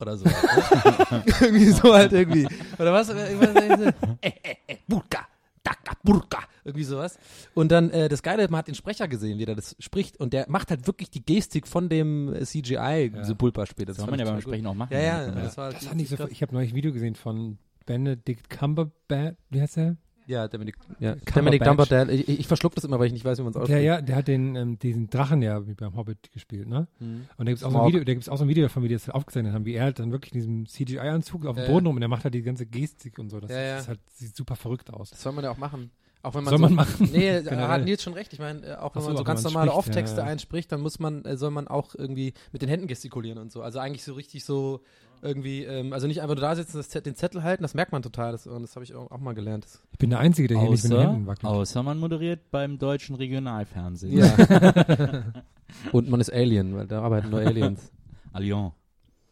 Oder 0.00 0.16
so. 0.16 0.24
Ne? 0.24 0.34
irgendwie 1.40 1.70
so 1.70 1.92
halt 1.92 2.12
irgendwie. 2.12 2.46
Oder 2.78 2.92
was? 2.92 3.08
Burka. 4.88 5.26
Taka 5.64 5.96
Burka. 6.04 6.44
Irgendwie 6.62 6.84
sowas. 6.84 7.18
Und 7.54 7.72
dann, 7.72 7.90
äh, 7.90 8.08
das 8.08 8.22
Geile, 8.22 8.46
man 8.48 8.58
hat 8.58 8.68
den 8.68 8.74
Sprecher 8.76 9.08
gesehen, 9.08 9.38
wie 9.38 9.44
der 9.46 9.54
das 9.56 9.74
spricht. 9.80 10.18
Und 10.20 10.32
der 10.32 10.46
macht 10.48 10.70
halt 10.70 10.86
wirklich 10.86 11.10
die 11.10 11.24
Gestik 11.24 11.66
von 11.66 11.88
dem 11.88 12.32
äh, 12.32 12.44
CGI, 12.44 12.74
Ja. 12.76 13.08
diese 13.08 13.34
Pulpa-Spiel. 13.34 13.86
Das 13.86 13.96
soll 13.96 14.08
man 14.08 14.18
ja 14.20 14.24
beim 14.26 14.40
Sprechen 14.40 14.66
auch 14.66 14.74
machen. 14.74 14.92
Ja, 14.92 15.00
ja, 15.00 15.22
Ja. 15.26 15.30
das 15.32 15.56
war, 15.56 15.72
Das 15.72 15.84
fand 15.86 16.00
ich 16.00 16.08
so, 16.08 16.16
ich 16.28 16.42
habe 16.42 16.54
neulich 16.54 16.72
ein 16.72 16.76
Video 16.76 16.92
gesehen 16.92 17.16
von 17.16 17.58
Benedict 17.86 18.48
Cumberbatch, 18.50 19.36
wie 19.50 19.60
heißt 19.60 19.76
der? 19.76 19.96
Ja, 20.26 20.48
Dominic, 20.48 20.76
ja. 21.00 21.16
Dominic 21.34 21.62
Dumberbatch. 21.62 22.10
Ich, 22.10 22.28
ich, 22.40 22.46
verschluck 22.46 22.74
das 22.74 22.84
immer, 22.84 22.98
weil 22.98 23.08
ich 23.08 23.12
nicht 23.12 23.24
weiß, 23.24 23.38
wie 23.38 23.42
man 23.42 23.50
es 23.50 23.56
ausspricht. 23.56 23.84
ja, 23.84 24.00
der 24.00 24.16
hat 24.16 24.28
den, 24.28 24.56
ähm, 24.56 24.78
diesen 24.78 25.10
Drachen 25.10 25.42
ja 25.42 25.66
wie 25.66 25.74
beim 25.74 25.96
Hobbit 25.96 26.32
gespielt, 26.32 26.66
ne? 26.66 26.88
Mhm. 26.98 27.26
Und 27.36 27.46
da 27.46 27.52
gibt's 27.52 27.62
auch 27.62 27.70
so 27.70 27.80
ein. 27.80 27.88
Video, 27.88 28.04
da 28.04 28.12
gibt's 28.14 28.28
auch 28.28 28.38
so 28.38 28.44
ein 28.44 28.48
Video 28.48 28.64
davon, 28.64 28.82
wie 28.82 28.88
die 28.88 28.94
das 28.94 29.06
halt 29.06 29.14
aufgezeichnet 29.14 29.52
haben, 29.52 29.66
wie 29.66 29.74
er 29.74 29.84
halt 29.84 29.98
dann 29.98 30.12
wirklich 30.12 30.32
in 30.32 30.38
diesem 30.40 30.66
CGI-Anzug 30.66 31.46
auf 31.46 31.56
dem 31.56 31.64
Ja, 31.64 31.70
Boden 31.70 31.84
ja. 31.86 31.88
rum 31.88 31.96
und 31.96 32.02
er 32.02 32.08
macht 32.08 32.24
halt 32.24 32.34
die 32.34 32.42
ganze 32.42 32.64
Gestik 32.66 33.18
und 33.18 33.28
so. 33.30 33.40
Das, 33.40 33.50
Ja, 33.50 33.60
ja. 33.60 33.76
das 33.76 33.88
halt, 33.88 34.00
sieht 34.12 34.34
super 34.34 34.56
verrückt 34.56 34.92
aus. 34.92 35.10
Das 35.10 35.22
soll 35.22 35.32
man 35.32 35.44
ja 35.44 35.50
auch 35.50 35.58
machen. 35.58 35.90
Auch 36.22 36.34
wenn 36.34 36.44
man 36.44 36.52
Soll 36.52 36.58
so, 36.58 36.74
man 36.74 36.74
machen? 36.74 37.10
Nee, 37.12 37.32
da 37.32 37.40
Generell. 37.50 37.68
hat 37.68 37.84
Nils 37.84 38.02
schon 38.02 38.14
recht. 38.14 38.32
Ich 38.32 38.38
meine, 38.38 38.66
äh, 38.66 38.74
auch 38.76 38.94
wenn 38.94 39.02
so, 39.02 39.08
man 39.08 39.16
so 39.18 39.24
ganz 39.24 39.42
man 39.42 39.52
normale 39.52 39.72
Off-Texte 39.74 40.16
ja, 40.18 40.24
ja. 40.24 40.32
einspricht, 40.32 40.72
dann 40.72 40.80
muss 40.80 40.98
man, 40.98 41.22
äh, 41.26 41.36
soll 41.36 41.50
man 41.50 41.68
auch 41.68 41.94
irgendwie 41.94 42.32
mit 42.50 42.62
den 42.62 42.70
Händen 42.70 42.86
gestikulieren 42.86 43.38
und 43.38 43.52
so. 43.52 43.60
Also 43.60 43.78
eigentlich 43.78 44.04
so 44.04 44.14
richtig 44.14 44.42
so 44.42 44.80
irgendwie, 45.24 45.64
ähm, 45.64 45.92
also 45.92 46.06
nicht 46.06 46.20
einfach 46.22 46.36
nur 46.36 46.42
da 46.42 46.54
sitzen, 46.54 46.76
das, 46.76 46.88
den 46.88 47.14
Zettel 47.14 47.42
halten, 47.42 47.62
das 47.62 47.74
merkt 47.74 47.92
man 47.92 48.02
total. 48.02 48.32
Das, 48.32 48.46
und 48.46 48.62
das 48.62 48.76
habe 48.76 48.84
ich 48.84 48.94
auch, 48.94 49.10
auch 49.10 49.18
mal 49.18 49.34
gelernt. 49.34 49.64
Das, 49.64 49.80
Ich 49.92 49.98
bin 49.98 50.10
der 50.10 50.20
Einzige, 50.20 50.48
der 50.48 50.60
hier 50.60 50.70
nicht 50.70 50.84
mit 50.84 50.92
den 50.92 51.00
Händen 51.00 51.16
Außer, 51.22 51.26
wackelt. 51.26 51.44
außer 51.52 51.82
man 51.82 51.98
moderiert 51.98 52.50
beim 52.50 52.78
deutschen 52.78 53.16
Regionalfernsehen. 53.16 54.18
ja. 54.18 54.34
und 55.92 56.08
man 56.10 56.20
ist 56.20 56.32
Alien, 56.32 56.76
weil 56.76 56.86
da 56.86 57.02
arbeiten 57.02 57.30
nur 57.30 57.40
Aliens. 57.40 57.90
Allianz. 58.32 58.72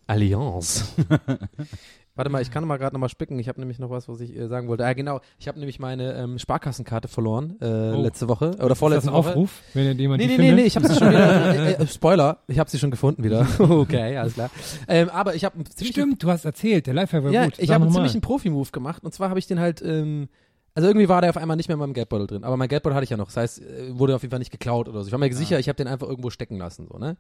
Allianz. 0.07 0.95
Warte 2.15 2.31
mal, 2.31 2.43
ich 2.43 2.51
kann 2.51 2.67
mal 2.67 2.77
gerade 2.77 2.95
noch 2.95 3.01
mal 3.01 3.09
spicken. 3.09 3.39
Ich 3.39 3.49
habe 3.49 3.59
nämlich 3.59 3.79
noch 3.79 3.89
was, 3.89 4.07
was 4.09 4.21
ich 4.21 4.37
äh, 4.37 4.47
sagen 4.49 4.69
wollte. 4.69 4.85
Ah, 4.85 4.93
genau. 4.93 5.21
Ich 5.39 5.49
habe 5.49 5.59
nämlich 5.59 5.79
meine 5.79 6.13
ähm, 6.15 6.39
Sparkassenkarte 6.39 7.09
verloren 7.09 7.57
äh, 7.61 7.65
Oh. 7.65 8.03
letzte 8.03 8.29
Woche 8.29 8.51
oder 8.63 8.75
vorletzte 8.77 9.11
Woche. 9.13 9.31
Aufruf, 9.31 9.63
wenn 9.73 9.87
ihr 9.87 9.93
jemand 9.95 10.21
Nee, 10.21 10.27
nee, 10.27 10.33
nee, 10.33 10.37
findet? 10.43 10.57
nee, 10.57 10.65
ich 10.67 10.77
habe 10.77 10.87
sie 10.89 10.95
schon 10.95 11.09
wieder. 11.09 11.55
Äh, 11.79 11.83
äh, 11.83 11.87
Spoiler, 11.87 12.39
ich 12.49 12.59
habe 12.59 12.69
sie 12.71 12.79
schon 12.79 12.91
gefunden 12.91 13.25
wieder. 13.25 13.47
okay, 13.59 14.17
alles 14.19 14.35
klar. 14.35 14.51
Ähm, 14.89 15.09
aber 15.09 15.35
ich 15.35 15.45
habe 15.45 15.63
ziemlich 15.65 15.95
Stimmt, 15.95 16.23
du 16.23 16.29
hast 16.31 16.45
erzählt, 16.45 16.87
der 16.87 16.95
Lifehack 16.95 17.25
war 17.25 17.31
ja, 17.31 17.45
gut. 17.45 17.55
ich 17.59 17.71
habe 17.71 17.85
einen 17.85 17.93
ziemlichen 17.95 18.21
Profi-Move 18.21 18.71
gemacht. 18.73 19.03
Und 19.05 19.15
zwar 19.15 19.31
habe 19.31 19.39
ich 19.39 19.47
den 19.47 19.59
halt, 19.59 19.81
ähm, 19.83 20.29
also 20.75 20.89
irgendwie 20.89 21.09
war 21.09 21.21
der 21.21 21.31
auf 21.31 21.37
einmal 21.37 21.57
nicht 21.57 21.69
mehr 21.69 21.75
in 21.75 21.81
meinem 21.81 21.93
Geldbeutel 21.93 22.27
drin. 22.27 22.45
Aber 22.45 22.57
mein 22.57 22.69
Geldbeutel 22.69 22.95
hatte 22.95 23.05
ich 23.05 23.11
ja 23.11 23.19
noch. 23.19 23.27
Das 23.27 23.37
heißt, 23.37 23.61
äh, 23.61 23.99
wurde 23.99 24.15
auf 24.15 24.23
jeden 24.23 24.31
Fall 24.31 24.39
nicht 24.39 24.51
geklaut 24.51 24.89
oder 24.89 25.03
so. 25.03 25.07
Ich 25.07 25.13
war 25.13 25.19
mir 25.19 25.33
sicher, 25.35 25.59
ich 25.59 25.69
habe 25.69 25.77
den 25.77 25.87
einfach 25.87 26.09
irgendwo 26.09 26.31
stecken 26.31 26.57
lassen, 26.57 26.87
so, 26.91 26.99
ne? 26.99 27.17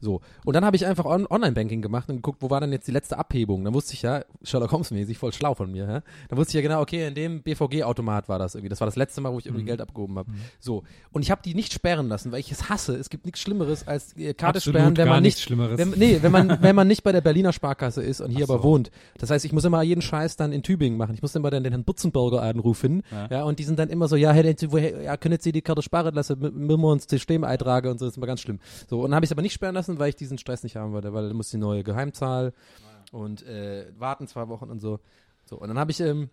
So. 0.00 0.20
Und 0.44 0.54
dann 0.54 0.64
habe 0.64 0.76
ich 0.76 0.86
einfach 0.86 1.04
on 1.04 1.26
Online-Banking 1.26 1.82
gemacht 1.82 2.08
und 2.08 2.16
geguckt, 2.16 2.42
wo 2.42 2.50
war 2.50 2.60
denn 2.60 2.72
jetzt 2.72 2.88
die 2.88 2.92
letzte 2.92 3.16
Abhebung? 3.16 3.64
Dann 3.64 3.74
wusste 3.74 3.94
ich 3.94 4.02
ja, 4.02 4.24
Sherlock 4.42 4.72
Holmes-mäßig, 4.72 5.18
voll 5.18 5.32
schlau 5.32 5.54
von 5.54 5.70
mir, 5.70 5.86
hä? 5.86 6.00
Dann 6.28 6.38
wusste 6.38 6.50
ich 6.50 6.54
ja 6.54 6.60
genau, 6.62 6.80
okay, 6.80 7.06
in 7.06 7.14
dem 7.14 7.42
BVG-Automat 7.42 8.28
war 8.28 8.38
das 8.38 8.54
irgendwie. 8.54 8.68
Das 8.68 8.80
war 8.80 8.86
das 8.86 8.96
letzte 8.96 9.20
Mal, 9.20 9.32
wo 9.32 9.38
ich 9.38 9.46
irgendwie 9.46 9.64
Geld 9.64 9.80
abgehoben 9.80 10.18
habe. 10.18 10.30
So. 10.58 10.82
Und 11.12 11.22
ich 11.22 11.30
habe 11.30 11.42
die 11.44 11.54
nicht 11.54 11.72
sperren 11.72 12.08
lassen, 12.08 12.32
weil 12.32 12.40
ich 12.40 12.50
es 12.50 12.68
hasse. 12.68 12.96
Es 12.96 13.08
gibt 13.08 13.24
nichts 13.24 13.40
Schlimmeres 13.40 13.86
als 13.86 14.16
äh, 14.16 14.34
Karte 14.34 14.58
Absolut 14.58 14.80
sperren, 14.80 14.96
wenn 14.96 15.08
man 15.08 15.22
nichts 15.22 15.38
nicht 15.38 15.44
Schlimmeres. 15.44 15.78
wenn, 15.78 15.90
nee, 15.90 16.18
wenn 16.20 16.32
man, 16.32 16.58
wenn 16.62 16.74
man 16.74 16.88
nicht 16.88 17.04
bei 17.04 17.12
der 17.12 17.20
Berliner 17.20 17.52
Sparkasse 17.52 18.02
ist 18.02 18.20
und 18.20 18.30
hier 18.30 18.46
so. 18.46 18.54
aber 18.54 18.64
wohnt. 18.64 18.90
Das 19.18 19.30
heißt, 19.30 19.44
ich 19.44 19.52
muss 19.52 19.64
immer 19.64 19.82
jeden 19.82 20.02
Scheiß 20.02 20.36
dann 20.36 20.52
in 20.52 20.62
Tübingen 20.62 20.98
machen. 20.98 21.14
Ich 21.14 21.22
muss 21.22 21.34
immer 21.36 21.50
dann 21.50 21.62
den 21.62 21.72
Herrn 21.72 21.84
Butzenberger 21.84 22.42
anrufen. 22.42 22.95
Ja. 23.10 23.28
Ja. 23.30 23.44
und 23.44 23.58
die 23.58 23.64
sind 23.64 23.78
dann 23.78 23.88
immer 23.88 24.08
so, 24.08 24.16
ja, 24.16 24.32
Sie, 24.56 24.72
woher, 24.72 25.02
ja, 25.02 25.16
können 25.16 25.38
Sie 25.40 25.52
die 25.52 25.62
Karte 25.62 25.82
sparen 25.82 26.14
lassen, 26.14 26.38
mit, 26.38 26.54
mit 26.54 26.78
wir 26.78 26.88
uns 26.88 27.06
System 27.08 27.44
eintragen 27.44 27.88
und 27.88 27.98
so, 27.98 28.06
das 28.06 28.14
ist 28.14 28.16
immer 28.16 28.26
ganz 28.26 28.40
schlimm. 28.40 28.60
So, 28.88 29.00
und 29.00 29.10
dann 29.10 29.16
habe 29.16 29.24
ich 29.24 29.28
es 29.28 29.32
aber 29.32 29.42
nicht 29.42 29.52
sperren 29.52 29.74
lassen, 29.74 29.98
weil 29.98 30.10
ich 30.10 30.16
diesen 30.16 30.38
Stress 30.38 30.62
nicht 30.62 30.76
haben 30.76 30.92
wollte, 30.92 31.12
weil 31.12 31.28
da 31.28 31.34
muss 31.34 31.50
die 31.50 31.58
neue 31.58 31.82
Geheimzahl 31.82 32.52
und 33.12 33.46
äh, 33.46 33.86
warten 33.98 34.26
zwei 34.26 34.48
Wochen 34.48 34.70
und 34.70 34.80
so. 34.80 35.00
So, 35.44 35.56
und 35.56 35.68
dann 35.68 35.78
habe 35.78 35.90
ich, 35.90 36.00
ähm, 36.00 36.30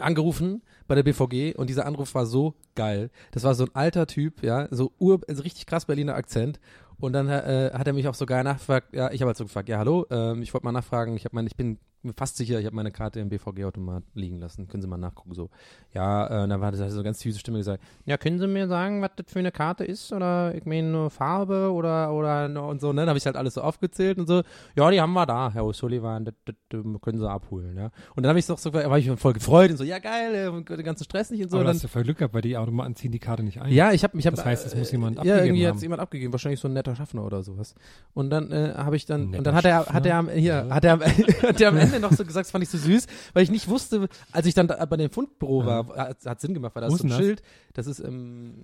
angerufen 0.00 0.62
bei 0.86 0.94
der 0.94 1.02
BVG 1.02 1.56
und 1.56 1.68
dieser 1.68 1.86
Anruf 1.86 2.14
war 2.14 2.26
so 2.26 2.54
geil. 2.74 3.10
Das 3.32 3.44
war 3.44 3.54
so 3.54 3.64
ein 3.64 3.74
alter 3.74 4.06
Typ, 4.06 4.42
ja, 4.42 4.68
so 4.70 4.92
ur, 4.98 5.20
also 5.28 5.42
richtig 5.42 5.66
krass 5.66 5.86
Berliner 5.86 6.14
Akzent. 6.14 6.60
Und 7.00 7.12
dann 7.12 7.28
äh, 7.28 7.70
hat 7.72 7.86
er 7.86 7.92
mich 7.92 8.08
auch 8.08 8.14
so 8.14 8.26
geil 8.26 8.42
nachgefragt, 8.42 8.94
ja, 8.94 9.10
ich 9.12 9.20
habe 9.20 9.28
halt 9.28 9.36
so 9.36 9.44
gefragt, 9.44 9.68
ja, 9.68 9.78
hallo, 9.78 10.06
ähm, 10.10 10.42
ich 10.42 10.52
wollte 10.52 10.64
mal 10.64 10.72
nachfragen, 10.72 11.14
ich 11.14 11.24
habe 11.24 11.34
mein, 11.36 11.46
ich 11.46 11.56
bin 11.56 11.78
bin 12.02 12.12
fast 12.14 12.36
sicher, 12.36 12.58
ich 12.60 12.66
habe 12.66 12.76
meine 12.76 12.90
Karte 12.90 13.20
im 13.20 13.28
BVG-Automat 13.28 14.02
liegen 14.14 14.38
lassen. 14.38 14.68
Können 14.68 14.82
Sie 14.82 14.88
mal 14.88 14.96
nachgucken. 14.98 15.34
So, 15.34 15.50
ja, 15.94 16.26
äh, 16.44 16.48
dann 16.48 16.60
war 16.60 16.70
das 16.70 16.80
hat 16.80 16.90
so 16.90 16.96
eine 16.96 17.04
ganz 17.04 17.20
süße 17.20 17.38
Stimme 17.38 17.58
gesagt. 17.58 17.82
Ja, 18.06 18.16
können 18.16 18.38
Sie 18.38 18.46
mir 18.46 18.68
sagen, 18.68 19.02
was 19.02 19.10
das 19.16 19.26
für 19.32 19.38
eine 19.40 19.50
Karte 19.52 19.84
ist 19.84 20.12
oder 20.12 20.54
ich 20.54 20.64
meine 20.64 21.10
Farbe 21.10 21.72
oder 21.72 22.12
oder 22.12 22.46
und 22.68 22.80
so. 22.80 22.92
Ne, 22.92 23.02
dann 23.02 23.08
habe 23.08 23.18
ich 23.18 23.26
halt 23.26 23.36
alles 23.36 23.54
so 23.54 23.62
aufgezählt 23.62 24.18
und 24.18 24.26
so. 24.26 24.42
Ja, 24.76 24.90
die 24.90 25.00
haben 25.00 25.12
wir 25.12 25.26
da, 25.26 25.50
Herr 25.52 25.62
O'Sullivan. 25.62 26.24
Das, 26.24 26.34
das, 26.44 26.54
das 26.68 26.80
können 27.02 27.18
Sie 27.18 27.28
abholen. 27.28 27.76
Ja. 27.76 27.90
Und 28.14 28.22
dann 28.22 28.28
habe 28.30 28.38
ich 28.38 28.46
doch 28.46 28.58
so, 28.58 28.72
war 28.72 28.98
ich 28.98 29.10
voll 29.10 29.32
gefreut 29.32 29.70
und 29.70 29.76
so. 29.76 29.84
Ja, 29.84 29.98
geil, 29.98 30.34
äh, 30.34 30.76
den 30.76 30.84
ganzen 30.84 31.04
Stress 31.04 31.30
nicht 31.30 31.42
und 31.42 31.50
so. 31.50 31.56
Aber 31.56 31.64
da 31.64 31.68
dann, 31.70 31.76
hast 31.76 31.84
du 31.84 31.88
voll 31.88 32.04
Glück 32.04 32.18
gehabt, 32.18 32.34
weil 32.34 32.42
die 32.42 32.56
Automaten 32.56 32.94
ziehen 32.94 33.12
die 33.12 33.18
Karte 33.18 33.42
nicht 33.42 33.60
ein. 33.60 33.72
ja, 33.72 33.92
ich 33.92 34.04
habe 34.04 34.18
ich 34.18 34.26
hab, 34.26 34.34
Das 34.34 34.44
heißt, 34.44 34.66
es 34.66 34.74
muss 34.76 34.92
jemand 34.92 35.16
ja, 35.16 35.22
abgegeben 35.22 35.46
irgendwie 35.46 35.66
hat 35.68 35.76
es 35.76 35.82
jemand 35.82 36.00
abgegeben, 36.00 36.32
wahrscheinlich 36.32 36.60
so 36.60 36.68
ein 36.68 36.74
netter 36.74 36.94
Schaffner 36.94 37.24
oder 37.24 37.42
sowas. 37.42 37.74
Und 38.14 38.30
dann 38.30 38.52
äh, 38.52 38.74
habe 38.76 38.96
ich 38.96 39.06
dann 39.06 39.30
Netter 39.30 39.38
und 39.38 39.46
dann 39.46 39.54
hat 39.54 39.64
er 39.64 39.86
hat 39.86 40.06
er 40.06 40.16
am 40.16 40.28
hier 40.28 40.66
Ja. 40.68 40.74
hat 40.74 40.84
er 40.84 40.98
hat 41.00 41.60
er 41.60 41.68
am 41.68 41.78
Ende 41.88 42.00
noch 42.00 42.12
so 42.12 42.24
gesagt, 42.24 42.46
das 42.46 42.50
fand 42.50 42.64
ich 42.64 42.70
so 42.70 42.78
süß, 42.78 43.06
weil 43.32 43.42
ich 43.42 43.50
nicht 43.50 43.68
wusste, 43.68 44.08
als 44.32 44.46
ich 44.46 44.54
dann 44.54 44.68
da 44.68 44.84
bei 44.84 44.96
dem 44.96 45.10
Fundbüro 45.10 45.66
war, 45.66 45.88
hat, 45.96 46.24
hat 46.24 46.40
Sinn 46.40 46.54
gemacht, 46.54 46.74
weil 46.74 46.82
da 46.82 46.88
ist 46.88 46.98
so 46.98 47.04
ein? 47.04 47.12
Schild, 47.12 47.42
das 47.74 47.86
ist 47.86 48.00
ähm, 48.00 48.54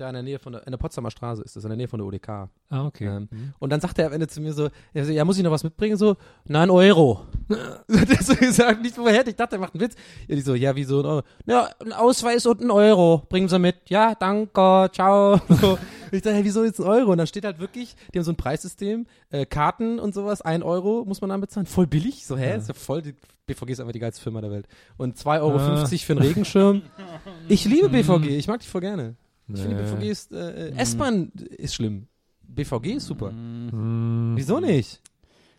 da 0.00 0.08
in 0.08 0.14
der 0.14 0.22
Nähe 0.22 0.38
von 0.38 0.52
der 0.52 0.66
in 0.66 0.70
der 0.70 0.78
Potsdamer 0.78 1.10
Straße 1.10 1.42
ist 1.42 1.54
das, 1.56 1.64
in 1.64 1.70
der 1.70 1.76
Nähe 1.76 1.88
von 1.88 1.98
der 1.98 2.06
UDK. 2.06 2.28
Ah, 2.70 2.86
okay. 2.86 3.06
Ähm, 3.06 3.28
Mhm. 3.30 3.54
Und 3.58 3.70
dann 3.70 3.80
sagt 3.80 3.98
er 3.98 4.06
am 4.06 4.12
Ende 4.12 4.26
zu 4.28 4.40
mir 4.40 4.52
so, 4.52 4.68
er 4.94 5.04
so, 5.04 5.12
ja, 5.12 5.24
muss 5.24 5.36
ich 5.36 5.44
noch 5.44 5.50
was 5.50 5.62
mitbringen? 5.64 5.96
So, 5.96 6.16
nein, 6.46 6.70
Euro. 6.70 7.26
hat 7.90 8.10
er 8.10 8.22
so 8.22 8.34
gesagt, 8.34 8.82
nicht 8.82 8.96
woher 8.98 9.14
hätte. 9.14 9.30
Ich 9.30 9.36
dachte, 9.36 9.56
er 9.56 9.60
macht 9.60 9.74
einen 9.74 9.82
Witz. 9.82 9.94
Ja, 10.28 10.34
die 10.36 10.40
so, 10.42 10.54
ja, 10.54 10.74
wie 10.74 10.84
so 10.84 11.00
ein 11.00 11.06
Euro. 11.06 11.22
Ja, 11.46 11.68
ein 11.84 11.92
Ausweis 11.92 12.46
und 12.46 12.60
ein 12.60 12.70
Euro. 12.70 13.22
Bringen 13.28 13.48
Sie 13.48 13.58
mit. 13.58 13.76
Ja, 13.88 14.14
danke, 14.14 14.88
ciao. 14.92 15.40
So. 15.60 15.78
Ich 16.12 16.22
dachte, 16.22 16.34
hey, 16.36 16.44
wieso 16.44 16.64
jetzt 16.64 16.80
ein 16.80 16.86
Euro? 16.86 17.12
Und 17.12 17.18
dann 17.18 17.26
steht 17.28 17.44
halt 17.44 17.60
wirklich, 17.60 17.94
die 18.12 18.18
haben 18.18 18.24
so 18.24 18.32
ein 18.32 18.36
Preissystem, 18.36 19.06
äh, 19.30 19.46
Karten 19.46 20.00
und 20.00 20.12
sowas, 20.12 20.42
ein 20.42 20.62
Euro 20.64 21.04
muss 21.06 21.20
man 21.20 21.30
dann 21.30 21.40
bezahlen. 21.40 21.66
Voll 21.66 21.86
billig. 21.86 22.26
So, 22.26 22.36
hä? 22.36 22.48
Ja. 22.50 22.56
Ist 22.56 22.66
ja 22.68 22.74
voll, 22.74 23.00
die 23.02 23.14
BVG 23.46 23.70
ist 23.72 23.80
einfach 23.80 23.92
die 23.92 24.00
geilste 24.00 24.20
Firma 24.20 24.40
der 24.40 24.50
Welt. 24.50 24.66
Und 24.96 25.16
2,50 25.18 25.40
Euro 25.40 25.56
Ah. 25.58 25.86
für 25.86 26.12
einen 26.12 26.22
Regenschirm. 26.22 26.82
Ich 27.48 27.64
liebe 27.64 27.88
BVG, 27.88 28.26
ich 28.38 28.48
mag 28.48 28.60
die 28.60 28.66
voll 28.66 28.80
gerne. 28.80 29.14
Ich 29.54 29.60
finde. 29.60 29.82
BVG 29.82 30.10
ist, 30.10 30.32
äh, 30.32 30.68
äh, 30.68 30.76
S-Bahn 30.76 31.32
ist 31.56 31.74
schlimm. 31.74 32.06
BVG 32.42 32.96
ist 32.96 33.06
super. 33.06 33.30
Mhm. 33.30 34.32
Wieso 34.36 34.60
nicht? 34.60 35.00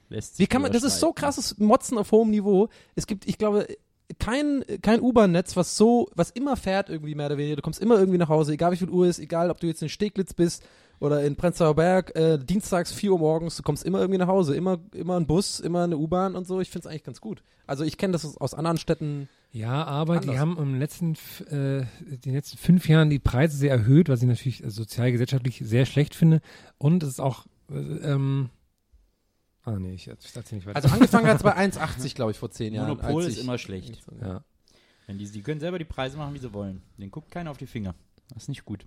Lässt 0.10 0.40
Wie 0.40 0.48
kann 0.48 0.62
man, 0.62 0.72
das 0.72 0.84
ist 0.84 1.00
so 1.00 1.14
krasses 1.14 1.58
Motzen 1.58 1.98
auf 1.98 2.12
hohem 2.12 2.32
Niveau. 2.32 2.68
Es 2.96 3.08
gibt, 3.08 3.26
ich 3.28 3.38
glaube, 3.38 3.68
kein, 4.20 4.64
kein 4.82 5.00
U-Bahn-Netz, 5.00 5.56
was 5.56 5.78
so, 5.78 6.10
was 6.16 6.32
immer 6.32 6.58
fährt 6.58 6.90
irgendwie 6.90 7.16
mehr 7.16 7.28
oder 7.28 7.38
weniger. 7.38 7.56
Du 7.56 7.62
kommst 7.62 7.82
immer 7.82 7.98
irgendwie 7.98 8.18
nach 8.18 8.30
Hause, 8.30 8.54
egal 8.54 8.72
wie 8.74 8.78
viel 8.78 8.90
Uhr 8.90 9.08
ist, 9.08 9.20
egal 9.20 9.50
ob 9.50 9.60
du 9.60 9.68
jetzt 9.68 9.82
in 9.82 9.90
Steglitz 9.90 10.34
bist 10.34 10.64
oder 11.00 11.24
in 11.24 11.36
Prenzlauer 11.36 11.76
Berg, 11.76 12.16
äh, 12.16 12.38
dienstags 12.38 12.92
4 12.92 13.14
Uhr 13.14 13.20
morgens, 13.20 13.58
du 13.58 13.64
kommst 13.64 13.84
immer 13.84 14.00
irgendwie 14.00 14.20
nach 14.20 14.28
Hause. 14.28 14.56
Immer, 14.56 14.80
immer 14.94 15.18
ein 15.18 15.28
Bus, 15.28 15.60
immer 15.60 15.84
eine 15.84 15.98
U-Bahn 15.98 16.36
und 16.36 16.46
so. 16.46 16.60
Ich 16.60 16.70
finde 16.70 16.88
es 16.88 16.92
eigentlich 16.92 17.04
ganz 17.04 17.22
gut. 17.22 17.44
Also 17.66 17.84
ich 17.84 17.98
kenne 17.98 18.14
das 18.14 18.38
aus 18.38 18.54
anderen 18.54 18.78
Städten. 18.78 19.30
Ja, 19.54 19.84
aber 19.84 20.20
die 20.20 20.30
Anders. 20.30 20.40
haben 20.40 20.58
im 20.58 20.80
letzten, 20.80 21.14
äh, 21.50 21.86
den 22.18 22.34
letzten 22.34 22.58
fünf 22.58 22.88
Jahren 22.88 23.10
die 23.10 23.20
Preise 23.20 23.58
sehr 23.58 23.72
erhöht, 23.72 24.08
was 24.08 24.22
ich 24.22 24.28
natürlich 24.28 24.64
äh, 24.64 24.70
sozialgesellschaftlich 24.70 25.62
sehr 25.66 25.86
schlecht 25.86 26.16
finde. 26.16 26.40
Und 26.78 27.04
es 27.04 27.10
ist 27.10 27.20
auch, 27.20 27.46
äh, 27.70 27.74
ähm, 27.76 28.50
ah 29.64 29.78
nee, 29.78 29.94
ich 29.94 30.08
erzähl 30.08 30.56
nicht 30.58 30.66
weiter. 30.68 30.78
Also 30.78 30.88
angefangen 30.90 31.28
hat 31.28 31.36
es 31.38 31.44
bei 31.44 31.56
1,80, 31.58 32.16
glaube 32.16 32.32
ich, 32.32 32.38
vor 32.38 32.50
10 32.50 32.74
Jahren. 32.74 32.88
Monopol 32.90 33.24
als 33.24 33.34
ist 33.34 33.38
ich- 33.40 33.44
immer 33.44 33.58
schlecht. 33.58 34.02
ja. 34.22 34.44
Wenn 35.08 35.18
die, 35.18 35.30
die 35.30 35.42
können 35.42 35.60
selber 35.60 35.78
die 35.80 35.84
Preise 35.86 36.16
machen, 36.16 36.34
wie 36.34 36.40
sie 36.40 36.54
wollen. 36.54 36.82
Den 36.98 37.12
guckt 37.12 37.30
keiner 37.32 37.52
auf 37.52 37.58
die 37.58 37.68
Finger. 37.68 37.94
Das 38.34 38.44
ist 38.44 38.50
nicht 38.50 38.64
gut. 38.64 38.86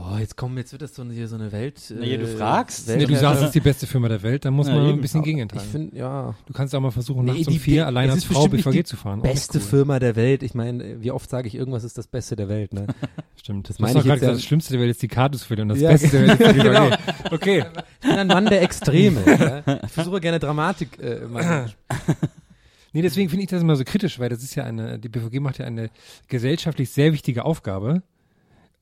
Oh, 0.00 0.16
jetzt 0.18 0.36
kommen, 0.36 0.56
jetzt 0.58 0.70
wird 0.70 0.82
das 0.82 0.94
so, 0.94 1.02
eine- 1.02 1.12
hier 1.12 1.26
so 1.26 1.34
eine 1.34 1.50
Welt. 1.50 1.80
Ja, 1.90 2.16
du 2.16 2.22
äh, 2.24 2.26
fragst. 2.36 2.86
Welt 2.86 2.98
Nee, 3.00 3.06
du 3.06 3.16
sagst, 3.16 3.40
es 3.40 3.46
ist 3.48 3.54
die 3.54 3.60
beste 3.60 3.86
Firma 3.88 4.08
der 4.08 4.22
Welt, 4.22 4.44
dann 4.44 4.54
muss 4.54 4.68
Ja, 4.68 4.74
man 4.74 4.84
eben. 4.84 4.98
ein 4.98 5.00
bisschen 5.00 5.20
Ich 5.22 5.24
gegenenteilen. 5.26 5.68
finde, 5.68 5.96
ja. 5.96 6.34
Du 6.46 6.52
kannst 6.52 6.72
auch 6.74 6.80
mal 6.80 6.92
versuchen, 6.92 7.24
Nee, 7.24 7.32
nachts 7.32 7.46
um 7.48 7.52
die- 7.54 7.58
vier 7.58 7.74
die- 7.74 7.80
allein 7.82 8.08
als 8.10 8.22
Frau 8.24 8.46
BVG 8.46 8.84
zu 8.84 8.96
fahren. 8.96 9.22
Beste 9.22 9.58
cool. 9.58 9.64
Firma 9.64 9.98
der 9.98 10.14
Welt. 10.14 10.42
Ich 10.44 10.54
meine, 10.54 11.02
wie 11.02 11.10
oft 11.10 11.28
sage 11.28 11.48
ich, 11.48 11.54
irgendwas 11.56 11.82
ist 11.82 11.98
das 11.98 12.06
Beste 12.06 12.36
der 12.36 12.48
Welt, 12.48 12.72
ne? 12.74 12.86
Stimmt. 13.36 13.68
Das 13.68 13.78
meine 13.80 13.94
meine 13.94 14.00
ich 14.00 14.06
ich 14.06 14.12
jetzt 14.12 14.22
ja- 14.22 14.32
Das 14.32 14.44
Schlimmste 14.44 14.72
der 14.74 14.80
Welt 14.82 14.90
ist 14.92 15.02
die 15.02 15.08
Karte 15.08 15.36
zu 15.36 15.46
verlieren 15.46 15.70
und 15.70 15.76
das 15.76 15.82
Ja, 15.82 15.90
Beste 15.90 16.08
der 16.10 16.28
Welt 16.28 16.40
ist 16.40 16.54
die 16.54 16.58
genau. 16.62 16.90
Okay. 17.32 17.64
Ich 18.00 18.08
bin 18.08 18.18
ein 18.18 18.26
Mann 18.28 18.46
der 18.46 18.62
Extreme. 18.62 19.20
ja? 19.66 19.80
Ich 19.84 19.90
versuche 19.90 20.20
gerne 20.20 20.38
Dramatik. 20.38 20.98
Äh, 21.00 21.20
Nee, 22.92 23.02
deswegen 23.02 23.28
finde 23.28 23.44
ich 23.44 23.50
das 23.50 23.60
immer 23.62 23.76
so 23.76 23.84
kritisch, 23.84 24.18
weil 24.18 24.30
das 24.30 24.42
ist 24.42 24.54
ja 24.54 24.64
eine, 24.64 24.98
die 24.98 25.08
BVG 25.10 25.40
macht 25.40 25.58
ja 25.58 25.66
eine 25.66 25.90
gesellschaftlich 26.28 26.90
sehr 26.90 27.12
wichtige 27.12 27.44
Aufgabe. 27.44 28.02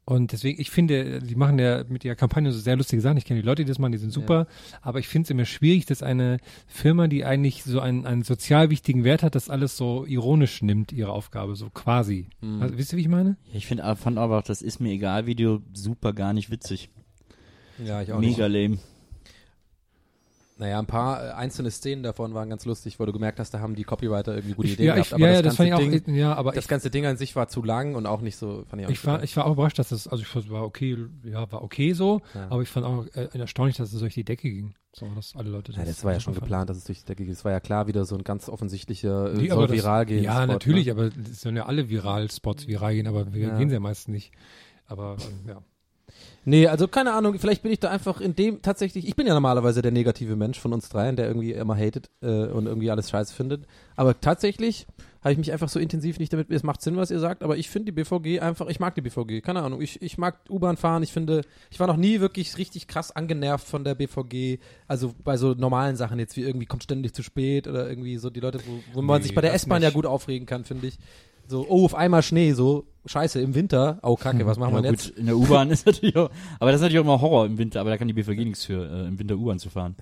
Und 0.08 0.30
deswegen, 0.30 0.60
ich 0.60 0.70
finde, 0.70 1.20
die 1.20 1.34
machen 1.34 1.58
ja 1.58 1.82
mit 1.88 2.04
ihrer 2.04 2.14
Kampagne 2.14 2.52
so 2.52 2.60
sehr 2.60 2.76
lustige 2.76 3.02
Sachen. 3.02 3.16
Ich 3.16 3.24
kenne 3.24 3.40
die 3.40 3.46
Leute, 3.46 3.64
die 3.64 3.68
das 3.68 3.80
machen, 3.80 3.90
die 3.90 3.98
sind 3.98 4.12
super. 4.12 4.46
Aber 4.80 5.00
ich 5.00 5.08
finde 5.08 5.26
es 5.26 5.30
immer 5.30 5.44
schwierig, 5.44 5.84
dass 5.86 6.04
eine 6.04 6.38
Firma, 6.68 7.08
die 7.08 7.24
eigentlich 7.24 7.64
so 7.64 7.80
einen, 7.80 8.06
einen 8.06 8.22
sozial 8.22 8.70
wichtigen 8.70 9.02
Wert 9.02 9.24
hat, 9.24 9.34
das 9.34 9.50
alles 9.50 9.76
so 9.76 10.06
ironisch 10.06 10.62
nimmt, 10.62 10.92
ihre 10.92 11.10
Aufgabe, 11.10 11.56
so 11.56 11.70
quasi. 11.70 12.28
Mhm. 12.40 12.62
Also, 12.62 12.78
wisst 12.78 12.92
ihr, 12.92 12.98
wie 12.98 13.02
ich 13.02 13.08
meine? 13.08 13.36
Ich 13.52 13.66
finde, 13.66 13.82
fand 13.96 14.16
aber 14.18 14.38
auch, 14.38 14.44
das 14.44 14.62
ist 14.62 14.78
mir 14.78 14.92
egal 14.92 15.26
Video 15.26 15.60
super 15.74 16.12
gar 16.12 16.32
nicht 16.32 16.52
witzig. 16.52 16.88
ja, 17.84 18.00
ich 18.00 18.12
auch 18.12 18.20
Mega 18.20 18.48
nicht. 18.48 18.68
lame. 18.68 18.78
Naja, 20.58 20.78
ein 20.78 20.86
paar 20.86 21.22
äh, 21.22 21.30
einzelne 21.32 21.70
Szenen 21.70 22.02
davon 22.02 22.32
waren 22.32 22.48
ganz 22.48 22.64
lustig, 22.64 22.98
wo 22.98 23.04
du 23.04 23.12
gemerkt 23.12 23.38
hast, 23.38 23.52
da 23.52 23.60
haben 23.60 23.74
die 23.74 23.84
Copywriter 23.84 24.34
irgendwie 24.34 24.54
gute 24.54 24.68
Ideen 24.68 24.86
ja, 24.86 24.94
gehabt. 24.94 25.08
ich, 25.08 25.14
aber 25.14 25.26
ja, 25.26 25.32
das, 25.42 25.42
das 25.42 25.56
fand 25.56 25.68
ganze 25.68 25.84
ich 25.84 26.00
auch, 26.00 26.04
Ding, 26.06 26.14
ja, 26.14 26.34
aber 26.34 26.52
das 26.52 26.64
ich, 26.64 26.68
ganze 26.68 26.90
Ding 26.90 27.04
an 27.04 27.18
sich 27.18 27.36
war 27.36 27.48
zu 27.48 27.62
lang 27.62 27.94
und 27.94 28.06
auch 28.06 28.22
nicht 28.22 28.36
so, 28.36 28.64
fand 28.66 28.80
ich 28.80 28.86
auch 28.88 28.90
ich 28.90 29.06
war, 29.06 29.22
ich 29.22 29.36
war 29.36 29.44
auch 29.46 29.52
überrascht, 29.52 29.78
dass 29.78 29.90
das, 29.90 30.08
also 30.08 30.22
ich 30.22 30.28
fand, 30.28 30.46
es 30.46 30.50
war 30.50 30.64
okay, 30.64 30.96
ja, 31.24 31.52
war 31.52 31.62
okay 31.62 31.92
so, 31.92 32.22
Ja. 32.34 32.46
aber 32.48 32.62
ich 32.62 32.70
fand 32.70 32.86
auch 32.86 33.04
äh, 33.14 33.28
erstaunlich, 33.38 33.76
dass 33.76 33.92
es 33.92 34.00
durch 34.00 34.14
die 34.14 34.24
Decke 34.24 34.48
ging. 34.50 34.74
So, 34.94 35.06
dass 35.14 35.36
alle 35.36 35.50
Leute 35.50 35.72
ja, 35.72 35.84
das 35.84 36.02
war 36.04 36.14
ja 36.14 36.20
schon 36.20 36.32
fanden. 36.32 36.46
geplant, 36.46 36.70
dass 36.70 36.78
es 36.78 36.84
durch 36.84 37.00
die 37.00 37.04
Decke 37.04 37.24
geht. 37.26 37.34
Das 37.34 37.44
war 37.44 37.52
ja 37.52 37.60
klar 37.60 37.86
wieder 37.86 38.06
so 38.06 38.16
ein 38.16 38.24
ganz 38.24 38.48
offensichtlicher, 38.48 39.34
äh, 39.34 39.36
Nee, 39.36 39.48
soll 39.50 39.66
das- 39.66 39.76
viral 39.76 40.06
gehen. 40.06 40.24
Ja, 40.24 40.36
Spot, 40.44 40.52
natürlich, 40.54 40.86
Ne? 40.86 40.92
aber 40.92 41.10
es 41.30 41.42
sollen 41.42 41.56
ja 41.56 41.66
alle 41.66 41.90
Viral-Spots 41.90 42.66
viral 42.66 42.94
gehen, 42.94 43.06
aber 43.06 43.34
wir 43.34 43.48
Ja. 43.48 43.58
gehen 43.58 43.68
sie 43.68 43.74
ja 43.74 43.80
meistens 43.80 44.08
nicht. 44.08 44.32
Aber 44.86 45.16
ähm, 45.20 45.48
ja. 45.50 45.62
Nee, 46.44 46.68
also 46.68 46.86
keine 46.86 47.12
Ahnung, 47.12 47.38
vielleicht 47.38 47.62
bin 47.62 47.72
ich 47.72 47.80
da 47.80 47.90
einfach 47.90 48.20
in 48.20 48.36
dem 48.36 48.62
tatsächlich, 48.62 49.08
ich 49.08 49.16
bin 49.16 49.26
ja 49.26 49.34
normalerweise 49.34 49.82
der 49.82 49.90
negative 49.90 50.36
Mensch 50.36 50.60
von 50.60 50.72
uns 50.72 50.88
dreien, 50.88 51.16
der 51.16 51.26
irgendwie 51.26 51.52
immer 51.52 51.76
hatet 51.76 52.08
äh, 52.22 52.46
und 52.46 52.66
irgendwie 52.66 52.90
alles 52.90 53.10
scheiße 53.10 53.34
findet. 53.34 53.66
Aber 53.96 54.20
tatsächlich 54.20 54.86
habe 55.22 55.32
ich 55.32 55.38
mich 55.38 55.52
einfach 55.52 55.68
so 55.68 55.80
intensiv 55.80 56.20
nicht 56.20 56.32
damit, 56.32 56.48
es 56.52 56.62
macht 56.62 56.82
Sinn, 56.82 56.96
was 56.96 57.10
ihr 57.10 57.18
sagt, 57.18 57.42
aber 57.42 57.56
ich 57.56 57.68
finde 57.68 57.86
die 57.86 58.00
BVG 58.00 58.40
einfach, 58.40 58.68
ich 58.68 58.78
mag 58.78 58.94
die 58.94 59.00
BVG, 59.00 59.42
keine 59.42 59.62
Ahnung, 59.62 59.82
ich, 59.82 60.00
ich 60.00 60.18
mag 60.18 60.38
U-Bahn 60.48 60.76
fahren, 60.76 61.02
ich 61.02 61.12
finde, 61.12 61.42
ich 61.68 61.80
war 61.80 61.88
noch 61.88 61.96
nie 61.96 62.20
wirklich 62.20 62.56
richtig 62.58 62.86
krass 62.86 63.10
angenervt 63.10 63.66
von 63.66 63.82
der 63.82 63.96
BVG, 63.96 64.60
also 64.86 65.16
bei 65.24 65.36
so 65.36 65.54
normalen 65.54 65.96
Sachen 65.96 66.20
jetzt 66.20 66.36
wie 66.36 66.42
irgendwie 66.42 66.66
kommt 66.66 66.84
ständig 66.84 67.12
zu 67.12 67.24
spät 67.24 67.66
oder 67.66 67.88
irgendwie 67.88 68.18
so 68.18 68.30
die 68.30 68.38
Leute, 68.38 68.60
wo, 68.64 68.78
wo 68.94 69.02
man 69.02 69.18
Nee, 69.18 69.24
sich 69.24 69.34
bei 69.34 69.40
der 69.40 69.52
S-Bahn 69.52 69.82
ja 69.82 69.90
gut 69.90 70.06
aufregen 70.06 70.46
kann, 70.46 70.64
finde 70.64 70.86
ich. 70.86 70.98
So, 71.48 71.66
oh, 71.68 71.84
auf 71.84 71.94
einmal 71.94 72.22
Schnee, 72.22 72.52
so, 72.52 72.84
scheiße, 73.06 73.40
im 73.40 73.54
Winter, 73.54 73.98
oh 74.02 74.16
kacke, 74.16 74.46
was 74.46 74.58
machen 74.58 74.74
ja, 74.74 74.82
wir 74.82 74.90
gut, 74.90 75.04
jetzt? 75.06 75.16
in 75.18 75.26
der 75.26 75.36
U-Bahn 75.36 75.70
ist 75.70 75.86
natürlich 75.86 76.16
auch, 76.16 76.30
aber 76.58 76.72
das 76.72 76.80
ist 76.80 76.82
natürlich 76.82 76.98
auch 77.00 77.04
immer 77.04 77.20
Horror 77.20 77.46
im 77.46 77.58
Winter, 77.58 77.80
aber 77.80 77.90
da 77.90 77.96
kann 77.98 78.08
die 78.08 78.14
BVG 78.14 78.44
nichts 78.44 78.64
für, 78.64 78.88
äh, 78.90 79.06
im 79.06 79.18
Winter 79.18 79.36
U-Bahn 79.36 79.58
zu 79.58 79.70
fahren. 79.70 79.94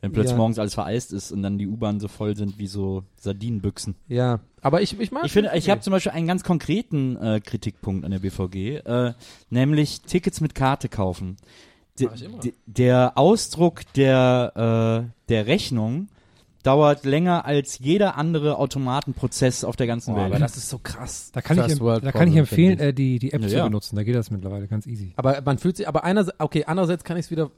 Wenn 0.00 0.12
plötzlich 0.12 0.32
Ja. 0.32 0.36
morgens 0.38 0.60
alles 0.60 0.74
vereist 0.74 1.12
ist 1.12 1.32
und 1.32 1.42
dann 1.42 1.58
die 1.58 1.66
U-Bahn 1.66 1.98
so 1.98 2.06
voll 2.06 2.36
sind 2.36 2.58
wie 2.60 2.68
so 2.68 3.02
Sardinenbüchsen. 3.16 3.96
Ja, 4.06 4.38
aber 4.62 4.80
ich, 4.80 4.98
ich 5.00 5.10
mag 5.10 5.24
Ich 5.24 5.32
finde, 5.32 5.50
ich 5.54 5.68
habe 5.70 5.80
zum 5.80 5.90
Beispiel 5.90 6.12
einen 6.12 6.28
ganz 6.28 6.44
konkreten 6.44 7.16
äh, 7.16 7.40
Kritikpunkt 7.44 8.04
an 8.04 8.12
der 8.12 8.20
BVG, 8.20 8.76
äh, 8.84 9.14
nämlich 9.50 10.02
Tickets 10.02 10.40
mit 10.40 10.54
Karte 10.54 10.88
kaufen. 10.88 11.36
D 11.98 12.04
Mach 12.06 12.14
ich 12.14 12.24
immer. 12.24 12.38
d- 12.38 12.54
der 12.66 13.12
Ausdruck 13.18 13.80
der, 13.96 15.08
äh, 15.08 15.10
der 15.30 15.46
Rechnung 15.48 16.06
dauert 16.62 17.04
länger 17.04 17.44
als 17.44 17.78
jeder 17.78 18.16
andere 18.16 18.58
Automatenprozess 18.58 19.64
auf 19.64 19.76
der 19.76 19.86
ganzen 19.86 20.14
Welt. 20.16 20.26
aber 20.26 20.38
das 20.38 20.56
ist 20.56 20.68
so 20.68 20.78
krass. 20.78 21.30
Da 21.32 21.40
kann, 21.40 21.56
ich, 21.56 21.62
First 21.64 21.76
em- 21.78 21.84
World 21.84 22.04
da 22.04 22.12
kann 22.12 22.28
ich 22.28 22.36
empfehlen, 22.36 22.78
finde 22.78 22.88
äh, 22.90 22.92
die, 22.94 23.18
die 23.18 23.32
App 23.32 23.42
Ja, 23.42 23.48
zu 23.48 23.56
ja. 23.56 23.64
benutzen. 23.64 23.96
Da 23.96 24.02
geht 24.02 24.14
das 24.16 24.30
mittlerweile 24.30 24.66
ganz 24.68 24.86
easy. 24.86 25.12
Aber 25.16 25.40
man 25.44 25.58
fühlt 25.58 25.76
sich, 25.76 25.86
aber 25.88 26.04
einerseits, 26.04 26.38
okay, 26.40 26.64
andererseits 26.66 27.04
kann 27.04 27.16
ich 27.16 27.26
es 27.26 27.30
wieder, 27.30 27.50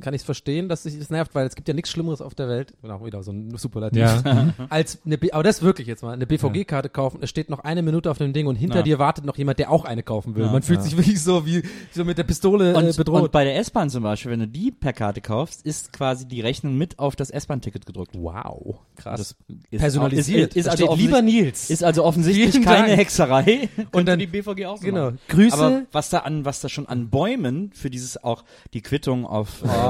kann 0.00 0.14
ich 0.14 0.20
es 0.22 0.24
verstehen, 0.24 0.68
dass 0.68 0.82
sich 0.84 0.98
das 0.98 1.10
nervt, 1.10 1.34
weil 1.34 1.46
es 1.46 1.54
gibt 1.54 1.68
ja 1.68 1.74
nichts 1.74 1.90
Schlimmeres 1.90 2.20
auf 2.20 2.34
der 2.34 2.48
Welt, 2.48 2.72
auch 2.88 3.04
wieder 3.04 3.22
so 3.22 3.32
ein 3.32 3.56
Superlativ, 3.56 3.98
Ja. 3.98 4.54
als 4.70 4.98
eine, 5.04 5.18
B 5.18 5.32
aber 5.32 5.42
das 5.42 5.62
wirklich 5.62 5.86
jetzt 5.86 6.02
mal, 6.02 6.12
eine 6.12 6.26
BVG-Karte 6.26 6.88
kaufen, 6.88 7.18
es 7.22 7.30
steht 7.30 7.50
noch 7.50 7.60
eine 7.60 7.82
Minute 7.82 8.10
auf 8.10 8.18
dem 8.18 8.32
Ding 8.32 8.46
und 8.46 8.56
hinter 8.56 8.76
Ja. 8.78 8.82
dir 8.82 8.98
wartet 8.98 9.24
noch 9.24 9.36
jemand, 9.36 9.58
der 9.58 9.70
auch 9.70 9.84
eine 9.84 10.02
kaufen 10.02 10.34
will. 10.36 10.44
Ja. 10.46 10.52
man 10.52 10.62
fühlt 10.62 10.78
Ja. 10.80 10.84
sich 10.84 10.96
wirklich 10.96 11.22
so 11.22 11.44
wie, 11.46 11.62
so 11.92 12.04
mit 12.04 12.18
der 12.18 12.24
Pistole 12.24 12.76
und, 12.76 12.84
äh, 12.86 12.92
bedroht. 12.92 13.22
und 13.22 13.32
bei 13.32 13.44
der 13.44 13.56
S-Bahn 13.58 13.90
zum 13.90 14.02
Beispiel, 14.02 14.30
wenn 14.32 14.40
du 14.40 14.48
die 14.48 14.70
per 14.70 14.92
Karte 14.92 15.20
kaufst, 15.20 15.64
ist 15.64 15.92
quasi 15.92 16.26
die 16.26 16.40
Rechnung 16.40 16.76
mit 16.76 16.98
auf 16.98 17.16
das 17.16 17.30
S-Bahn-Ticket 17.30 17.86
gedruckt. 17.86 18.12
wow, 18.14 18.76
krass. 18.96 19.18
Das 19.18 19.36
ist 19.70 19.80
Personalisiert. 19.80 20.50
Ist, 20.54 20.56
ist, 20.56 20.66
Da 20.66 20.70
also 20.86 20.94
lieber 20.94 21.22
Nils. 21.22 21.70
Ist 21.70 21.82
also 21.84 22.04
offensichtlich 22.04 22.50
Vielen 22.52 22.64
keine 22.64 22.88
Dank. 22.88 22.98
Hexerei. 22.98 23.68
Und 23.92 24.06
dann- 24.06 24.18
die 24.18 24.26
BVG 24.26 24.66
auch 24.66 24.78
so 24.78 24.84
genau. 24.84 25.04
machen. 25.06 25.18
Grüße. 25.28 25.56
Aber 25.56 25.82
was 25.92 26.10
da 26.10 26.18
an, 26.20 26.44
was 26.44 26.60
da 26.60 26.68
schon 26.68 26.86
an 26.88 27.08
Bäumen 27.10 27.70
für 27.74 27.90
dieses 27.90 28.22
auch 28.22 28.44
die 28.74 28.80
Quittung 28.82 29.26
auf, 29.26 29.62
Oh, 29.64 29.87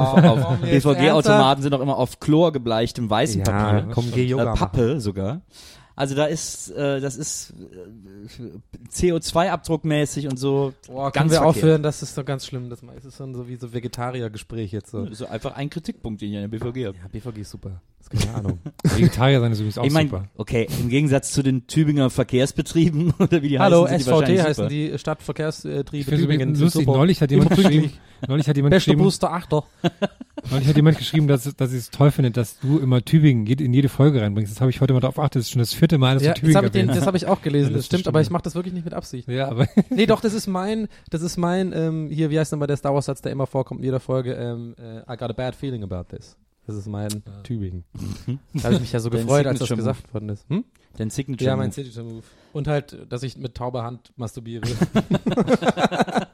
jetzt 0.65 0.83
BVG-Automaten 0.83 1.61
sind 1.61 1.73
auch 1.73 1.81
immer 1.81 1.97
auf 1.97 2.19
Chlor 2.19 2.51
gebleichtem 2.51 3.09
weißen 3.09 3.43
ja, 3.43 3.45
Papier. 3.45 3.91
komm, 3.93 4.11
geh 4.13 4.25
Yoga 4.25 4.53
äh, 4.53 4.55
Pappe 4.55 4.99
sogar. 4.99 5.41
Also 5.99 6.15
da 6.15 6.27
ist, 6.27 6.71
äh, 6.71 7.01
das 7.01 7.17
ist 7.17 7.53
äh, 7.59 8.87
CO2-Abdruckmäßig 8.89 10.29
und 10.29 10.37
so. 10.37 10.71
Boah, 10.87 11.11
ganz 11.11 11.13
können 11.13 11.31
wir 11.31 11.37
verkehrt. 11.39 11.57
aufhören? 11.57 11.83
Das 11.83 12.01
ist 12.01 12.17
doch 12.17 12.23
ganz 12.23 12.45
schlimm. 12.45 12.69
Das 12.69 12.81
ist 12.81 13.17
so, 13.17 13.33
so 13.33 13.49
wie 13.49 13.57
so 13.57 13.73
Vegetarier-Gespräch 13.73 14.71
jetzt 14.71 14.91
so. 14.91 15.13
So 15.13 15.27
einfach 15.27 15.57
ein 15.57 15.69
Kritikpunkt, 15.69 16.21
den 16.21 16.31
ich 16.31 16.37
an 16.37 16.49
der 16.49 16.57
BVG 16.57 16.85
habe. 16.87 16.97
Ja, 16.97 17.07
BVG 17.11 17.39
ist 17.41 17.49
super. 17.49 17.81
Das 17.97 18.07
ist 18.07 18.25
keine 18.25 18.33
Ahnung. 18.37 18.59
Vegetarier 18.83 19.41
sein 19.41 19.51
ist 19.51 19.59
übrigens 19.59 19.77
auch 19.77 19.83
Ich 19.83 19.91
meine, 19.91 20.09
super. 20.09 20.23
okay, 20.37 20.69
im 20.79 20.87
Gegensatz 20.87 21.33
zu 21.33 21.43
den 21.43 21.67
Tübinger 21.67 22.09
Verkehrsbetrieben 22.09 23.13
oder 23.19 23.41
wie 23.41 23.49
die 23.49 23.59
Hallo, 23.59 23.83
heißen, 23.85 23.97
die 23.97 24.03
SVT 24.03 24.11
wahrscheinlich 24.11 24.43
heißen 24.43 24.55
super. 24.55 24.69
die 24.69 24.89
es 24.91 25.03
Tübingen. 26.05 26.55
lustig, 26.55 26.87
neulich 26.87 27.21
hat 27.21 27.29
jemand 27.29 27.49
geschrieben, 27.49 27.91
neulich 28.25 28.47
hat 28.47 28.55
jemand 28.55 28.71
Beste 28.71 28.91
geschrieben, 28.91 29.03
Booster 29.03 29.33
Achter. 29.33 29.65
Neulich 30.51 30.67
hat 30.67 30.75
jemand 30.75 30.97
geschrieben, 30.97 31.27
dass, 31.27 31.43
dass 31.55 31.71
sie 31.71 31.77
es 31.77 31.89
toll 31.89 32.11
findet, 32.11 32.37
dass 32.37 32.59
du 32.59 32.79
immer 32.79 33.03
Tübingen 33.03 33.45
in 33.47 33.73
jede 33.73 33.89
Folge 33.89 34.21
reinbringst. 34.21 34.51
Das 34.53 34.61
habe 34.61 34.69
ich 34.71 34.81
heute 34.81 34.93
mal 34.93 34.99
darauf 34.99 35.15
geachtet. 35.15 35.35
Das 35.41 35.45
ist 35.45 35.51
schon 35.51 35.59
das 35.59 35.73
vierte 35.73 35.97
Mal, 35.97 36.15
dass 36.15 36.23
Ja, 36.23 36.33
du 36.33 36.45
das 36.47 36.55
habe 36.55 36.67
Tübingen 36.67 36.89
ich, 36.89 36.93
den- 36.93 36.99
das 36.99 37.07
hab 37.07 37.15
ich 37.15 37.25
auch 37.27 37.41
gelesen, 37.41 37.71
Ja, 37.71 37.77
das 37.77 37.81
das 37.81 37.85
stimmt, 37.87 38.07
aber 38.07 38.21
ich 38.21 38.29
mache 38.29 38.43
das 38.43 38.55
wirklich 38.55 38.73
nicht 38.73 38.85
mit 38.85 38.93
Absicht. 38.93 39.27
Ja, 39.27 39.49
aber 39.49 39.67
Nee, 39.89 40.05
doch, 40.05 40.21
das 40.21 40.33
ist 40.33 40.47
mein, 40.47 40.87
das 41.09 41.21
ist 41.21 41.37
mein, 41.37 41.73
ähm, 41.73 42.09
hier, 42.11 42.29
wie 42.29 42.39
heißt 42.39 42.51
nochmal 42.51 42.67
der 42.67 42.77
Star 42.77 42.93
Wars 42.93 43.05
Satz, 43.05 43.21
der 43.21 43.31
immer 43.31 43.47
vorkommt 43.47 43.79
in 43.79 43.85
jeder 43.85 43.99
Folge, 43.99 44.33
ähm, 44.33 44.75
äh, 44.77 44.99
I 45.11 45.17
got 45.17 45.29
a 45.29 45.33
bad 45.33 45.55
feeling 45.55 45.83
about 45.83 46.15
this. 46.15 46.35
Das 46.67 46.75
ist 46.77 46.87
mein 46.87 47.23
Tübingen. 47.43 47.83
Da 48.53 48.63
habe 48.65 48.75
ich 48.75 48.81
mich 48.81 48.91
ja 48.91 48.99
so 48.99 49.09
gefreut, 49.09 49.47
als 49.47 49.57
das 49.57 49.69
gesagt 49.69 50.13
worden 50.13 50.29
ist. 50.29 50.47
Hm? 50.49 50.63
Dein 50.97 51.09
Signature 51.09 51.49
Ja, 51.49 51.55
mein 51.55 51.67
Move. 51.69 51.73
Signature 51.75 52.05
Move. 52.05 52.23
Und 52.53 52.67
halt, 52.67 52.95
dass 53.09 53.23
ich 53.23 53.37
mit 53.37 53.55
tauber 53.55 53.81
Hand 53.83 54.11
masturbiere. 54.17 54.61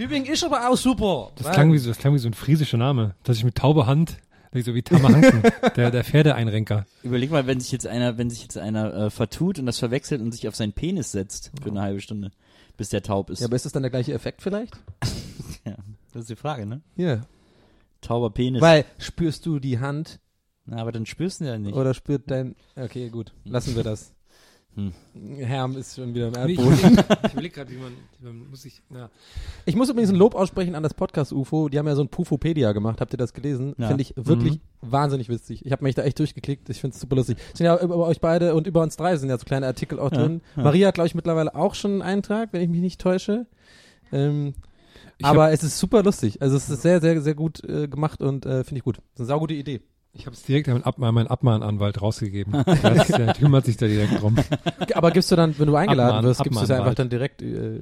Tübingen 0.00 0.32
ist 0.32 0.42
aber 0.44 0.66
auch 0.70 0.78
super. 0.78 1.30
das 1.36 1.52
klang, 1.52 1.74
wie 1.74 1.78
so, 1.78 1.90
das 1.90 1.98
klang 1.98 2.14
wie 2.14 2.18
so 2.18 2.26
ein 2.26 2.32
friesischer 2.32 2.78
Name. 2.78 3.14
Dass 3.22 3.36
ich 3.36 3.44
mit 3.44 3.56
tauber 3.56 3.86
Hand, 3.86 4.16
so 4.54 4.74
wie 4.74 4.80
Tamahanken, 4.80 5.42
der, 5.76 5.90
der 5.90 6.04
Pferdeeinrenker. 6.04 6.86
Überleg 7.02 7.30
mal, 7.30 7.46
wenn 7.46 7.60
sich 7.60 7.70
jetzt 7.70 7.86
einer, 7.86 8.16
wenn 8.16 8.30
sich 8.30 8.40
jetzt 8.40 8.56
einer 8.56 8.94
äh, 8.94 9.10
vertut 9.10 9.58
und 9.58 9.66
das 9.66 9.78
verwechselt 9.78 10.22
und 10.22 10.32
sich 10.32 10.48
auf 10.48 10.56
seinen 10.56 10.72
Penis 10.72 11.12
setzt 11.12 11.52
für 11.62 11.68
eine 11.68 11.82
halbe 11.82 12.00
Stunde, 12.00 12.30
bis 12.78 12.88
der 12.88 13.02
taub 13.02 13.28
ist. 13.28 13.40
Ja, 13.40 13.46
aber 13.46 13.56
ist 13.56 13.66
das 13.66 13.72
dann 13.72 13.82
der 13.82 13.90
gleiche 13.90 14.14
Effekt 14.14 14.40
vielleicht? 14.40 14.74
Ja, 15.66 15.74
das 16.14 16.22
ist 16.22 16.30
die 16.30 16.36
Frage, 16.36 16.64
ne? 16.64 16.80
Ja. 16.96 17.20
Tauber 18.00 18.30
Penis. 18.30 18.62
Weil, 18.62 18.86
spürst 18.96 19.44
du 19.44 19.58
die 19.58 19.78
Hand 19.78 20.18
Na, 20.64 20.78
aber 20.78 20.90
dann 20.90 21.04
spürst 21.04 21.42
du 21.42 21.44
ja 21.44 21.58
nicht. 21.58 21.74
oder 21.74 21.92
spürt 21.92 22.30
dein, 22.30 22.56
okay, 22.76 23.10
gut, 23.10 23.34
lassen 23.44 23.76
wir 23.76 23.82
das. 23.82 24.14
Hm. 24.76 24.92
Herm 25.38 25.76
ist 25.76 25.96
schon 25.96 26.14
wieder 26.14 26.28
im 26.28 26.32
Nee, 26.46 26.52
ich 26.52 26.58
Erdboden. 26.60 26.92
überlege 26.92 27.32
überleg 27.32 27.54
gerade, 27.54 27.70
wie 27.72 27.76
man, 27.76 27.92
man 28.22 28.50
muss 28.50 28.64
ich, 28.64 28.82
na, 28.88 29.10
Ich 29.66 29.74
muss 29.74 29.88
übrigens 29.90 30.10
ein 30.10 30.16
Lob 30.16 30.34
aussprechen 30.36 30.74
an 30.76 30.82
das 30.84 30.94
Podcast 30.94 31.32
UFO. 31.32 31.68
Die 31.68 31.78
haben 31.78 31.88
ja 31.88 31.96
so 31.96 32.02
ein 32.02 32.08
Pufopedia 32.08 32.70
gemacht. 32.72 33.00
Habt 33.00 33.12
ihr 33.12 33.18
das 33.18 33.32
gelesen? 33.32 33.74
Ja. 33.78 33.88
Finde 33.88 34.02
ich 34.02 34.14
wirklich 34.16 34.60
wahnsinnig 34.80 35.28
witzig. 35.28 35.66
Ich 35.66 35.72
habe 35.72 35.82
mich 35.82 35.96
da 35.96 36.02
echt 36.02 36.18
durchgeklickt. 36.20 36.68
Ich 36.70 36.80
finde 36.80 36.94
es 36.94 37.00
super 37.00 37.16
lustig. 37.16 37.36
Es 37.52 37.58
sind 37.58 37.66
ja 37.66 37.80
über, 37.82 37.96
euch 37.96 38.20
beide 38.20 38.54
und 38.54 38.66
über 38.68 38.80
uns 38.82 38.96
drei 38.96 39.16
sind 39.16 39.28
ja 39.28 39.38
so 39.38 39.44
kleine 39.44 39.66
Artikel 39.66 39.98
auch 39.98 40.12
Ja, 40.12 40.18
drin. 40.18 40.40
ja. 40.56 40.62
Maria 40.62 40.88
hat, 40.88 40.94
glaube 40.94 41.08
ich, 41.08 41.14
mittlerweile 41.16 41.54
auch 41.56 41.74
schon 41.74 41.92
einen 41.92 42.02
Eintrag, 42.02 42.52
wenn 42.52 42.62
ich 42.62 42.68
mich 42.68 42.80
nicht 42.80 43.00
täusche. 43.00 43.46
Ähm, 44.12 44.54
aber 45.22 45.52
es 45.52 45.62
ist 45.62 45.78
super 45.78 46.02
lustig. 46.02 46.40
Also 46.40 46.56
es 46.56 46.70
ist 46.70 46.82
sehr, 46.82 47.00
sehr, 47.00 47.20
sehr 47.20 47.34
gut 47.34 47.62
äh, 47.64 47.88
gemacht 47.88 48.22
und 48.22 48.46
äh, 48.46 48.64
finde 48.64 48.78
ich 48.78 48.84
gut. 48.84 48.96
Das 48.98 49.04
ist 49.14 49.20
eine 49.20 49.26
saugute 49.26 49.54
Idee. 49.54 49.80
Ich 50.12 50.26
habe 50.26 50.34
es 50.34 50.42
direkt 50.42 50.68
an 50.68 50.74
meinen, 50.74 50.84
Ab 50.84 50.98
meinen 50.98 51.26
Abmahnanwalt 51.28 52.02
rausgegeben. 52.02 52.52
Das, 52.82 53.08
der 53.08 53.34
kümmert 53.34 53.64
sich 53.64 53.76
da 53.76 53.86
direkt 53.86 54.20
drum. 54.20 54.36
Aber 54.94 55.10
gibst 55.12 55.30
du 55.30 55.36
dann, 55.36 55.56
wenn 55.58 55.66
du 55.66 55.76
eingeladen 55.76 56.16
Abmahn- 56.16 56.24
wirst, 56.24 56.42
gibst 56.42 56.60
du 56.60 56.64
es 56.64 56.70
einfach 56.70 56.94
dann 56.94 57.08
direkt, 57.08 57.42
äh, 57.42 57.78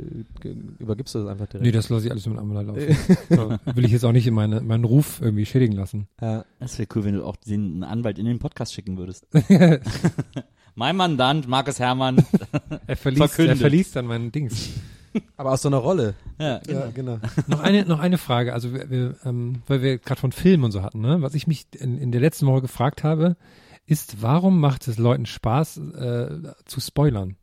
übergibst 0.79 1.15
du 1.15 1.21
es 1.21 1.27
einfach 1.27 1.47
direkt. 1.47 1.65
Nee, 1.65 1.73
das 1.73 1.89
lasse 1.89 2.07
ich 2.07 2.11
alles 2.13 2.27
mit 2.27 2.39
Anwalt 2.39 2.67
laufen. 2.67 2.97
so, 3.31 3.75
will 3.75 3.85
ich 3.85 3.93
jetzt 3.93 4.05
auch 4.05 4.13
nicht 4.13 4.27
in 4.27 4.35
meine, 4.35 4.61
meinen 4.61 4.85
Ruf 4.85 5.21
irgendwie 5.23 5.47
schädigen 5.47 5.77
lassen. 5.77 6.09
Ja. 6.21 6.45
Das 6.61 6.79
wäre 6.79 6.89
cool, 6.95 7.05
wenn 7.05 7.15
du 7.15 7.25
auch 7.25 7.37
den 7.37 7.83
einen 7.83 7.85
Anwalt 7.85 8.19
in 8.19 8.27
den 8.27 8.39
Podcast 8.39 8.75
schicken 8.75 8.99
würdest. 8.99 9.27
mein 10.75 10.97
Mandant, 10.97 11.49
Markus 11.49 11.79
Hermann. 11.79 12.25
Er 12.87 12.97
verliest, 12.97 13.23
er 13.23 13.29
Verkündet. 13.29 13.59
verliest 13.59 13.97
dann 13.97 14.07
meinen 14.07 14.33
Dings. 14.33 14.71
Aber 15.37 15.53
aus 15.53 15.63
so 15.63 15.69
einer 15.69 15.79
Rolle. 15.79 16.15
Ja, 16.39 16.59
genau. 16.59 16.81
Ja, 16.81 16.91
genau. 16.91 17.19
noch 17.47 17.61
eine, 17.61 17.85
noch 17.85 18.01
eine 18.01 18.19
Frage, 18.19 18.53
also 18.53 18.73
wir, 18.73 18.91
wir, 18.91 19.17
ähm, 19.25 19.63
weil 19.67 19.83
wir 19.83 19.99
gerade 19.99 20.21
von 20.21 20.33
Filmen 20.33 20.65
und 20.65 20.73
so 20.73 20.83
hatten, 20.83 21.01
ne? 21.01 21.23
Was 21.23 21.35
ich 21.35 21.47
mich 21.47 21.67
in, 21.79 21.99
in 21.99 22.13
der 22.13 22.21
letzten 22.21 22.47
Woche 22.47 22.63
gefragt 22.63 23.05
habe, 23.05 23.37
ist, 23.87 24.21
warum 24.23 24.61
macht 24.61 24.87
es 24.89 24.99
Leuten 24.99 25.27
Spaß, 25.27 25.79
äh, 25.79 26.29
zu 26.67 26.81
spoilern? 26.81 27.37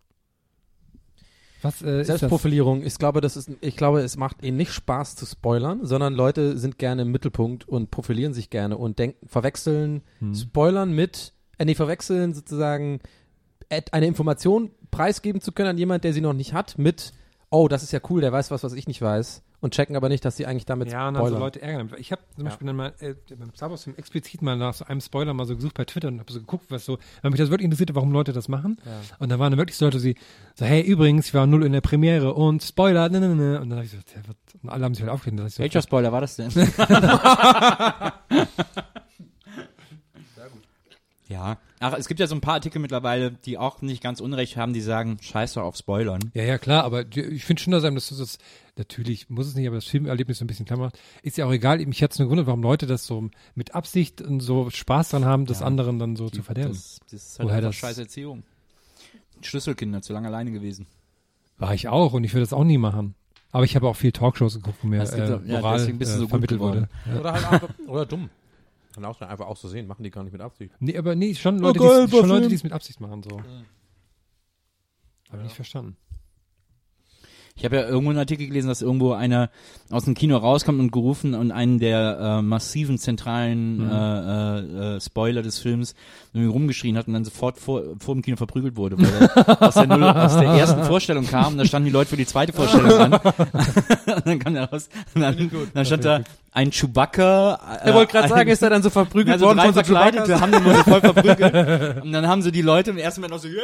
Was 1.61 1.82
äh, 1.82 2.01
ist? 2.01 2.07
Selbstprofilierung, 2.07 2.84
ich 2.84 2.97
glaube, 2.97 3.21
das 3.21 3.36
ist, 3.38 3.49
ich 3.61 3.76
glaube, 3.76 4.01
es 4.01 4.17
macht 4.17 4.43
ihnen 4.43 4.57
nicht 4.57 4.71
Spaß 4.71 5.15
zu 5.15 5.26
spoilern, 5.26 5.80
sondern 5.84 6.13
Leute 6.13 6.57
sind 6.57 6.78
gerne 6.78 7.03
im 7.03 7.11
Mittelpunkt 7.11 7.67
und 7.67 7.89
profilieren 7.91 8.34
sich 8.34 8.49
gerne 8.49 8.78
und 8.78 8.99
denken, 8.99 9.28
verwechseln 9.28 10.01
Hm. 10.19 10.36
Spoilern 10.36 10.91
mit, 10.93 11.34
äh, 11.57 11.65
nee, 11.65 11.73
verwechseln 11.76 12.34
sozusagen 12.36 12.99
et- 13.69 13.93
eine 13.93 14.05
Information 14.05 14.69
preisgeben 14.91 15.41
zu 15.41 15.51
können 15.53 15.69
an 15.69 15.78
jemand, 15.80 16.03
der 16.03 16.13
sie 16.13 16.21
noch 16.21 16.34
nicht 16.34 16.53
hat, 16.53 16.78
mit, 16.78 17.13
oh, 17.49 17.67
das 17.67 17.83
ist 17.83 17.91
ja 17.91 17.99
cool, 18.09 18.21
der 18.21 18.31
weiß 18.31 18.51
was, 18.51 18.63
was 18.63 18.73
ich 18.73 18.87
nicht 18.87 19.01
weiß 19.01 19.41
und 19.61 19.73
checken 19.73 19.95
aber 19.95 20.09
nicht, 20.09 20.23
dass 20.25 20.37
sie 20.37 20.45
eigentlich 20.45 20.65
damit 20.65 20.91
Ja, 20.91 21.07
und 21.07 21.15
also 21.15 21.27
spoilern. 21.27 21.39
Leute 21.41 21.61
ärgern. 21.61 21.89
Ich 21.97 22.11
habe 22.11 22.21
zum 22.35 22.43
Ja. 22.43 22.49
Beispiel 22.49 22.67
dann 22.67 22.75
mal 22.75 22.93
äh, 22.99 23.15
beim 23.35 23.51
Star 23.55 23.69
Wars 23.71 23.83
Film 23.85 23.95
explizit 23.97 24.41
mal 24.43 24.55
nach 24.55 24.73
so 24.75 24.85
einem 24.85 25.01
Spoiler 25.01 25.33
mal 25.33 25.45
so 25.45 25.55
gesucht 25.55 25.73
bei 25.75 25.85
Twitter 25.85 26.09
und 26.09 26.19
habe 26.19 26.31
so 26.31 26.39
geguckt, 26.39 26.65
was 26.69 26.85
so, 26.85 26.99
weil 27.21 27.31
mich 27.31 27.39
das 27.39 27.49
wirklich 27.49 27.65
interessierte, 27.65 27.95
warum 27.95 28.11
Leute 28.11 28.31
das 28.33 28.47
machen. 28.47 28.77
Ja. 28.85 28.91
Und 29.19 29.29
da 29.31 29.39
waren 29.39 29.51
dann 29.51 29.57
wirklich 29.57 29.77
so 29.77 29.85
Leute, 29.85 29.99
die 29.99 30.15
so, 30.55 30.65
hey, 30.65 30.81
übrigens, 30.81 31.27
ich 31.27 31.33
war 31.33 31.47
null 31.47 31.65
in 31.65 31.71
der 31.71 31.81
Premiere 31.81 32.33
und 32.35 32.61
Spoiler, 32.61 33.09
ne, 33.09 33.19
ne, 33.19 33.35
ne. 33.35 33.61
Und 33.61 33.69
dann 33.69 33.77
habe 33.79 33.85
ich 33.85 33.91
so, 33.91 33.97
ja, 33.97 34.21
was, 34.27 34.35
und 34.61 34.69
alle 34.69 34.85
haben 34.85 34.93
sich 34.93 35.01
halt 35.03 35.11
aufgeregt. 35.11 35.39
so, 35.51 35.59
Welcher 35.59 35.81
Spoiler 35.81 36.11
war 36.11 36.21
das 36.21 36.35
denn? 36.35 36.51
ja. 41.28 41.57
Ach, 41.80 41.93
es 41.97 42.07
gibt 42.07 42.19
ja 42.19 42.28
so 42.28 42.36
ein 42.36 42.41
paar 42.41 42.55
Artikel 42.55 42.80
mittlerweile, 42.80 43.32
die 43.32 43.57
auch 43.57 43.82
nicht 43.82 44.01
ganz 44.01 44.19
unrecht 44.21 44.57
haben, 44.57 44.73
die 44.73 44.82
sagen, 44.82 45.17
scheiße 45.21 45.61
auf 45.61 45.76
Spoilern. 45.76 46.32
Ja, 46.34 46.43
ja, 46.43 46.57
klar, 46.57 46.84
aber 46.84 47.03
die- 47.03 47.21
ich 47.21 47.45
finde 47.45 47.61
schon, 47.61 47.71
dass 47.71 47.84
einem 47.84 47.95
das, 47.95 48.09
das, 48.09 48.38
natürlich 48.78 49.30
muss 49.30 49.47
es 49.47 49.55
nicht, 49.55 49.67
aber 49.67 49.78
das 49.78 49.86
Filmerlebnis 49.86 50.38
so 50.39 50.45
ein 50.45 50.47
bisschen 50.47 50.65
klar 50.65 50.80
macht. 50.80 50.99
Ist 51.23 51.38
ja 51.38 51.45
auch 51.45 51.51
egal, 51.51 51.80
mich 51.86 52.01
hat's 52.03 52.17
nur 52.19 52.28
gewundert, 52.28 52.47
warum 52.47 52.61
Leute 52.63 52.86
das 52.88 53.05
so 53.05 53.30
mit 53.55 53.76
Absicht 53.76 54.21
und 54.21 54.39
so 54.39 54.69
Spaß 54.69 55.09
dran 55.09 55.26
haben, 55.26 55.45
das 55.45 55.59
Ja. 55.61 55.65
anderen 55.65 55.99
dann 55.99 56.15
so 56.15 56.30
zu 56.30 56.43
verderben. 56.43 56.73
Das, 56.73 56.99
das 57.11 57.13
ist 57.13 57.39
halt 57.39 57.49
Woher 57.49 57.61
das- 57.61 57.76
scheiß 57.76 57.97
Erziehung. 57.97 58.43
Schlüsselkinder, 59.41 60.01
zu 60.01 60.13
lange 60.13 60.28
alleine 60.28 60.51
gewesen. 60.51 60.88
War 61.57 61.73
ich 61.73 61.88
auch 61.88 62.13
und 62.13 62.23
ich 62.23 62.34
würde 62.34 62.41
das 62.43 62.53
auch 62.53 62.63
nie 62.63 62.78
machen. 62.78 63.15
Aber 63.51 63.63
ich 63.63 63.76
habe 63.76 63.88
auch 63.88 63.95
viel 63.95 64.11
Talkshows 64.11 64.55
geguckt, 64.55 64.80
wo 64.82 64.88
mir 64.88 65.01
äh, 65.01 65.30
doch- 65.30 65.45
ja, 65.45 65.59
Moral 65.59 65.78
deswegen 65.80 65.97
bist 65.97 66.11
du 66.11 66.15
äh, 66.15 66.17
so 66.19 66.23
gut 66.26 66.30
vermittelt 66.32 66.59
wurde. 66.59 66.89
Ja. 67.05 67.19
Oder 67.19 67.34
halt 67.34 67.51
einfach, 67.51 67.69
oder 67.88 68.05
dumm. 68.05 68.30
Kann 68.95 69.05
auch 69.05 69.17
sein, 69.19 69.27
einfach 69.29 69.47
auch 69.47 69.57
so 69.57 69.67
sehen, 69.67 69.87
machen 69.87 70.03
die 70.03 70.09
gar 70.11 70.23
nicht 70.23 70.33
mit 70.33 70.41
Absicht. 70.41 70.73
Nee, 70.79 70.97
aber 70.97 71.15
nee, 71.15 71.35
schon 71.35 71.59
Leute, 71.59 71.79
geil, 71.79 72.05
die 72.07 72.11
schon 72.17 72.27
Leute, 72.29 72.39
Film. 72.41 72.49
die 72.49 72.55
es 72.55 72.63
mit 72.63 72.71
Absicht 72.73 72.99
machen, 73.01 73.21
so. 73.23 73.37
Habe 75.29 75.37
ich 75.39 75.43
nicht 75.43 75.55
verstanden. 75.55 75.97
Ich 77.57 77.63
habe 77.63 77.77
ja 77.77 77.87
irgendwo 77.87 78.09
einen 78.09 78.19
Artikel 78.19 78.47
gelesen, 78.47 78.67
dass 78.67 78.81
irgendwo 78.81 79.13
einer 79.13 79.49
aus 79.89 80.03
dem 80.03 80.13
Kino 80.13 80.35
rauskommt 80.35 80.77
und 80.77 80.91
gerufen 80.91 81.33
und 81.33 81.51
einen 81.51 81.79
der 81.79 82.17
äh, 82.19 82.41
massiven 82.41 82.97
zentralen 82.97 83.77
Mhm. 83.77 83.89
äh, 83.91 84.59
äh, 84.59 84.95
äh, 84.97 84.99
Spoiler 85.01 85.41
des 85.41 85.59
Films 85.59 85.95
irgendwie 86.33 86.51
rumgeschrien 86.51 86.97
hat 86.97 87.07
und 87.07 87.13
dann 87.13 87.23
sofort 87.23 87.57
vor, 87.57 87.83
vor 87.97 88.13
dem 88.13 88.23
Kino 88.23 88.35
verprügelt 88.35 88.75
wurde, 88.75 88.97
weil 88.97 89.05
er 89.45 89.61
aus 89.61 89.73
der, 89.75 89.87
Null, 89.87 90.03
aus 90.03 90.33
der 90.37 90.49
ersten 90.49 90.83
Vorstellung 90.83 91.25
kam 91.25 91.53
und 91.53 91.59
da 91.59 91.65
standen 91.65 91.85
die 91.85 91.93
Leute 91.93 92.09
für 92.09 92.17
die 92.17 92.25
zweite 92.25 92.51
Vorstellung 92.51 92.91
an. 92.91 93.13
und 93.23 94.25
dann 94.27 94.39
kam 94.39 94.55
er 94.57 94.69
raus 94.69 94.89
und 95.13 95.21
dann, 95.21 95.49
dann 95.73 95.85
stand 95.85 96.03
da 96.03 96.23
ein 96.56 96.72
Chewbacca. 96.72 97.60
Äh, 97.84 97.89
Er 97.89 97.93
wollte 97.93 98.14
gerade 98.14 98.30
sagen, 98.30 98.49
ist 98.49 98.64
er 98.64 98.70
dann 98.70 98.82
so 98.82 98.89
verprügelt 98.89 99.34
also 99.34 99.47
worden 99.47 99.60
von 99.60 99.74
so 99.74 99.82
Chewbaccas? 99.82 100.39
haben 100.39 100.51
den 100.53 100.64
nur 100.64 100.74
so 100.74 100.84
voll 100.84 101.01
verprügelt. 101.01 102.01
Und 102.03 102.14
dann 102.14 102.28
haben 102.28 102.41
so 102.41 102.49
die 102.49 102.62
Leute 102.62 102.91
im 102.91 102.97
ersten 102.97 103.20
Moment 103.20 103.34
noch 103.34 103.41
so, 103.41 103.49
yeah, 103.49 103.62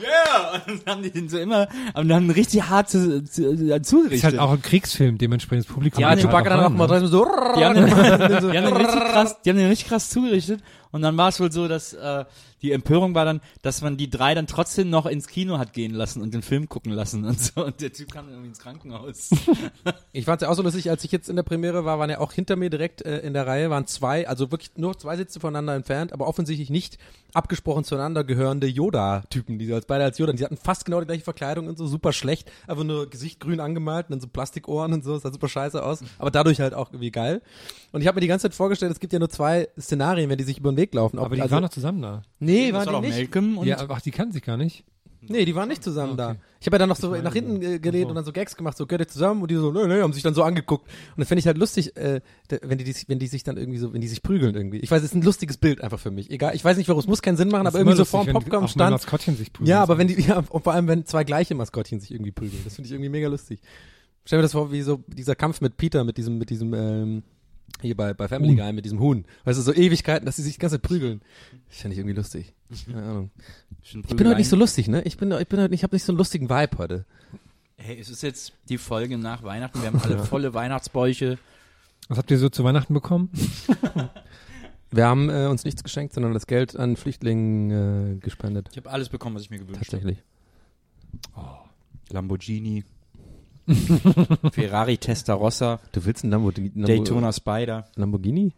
yeah. 0.00 0.62
Und 0.66 0.86
dann 0.86 0.94
haben 0.94 1.02
die 1.02 1.10
den 1.10 1.28
so 1.28 1.38
immer, 1.38 1.68
und 1.94 2.08
dann 2.08 2.30
richtig 2.30 2.62
hart 2.68 2.88
zu, 2.88 3.22
zu, 3.24 3.82
zugerichtet. 3.82 4.12
Ist 4.12 4.24
halt 4.24 4.38
auch 4.38 4.52
ein 4.52 4.62
Kriegsfilm, 4.62 5.18
dementsprechend 5.18 5.66
das 5.66 5.74
Publikum. 5.74 6.00
Ja, 6.00 6.16
Chewbacca 6.16 6.48
dann 6.48 6.60
auch 6.60 6.70
mal 6.70 6.86
ne? 6.86 6.92
dreimal 6.92 7.08
so. 7.08 7.26
die 7.56 7.64
haben, 7.64 7.74
den, 7.74 7.86
die, 7.86 7.92
haben 7.92 8.50
den 8.52 8.76
richtig 8.76 9.00
krass, 9.04 9.36
die 9.44 9.50
haben 9.50 9.58
den 9.58 9.68
richtig 9.68 9.88
krass 9.88 10.08
zugerichtet. 10.08 10.60
Und 10.92 11.02
dann 11.02 11.16
war 11.16 11.30
es 11.30 11.40
wohl 11.40 11.50
so, 11.50 11.68
dass 11.68 11.94
äh, 11.94 12.24
die 12.62 12.70
Empörung 12.72 13.14
war 13.14 13.24
dann, 13.24 13.40
dass 13.62 13.82
man 13.82 13.96
die 13.96 14.08
drei 14.08 14.34
dann 14.34 14.46
trotzdem 14.46 14.88
noch 14.88 15.06
ins 15.06 15.26
Kino 15.26 15.58
hat 15.58 15.72
gehen 15.72 15.92
lassen 15.92 16.22
und 16.22 16.32
den 16.32 16.42
Film 16.42 16.68
gucken 16.68 16.92
lassen 16.92 17.24
und 17.24 17.40
so. 17.40 17.64
Und 17.64 17.80
der 17.80 17.92
Typ 17.92 18.12
kam 18.12 18.28
irgendwie 18.28 18.48
ins 18.48 18.58
Krankenhaus. 18.58 19.30
Ich 20.14 20.26
fand's 20.26 20.42
ja 20.42 20.50
auch 20.50 20.54
so 20.54 20.62
lustig, 20.62 20.90
als 20.90 21.04
ich 21.04 21.10
jetzt 21.10 21.30
in 21.30 21.36
der 21.36 21.42
Premiere 21.42 21.86
war, 21.86 21.98
waren 21.98 22.10
ja 22.10 22.20
auch 22.20 22.32
hinter 22.32 22.54
mir 22.54 22.68
direkt 22.68 23.00
äh, 23.00 23.20
in 23.20 23.32
der 23.32 23.46
Reihe, 23.46 23.70
waren 23.70 23.86
zwei, 23.86 24.28
also 24.28 24.50
wirklich 24.50 24.72
nur 24.76 24.98
zwei 24.98 25.16
Sitze 25.16 25.40
voneinander 25.40 25.74
entfernt, 25.74 26.12
aber 26.12 26.28
offensichtlich 26.28 26.68
nicht 26.68 26.98
abgesprochen 27.32 27.84
zueinander 27.84 28.22
gehörende 28.22 28.66
Yoda-Typen, 28.66 29.58
die 29.58 29.72
als 29.72 29.86
beide 29.86 30.04
als 30.04 30.18
Yoda, 30.18 30.34
die 30.34 30.44
hatten 30.44 30.58
fast 30.58 30.84
genau 30.84 31.00
die 31.00 31.06
gleiche 31.06 31.24
Verkleidung 31.24 31.66
und 31.66 31.78
so, 31.78 31.86
super 31.86 32.12
schlecht, 32.12 32.52
einfach 32.66 32.84
nur 32.84 33.08
Gesicht 33.08 33.40
grün 33.40 33.60
angemalt 33.60 34.06
und 34.06 34.12
dann 34.12 34.20
so 34.20 34.28
Plastikohren 34.28 34.92
und 34.92 35.02
so, 35.02 35.16
sah 35.16 35.32
super 35.32 35.48
scheiße 35.48 35.82
aus, 35.82 36.04
aber 36.18 36.30
dadurch 36.30 36.60
halt 36.60 36.74
auch 36.74 36.90
irgendwie 36.90 37.10
geil. 37.10 37.40
Und 37.92 38.02
ich 38.02 38.06
habe 38.06 38.16
mir 38.16 38.20
die 38.20 38.26
ganze 38.26 38.44
Zeit 38.44 38.54
vorgestellt, 38.54 38.92
es 38.92 39.00
gibt 39.00 39.14
ja 39.14 39.18
nur 39.18 39.30
zwei 39.30 39.68
Szenarien, 39.80 40.28
wenn 40.28 40.38
die 40.38 40.44
sich 40.44 40.58
über 40.58 40.72
den 40.72 40.76
Weg 40.82 40.94
laufen. 40.94 41.18
Ob, 41.18 41.26
Aber 41.26 41.36
die 41.36 41.42
also, 41.42 41.54
waren 41.54 41.62
noch 41.62 41.70
zusammen 41.70 42.02
da. 42.02 42.22
nee, 42.38 42.72
war 42.72 42.84
waren 42.86 42.92
doch 42.94 43.00
die 43.02 43.08
nicht. 43.08 43.18
Malcolm 43.18 43.58
und 43.58 43.66
ja, 43.66 43.78
ach, 43.88 44.00
die 44.00 44.10
kannten 44.10 44.32
sich 44.32 44.42
gar 44.42 44.56
nicht. 44.56 44.84
Nee, 45.28 45.44
die 45.44 45.54
waren 45.54 45.68
nicht 45.68 45.84
zusammen 45.84 46.16
da. 46.16 46.34
Ich 46.58 46.66
habe 46.66 46.74
ja 46.74 46.78
dann 46.80 46.88
noch 46.88 46.96
so 46.96 47.10
meine 47.10 47.22
nach 47.22 47.32
hinten 47.32 47.62
äh, 47.62 47.78
gelehnt 47.78 48.06
so. 48.06 48.08
und 48.08 48.16
dann 48.16 48.24
so 48.24 48.32
Gags 48.32 48.56
gemacht, 48.56 48.76
so 48.76 48.86
geht 48.86 48.98
ihr 48.98 49.06
zusammen 49.06 49.40
und 49.42 49.52
die 49.52 49.54
so, 49.54 49.70
nee, 49.70 49.86
nee, 49.86 50.02
haben 50.02 50.12
sich 50.12 50.24
dann 50.24 50.34
so 50.34 50.42
angeguckt. 50.42 50.88
Und 50.88 51.18
das 51.20 51.28
finde 51.28 51.38
ich 51.38 51.46
halt 51.46 51.58
lustig, 51.58 51.96
äh, 51.96 52.20
wenn 52.62 52.76
die, 52.78 52.82
die, 52.82 52.90
sich- 52.90 53.08
wenn 53.08 53.20
die 53.20 53.28
sich 53.28 53.44
dann 53.44 53.56
irgendwie 53.56 53.78
so, 53.78 53.92
wenn 53.92 54.00
die 54.00 54.08
sich 54.08 54.20
prügeln 54.24 54.56
irgendwie. 54.56 54.78
Ich 54.78 54.90
weiß, 54.90 54.98
es 55.00 55.10
ist 55.10 55.14
ein 55.14 55.22
lustiges 55.22 55.58
Bild 55.58 55.80
einfach 55.80 56.00
für 56.00 56.10
mich. 56.10 56.28
Egal, 56.28 56.56
ich 56.56 56.64
weiß 56.64 56.76
nicht 56.76 56.88
warum, 56.88 56.98
es 56.98 57.06
muss 57.06 57.22
keinen 57.22 57.36
Sinn 57.36 57.50
machen, 57.50 57.64
Das 57.66 57.74
aber 57.74 57.82
irgendwie 57.82 57.92
immer 57.98 58.04
so 58.04 58.04
vorm 58.04 58.26
lustig, 58.26 58.50
Popcorn 58.50 58.66
stand. 58.68 58.90
Maskottchen 58.90 59.36
sich 59.36 59.52
prügeln. 59.52 59.70
Ja, 59.70 59.80
aber 59.80 59.96
wenn 59.96 60.08
die, 60.08 60.20
ja, 60.26 60.38
und 60.50 60.64
vor 60.64 60.72
allem, 60.72 60.88
wenn 60.88 61.06
zwei 61.06 61.22
gleiche 61.22 61.54
Maskottchen 61.54 62.00
sich 62.00 62.10
irgendwie 62.10 62.32
prügeln. 62.32 62.60
Das 62.64 62.74
finde 62.74 62.86
ich 62.88 62.92
irgendwie 62.92 63.10
mega 63.10 63.28
lustig. 63.28 63.60
Stell 64.24 64.38
mir 64.38 64.42
das 64.42 64.52
vor, 64.52 64.72
wie 64.72 64.82
so 64.82 65.04
dieser 65.06 65.36
Kampf 65.36 65.60
mit 65.60 65.76
Peter, 65.76 66.02
mit 66.02 66.16
diesem, 66.16 66.38
mit 66.38 66.50
diesem, 66.50 66.74
ähm, 66.74 67.22
hier 67.80 67.96
bei, 67.96 68.14
bei 68.14 68.28
Family 68.28 68.50
Huhn. 68.50 68.58
Guy, 68.58 68.72
mit 68.72 68.84
diesem 68.84 69.00
Huhn. 69.00 69.24
Weißt 69.44 69.58
du, 69.58 69.62
so 69.62 69.72
Ewigkeiten, 69.72 70.26
dass 70.26 70.36
sie 70.36 70.42
sich 70.42 70.54
die 70.54 70.58
ganze 70.60 70.76
Zeit 70.76 70.82
prügeln. 70.82 71.20
Das 71.68 71.78
finde 71.78 71.94
ich 71.94 71.98
irgendwie 71.98 72.16
lustig. 72.16 72.54
Keine 72.86 73.02
Ahnung. 73.02 73.30
Ich 73.82 74.16
bin 74.16 74.26
heute 74.26 74.36
nicht 74.36 74.48
so 74.48 74.56
lustig, 74.56 74.88
ne? 74.88 75.02
Ich 75.02 75.16
bin, 75.16 75.32
ich 75.32 75.48
bin 75.48 75.60
heute, 75.60 75.74
ich 75.74 75.82
habe 75.82 75.94
nicht 75.94 76.04
so 76.04 76.12
einen 76.12 76.18
lustigen 76.18 76.48
Vibe 76.48 76.78
heute. 76.78 77.04
Hey, 77.76 77.98
es 77.98 78.08
ist 78.08 78.22
jetzt 78.22 78.52
die 78.68 78.78
Folge 78.78 79.18
nach 79.18 79.42
Weihnachten. 79.42 79.80
Wir 79.80 79.88
haben 79.88 80.00
alle 80.00 80.18
volle 80.24 80.54
Weihnachtsbäuche. 80.54 81.38
Was 82.08 82.18
habt 82.18 82.30
ihr 82.30 82.38
so 82.38 82.48
zu 82.48 82.64
Weihnachten 82.64 82.94
bekommen? 82.94 83.30
Wir 84.94 85.06
haben 85.06 85.30
äh, 85.30 85.46
uns 85.46 85.64
nichts 85.64 85.82
geschenkt, 85.82 86.12
sondern 86.12 86.34
das 86.34 86.46
Geld 86.46 86.76
an 86.76 86.96
Flüchtlingen 86.96 88.16
äh, 88.16 88.16
gespendet. 88.18 88.68
Ich 88.72 88.76
habe 88.76 88.90
alles 88.90 89.08
bekommen, 89.08 89.34
was 89.34 89.42
ich 89.42 89.50
mir 89.50 89.58
gewünscht 89.58 89.78
habe. 89.80 89.86
Tatsächlich. 89.86 90.18
Lamborghini, 92.10 92.84
Ferrari 94.52 94.98
Testarossa, 94.98 95.80
Du 95.92 96.04
willst 96.04 96.24
einen 96.24 96.32
Lamborghini? 96.32 96.70
Lambo 96.74 96.86
Daytona 96.86 97.32
Spider. 97.32 97.86
Lamborghini? 97.96 98.52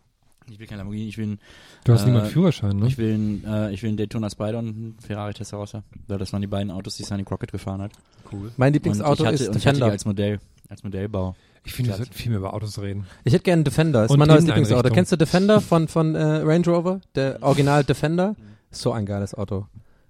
Ich 0.50 0.58
will 0.58 0.66
kein 0.66 0.78
Lamborghini, 0.78 1.08
ich 1.08 1.16
will, 1.18 1.26
ein- 1.28 1.38
Du 1.84 1.92
hast 1.92 2.02
Äh, 2.02 2.06
niemanden 2.06 2.30
Führerschein, 2.30 2.76
ne? 2.76 2.86
ich 2.86 2.98
will, 2.98 3.14
ein, 3.14 3.44
äh, 3.46 3.72
ich 3.72 3.82
will 3.82 3.88
einen 3.88 3.96
Daytona 3.96 4.28
Spider 4.30 4.58
und 4.58 4.68
einen 4.68 4.96
Ferrari 5.06 5.32
Testarossa. 5.34 5.82
Weil 6.06 6.18
das 6.18 6.32
waren 6.32 6.40
die 6.42 6.46
beiden 6.48 6.70
Autos, 6.70 6.96
die 6.96 7.02
Sunny 7.04 7.24
Crockett 7.24 7.52
gefahren 7.52 7.80
hat. 7.82 7.92
Mein 8.32 8.42
Und 8.42 8.50
ich 8.68 8.72
Lieblingsauto 8.74 9.24
hatte, 9.24 9.34
ist 9.36 9.48
und 9.48 9.56
ich 9.56 9.66
hatte 9.66 9.76
die 9.76 9.80
Defender. 9.80 9.92
als 9.92 10.04
Modell, 10.04 10.40
als 10.68 10.82
Modellbau. 10.84 11.36
Ich 11.66 11.72
finde, 11.72 11.92
wir 11.92 11.96
sollten 11.96 12.12
viel 12.12 12.30
mehr 12.30 12.38
über 12.40 12.52
Autos 12.52 12.78
reden. 12.78 13.06
Ich 13.24 13.32
hätte 13.32 13.42
gerne 13.42 13.60
einen 13.60 13.64
Defender. 13.64 14.00
Das 14.02 14.06
ist 14.06 14.10
Und 14.12 14.18
mein 14.18 14.28
neues 14.28 14.44
Lieblingsauto. 14.44 14.90
Kennst 14.90 15.12
du 15.12 15.16
Defender 15.16 15.60
von, 15.62 15.88
von 15.88 16.14
äh, 16.14 16.22
Range 16.22 16.66
Rover? 16.66 17.00
Der 17.14 17.38
Original 17.42 17.84
Defender? 17.84 18.36
So 18.70 18.92
ein 18.92 19.06
geiles 19.06 19.34
Auto. 19.34 19.66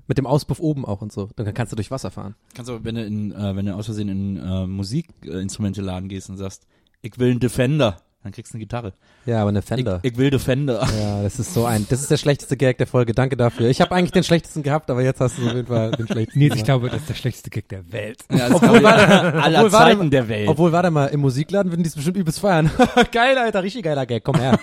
Mit 0.07 0.18
dem 0.18 0.26
Auspuff 0.26 0.61
oben 0.61 0.84
auch 0.84 1.00
und 1.00 1.12
so. 1.12 1.30
Dann 1.36 1.52
kannst 1.55 1.72
du 1.72 1.76
durch 1.76 1.90
Wasser 1.90 2.11
fahren. 2.11 2.34
Kannst 2.55 2.70
du, 2.70 2.84
wenn 2.84 2.94
du 2.94 3.05
in, 3.05 3.32
äh, 3.32 3.57
wenn 3.57 3.66
du 3.66 3.74
aus 3.74 3.86
Versehen 3.86 4.09
in 4.09 4.36
äh, 4.36 4.66
Musikinstrumente-Laden 4.66 6.09
gehst 6.09 6.28
und 6.28 6.36
sagst, 6.36 6.66
ich 7.00 7.18
will 7.18 7.30
einen 7.30 7.40
Defender, 7.40 8.02
dann 8.25 8.33
kriegst 8.33 8.53
du 8.53 8.57
eine 8.57 8.64
Gitarre. 8.64 8.95
Ja, 9.27 9.41
aber 9.41 9.51
eine 9.51 9.59
Ich, 9.61 9.64
Fender. 9.66 10.01
ich 10.03 10.16
will 10.16 10.31
Defender. 10.31 10.87
ja, 10.99 11.22
das 11.22 11.39
ist 11.39 11.53
so 11.53 11.66
ein, 11.66 11.87
das 11.91 12.01
ist 12.01 12.11
der 12.11 12.16
schlechteste 12.16 12.57
Gag 12.57 12.79
der 12.79 12.87
Folge. 12.87 13.12
Danke 13.12 13.37
dafür. 13.37 13.68
Ich 13.68 13.81
habe 13.83 13.95
eigentlich 13.95 14.12
den 14.12 14.25
schlechtesten 14.25 14.62
gehabt, 14.62 14.91
aber 14.91 15.03
jetzt 15.03 15.20
hast 15.20 15.39
du 15.39 15.47
auf 15.47 15.55
jeden 15.55 15.66
Fall 15.68 15.91
den 15.93 16.07
schlechtesten. 16.07 16.39
Nils, 16.39 16.57
ich 16.57 16.64
glaube, 16.64 16.89
das 16.89 17.03
ist 17.03 17.11
der 17.11 17.14
schlechteste 17.14 17.51
Gag 17.51 17.68
der 17.68 17.93
Welt. 17.93 18.25
Ja, 18.31 18.49
das 18.49 18.55
Obwohl, 18.55 18.68
obwohl, 18.70 18.83
warte, 18.83 19.43
aller 19.43 19.59
obwohl, 19.59 19.70
Zeiten 19.70 20.11
der 20.11 20.29
Welt. 20.29 20.49
Obwohl, 20.49 20.72
warte 20.72 20.91
mal, 20.91 21.07
im 21.09 21.20
Musikladen 21.20 21.70
würden 21.70 21.83
die 21.83 21.89
es 21.89 21.95
bestimmt 21.95 22.16
übelst 22.16 22.41
feiern. 22.41 22.70
Geil, 23.12 23.37
Alter, 23.37 23.62
richtig 23.62 23.85
geiler 23.85 24.07
Gag. 24.07 24.25
Komm 24.25 24.37
her. 24.37 24.59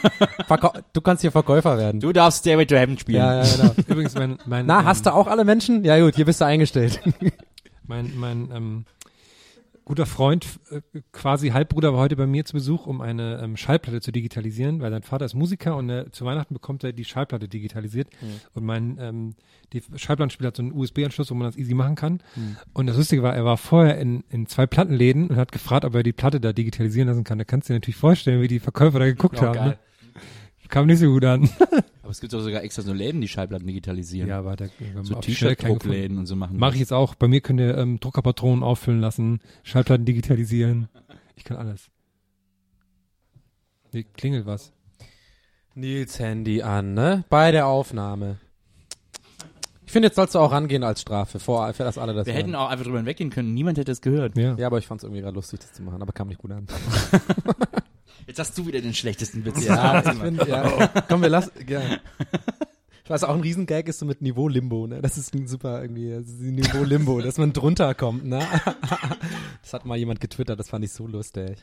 Verkau 0.48 0.74
du 0.92 1.02
kannst 1.02 1.22
hier 1.22 1.32
Verkäufer 1.32 1.78
werden. 1.78 2.02
du 2.02 2.12
darfst 2.12 2.40
Stairway 2.40 2.66
to 2.66 2.76
Heaven 2.76 2.98
spielen. 2.98 3.20
ja, 3.22 3.44
ja, 3.44 3.56
genau. 3.56 3.76
Übrigens, 3.88 4.16
mein, 4.16 4.40
mein, 4.48 4.66
Na, 4.66 4.80
ähm, 4.80 4.86
hast 4.86 5.06
du 5.06 5.14
auch 5.14 5.28
alle 5.28 5.46
Menschen? 5.46 5.84
Ja 5.84 6.00
gut, 6.00 6.16
hier 6.16 6.26
bist 6.26 6.42
du 6.42 6.46
eingestellt. 6.46 7.00
Mein, 7.88 8.14
mein 8.16 8.50
ähm, 8.56 8.86
guter 9.92 10.06
Freund, 10.06 10.48
äh, 10.70 10.80
quasi 11.12 11.50
Halbbruder, 11.50 11.92
war 11.92 12.00
heute 12.00 12.16
bei 12.16 12.26
mir 12.26 12.46
zu 12.46 12.54
Besuch, 12.54 12.88
um 12.88 13.02
eine 13.02 13.42
ähm, 13.44 13.58
Schallplatte 13.58 14.00
zu 14.00 14.14
digitalisieren, 14.14 14.80
weil 14.80 14.90
sein 14.90 15.04
Vater 15.04 15.26
ist 15.26 15.34
Musiker 15.34 15.76
und 15.76 15.90
äh, 15.90 16.10
zu 16.14 16.24
Weihnachten 16.24 16.54
bekommt 16.54 16.86
er 16.86 16.94
die 16.94 17.04
Schallplatte 17.04 17.50
digitalisiert. 17.50 18.08
Und 18.54 18.64
mein 18.64 18.98
ähm, 19.02 19.36
die 19.74 19.84
Schallplattenspieler 19.98 20.48
hat 20.48 20.56
so 20.56 20.64
einen 20.64 20.72
USB-Anschluss, 20.72 21.30
wo 21.30 21.36
man 21.36 21.46
das 21.48 21.58
easy 21.58 21.74
machen 21.74 21.96
kann. 21.96 22.24
Und 22.74 22.88
das 22.88 22.96
Lustige 22.96 23.22
war, 23.22 23.36
er 23.36 23.44
war 23.44 23.58
vorher 23.58 23.98
in, 23.98 24.24
in 24.30 24.48
zwei 24.48 24.66
Plattenläden 24.66 25.28
und 25.28 25.36
hat 25.36 25.52
gefragt, 25.52 25.84
ob 25.84 25.94
er 25.94 26.04
die 26.04 26.14
Platte 26.14 26.40
da 26.40 26.54
digitalisieren 26.54 27.10
lassen 27.10 27.26
kann. 27.26 27.38
Da 27.38 27.44
kannst 27.44 27.68
du 27.68 27.74
dir 27.74 27.80
natürlich 27.80 27.98
vorstellen, 27.98 28.42
wie 28.42 28.48
die 28.48 28.60
Verkäufer 28.60 28.98
da 28.98 29.06
geguckt 29.06 29.42
haben. 29.42 29.60
Ne? 29.60 29.78
Kam 30.72 30.88
nicht 30.88 31.00
so 31.00 31.08
gut 31.08 31.26
an. 31.26 31.50
Aber 32.02 32.12
es 32.12 32.22
gibt 32.22 32.32
doch 32.34 32.40
sogar 32.40 32.64
extra 32.64 32.82
so 32.82 32.94
Läden, 32.94 33.20
die 33.22 33.28
Schallplatten 33.28 33.68
digitalisieren. 33.68 34.28
ja, 34.28 34.40
aber 34.40 34.56
da 34.56 34.66
so. 35.04 35.16
T-Shirt-Druckläden 35.16 36.18
und 36.18 36.26
so 36.26 36.36
machen. 36.36 36.58
Mache 36.58 36.74
ich 36.74 36.80
jetzt 36.80 36.94
auch. 36.94 37.14
Bei 37.14 37.28
mir 37.28 37.42
könnt 37.42 37.60
ihr 37.60 37.78
ähm, 37.78 38.00
Druckerpatronen 38.00 38.64
auffüllen 38.64 39.00
lassen, 39.02 39.40
Schallplatten 39.64 40.06
digitalisieren. 40.06 40.90
Ich 41.36 41.44
kann 41.44 41.58
alles. 41.58 41.90
Nee, 43.92 44.04
klingelt 44.16 44.46
was. 44.46 44.72
Nils 45.76 46.20
Handy 46.20 46.62
an, 46.64 46.94
ne? 46.94 47.24
Bei 47.30 47.52
der 47.52 47.68
Aufnahme. 47.68 48.38
Ich 49.86 49.92
finde, 49.92 50.08
jetzt 50.08 50.16
sollst 50.16 50.36
du 50.36 50.40
auch 50.40 50.54
rangehen 50.54 50.84
als 50.84 51.02
Strafe, 51.02 51.40
vor, 51.40 51.74
für 51.74 51.84
das 51.84 51.98
alle 51.98 52.14
das 52.14 52.26
Wir 52.26 52.34
hören. 52.34 52.46
hätten 52.46 52.56
auch 52.56 52.70
einfach 52.70 52.86
drüber 52.86 52.98
hinweggehen 52.98 53.30
können. 53.30 53.54
Niemand 53.54 53.78
hätte 53.78 53.92
es 53.92 54.02
gehört. 54.02 54.38
Ja. 54.38 54.56
Ja, 54.56 54.68
aber 54.68 54.78
ich 54.78 54.88
fand 54.88 55.02
es 55.02 55.04
irgendwie 55.04 55.22
gerade 55.22 55.36
lustig, 55.36 55.60
das 55.60 55.74
zu 55.74 55.84
machen, 55.84 56.02
aber 56.02 56.14
kam 56.14 56.30
nicht 56.30 56.40
gut 56.40 56.52
an. 56.52 56.66
Jetzt 58.28 58.40
hast 58.40 58.58
du 58.58 58.66
wieder 58.68 58.82
den 58.82 58.94
schlechtesten 58.94 59.44
Witz. 59.46 59.64
Ja, 59.66 60.00
ich 60.12 60.20
bin, 60.20 60.36
ja. 60.48 60.88
Komm, 61.10 61.22
wir 61.22 61.30
lassen, 61.30 61.52
ja. 61.68 61.82
Ich 63.04 63.10
weiß, 63.10 63.24
auch 63.26 63.34
ein 63.36 63.42
Riesengag 63.42 63.88
ist 63.90 64.00
so 64.00 64.06
mit 64.06 64.22
Niveau-Limbo, 64.22 64.88
ne? 64.88 65.02
Das 65.02 65.18
ist 65.18 65.34
ein 65.36 65.48
super 65.48 65.82
irgendwie, 65.82 66.12
das 66.12 66.28
ein 66.28 66.56
Niveau-Limbo, 66.56 67.20
dass 67.22 67.38
man 67.38 67.52
drunter 67.52 67.94
kommt, 67.94 68.26
ne? 68.26 68.40
Das 69.62 69.74
hat 69.74 69.86
mal 69.86 69.98
jemand 69.98 70.20
getwittert, 70.22 70.60
das 70.60 70.70
fand 70.70 70.86
ich 70.86 70.92
so 70.94 71.08
lustig. 71.08 71.58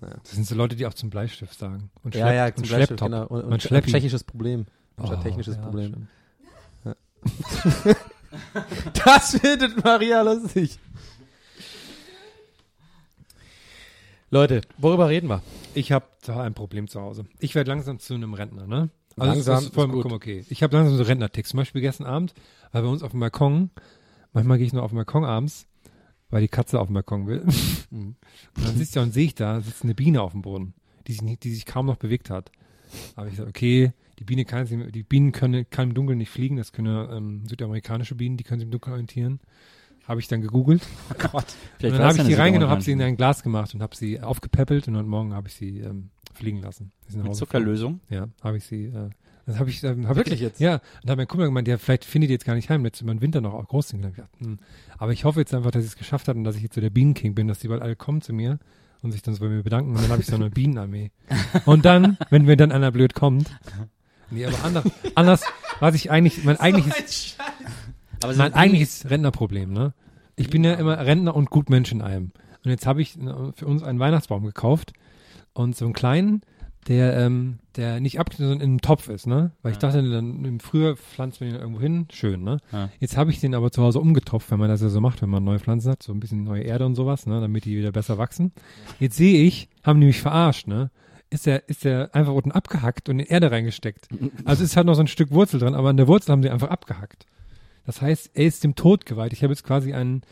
Das 0.00 0.32
sind 0.32 0.46
so 0.46 0.54
Leute, 0.54 0.76
die 0.76 0.86
auch 0.86 0.94
zum 0.94 1.08
Bleistift 1.10 1.58
sagen. 1.58 1.90
Und 2.02 2.14
Ja, 2.14 2.32
ja, 2.32 2.44
Schlepp- 2.46 2.54
zum 2.56 2.62
und 2.64 2.70
Beispiel, 2.70 2.86
Schlepptop. 2.86 3.08
genau. 3.08 3.26
Und, 3.26 3.44
Und 3.44 3.52
und 3.54 3.62
Schleppi. 3.62 3.90
tschechisches 3.92 4.24
Problem. 4.24 4.66
Oh, 5.00 5.14
technisches 5.16 5.56
ja, 5.56 5.62
Problem. 5.62 6.08
stimmt. 6.82 7.96
Das 9.04 9.36
findet 9.36 9.84
Maria 9.84 10.22
lustig. 10.22 10.78
Leute, 14.32 14.62
worüber 14.78 15.10
reden 15.10 15.28
wir? 15.28 15.42
Ich 15.74 15.92
habe 15.92 16.06
da 16.24 16.42
ein 16.42 16.54
Problem 16.54 16.88
zu 16.88 17.02
Hause. 17.02 17.26
Ich 17.38 17.54
werde 17.54 17.68
langsam 17.68 17.98
zu 17.98 18.14
einem 18.14 18.32
Rentner, 18.32 18.66
ne? 18.66 18.88
Langsam, 19.14 19.56
das 19.56 19.64
ist 19.64 19.74
vollkommen 19.74 20.14
okay. 20.14 20.42
Ich 20.48 20.62
habe 20.62 20.74
langsam 20.74 20.96
so 20.96 21.02
Rentnerticks. 21.02 21.50
Zum 21.50 21.58
Beispiel 21.58 21.82
gestern 21.82 22.06
Abend 22.06 22.32
war 22.72 22.80
bei 22.80 22.88
uns 22.88 23.02
auf 23.02 23.10
dem 23.10 23.20
Balkon. 23.20 23.68
Manchmal 24.32 24.56
gehe 24.56 24.66
ich 24.66 24.72
nur 24.72 24.84
auf 24.84 24.90
den 24.90 24.96
Balkon 24.96 25.26
abends, 25.26 25.66
weil 26.30 26.40
die 26.40 26.48
Katze 26.48 26.80
auf 26.80 26.86
dem 26.86 26.94
Balkon 26.94 27.26
will. 27.26 27.44
Mhm. 27.90 28.16
Und 28.56 28.66
dann 28.66 28.74
sitzt 28.74 28.94
ja 28.94 29.02
und 29.02 29.12
sehe 29.12 29.26
ich 29.26 29.34
da, 29.34 29.60
sitzt 29.60 29.84
eine 29.84 29.94
Biene 29.94 30.22
auf 30.22 30.32
dem 30.32 30.40
Boden, 30.40 30.72
die 31.08 31.12
sich, 31.12 31.38
die 31.38 31.52
sich 31.52 31.66
kaum 31.66 31.84
noch 31.84 31.96
bewegt 31.96 32.30
hat. 32.30 32.50
Aber 33.16 33.28
ich 33.28 33.36
sage, 33.36 33.50
okay, 33.50 33.92
die 34.18 34.24
Biene 34.24 34.46
kann 34.46 34.66
die 34.92 35.02
Bienen 35.02 35.32
können, 35.32 35.68
kann 35.68 35.90
im 35.90 35.94
Dunkeln 35.94 36.16
nicht 36.16 36.30
fliegen, 36.30 36.56
das 36.56 36.72
können 36.72 37.10
ähm, 37.12 37.46
südamerikanische 37.46 38.14
Bienen, 38.14 38.38
die 38.38 38.44
können 38.44 38.60
sich 38.60 38.66
im 38.66 38.70
Dunkeln 38.70 38.92
orientieren. 38.92 39.40
Habe 40.06 40.20
ich 40.20 40.28
dann 40.28 40.40
gegoogelt. 40.40 40.82
Oh 41.10 41.28
Gott. 41.30 41.46
und 41.82 41.92
dann 41.92 42.02
habe 42.02 42.18
ich 42.18 42.24
die 42.24 42.34
reingenommen, 42.34 42.70
habe 42.70 42.82
sie 42.82 42.92
in 42.92 43.02
ein 43.02 43.16
Glas 43.16 43.42
gemacht 43.42 43.74
und 43.74 43.82
habe 43.82 43.94
sie 43.94 44.20
aufgepäppelt 44.20 44.88
und 44.88 44.96
heute 44.96 45.08
Morgen 45.08 45.34
habe 45.34 45.48
ich 45.48 45.54
sie 45.54 45.80
ähm, 45.80 46.10
fliegen 46.32 46.60
lassen. 46.60 46.92
Mit 47.14 47.34
Zuckerlösung. 47.36 48.00
geflogen. 48.08 48.30
Ja, 48.30 48.44
habe 48.44 48.56
ich 48.56 48.64
sie. 48.64 48.86
Äh, 48.86 49.10
das 49.46 49.58
habe 49.58 49.70
ich. 49.70 49.82
Ähm, 49.84 50.08
hab 50.08 50.16
Wirklich 50.16 50.40
jetzt? 50.40 50.60
Ja. 50.60 50.80
Und 51.02 51.10
hat 51.10 51.16
mein 51.16 51.28
Kumpel 51.28 51.46
gemeint, 51.46 51.68
ja, 51.68 51.78
vielleicht 51.78 52.04
findet 52.04 52.30
ihr 52.30 52.34
jetzt 52.34 52.44
gar 52.44 52.54
nicht 52.54 52.70
heim, 52.70 52.84
jetzt 52.84 53.00
über 53.00 53.12
den 53.12 53.20
Winter 53.20 53.40
noch 53.40 53.54
auch 53.54 53.66
groß 53.66 53.88
sind. 53.88 54.04
Ich 54.04 54.14
gedacht, 54.14 54.30
hm. 54.38 54.58
Aber 54.98 55.12
ich 55.12 55.24
hoffe 55.24 55.40
jetzt 55.40 55.54
einfach, 55.54 55.70
dass 55.70 55.84
ich 55.84 55.90
es 55.90 55.96
geschafft 55.96 56.28
habe 56.28 56.38
und 56.38 56.44
dass 56.44 56.56
ich 56.56 56.62
jetzt 56.62 56.74
so 56.74 56.80
der 56.80 56.90
Bienenking 56.90 57.34
bin, 57.34 57.48
dass 57.48 57.58
die 57.58 57.68
bald 57.68 57.82
alle 57.82 57.96
kommen 57.96 58.22
zu 58.22 58.32
mir 58.32 58.58
und 59.02 59.12
sich 59.12 59.22
dann 59.22 59.34
so 59.34 59.40
bei 59.40 59.48
mir 59.48 59.62
bedanken 59.62 59.90
und 59.90 60.02
dann 60.02 60.10
habe 60.10 60.22
ich 60.22 60.26
so 60.26 60.36
eine 60.36 60.50
Bienenarmee. 60.50 61.10
Und 61.66 61.84
dann, 61.84 62.16
wenn 62.30 62.44
mir 62.44 62.56
dann 62.56 62.72
einer 62.72 62.92
blöd 62.92 63.14
kommt. 63.14 63.50
Nee, 64.30 64.46
aber 64.46 64.64
anders, 64.64 64.84
anders, 65.14 65.42
was 65.80 65.94
ich 65.94 66.10
eigentlich, 66.10 66.44
mein 66.44 66.58
eigentliches, 66.58 67.36
Aber 68.24 68.34
mein 68.34 68.54
eigentliches 68.54 69.08
Rentnerproblem, 69.08 69.72
ne? 69.72 69.94
Ich 70.36 70.48
bin 70.48 70.64
ja 70.64 70.74
immer 70.74 70.98
Rentner 70.98 71.36
und 71.36 71.50
Gutmensch 71.50 71.92
in 71.92 72.02
einem. 72.02 72.32
Und 72.64 72.70
jetzt 72.70 72.86
habe 72.86 73.02
ich 73.02 73.16
äh, 73.18 73.52
für 73.54 73.66
uns 73.66 73.82
einen 73.82 73.98
Weihnachtsbaum 73.98 74.44
gekauft 74.44 74.92
und 75.52 75.76
so 75.76 75.84
einen 75.84 75.94
kleinen, 75.94 76.42
der, 76.88 77.16
ähm, 77.16 77.58
der 77.76 78.00
nicht 78.00 78.18
abgeschnitten, 78.18 78.50
sondern 78.50 78.66
in 78.66 78.70
einem 78.72 78.80
Topf 78.80 79.08
ist, 79.08 79.26
ne? 79.26 79.52
Weil 79.62 79.72
ich 79.72 79.78
dachte, 79.78 80.02
dann 80.10 80.44
im 80.44 80.58
Frühjahr 80.58 80.96
pflanzt 80.96 81.40
man 81.40 81.50
ihn 81.50 81.56
irgendwo 81.56 81.80
hin, 81.80 82.06
schön, 82.12 82.42
ne? 82.42 82.58
Ja. 82.72 82.88
Jetzt 82.98 83.16
habe 83.16 83.30
ich 83.30 83.40
den 83.40 83.54
aber 83.54 83.70
zu 83.70 83.82
Hause 83.82 84.00
umgetopft, 84.00 84.50
wenn 84.50 84.58
man 84.58 84.68
das 84.68 84.80
ja 84.80 84.88
so 84.88 85.00
macht, 85.00 85.22
wenn 85.22 85.30
man 85.30 85.44
neue 85.44 85.60
Pflanzen 85.60 85.90
hat, 85.90 86.02
so 86.02 86.12
ein 86.12 86.20
bisschen 86.20 86.44
neue 86.44 86.62
Erde 86.62 86.86
und 86.86 86.94
sowas, 86.94 87.26
ne? 87.26 87.40
Damit 87.40 87.64
die 87.64 87.76
wieder 87.76 87.92
besser 87.92 88.18
wachsen. 88.18 88.52
Jetzt 88.98 89.16
sehe 89.16 89.44
ich, 89.44 89.68
haben 89.84 90.00
die 90.00 90.06
mich 90.06 90.20
verarscht, 90.20 90.66
ne? 90.66 90.90
Ist 91.30 91.46
der, 91.46 91.68
ist 91.68 91.84
der 91.84 92.14
einfach 92.14 92.32
unten 92.34 92.52
abgehackt 92.52 93.08
und 93.08 93.20
in 93.20 93.26
Erde 93.26 93.50
reingesteckt. 93.50 94.08
Also 94.44 94.64
ist 94.64 94.76
halt 94.76 94.86
noch 94.86 94.94
so 94.94 95.00
ein 95.00 95.06
Stück 95.06 95.30
Wurzel 95.30 95.60
dran, 95.60 95.74
aber 95.74 95.88
an 95.88 95.96
der 95.96 96.06
Wurzel 96.08 96.32
haben 96.32 96.42
sie 96.42 96.50
einfach 96.50 96.68
abgehackt. 96.68 97.26
Das 97.84 98.00
heißt, 98.00 98.30
er 98.34 98.46
ist 98.46 98.64
dem 98.64 98.74
Tod 98.74 99.06
geweiht. 99.06 99.32
Ich 99.32 99.42
habe 99.42 99.52
jetzt 99.52 99.64
quasi 99.64 99.92
einen 99.92 100.22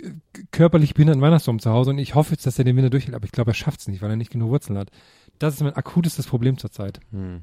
äh, 0.00 0.10
körperlich 0.52 0.94
behinderten 0.94 1.22
Weihnachtsbaum 1.22 1.58
zu 1.58 1.70
Hause 1.70 1.90
und 1.90 1.98
ich 1.98 2.14
hoffe 2.14 2.32
jetzt, 2.32 2.46
dass 2.46 2.58
er 2.58 2.64
den 2.64 2.76
Winter 2.76 2.90
durchhält, 2.90 3.14
aber 3.14 3.24
ich 3.24 3.32
glaube, 3.32 3.50
er 3.50 3.54
schafft 3.54 3.80
es 3.80 3.88
nicht, 3.88 4.00
weil 4.02 4.10
er 4.10 4.16
nicht 4.16 4.30
genug 4.30 4.50
Wurzeln 4.50 4.78
hat. 4.78 4.90
Das 5.38 5.54
ist 5.54 5.60
mein 5.62 5.74
akutestes 5.74 6.26
Problem 6.26 6.58
zurzeit. 6.58 7.00
Hm. 7.10 7.42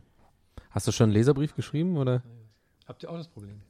Hast 0.72 0.88
du 0.88 0.92
schon 0.92 1.06
einen 1.06 1.14
Leserbrief 1.14 1.56
geschrieben 1.56 1.98
oder? 1.98 2.24
Habt 2.88 3.04
ihr 3.04 3.10
auch 3.10 3.18
das 3.18 3.28
Problem? 3.28 3.62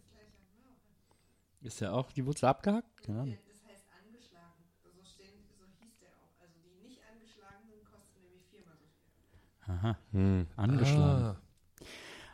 Ist 1.62 1.80
ja 1.82 1.92
auch 1.94 2.12
die 2.12 2.26
Wurzel 2.26 2.46
abgehackt? 2.46 3.08
Ja. 3.08 3.14
Das 3.26 3.26
heißt 3.26 3.86
angeschlagen. 4.00 4.54
So, 4.84 4.90
stehen, 5.04 5.34
so 5.58 5.66
hieß 5.80 5.94
der 6.00 6.10
auch. 6.10 6.42
Also 6.42 6.54
die 6.64 6.88
nicht 6.88 7.00
angeschlagenen 7.12 7.84
kosten 7.90 8.22
nämlich 8.22 8.44
viermal 8.52 8.76
so 8.78 8.86
viel. 9.66 9.74
Aha. 9.74 9.98
Hm. 10.12 10.48
Angeschlagen. 10.56 11.38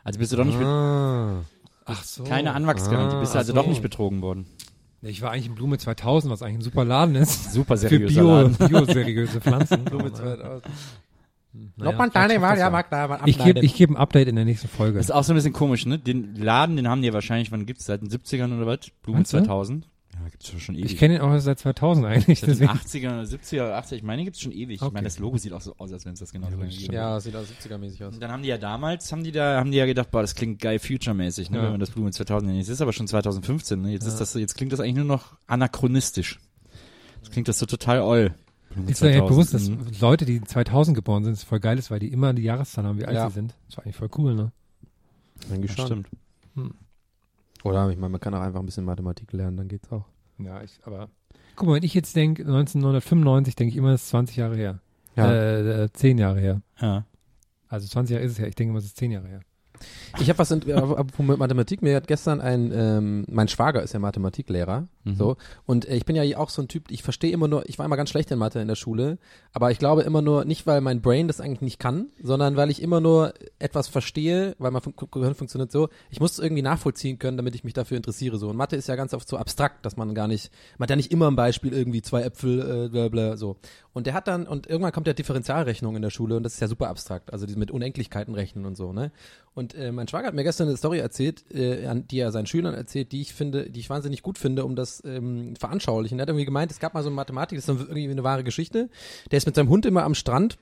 Also 0.04 0.18
bist 0.18 0.32
du 0.32 0.36
doch 0.36 0.44
nicht, 0.44 0.58
Ah. 0.58 1.44
Ach 1.84 2.02
so. 2.04 2.24
keine 2.24 2.54
Anwachsgarantie, 2.54 3.16
bist 3.18 3.34
du 3.34 3.36
Ah, 3.36 3.40
also 3.40 3.52
so. 3.52 3.58
doch 3.60 3.66
nicht 3.66 3.82
betrogen 3.82 4.22
worden. 4.22 4.46
Ich 5.04 5.20
war 5.20 5.32
eigentlich 5.32 5.46
in 5.46 5.54
Blume 5.56 5.78
2000, 5.78 6.32
was 6.32 6.42
eigentlich 6.42 6.58
ein 6.58 6.62
super 6.62 6.84
Laden 6.84 7.16
ist. 7.16 7.52
Super 7.52 7.76
Für 7.76 7.88
seriöser 7.88 8.20
Bio, 8.20 8.42
Laden. 8.42 8.56
bioseriöse 8.68 9.40
Pflanzen. 9.40 9.84
Blume 9.84 10.12
2000. 10.12 10.64
Naja. 11.76 13.18
Ich 13.26 13.38
gebe 13.38 13.60
ich 13.60 13.74
geb 13.74 13.90
ein 13.90 13.96
Update 13.96 14.28
in 14.28 14.36
der 14.36 14.44
nächsten 14.44 14.68
Folge. 14.68 14.96
Das 14.98 15.06
ist 15.06 15.10
auch 15.10 15.24
so 15.24 15.32
ein 15.32 15.36
bisschen 15.36 15.52
komisch, 15.52 15.84
ne? 15.84 15.98
Den 15.98 16.34
Laden, 16.36 16.76
den 16.76 16.88
haben 16.88 17.02
die 17.02 17.08
ja 17.08 17.12
wahrscheinlich, 17.12 17.52
wann 17.52 17.66
gibt's 17.66 17.84
seit 17.84 18.00
den 18.00 18.08
70ern 18.08 18.56
oder 18.56 18.66
was? 18.66 18.90
Du? 19.02 19.20
2000? 19.22 19.86
Ja, 20.14 20.28
gibt's 20.28 20.48
schon, 20.50 20.60
schon 20.60 20.74
ewig. 20.74 20.92
Ich 20.92 20.98
kenne 20.98 21.14
ihn 21.16 21.20
auch 21.22 21.36
seit 21.38 21.58
2000 21.58 22.06
eigentlich. 22.06 22.40
seit 22.40 22.50
den 22.50 22.58
Deswegen. 22.58 22.70
80er, 22.70 23.22
70er, 23.24 23.78
80er, 23.78 23.94
ich 23.94 24.02
meine, 24.02 24.24
gibt's 24.24 24.40
schon 24.40 24.52
ewig. 24.52 24.76
Ich 24.76 24.82
Okay. 24.82 24.92
meine, 24.92 25.04
das 25.04 25.18
Logo 25.18 25.38
sieht 25.38 25.52
auch 25.52 25.60
so 25.60 25.74
aus, 25.78 25.92
als 25.92 26.04
wenn 26.04 26.12
es 26.12 26.20
das 26.20 26.32
genauso 26.32 26.56
lange 26.56 26.68
gibt. 26.68 26.92
Ja, 26.92 27.18
sieht 27.18 27.34
auch 27.34 27.42
70er-mäßig 27.44 28.04
aus. 28.04 28.14
Und 28.14 28.20
dann 28.20 28.30
haben 28.30 28.42
die 28.42 28.48
ja 28.48 28.58
damals, 28.58 29.10
haben 29.10 29.24
die 29.24 29.32
da, 29.32 29.58
haben 29.58 29.70
die 29.72 29.78
ja 29.78 29.86
gedacht, 29.86 30.10
boah, 30.10 30.20
das 30.20 30.34
klingt 30.34 30.60
geil 30.60 30.78
future-mäßig, 30.78 31.50
ne, 31.50 31.56
Ja. 31.58 31.62
wenn 31.64 31.70
man 31.72 31.80
das 31.80 31.90
Blumen 31.90 32.12
2000 32.12 32.48
nennt. 32.50 32.58
Jetzt 32.60 32.68
ist 32.68 32.80
aber 32.82 32.92
schon 32.92 33.08
2015, 33.08 33.80
ne? 33.80 33.90
Jetzt 33.92 34.06
ist 34.06 34.20
das, 34.20 34.34
jetzt 34.34 34.54
klingt 34.56 34.72
das 34.72 34.80
eigentlich 34.80 34.96
nur 34.96 35.04
noch 35.06 35.36
anachronistisch. 35.46 36.40
Jetzt 37.22 37.32
klingt 37.32 37.48
das 37.48 37.58
so 37.58 37.66
total 37.66 38.00
oll. 38.00 38.34
Ist 38.86 39.02
dir 39.02 39.14
ja 39.14 39.22
bewusst, 39.24 39.52
dass 39.54 39.68
mhm. 39.68 39.86
Leute, 40.00 40.24
die 40.24 40.40
2000 40.42 40.94
geboren 40.94 41.24
sind, 41.24 41.34
ist 41.34 41.44
voll 41.44 41.60
geil 41.60 41.78
ist, 41.78 41.90
weil 41.90 41.98
die 41.98 42.08
immer 42.08 42.32
die 42.32 42.42
Jahreszahl 42.42 42.84
haben, 42.84 42.98
wie 42.98 43.04
alt 43.04 43.16
Ja. 43.16 43.28
sie 43.28 43.34
sind. 43.34 43.54
Das 43.68 43.76
war 43.78 43.84
eigentlich 43.84 43.96
voll 43.96 44.08
cool, 44.18 44.34
ne? 44.34 44.52
Eigentlich 45.50 45.72
schon. 45.72 45.86
stimmt. 45.86 46.08
Oder 47.64 47.90
ich 47.90 47.96
meine, 47.96 48.10
man 48.10 48.20
kann 48.20 48.34
auch 48.34 48.40
einfach 48.40 48.60
ein 48.60 48.66
bisschen 48.66 48.84
Mathematik 48.84 49.32
lernen, 49.32 49.56
dann 49.56 49.68
geht's 49.68 49.90
auch. 49.90 50.04
Ja, 50.38 50.62
ich, 50.62 50.80
aber. 50.84 51.08
Guck 51.54 51.68
mal, 51.68 51.74
wenn 51.74 51.82
ich 51.82 51.94
jetzt 51.94 52.16
denke, 52.16 52.42
1995, 52.42 53.54
denke 53.54 53.70
ich 53.70 53.76
immer, 53.76 53.92
das 53.92 54.02
ist 54.02 54.08
20 54.08 54.36
Jahre 54.36 54.56
her. 54.56 54.80
Ja. 55.16 55.30
Äh, 55.30 55.84
äh, 55.84 55.92
10 55.92 56.18
Jahre 56.18 56.40
her. 56.40 56.62
Ja. 56.80 57.04
Also 57.68 57.86
20 57.88 58.14
Jahre 58.14 58.24
ist 58.24 58.32
es 58.32 58.38
ja. 58.38 58.46
Ich 58.46 58.54
denke 58.54 58.70
immer, 58.70 58.78
es 58.78 58.86
ist 58.86 58.96
10 58.96 59.10
Jahre 59.12 59.28
her. 59.28 59.40
Ich 60.20 60.28
habe 60.28 60.38
was 60.38 60.50
in, 60.50 60.68
äh, 60.68 60.82
mit 61.18 61.38
Mathematik. 61.38 61.82
Mir 61.82 61.96
hat 61.96 62.06
gestern 62.06 62.40
ein, 62.40 62.70
ähm, 62.74 63.24
mein 63.28 63.48
Schwager 63.48 63.82
ist 63.82 63.92
ja 63.92 63.98
Mathematiklehrer, 64.00 64.88
Mhm. 65.04 65.16
so 65.16 65.36
und 65.66 65.88
äh, 65.88 65.96
ich 65.96 66.04
bin 66.04 66.14
ja 66.14 66.38
auch 66.38 66.48
so 66.50 66.62
ein 66.62 66.68
Typ. 66.68 66.90
Ich 66.90 67.02
verstehe 67.02 67.32
immer 67.32 67.48
nur. 67.48 67.68
Ich 67.68 67.78
war 67.78 67.86
immer 67.86 67.96
ganz 67.96 68.10
schlecht 68.10 68.30
in 68.30 68.38
Mathe 68.38 68.60
in 68.60 68.68
der 68.68 68.76
Schule, 68.76 69.18
aber 69.52 69.70
ich 69.72 69.78
glaube 69.78 70.02
immer 70.02 70.22
nur 70.22 70.44
nicht, 70.44 70.66
weil 70.66 70.80
mein 70.80 71.00
Brain 71.02 71.26
das 71.26 71.40
eigentlich 71.40 71.60
nicht 71.60 71.78
kann, 71.80 72.06
sondern 72.22 72.56
weil 72.56 72.70
ich 72.70 72.80
immer 72.80 73.00
nur 73.00 73.34
etwas 73.58 73.88
verstehe, 73.88 74.54
weil 74.58 74.70
mein 74.70 74.82
Gehirn 75.10 75.34
funktioniert 75.34 75.72
so. 75.72 75.88
Ich 76.10 76.20
muss 76.20 76.32
es 76.32 76.38
irgendwie 76.38 76.62
nachvollziehen 76.62 77.18
können, 77.18 77.36
damit 77.36 77.54
ich 77.54 77.64
mich 77.64 77.74
dafür 77.74 77.96
interessiere. 77.96 78.38
So 78.38 78.48
und 78.50 78.56
Mathe 78.56 78.76
ist 78.76 78.88
ja 78.88 78.94
ganz 78.96 79.12
oft 79.12 79.28
so 79.28 79.36
abstrakt, 79.36 79.84
dass 79.84 79.96
man 79.96 80.14
gar 80.14 80.28
nicht, 80.28 80.50
man 80.78 80.84
hat 80.86 80.90
ja 80.90 80.96
nicht 80.96 81.10
immer 81.10 81.28
ein 81.28 81.36
Beispiel 81.36 81.72
irgendwie 81.72 82.02
zwei 82.02 82.22
Äpfel, 82.22 82.86
äh, 82.86 82.88
bla 82.88 83.08
bla 83.08 83.36
so. 83.36 83.56
Und 83.94 84.06
der 84.06 84.14
hat 84.14 84.26
dann 84.26 84.46
und 84.46 84.66
irgendwann 84.66 84.92
kommt 84.92 85.06
ja 85.06 85.12
Differentialrechnung 85.12 85.96
in 85.96 86.02
der 86.02 86.10
Schule 86.10 86.36
und 86.36 86.42
das 86.42 86.54
ist 86.54 86.60
ja 86.60 86.68
super 86.68 86.88
abstrakt, 86.88 87.32
also 87.32 87.44
die 87.44 87.56
mit 87.56 87.70
Unendlichkeiten 87.70 88.34
rechnen 88.34 88.64
und 88.64 88.76
so, 88.76 88.92
ne? 88.92 89.12
Und 89.54 89.74
äh, 89.74 89.92
mein 89.92 90.08
Schwager 90.08 90.28
hat 90.28 90.34
mir 90.34 90.44
gestern 90.44 90.68
eine 90.68 90.78
Story 90.78 90.98
erzählt, 90.98 91.50
äh, 91.52 91.94
die 92.10 92.18
er 92.18 92.32
seinen 92.32 92.46
Schülern 92.46 92.74
erzählt, 92.74 93.12
die 93.12 93.20
ich 93.20 93.34
finde, 93.34 93.68
die 93.68 93.80
ich 93.80 93.90
wahnsinnig 93.90 94.22
gut 94.22 94.38
finde, 94.38 94.64
um 94.64 94.76
das 94.76 95.02
ähm, 95.04 95.54
veranschaulichen. 95.56 96.18
Er 96.18 96.22
hat 96.22 96.28
irgendwie 96.30 96.46
gemeint, 96.46 96.72
es 96.72 96.78
gab 96.78 96.94
mal 96.94 97.02
so 97.02 97.10
eine 97.10 97.16
Mathematik, 97.16 97.58
das 97.58 97.68
ist 97.68 97.80
irgendwie 97.80 98.10
eine 98.10 98.24
wahre 98.24 98.44
Geschichte. 98.44 98.88
Der 99.30 99.36
ist 99.36 99.46
mit 99.46 99.54
seinem 99.54 99.68
Hund 99.68 99.84
immer 99.84 100.04
am 100.04 100.14
Strand 100.14 100.56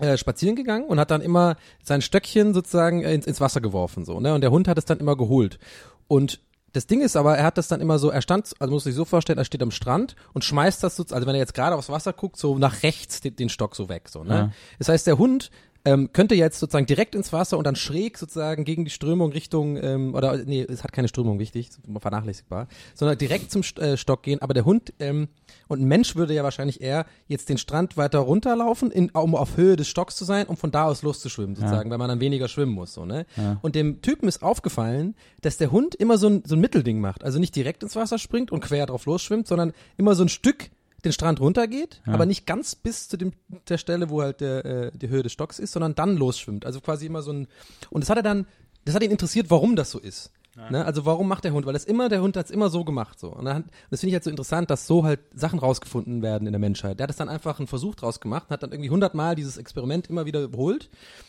äh, 0.00 0.16
spazieren 0.16 0.56
gegangen 0.56 0.86
und 0.86 0.98
hat 0.98 1.10
dann 1.10 1.22
immer 1.22 1.56
sein 1.82 2.02
Stöckchen 2.02 2.52
sozusagen 2.52 3.02
äh, 3.02 3.14
ins, 3.14 3.26
ins 3.26 3.40
Wasser 3.40 3.60
geworfen 3.60 4.04
so, 4.04 4.18
ne? 4.18 4.34
Und 4.34 4.40
der 4.40 4.50
Hund 4.50 4.66
hat 4.66 4.76
es 4.76 4.84
dann 4.84 4.98
immer 4.98 5.16
geholt. 5.16 5.60
Und 6.08 6.40
das 6.72 6.86
Ding 6.86 7.00
ist 7.00 7.16
aber, 7.16 7.36
er 7.36 7.44
hat 7.44 7.58
das 7.58 7.68
dann 7.68 7.80
immer 7.80 7.98
so, 7.98 8.10
er 8.10 8.22
stand, 8.22 8.52
also 8.58 8.72
muss 8.72 8.84
sich 8.84 8.94
so 8.94 9.04
vorstellen, 9.04 9.38
er 9.38 9.44
steht 9.44 9.62
am 9.62 9.70
Strand 9.70 10.14
und 10.34 10.44
schmeißt 10.44 10.82
das 10.82 10.96
so, 10.96 11.04
also 11.10 11.26
wenn 11.26 11.34
er 11.34 11.40
jetzt 11.40 11.54
gerade 11.54 11.76
aufs 11.76 11.88
Wasser 11.88 12.12
guckt, 12.12 12.36
so 12.36 12.58
nach 12.58 12.82
rechts 12.82 13.20
den, 13.20 13.36
den 13.36 13.48
Stock 13.48 13.76
so 13.76 13.88
weg, 13.88 14.08
so, 14.08 14.24
ne? 14.24 14.34
Ja. 14.34 14.52
Das 14.78 14.88
heißt, 14.88 15.06
der 15.06 15.18
Hund 15.18 15.50
ähm, 15.86 16.12
könnte 16.12 16.34
jetzt 16.34 16.58
sozusagen 16.58 16.86
direkt 16.86 17.14
ins 17.14 17.32
Wasser 17.32 17.56
und 17.56 17.64
dann 17.64 17.76
schräg 17.76 18.18
sozusagen 18.18 18.64
gegen 18.64 18.84
die 18.84 18.90
Strömung 18.90 19.30
Richtung, 19.30 19.76
ähm, 19.80 20.14
oder 20.14 20.36
nee, 20.36 20.66
es 20.68 20.82
hat 20.82 20.92
keine 20.92 21.06
Strömung, 21.06 21.38
wichtig, 21.38 21.70
vernachlässigbar, 22.00 22.66
sondern 22.94 23.16
direkt 23.16 23.52
zum 23.52 23.62
äh, 23.78 23.96
Stock 23.96 24.24
gehen, 24.24 24.42
aber 24.42 24.52
der 24.52 24.64
Hund 24.64 24.92
ähm, 24.98 25.28
und 25.68 25.80
ein 25.80 25.86
Mensch 25.86 26.16
würde 26.16 26.34
ja 26.34 26.42
wahrscheinlich 26.42 26.80
eher 26.80 27.06
jetzt 27.28 27.48
den 27.48 27.56
Strand 27.56 27.96
weiter 27.96 28.18
runterlaufen, 28.18 28.90
in, 28.90 29.10
um 29.10 29.36
auf 29.36 29.56
Höhe 29.56 29.76
des 29.76 29.86
Stocks 29.86 30.16
zu 30.16 30.24
sein, 30.24 30.46
um 30.48 30.56
von 30.56 30.72
da 30.72 30.86
aus 30.86 31.02
loszuschwimmen, 31.02 31.54
sozusagen, 31.54 31.88
weil 31.90 31.98
man 31.98 32.08
dann 32.08 32.20
weniger 32.20 32.48
schwimmen 32.48 32.72
muss, 32.72 32.92
so, 32.92 33.04
ne? 33.04 33.24
Ja. 33.36 33.58
Und 33.62 33.76
dem 33.76 34.02
Typen 34.02 34.28
ist 34.28 34.42
aufgefallen, 34.42 35.14
dass 35.42 35.56
der 35.56 35.70
Hund 35.70 35.94
immer 35.94 36.18
so 36.18 36.28
ein, 36.28 36.42
so 36.44 36.56
ein 36.56 36.60
Mittelding 36.60 37.00
macht, 37.00 37.22
also 37.22 37.38
nicht 37.38 37.54
direkt 37.54 37.84
ins 37.84 37.94
Wasser 37.94 38.18
springt 38.18 38.50
und 38.50 38.60
quer 38.60 38.86
drauf 38.86 39.06
losschwimmt, 39.06 39.46
sondern 39.46 39.72
immer 39.96 40.16
so 40.16 40.24
ein 40.24 40.28
Stück 40.28 40.70
den 41.06 41.12
Strand 41.12 41.40
runtergeht, 41.40 42.02
Ja. 42.06 42.12
aber 42.14 42.26
nicht 42.26 42.46
ganz 42.46 42.74
bis 42.74 43.08
zu 43.08 43.16
dem, 43.16 43.32
der 43.68 43.78
Stelle, 43.78 44.10
wo 44.10 44.22
halt 44.22 44.40
der, 44.40 44.64
äh, 44.64 44.90
die 44.94 45.08
Höhe 45.08 45.22
des 45.22 45.32
Stocks 45.32 45.58
ist, 45.58 45.72
sondern 45.72 45.94
dann 45.94 46.16
losschwimmt. 46.16 46.66
Also 46.66 46.80
quasi 46.80 47.06
immer 47.06 47.22
so 47.22 47.32
ein, 47.32 47.48
und 47.90 48.02
das 48.02 48.10
hat 48.10 48.18
er 48.18 48.22
dann, 48.22 48.46
das 48.84 48.94
hat 48.94 49.02
ihn 49.02 49.10
interessiert, 49.10 49.50
warum 49.50 49.76
das 49.76 49.90
so 49.90 49.98
ist. 49.98 50.30
Ne? 50.70 50.86
Also 50.86 51.04
warum 51.04 51.28
macht 51.28 51.44
der 51.44 51.52
Hund? 51.52 51.66
Weil 51.66 51.74
das 51.74 51.84
immer, 51.84 52.08
der 52.08 52.22
Hund 52.22 52.34
hat 52.34 52.46
es 52.46 52.50
immer 52.50 52.70
so 52.70 52.82
gemacht. 52.82 53.20
So. 53.20 53.28
Und 53.28 53.44
dann, 53.44 53.64
das 53.90 54.00
finde 54.00 54.08
ich 54.08 54.14
halt 54.14 54.24
so 54.24 54.30
interessant, 54.30 54.70
dass 54.70 54.86
so 54.86 55.04
halt 55.04 55.20
Sachen 55.34 55.58
rausgefunden 55.58 56.22
werden 56.22 56.46
in 56.46 56.52
der 56.54 56.58
Menschheit. 56.58 56.98
Der 56.98 57.04
hat 57.04 57.10
es 57.10 57.16
dann 57.16 57.28
einfach 57.28 57.58
einen 57.58 57.66
Versuch 57.66 57.94
draus 57.94 58.20
gemacht, 58.20 58.48
hat 58.48 58.62
dann 58.62 58.72
irgendwie 58.72 58.88
hundertmal 58.88 59.34
dieses 59.34 59.58
Experiment 59.58 60.08
immer 60.08 60.24
wieder 60.24 60.42
überholt 60.42 60.88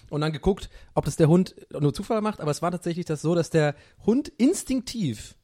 und 0.10 0.22
dann 0.22 0.32
geguckt, 0.32 0.70
ob 0.94 1.04
das 1.04 1.18
der 1.18 1.28
Hund 1.28 1.56
nur 1.78 1.94
Zufall 1.94 2.22
macht. 2.22 2.40
Aber 2.40 2.52
es 2.52 2.62
war 2.62 2.72
tatsächlich 2.72 3.06
das 3.06 3.22
so, 3.22 3.36
dass 3.36 3.50
der 3.50 3.76
Hund 4.06 4.30
instinktiv 4.30 5.36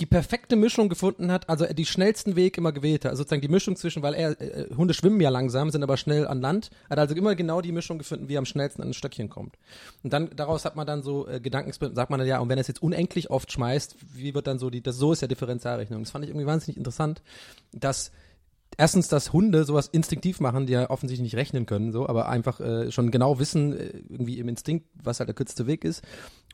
die 0.00 0.06
perfekte 0.06 0.56
Mischung 0.56 0.88
gefunden 0.88 1.30
hat, 1.30 1.48
also 1.48 1.66
die 1.66 1.86
schnellsten 1.86 2.34
Weg 2.34 2.58
immer 2.58 2.72
gewählt 2.72 3.04
hat. 3.04 3.12
Also 3.12 3.22
sozusagen 3.22 3.42
die 3.42 3.48
Mischung 3.48 3.76
zwischen, 3.76 4.02
weil 4.02 4.14
er, 4.14 4.40
äh, 4.40 4.74
Hunde 4.76 4.92
schwimmen 4.92 5.20
ja 5.20 5.30
langsam, 5.30 5.70
sind 5.70 5.84
aber 5.84 5.96
schnell 5.96 6.26
an 6.26 6.40
Land, 6.40 6.70
hat 6.90 6.98
also 6.98 7.14
immer 7.14 7.36
genau 7.36 7.60
die 7.60 7.70
Mischung 7.70 7.98
gefunden, 7.98 8.28
wie 8.28 8.34
er 8.34 8.38
am 8.38 8.44
schnellsten 8.44 8.82
an 8.82 8.88
ein 8.88 8.94
Stöckchen 8.94 9.28
kommt. 9.28 9.56
Und 10.02 10.12
dann, 10.12 10.30
daraus 10.34 10.64
hat 10.64 10.74
man 10.74 10.86
dann 10.86 11.04
so 11.04 11.28
äh, 11.28 11.38
Gedanken, 11.38 11.72
sagt 11.72 12.10
man 12.10 12.18
dann, 12.18 12.26
ja, 12.26 12.40
und 12.40 12.48
wenn 12.48 12.58
er 12.58 12.62
es 12.62 12.68
jetzt 12.68 12.82
unendlich 12.82 13.30
oft 13.30 13.52
schmeißt, 13.52 13.96
wie 14.14 14.34
wird 14.34 14.48
dann 14.48 14.58
so 14.58 14.68
die, 14.68 14.82
das, 14.82 14.96
so 14.96 15.12
ist 15.12 15.22
ja 15.22 15.28
Differentialrechnung. 15.28 16.02
Das 16.02 16.10
fand 16.10 16.24
ich 16.24 16.30
irgendwie 16.30 16.46
wahnsinnig 16.46 16.76
interessant, 16.76 17.22
dass 17.72 18.10
erstens, 18.76 19.08
dass 19.08 19.32
Hunde 19.32 19.64
sowas 19.64 19.88
instinktiv 19.88 20.40
machen, 20.40 20.66
die 20.66 20.72
ja 20.72 20.90
offensichtlich 20.90 21.24
nicht 21.24 21.36
rechnen 21.36 21.66
können, 21.66 21.92
so, 21.92 22.08
aber 22.08 22.28
einfach 22.28 22.60
äh, 22.60 22.90
schon 22.90 23.10
genau 23.10 23.38
wissen, 23.38 23.72
äh, 23.72 24.02
irgendwie 24.08 24.38
im 24.38 24.48
Instinkt, 24.48 24.86
was 25.02 25.20
halt 25.20 25.28
der 25.28 25.34
kürzeste 25.34 25.66
Weg 25.66 25.84
ist. 25.84 26.02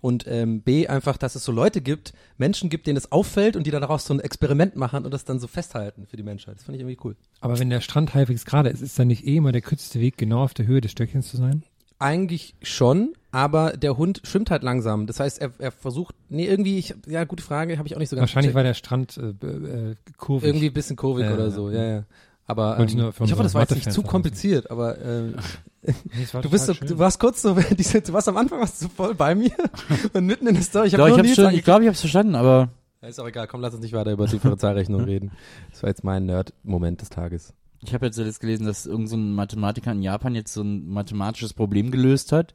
Und 0.00 0.24
ähm, 0.26 0.62
B, 0.62 0.86
einfach, 0.86 1.18
dass 1.18 1.34
es 1.34 1.44
so 1.44 1.52
Leute 1.52 1.80
gibt, 1.82 2.14
Menschen 2.38 2.70
gibt, 2.70 2.86
denen 2.86 2.96
es 2.96 3.12
auffällt 3.12 3.54
und 3.54 3.66
die 3.66 3.70
dann 3.70 3.82
daraus 3.82 4.06
so 4.06 4.14
ein 4.14 4.20
Experiment 4.20 4.76
machen 4.76 5.04
und 5.04 5.12
das 5.12 5.24
dann 5.24 5.38
so 5.38 5.46
festhalten 5.46 6.06
für 6.06 6.16
die 6.16 6.22
Menschheit. 6.22 6.56
Das 6.56 6.64
fand 6.64 6.76
ich 6.76 6.80
irgendwie 6.80 6.98
cool. 7.04 7.16
Aber 7.40 7.58
wenn 7.58 7.70
der 7.70 7.80
Strand 7.80 8.14
halbwegs 8.14 8.46
gerade 8.46 8.70
ist, 8.70 8.80
ist 8.80 8.98
dann 8.98 9.08
nicht 9.08 9.26
eh 9.26 9.36
immer 9.36 9.52
der 9.52 9.60
kürzeste 9.60 10.00
Weg, 10.00 10.16
genau 10.16 10.42
auf 10.42 10.54
der 10.54 10.66
Höhe 10.66 10.80
des 10.80 10.92
Stöckchens 10.92 11.28
zu 11.28 11.36
sein? 11.36 11.64
Eigentlich 11.98 12.54
schon, 12.62 13.12
aber 13.32 13.72
der 13.76 13.96
Hund 13.96 14.20
schwimmt 14.24 14.50
halt 14.50 14.62
langsam. 14.62 15.06
Das 15.06 15.20
heißt, 15.20 15.40
er, 15.40 15.52
er 15.58 15.70
versucht, 15.70 16.14
nee, 16.28 16.46
irgendwie, 16.46 16.78
ich, 16.78 16.94
ja, 17.06 17.24
gute 17.24 17.42
Frage, 17.42 17.78
habe 17.78 17.86
ich 17.86 17.94
auch 17.94 17.98
nicht 17.98 18.08
so 18.08 18.16
ganz 18.16 18.22
Wahrscheinlich 18.22 18.52
gecheckt. 18.52 18.56
war 18.56 18.62
der 18.64 18.74
Strand 18.74 19.16
äh, 19.16 19.90
äh, 19.90 19.94
kurvig. 20.16 20.48
Irgendwie 20.48 20.66
ein 20.66 20.72
bisschen 20.72 20.96
kurvig 20.96 21.24
Ja, 21.24 21.34
oder 21.34 21.50
so, 21.50 21.70
ja, 21.70 21.84
ja. 21.84 22.04
Aber 22.46 22.80
ich 22.80 22.96
ähm, 22.96 23.12
für 23.12 23.24
ich 23.24 23.32
hoffe, 23.32 23.44
das 23.44 23.54
war 23.54 23.60
jetzt 23.62 23.74
nicht 23.76 23.92
zu 23.92 24.02
kompliziert, 24.02 24.72
aber 24.72 25.00
ähm, 25.00 25.36
es 26.20 26.34
war 26.34 26.42
du 26.42 26.50
bist 26.50 26.66
so, 26.66 26.74
du 26.74 26.98
warst 26.98 27.20
kurz 27.20 27.42
so, 27.42 27.54
du 27.54 28.12
warst 28.12 28.28
am 28.28 28.36
Anfang 28.36 28.58
warst 28.58 28.80
du 28.80 28.86
so 28.86 28.90
voll 28.90 29.14
bei 29.14 29.36
mir 29.36 29.52
und 30.12 30.26
mitten 30.26 30.48
in 30.48 30.54
der 30.54 30.64
Story. 30.64 30.88
Ich 30.88 30.94
Doch, 30.94 31.08
habe 31.08 31.26
ich 31.26 31.34
schon, 31.34 31.54
ich 31.54 31.62
glaube, 31.62 31.84
ich 31.84 31.88
hab's 31.88 32.00
verstanden, 32.00 32.34
aber 32.34 32.70
Ja, 33.02 33.08
Ist 33.08 33.20
auch 33.20 33.28
egal, 33.28 33.46
komm, 33.46 33.60
lass 33.60 33.72
uns 33.74 33.82
nicht 33.82 33.92
weiter 33.92 34.10
über 34.10 34.26
Differentialrechnung 34.26 35.02
reden. 35.02 35.30
Das 35.70 35.84
war 35.84 35.90
jetzt 35.90 36.02
mein 36.02 36.26
Nerd-Moment 36.26 37.00
des 37.02 37.10
Tages. 37.10 37.54
Ich 37.82 37.94
habe 37.94 38.06
jetzt 38.06 38.16
zuletzt 38.16 38.40
gelesen, 38.40 38.66
dass 38.66 38.86
irgendein 38.86 39.08
so 39.08 39.16
ein 39.16 39.34
Mathematiker 39.34 39.92
in 39.92 40.02
Japan 40.02 40.34
jetzt 40.34 40.52
so 40.52 40.62
ein 40.62 40.88
mathematisches 40.88 41.54
Problem 41.54 41.90
gelöst 41.90 42.32
hat 42.32 42.54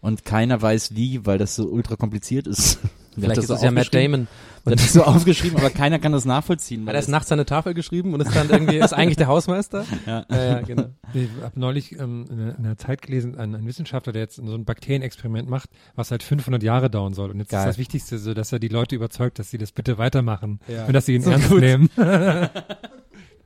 und 0.00 0.24
keiner 0.24 0.60
weiß 0.60 0.94
wie, 0.96 1.24
weil 1.26 1.38
das 1.38 1.54
so 1.54 1.66
ultra 1.68 1.96
kompliziert 1.96 2.46
ist. 2.46 2.78
Vielleicht 3.14 3.36
das 3.36 3.44
ist 3.44 3.48
so 3.48 3.54
es 3.54 3.62
ja 3.62 3.70
Matt. 3.70 3.94
Damon. 3.94 4.26
Hat 4.66 4.72
das 4.74 4.92
so 4.92 5.04
aufgeschrieben, 5.04 5.56
aber 5.58 5.70
keiner 5.70 6.00
kann 6.00 6.10
das 6.10 6.24
nachvollziehen. 6.24 6.80
Hat 6.80 6.86
weil 6.88 6.94
er 6.96 7.00
das- 7.02 7.06
nachts 7.08 7.30
an 7.30 7.38
eine 7.38 7.46
Tafel 7.46 7.72
geschrieben 7.72 8.12
und 8.12 8.20
ist 8.20 8.34
dann 8.34 8.50
irgendwie, 8.50 8.78
ist 8.78 8.92
eigentlich 8.92 9.16
der 9.16 9.28
Hausmeister? 9.28 9.84
Ja. 10.06 10.26
Ja, 10.28 10.44
ja, 10.44 10.60
genau. 10.62 10.86
Ich 11.12 11.28
habe 11.40 11.60
neulich 11.60 11.92
ähm, 11.92 12.24
in, 12.28 12.40
einer, 12.40 12.58
in 12.58 12.64
einer 12.66 12.76
Zeit 12.76 13.00
gelesen, 13.02 13.38
ein, 13.38 13.54
ein 13.54 13.66
Wissenschaftler, 13.66 14.12
der 14.12 14.22
jetzt 14.22 14.36
so 14.36 14.42
ein 14.54 14.64
Bakterienexperiment 14.64 15.48
macht, 15.48 15.70
was 15.94 16.10
halt 16.10 16.24
500 16.24 16.60
Jahre 16.64 16.90
dauern 16.90 17.14
soll. 17.14 17.30
Und 17.30 17.38
jetzt 17.38 17.50
Geil. 17.50 17.60
ist 17.60 17.66
das 17.66 17.78
Wichtigste 17.78 18.18
so, 18.18 18.34
dass 18.34 18.50
er 18.50 18.58
die 18.58 18.66
Leute 18.68 18.96
überzeugt, 18.96 19.38
dass 19.38 19.48
sie 19.50 19.58
das 19.58 19.70
bitte 19.70 19.96
weitermachen 19.96 20.58
Ja. 20.66 20.86
und 20.86 20.92
dass 20.92 21.06
sie 21.06 21.14
ihn 21.14 21.22
So 21.22 21.30
ernst 21.30 21.50
gut. 21.50 21.60
nehmen. 21.60 21.88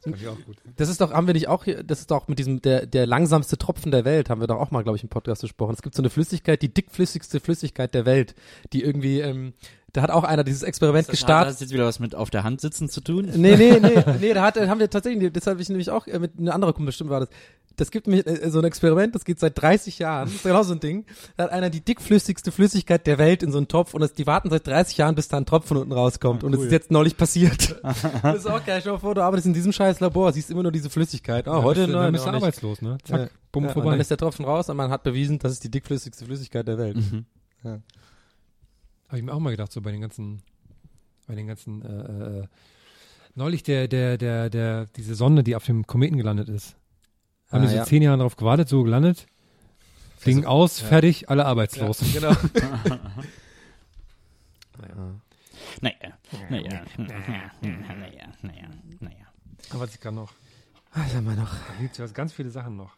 das 0.05 0.21
ich 0.21 0.29
auch 0.29 0.45
gut. 0.45 0.57
Das 0.77 0.89
ist 0.89 1.01
doch, 1.01 1.13
haben 1.13 1.27
wir 1.27 1.35
nicht 1.35 1.49
auch 1.49 1.65
hier, 1.65 1.83
das 1.83 2.01
ist 2.01 2.11
doch 2.11 2.29
mit 2.29 2.39
diesem, 2.39 2.63
der, 2.63 2.87
der 2.87 3.07
langsamste 3.07 3.59
Tropfen 3.59 3.91
der 3.91 4.05
Welt, 4.05 4.31
haben 4.31 4.41
wir 4.41 4.47
doch 4.47 4.59
auch 4.59 4.71
mal, 4.71 4.83
glaube 4.83 4.97
ich, 4.97 5.03
im 5.03 5.09
Podcast 5.09 5.43
gesprochen. 5.43 5.75
Es 5.75 5.83
gibt 5.83 5.95
so 5.95 6.03
eine 6.03 6.11
Flüssigkeit, 6.11 6.63
die 6.63 6.73
dickflüssigste 6.73 7.41
Flüssigkeit 7.41 7.95
der 7.95 8.07
Welt, 8.07 8.35
die 8.73 8.83
irgendwie, 8.83 9.21
ähm, 9.21 9.55
da 9.93 10.03
hat 10.03 10.11
auch 10.11 10.25
einer 10.25 10.45
dieses 10.45 10.63
Experiment 10.63 11.07
Das 11.09 11.13
hat 11.15 11.21
gestartet. 11.21 11.55
das 11.55 11.61
jetzt 11.61 11.73
wieder 11.73 11.87
was 11.87 11.99
mit 11.99 12.15
auf 12.15 12.31
der 12.31 12.45
Hand 12.45 12.61
sitzen 12.61 12.89
zu 12.89 13.01
tun? 13.01 13.29
Nee, 13.35 13.57
nee, 13.57 13.79
nee, 13.81 14.05
nee, 14.21 14.35
da 14.35 14.43
hat, 14.43 14.57
haben 14.61 14.81
wir 14.81 14.91
tatsächlich, 14.91 15.33
das 15.33 15.47
habe 15.47 15.61
ich 15.63 15.69
nämlich 15.69 15.91
auch 15.91 16.07
äh, 16.07 16.19
mit 16.19 16.39
einer 16.39 16.55
anderen 16.55 16.75
Kumpel, 16.75 16.87
bestimmt 16.87 17.11
war 17.11 17.21
das. 17.21 17.29
Das 17.77 17.91
gibt 17.93 18.09
mir 18.09 18.27
äh, 18.27 18.51
so 18.51 18.59
ein 18.59 18.65
Experiment, 18.65 19.15
das 19.15 19.25
geht 19.25 19.39
seit 19.39 19.61
30 19.63 20.01
Jahren, 20.01 20.27
das 20.27 20.35
ist 20.35 20.43
genau 20.43 20.63
so 20.65 20.75
ein 20.75 20.81
Ding. 20.81 21.07
Da 21.37 21.45
hat 21.45 21.53
einer 21.53 21.71
die 21.71 21.81
dickflüssigste 21.81 22.51
Flüssigkeit 22.53 23.07
der 23.07 23.19
Welt 23.19 23.43
in 23.45 23.51
so 23.53 23.57
einen 23.59 23.69
Topf 23.69 23.95
und 23.95 24.01
das, 24.01 24.13
die 24.13 24.27
warten 24.27 24.51
seit 24.51 24.67
30 24.67 24.99
Jahren, 24.99 25.15
bis 25.15 25.29
da 25.29 25.37
ein 25.37 25.47
Tropfen 25.47 25.77
unten 25.77 25.93
rauskommt. 25.93 26.43
und 26.45 26.53
es 26.55 26.61
ist 26.63 26.73
jetzt 26.73 26.91
neulich 26.91 27.17
passiert. 27.17 27.77
das 28.23 28.39
ist 28.39 28.47
auch 28.47 28.65
geil. 28.67 28.83
Dir 28.83 28.93
mal 28.93 28.99
vor, 28.99 29.15
du 29.15 29.23
arbeitest 29.23 29.47
in 29.47 29.55
diesem 29.55 29.73
scheiß 29.73 30.01
Labor, 30.01 30.33
siehst 30.33 30.51
immer 30.51 30.65
nur 30.65 30.73
diese 30.73 30.91
Flüssigkeit. 30.91 31.47
Oh, 31.49 31.53
Dann 31.53 31.63
heute 31.63 31.81
bist 31.83 31.93
nein, 31.95 32.03
dann 32.03 32.13
bist 32.13 32.27
du 32.27 32.31
arbeitslos, 32.31 32.83
ne? 32.83 32.99
Zack, 33.05 33.21
Ja. 33.21 33.29
bumm, 33.53 33.63
ja, 33.65 33.69
Und 33.71 33.75
vorbei. 33.75 33.91
dann 33.93 34.01
ist 34.01 34.11
der 34.11 34.19
Tropfen 34.19 34.45
raus 34.45 34.69
und 34.69 34.77
man 34.77 34.91
hat 34.91 35.05
bewiesen, 35.05 35.39
das 35.39 35.53
ist 35.53 35.63
die 35.65 35.71
dickflüssigste 35.71 36.25
Flüssigkeit 36.27 36.67
der 36.67 36.79
Welt. 36.79 36.97
Mhm. 36.97 37.27
Habe 39.09 39.19
ich 39.19 39.23
mir 39.25 39.33
auch 39.33 39.41
mal 39.41 39.51
gedacht, 39.51 39.73
so 39.73 39.81
bei 39.81 39.91
den 39.91 40.01
ganzen, 40.01 40.43
bei 41.27 41.35
den 41.35 41.47
ganzen 41.47 41.83
äh, 41.83 42.41
äh, 42.43 42.47
Neulich 43.35 43.63
der, 43.63 43.87
der, 43.87 44.19
der, 44.19 44.51
der, 44.51 44.87
diese 44.97 45.15
Sonde, 45.15 45.45
die 45.45 45.55
auf 45.55 45.65
dem 45.65 45.87
Kometen 45.87 46.17
gelandet 46.17 46.49
ist. 46.49 46.77
Haben 47.51 47.61
Ah, 47.63 47.67
die 47.67 47.69
so 47.69 47.77
ja. 47.77 47.85
zehn 47.85 48.03
Jahre 48.03 48.17
darauf 48.19 48.35
gewartet, 48.37 48.69
so 48.69 48.83
gelandet. 48.83 49.27
Fliegen 50.17 50.41
Also, 50.41 50.49
aus, 50.51 50.81
ja. 50.81 50.87
fertig, 50.89 51.29
alle 51.31 51.47
arbeitslos. 51.47 52.01
genau. 52.13 52.33
Naja, 55.81 56.19
naja, 56.51 56.85
naja, 56.97 57.51
naja, 57.63 58.29
naja, 58.43 58.69
naja. 59.01 59.27
Aber 59.71 59.81
was 59.81 59.95
ich 59.95 60.01
kann 60.01 60.15
noch. 60.15 60.33
Was 60.95 61.15
haben 61.15 61.27
wir 61.27 61.35
noch? 61.37 61.53
Da 61.53 61.75
gibt 61.81 61.99
es 61.99 62.15
ganz 62.15 62.33
viele 62.33 62.51
Sachen 62.51 62.77
noch. 62.77 62.97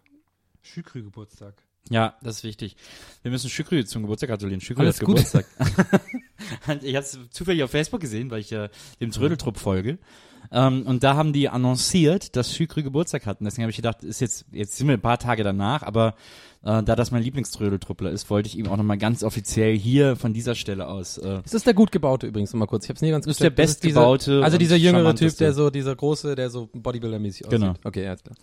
Schükrü-Geburtstag. 0.63 1.55
Ja, 1.89 2.17
das 2.23 2.39
ist 2.39 2.45
wichtig. 2.45 2.77
Wir 3.23 3.31
müssen 3.31 3.51
Şükrü 3.51 3.85
zum 3.85 4.03
Geburtstag 4.03 4.31
gratulieren. 4.31 4.63
Alles 4.77 4.97
hat. 4.97 5.01
Geburtstag. 5.01 5.47
Ich 6.83 6.95
habe 6.95 7.05
es 7.05 7.19
zufällig 7.31 7.63
auf 7.63 7.71
Facebook 7.71 8.01
gesehen, 8.01 8.31
weil 8.31 8.41
ich 8.41 8.53
äh, 8.53 8.69
dem 9.01 9.11
Trödeltrupp 9.11 9.59
folge. 9.59 9.99
Ähm, 10.53 10.83
und 10.87 11.05
da 11.05 11.15
haben 11.15 11.33
die 11.33 11.49
annonciert, 11.49 12.35
dass 12.35 12.55
Şükrü 12.55 12.83
Geburtstag 12.83 13.27
hatten. 13.27 13.45
Deswegen 13.45 13.65
habe 13.65 13.71
ich 13.71 13.77
gedacht, 13.77 14.03
ist 14.03 14.21
jetzt, 14.21 14.47
jetzt 14.53 14.77
sind 14.77 14.89
wir 14.89 14.95
ein 14.95 15.01
paar 15.01 15.19
Tage 15.19 15.45
danach, 15.45 15.83
aber 15.83 16.15
äh, 16.63 16.83
da 16.83 16.97
das 16.97 17.11
mein 17.11 17.23
Lieblingströdeltruppler 17.23 18.11
ist, 18.11 18.31
wollte 18.31 18.49
ich 18.49 18.59
ihm 18.59 18.67
auch 18.67 18.77
nochmal 18.77 18.99
ganz 18.99 19.23
offiziell 19.23 19.77
hier 19.77 20.17
von 20.17 20.33
dieser 20.33 20.55
Stelle 20.55 20.89
aus. 20.89 21.19
Äh, 21.19 21.41
Das 21.43 21.55
ist 21.55 21.67
der 21.67 21.75
gut 21.75 21.93
gebaute 21.93 22.27
übrigens, 22.27 22.53
nochmal 22.53 22.69
kurz. 22.69 22.85
Ich 22.85 22.91
hab's 22.91 23.03
nie 23.03 23.11
ganz 23.11 23.27
Das 23.27 23.35
ist 23.37 23.43
der 23.43 23.51
bestgebaute 23.51 24.43
Also 24.43 24.59
dieser 24.59 24.77
jüngere 24.77 25.15
Typ, 25.15 25.37
der 25.37 25.53
so, 25.53 25.71
dieser 25.71 25.95
große, 25.95 26.35
der 26.35 26.51
so 26.51 26.69
Bodybuilder-mäßig 26.75 27.47
aussieht. 27.47 27.61
Genau. 27.61 27.75
Okay, 27.85 28.13
ist 28.13 28.25
klar. 28.25 28.37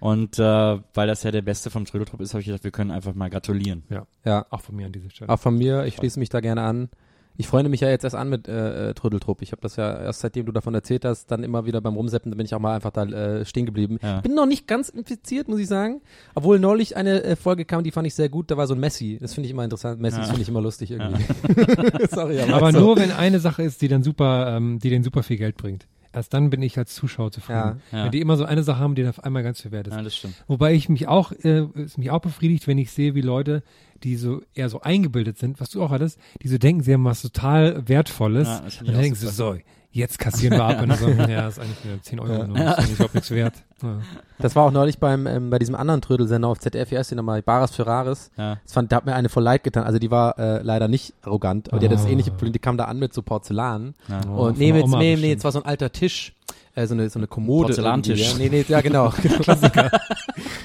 Und 0.00 0.38
äh, 0.38 0.42
weil 0.42 1.06
das 1.06 1.22
ja 1.22 1.30
der 1.30 1.42
Beste 1.42 1.70
vom 1.70 1.84
Trödeltrupp 1.84 2.20
ist, 2.20 2.32
habe 2.34 2.40
ich 2.40 2.46
gedacht, 2.46 2.64
wir 2.64 2.70
können 2.70 2.90
einfach 2.90 3.14
mal 3.14 3.30
gratulieren. 3.30 3.84
Ja, 4.24 4.46
Auch 4.50 4.60
von 4.60 4.76
mir 4.76 4.86
an 4.86 4.92
dieser 4.92 5.10
Stelle. 5.10 5.30
auch 5.30 5.38
von 5.40 5.56
mir, 5.56 5.84
ich 5.84 5.96
schließe 5.96 6.18
mich 6.18 6.28
da 6.28 6.40
gerne 6.40 6.62
an. 6.62 6.88
Ich 7.36 7.46
freue 7.46 7.66
mich 7.70 7.80
ja 7.80 7.88
jetzt 7.88 8.04
erst 8.04 8.16
an 8.16 8.28
mit 8.28 8.48
äh, 8.48 8.90
äh, 8.90 8.92
Trödeltrupp. 8.94 9.40
Ich 9.40 9.52
habe 9.52 9.62
das 9.62 9.76
ja 9.76 9.98
erst 9.98 10.20
seitdem 10.20 10.44
du 10.44 10.52
davon 10.52 10.74
erzählt 10.74 11.06
hast, 11.06 11.30
dann 11.30 11.42
immer 11.42 11.64
wieder 11.64 11.80
beim 11.80 11.94
Rumseppen, 11.94 12.30
da 12.30 12.36
bin 12.36 12.44
ich 12.44 12.54
auch 12.54 12.58
mal 12.58 12.74
einfach 12.74 12.90
da 12.90 13.04
äh, 13.04 13.46
stehen 13.46 13.64
geblieben. 13.64 13.98
Ja. 14.02 14.20
Bin 14.20 14.34
noch 14.34 14.44
nicht 14.44 14.66
ganz 14.66 14.90
infiziert, 14.90 15.48
muss 15.48 15.58
ich 15.58 15.66
sagen. 15.68 16.02
Obwohl 16.34 16.58
neulich 16.58 16.96
eine 16.98 17.22
äh, 17.22 17.36
Folge 17.36 17.64
kam, 17.64 17.82
die 17.82 17.92
fand 17.92 18.06
ich 18.06 18.14
sehr 18.14 18.28
gut. 18.28 18.50
Da 18.50 18.58
war 18.58 18.66
so 18.66 18.74
ein 18.74 18.80
Messi. 18.80 19.16
Das 19.18 19.32
finde 19.32 19.46
ich 19.46 19.52
immer 19.52 19.64
interessant. 19.64 20.00
Messi 20.02 20.18
Ja. 20.18 20.24
finde 20.26 20.42
ich 20.42 20.48
immer 20.50 20.60
lustig 20.60 20.90
irgendwie. 20.90 21.22
Sorry, 22.10 22.40
aber, 22.40 22.54
Aber 22.56 22.72
so. 22.72 22.80
nur 22.80 22.96
wenn 22.96 23.10
eine 23.10 23.40
Sache 23.40 23.62
ist, 23.62 23.80
die 23.80 23.88
dann 23.88 24.02
super, 24.02 24.54
ähm, 24.56 24.78
die 24.78 24.90
denen 24.90 25.04
super 25.04 25.22
viel 25.22 25.38
Geld 25.38 25.56
bringt. 25.56 25.86
Erst 26.12 26.34
dann 26.34 26.50
bin 26.50 26.60
ich 26.62 26.76
als 26.76 26.94
Zuschauer 26.94 27.30
zufrieden. 27.30 27.80
Ja. 27.92 28.04
Wenn 28.04 28.10
die 28.10 28.20
immer 28.20 28.36
so 28.36 28.44
eine 28.44 28.64
Sache 28.64 28.80
haben, 28.80 28.96
die 28.96 29.02
dann 29.02 29.10
auf 29.10 29.22
einmal 29.22 29.44
ganz 29.44 29.60
viel 29.60 29.70
wert 29.70 29.86
ist. 29.86 29.94
Ja, 29.94 30.02
das 30.02 30.16
stimmt. 30.16 30.34
Wobei 30.48 30.74
ich 30.74 30.88
mich 30.88 31.06
auch, 31.06 31.30
äh, 31.32 31.66
es 31.76 31.98
mich 31.98 32.10
auch 32.10 32.20
befriedigt, 32.20 32.66
wenn 32.66 32.78
ich 32.78 32.90
sehe, 32.90 33.14
wie 33.14 33.20
Leute, 33.20 33.62
die 34.02 34.16
so 34.16 34.42
eher 34.54 34.68
so 34.68 34.80
eingebildet 34.80 35.38
sind, 35.38 35.60
was 35.60 35.70
du 35.70 35.82
auch 35.82 35.90
hattest, 35.90 36.18
die 36.42 36.48
so 36.48 36.58
denken, 36.58 36.82
sie 36.82 36.94
haben 36.94 37.04
was 37.04 37.22
total 37.22 37.86
Wertvolles. 37.88 38.48
Ja, 38.48 38.58
und 38.58 38.88
dann 38.88 39.00
denken 39.00 39.14
sie 39.14 39.28
so, 39.28 39.56
jetzt 39.92 40.18
kassieren 40.18 40.58
wir 40.58 40.64
ab. 40.64 40.82
Und 40.82 40.88
dann 40.88 40.98
so, 40.98 41.08
ja, 41.30 41.46
ist 41.46 41.60
eigentlich 41.60 41.84
nur 41.84 42.02
10 42.02 42.20
Euro, 42.20 42.46
nur, 42.46 42.56
ist 42.56 42.78
eigentlich 42.78 42.92
überhaupt 42.92 43.14
nichts 43.14 43.30
wert. 43.30 43.54
Ja. 43.82 43.98
Das 44.38 44.56
war 44.56 44.64
auch 44.64 44.70
neulich 44.70 44.98
beim 44.98 45.26
ähm, 45.26 45.50
bei 45.50 45.58
diesem 45.58 45.74
anderen 45.74 46.00
Trödelsender 46.00 46.48
auf 46.48 46.58
ZDF, 46.58 46.90
wie 46.90 46.98
heißt 46.98 47.10
die 47.10 47.14
nochmal? 47.14 47.42
Bares 47.42 47.70
Ferraris. 47.74 48.30
Ja. 48.36 48.58
Das 48.62 48.72
fand, 48.72 48.90
da 48.92 48.96
hat 48.96 49.06
mir 49.06 49.14
eine 49.14 49.28
voll 49.28 49.42
leid 49.42 49.64
getan. 49.64 49.84
Also 49.84 49.98
die 49.98 50.10
war 50.10 50.38
äh, 50.38 50.62
leider 50.62 50.88
nicht 50.88 51.14
arrogant, 51.22 51.70
aber 51.72 51.80
die 51.80 51.86
hat 51.86 51.92
das 51.92 52.04
Ah. 52.06 52.08
ähnliche 52.08 52.30
Problem. 52.30 52.52
Die 52.52 52.58
kam 52.58 52.76
da 52.76 52.84
an 52.86 52.98
mit 52.98 53.12
so 53.14 53.22
Porzellan. 53.22 53.94
Ja. 54.08 54.20
Oh, 54.30 54.46
und 54.46 54.58
nee, 54.58 54.72
Oma 54.82 54.98
nee, 54.98 55.16
nee, 55.16 55.32
es 55.32 55.44
war 55.44 55.52
so 55.52 55.60
ein 55.62 55.66
alter 55.66 55.92
Tisch. 55.92 56.34
Äh, 56.76 56.86
so 56.86 56.94
eine 56.94 57.10
so 57.10 57.18
eine 57.18 57.26
Kommode. 57.26 57.66
Porzellantisch. 57.68 58.32
Ja. 58.32 58.38
Nee, 58.38 58.48
nee, 58.48 58.64
ja 58.68 58.80
genau. 58.80 59.08
Klassiker. 59.42 59.90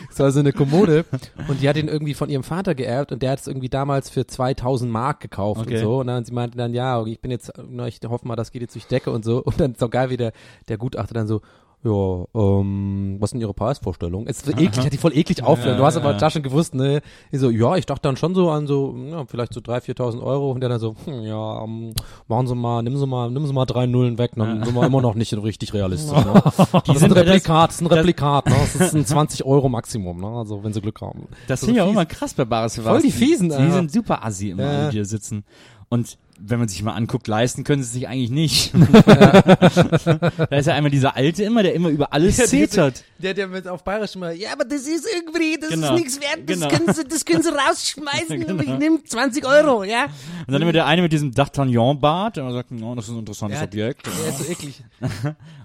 Es 0.10 0.20
war 0.20 0.32
so 0.32 0.40
eine 0.40 0.54
Kommode 0.54 1.04
und 1.48 1.62
die 1.62 1.68
hat 1.68 1.76
ihn 1.78 1.88
irgendwie 1.88 2.14
von 2.14 2.30
ihrem 2.30 2.44
Vater 2.44 2.76
geerbt 2.76 3.12
und 3.12 3.22
der 3.22 3.32
hat 3.32 3.40
es 3.40 3.48
irgendwie 3.48 3.70
damals 3.70 4.10
für 4.10 4.26
2000 4.28 4.90
Mark 4.90 5.20
gekauft 5.20 5.62
Okay. 5.62 5.76
und 5.78 5.82
so. 5.82 6.00
Und 6.02 6.08
dann 6.08 6.24
sie 6.24 6.32
meinte 6.32 6.58
dann, 6.58 6.74
ja, 6.74 7.04
ich 7.06 7.20
bin 7.20 7.32
jetzt, 7.32 7.52
ich 7.88 8.00
hoffe 8.08 8.28
mal, 8.28 8.36
das 8.36 8.52
geht 8.52 8.62
jetzt 8.62 8.76
durch 8.76 8.86
die 8.86 8.94
Decke 8.94 9.12
und 9.12 9.26
so. 9.26 9.42
Und 9.44 9.60
dann 9.60 9.72
ist 9.74 9.84
auch 9.84 9.90
geil, 9.90 10.10
wie 10.12 10.18
der, 10.18 10.32
der 10.70 10.78
Gutachter 10.78 11.14
dann 11.16 11.28
so, 11.28 11.42
ja, 11.86 12.26
ähm, 12.34 13.18
was 13.20 13.30
sind 13.30 13.42
Ihre 13.42 13.54
Preisvorstellungen? 13.54 14.28
Es 14.28 14.42
ist 14.42 14.50
eklig, 14.50 14.86
hat 14.86 14.92
die 14.92 14.98
voll 14.98 15.16
eklig 15.16 15.44
aufhören. 15.44 15.78
Du 15.78 15.86
hast 15.86 15.96
aber 15.98 16.12
ja. 16.14 16.18
da 16.18 16.30
schon 16.32 16.42
gewusst, 16.42 16.74
ne? 16.74 17.02
Ich 17.32 17.40
so, 17.40 17.52
ja, 17.52 17.76
ich 17.76 17.86
dachte 17.86 18.02
dann 18.02 18.18
schon 18.18 18.34
so 18.34 18.50
an 18.50 18.66
so, 18.66 18.96
ja, 19.12 19.24
vielleicht 19.28 19.54
so 19.54 19.60
3.000, 19.62 19.96
4.000 19.96 20.24
Euro. 20.24 20.52
Und 20.52 20.62
der 20.62 20.70
dann 20.70 20.80
so, 20.80 20.96
hm, 21.06 21.22
ja, 21.22 21.64
ähm, 21.64 21.94
machen 22.28 22.48
Sie 22.48 22.56
mal, 22.56 22.82
nehmen 22.82 22.98
Sie 22.98 23.06
mal, 23.06 23.30
nehmen 23.30 23.46
Sie 23.46 23.54
mal 23.54 23.66
drei 23.66 23.86
Nullen 23.86 24.18
weg, 24.18 24.32
dann 24.36 24.64
sind 24.64 24.74
wir 24.74 24.84
immer 24.86 25.02
noch 25.02 25.14
nicht 25.14 25.32
richtig 25.34 25.74
realistisch. 25.74 26.12
Ne? 26.26 26.42
Das 26.44 26.60
ist 26.60 26.74
ein 26.88 26.96
sind- 26.98 27.12
Replikat, 27.12 27.70
das 27.70 27.76
ist 27.76 27.82
ein 27.82 27.88
Replikat, 27.88 28.48
ne? 28.48 28.56
Das 28.60 28.76
ist 28.76 28.96
ein 28.96 29.06
20 29.06 29.46
Euro 29.46 29.70
Maximum, 29.70 30.20
ne? 30.20 30.28
Also, 30.28 30.64
wenn 30.64 30.74
Sie 30.74 30.82
Glück 30.82 31.00
haben. 31.02 31.28
Das 31.48 31.62
So 31.62 31.68
finde 31.68 31.82
ich 31.82 31.86
auch 31.86 31.92
immer 31.92 32.06
krass 32.06 32.34
bei 32.34 32.46
Bares 32.46 32.80
Voll 32.80 33.02
die 33.02 33.12
Fiesen, 33.12 33.50
Die, 33.50 33.58
die 33.58 33.72
sind 33.72 33.92
super 33.92 34.26
assi 34.26 34.50
immer, 34.50 34.64
Ja. 34.64 34.70
alle, 34.80 34.90
die 34.90 34.98
da 34.98 35.06
sitzen. 35.06 35.44
Und 35.90 36.18
wenn 36.40 36.60
man 36.60 36.68
sich 36.68 36.82
mal 36.84 36.94
anguckt, 36.94 37.28
leisten 37.28 37.64
können 37.64 37.82
sie 37.84 37.90
sich 37.90 38.08
eigentlich 38.08 38.30
nicht. 38.30 38.72
da 39.06 40.58
ist 40.58 40.66
ja 40.68 40.74
einmal 40.74 40.92
dieser 40.92 41.16
Alte 41.16 41.44
immer, 41.44 41.64
der 41.64 41.74
immer 41.74 41.90
über 41.90 42.12
alles 42.14 42.38
Ja, 42.38 42.46
zetert. 42.46 43.04
Der, 43.20 43.34
der 43.34 43.48
mit 43.48 43.68
auf 43.68 43.84
Bayerisch 43.84 44.16
immer, 44.16 44.32
ja, 44.32 44.52
aber 44.54 44.66
das 44.66 44.82
ist 44.82 45.08
irgendwie, 45.16 45.58
das 45.60 45.70
Genau. 45.70 45.94
ist 45.96 46.00
nichts 46.00 46.20
wert, 46.22 46.40
das, 46.50 46.60
Genau. 46.60 46.68
können 46.70 46.94
Sie, 46.94 47.04
das 47.06 47.26
können 47.26 47.44
Sie 47.44 47.50
rausschmeißen, 47.50 48.40
Genau. 48.46 48.62
ich 48.62 48.78
nehme 48.80 49.04
20 49.04 49.46
Euro, 49.46 49.84
ja. 49.84 50.06
Und 50.48 50.54
dann 50.54 50.62
immer 50.62 50.74
der 50.74 50.86
eine 50.86 51.02
mit 51.02 51.12
diesem 51.14 51.32
D'Artagnan-Bart, 51.32 52.36
der 52.38 52.44
immer 52.44 52.54
sagt, 52.54 52.72
no, 52.72 52.94
das 52.96 53.06
ist 53.06 53.12
ein 53.12 53.20
interessantes 53.20 53.60
Ja, 53.60 53.66
Objekt. 53.66 54.06
Der 54.06 54.30
ist 54.30 54.38
so 54.40 54.52
eklig. 54.52 54.84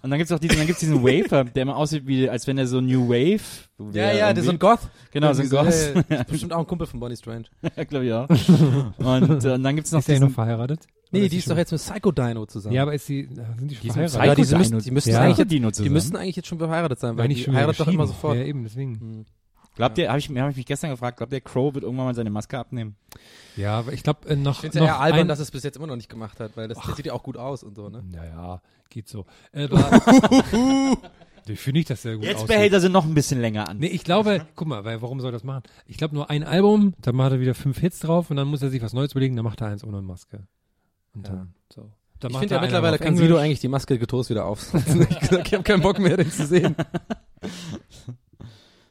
Und 0.03 0.11
dann 0.11 0.19
gibt's 0.19 0.33
auch 0.33 0.39
diesen, 0.39 0.57
dann 0.57 0.67
gibt's 0.67 0.81
diesen 0.81 1.03
Wafer, 1.03 1.45
der 1.45 1.63
immer 1.63 1.77
aussieht 1.77 2.07
wie, 2.07 2.29
als 2.29 2.47
wenn 2.47 2.57
er 2.59 2.67
so 2.67 2.81
New 2.81 3.09
Wave. 3.09 3.41
Ja, 3.79 3.95
wäre 3.95 4.19
ja, 4.19 4.33
der 4.33 4.39
ist 4.43 4.45
so 4.47 4.51
ein. 4.53 4.59
Goth. 4.59 4.81
Genau, 5.11 5.33
so 5.33 5.43
ein 5.43 5.49
Goth. 5.49 5.65
ja, 5.67 5.71
ja. 5.95 6.03
Das 6.09 6.21
ist 6.21 6.27
bestimmt 6.29 6.53
auch 6.53 6.59
ein 6.59 6.67
Kumpel 6.67 6.87
von 6.87 7.01
Bonnie 7.01 7.17
Strange. 7.17 7.45
Ja, 7.77 7.85
glaube 7.85 8.05
ich 8.07 8.13
auch. 8.13 8.29
Und, 8.99 9.45
äh, 9.45 9.53
und 9.55 9.63
dann 9.63 9.75
gibt's 9.77 9.91
noch 9.93 10.01
Ist 10.01 10.09
diesen, 10.09 10.21
verheiratet? 10.69 10.87
Nee, 11.13 11.29
die 11.29 11.39
ist 11.39 11.51
doch 11.51 11.57
jetzt 11.57 11.73
mit 11.73 11.81
Psycho 11.81 12.13
Dino 12.13 12.47
zusammen. 12.47 12.75
Ja, 12.75 12.83
aber 12.83 12.95
ist 12.95 13.07
sie, 13.07 13.29
sind 13.59 13.69
die 13.71 13.75
schon 13.75 13.83
Die 13.83 13.91
verheiratet? 13.91 14.27
ja, 14.27 14.35
die, 14.37 14.43
Psycho 14.43 14.59
müssen, 14.59 14.71
Dino- 14.71 14.83
die 14.85 14.91
müssten 14.93 15.11
Ja. 15.11 15.21
eigentlich 15.23 15.39
jetzt, 15.39 15.51
Dino 15.53 15.71
die 15.71 15.89
müssten 15.91 16.17
eigentlich 16.17 16.37
jetzt 16.37 16.47
schon 16.49 16.59
verheiratet 16.59 17.01
sein, 17.01 17.17
weil 17.17 17.29
die 17.29 17.35
heiratet 17.47 17.81
doch 17.81 17.89
immer 17.89 18.07
sofort. 18.07 18.37
Ja, 18.37 18.45
eben, 18.45 18.63
deswegen. 18.63 19.01
Hm. 19.01 19.27
glaubt 19.75 19.99
ihr, 19.99 20.09
habe 20.09 20.19
ich, 20.21 20.29
hab 20.29 20.51
ich 20.51 20.57
mich 20.57 20.67
gestern 20.67 20.91
gefragt, 20.91 21.17
glaubt 21.17 21.33
ihr, 21.33 21.41
Crow 21.41 21.75
wird 21.75 21.83
irgendwann 21.85 22.07
mal 22.07 22.15
seine 22.15 22.31
Maske 22.31 22.59
abnehmen? 22.59 22.95
Ja, 23.57 23.79
aber 23.81 23.93
ich 23.93 24.03
glaube, 24.05 24.29
äh, 24.29 24.37
noch, 24.37 24.55
Ich 24.55 24.61
finde 24.61 24.79
es 24.79 24.85
ja 24.85 24.87
eher 24.95 25.01
albern, 25.01 25.21
ein, 25.23 25.29
dass 25.29 25.41
es 25.41 25.51
bis 25.51 25.65
jetzt 25.65 25.77
immer 25.77 25.87
noch 25.89 25.97
nicht 25.97 26.09
gemacht 26.09 26.39
hat, 26.39 26.57
weil 26.57 26.69
das, 26.69 26.79
der 26.79 26.95
sieht 26.95 27.07
ja 27.07 27.13
auch 27.13 27.23
gut 27.25 27.37
aus 27.37 27.63
und 27.65 27.75
so, 27.75 27.89
ne? 27.89 28.05
Naja, 28.11 28.63
geht 28.89 29.09
so. 29.09 29.27
Äh, 29.53 29.69
ich 31.53 31.61
finde 31.61 31.79
nicht, 31.81 31.91
dass 31.91 32.03
der 32.03 32.17
gut 32.17 32.25
Jetzt 32.25 32.37
aussieht. 32.37 32.49
behält 32.49 32.73
er 32.73 32.81
sie 32.81 32.89
noch 32.89 33.05
ein 33.05 33.15
bisschen 33.15 33.41
länger 33.41 33.69
an. 33.69 33.79
Nee, 33.79 33.87
ich 33.89 34.05
glaube, 34.05 34.47
guck 34.57 34.69
mal, 34.69 34.85
weil 34.85 35.01
warum 35.03 35.21
soll 35.21 35.31
er 35.31 35.33
das 35.33 35.45
machen? 35.45 35.63
Ich 35.87 35.97
glaube 35.97 36.15
nur 36.15 36.31
ein 36.31 36.45
Album, 36.45 36.95
dann 37.01 37.17
macht 37.17 37.33
er 37.33 37.41
wieder 37.41 37.55
fünf 37.55 37.79
Hits 37.79 37.99
drauf 38.01 38.31
und 38.31 38.37
dann 38.37 38.49
muss 38.49 38.63
er 38.63 38.71
sich 38.71 38.83
was 38.83 38.93
Neues 38.93 39.13
überlegen, 39.13 39.37
dann 39.37 39.45
macht 39.45 39.61
er 39.61 39.69
eins 39.69 39.85
ohne 39.85 40.03
Maske. 40.03 40.47
Und 41.15 41.27
Ja. 41.27 41.35
dann 41.35 41.55
so. 41.73 41.91
Dann 42.21 42.33
Ich 42.33 42.39
finde 42.39 42.55
ja 42.57 42.61
mittlerweile 42.61 42.99
kann. 42.99 43.17
Sido 43.17 43.37
eigentlich 43.39 43.61
die 43.61 43.69
Maske 43.69 43.99
getrost 43.99 44.29
wieder 44.31 44.45
aufsetzen. 44.45 45.03
ich 45.11 45.23
ich 45.33 45.55
habe 45.55 45.63
keinen 45.63 45.81
Bock 45.83 45.99
mehr, 45.99 46.17
den 46.17 46.31
zu 46.31 46.47
sehen. 46.47 46.75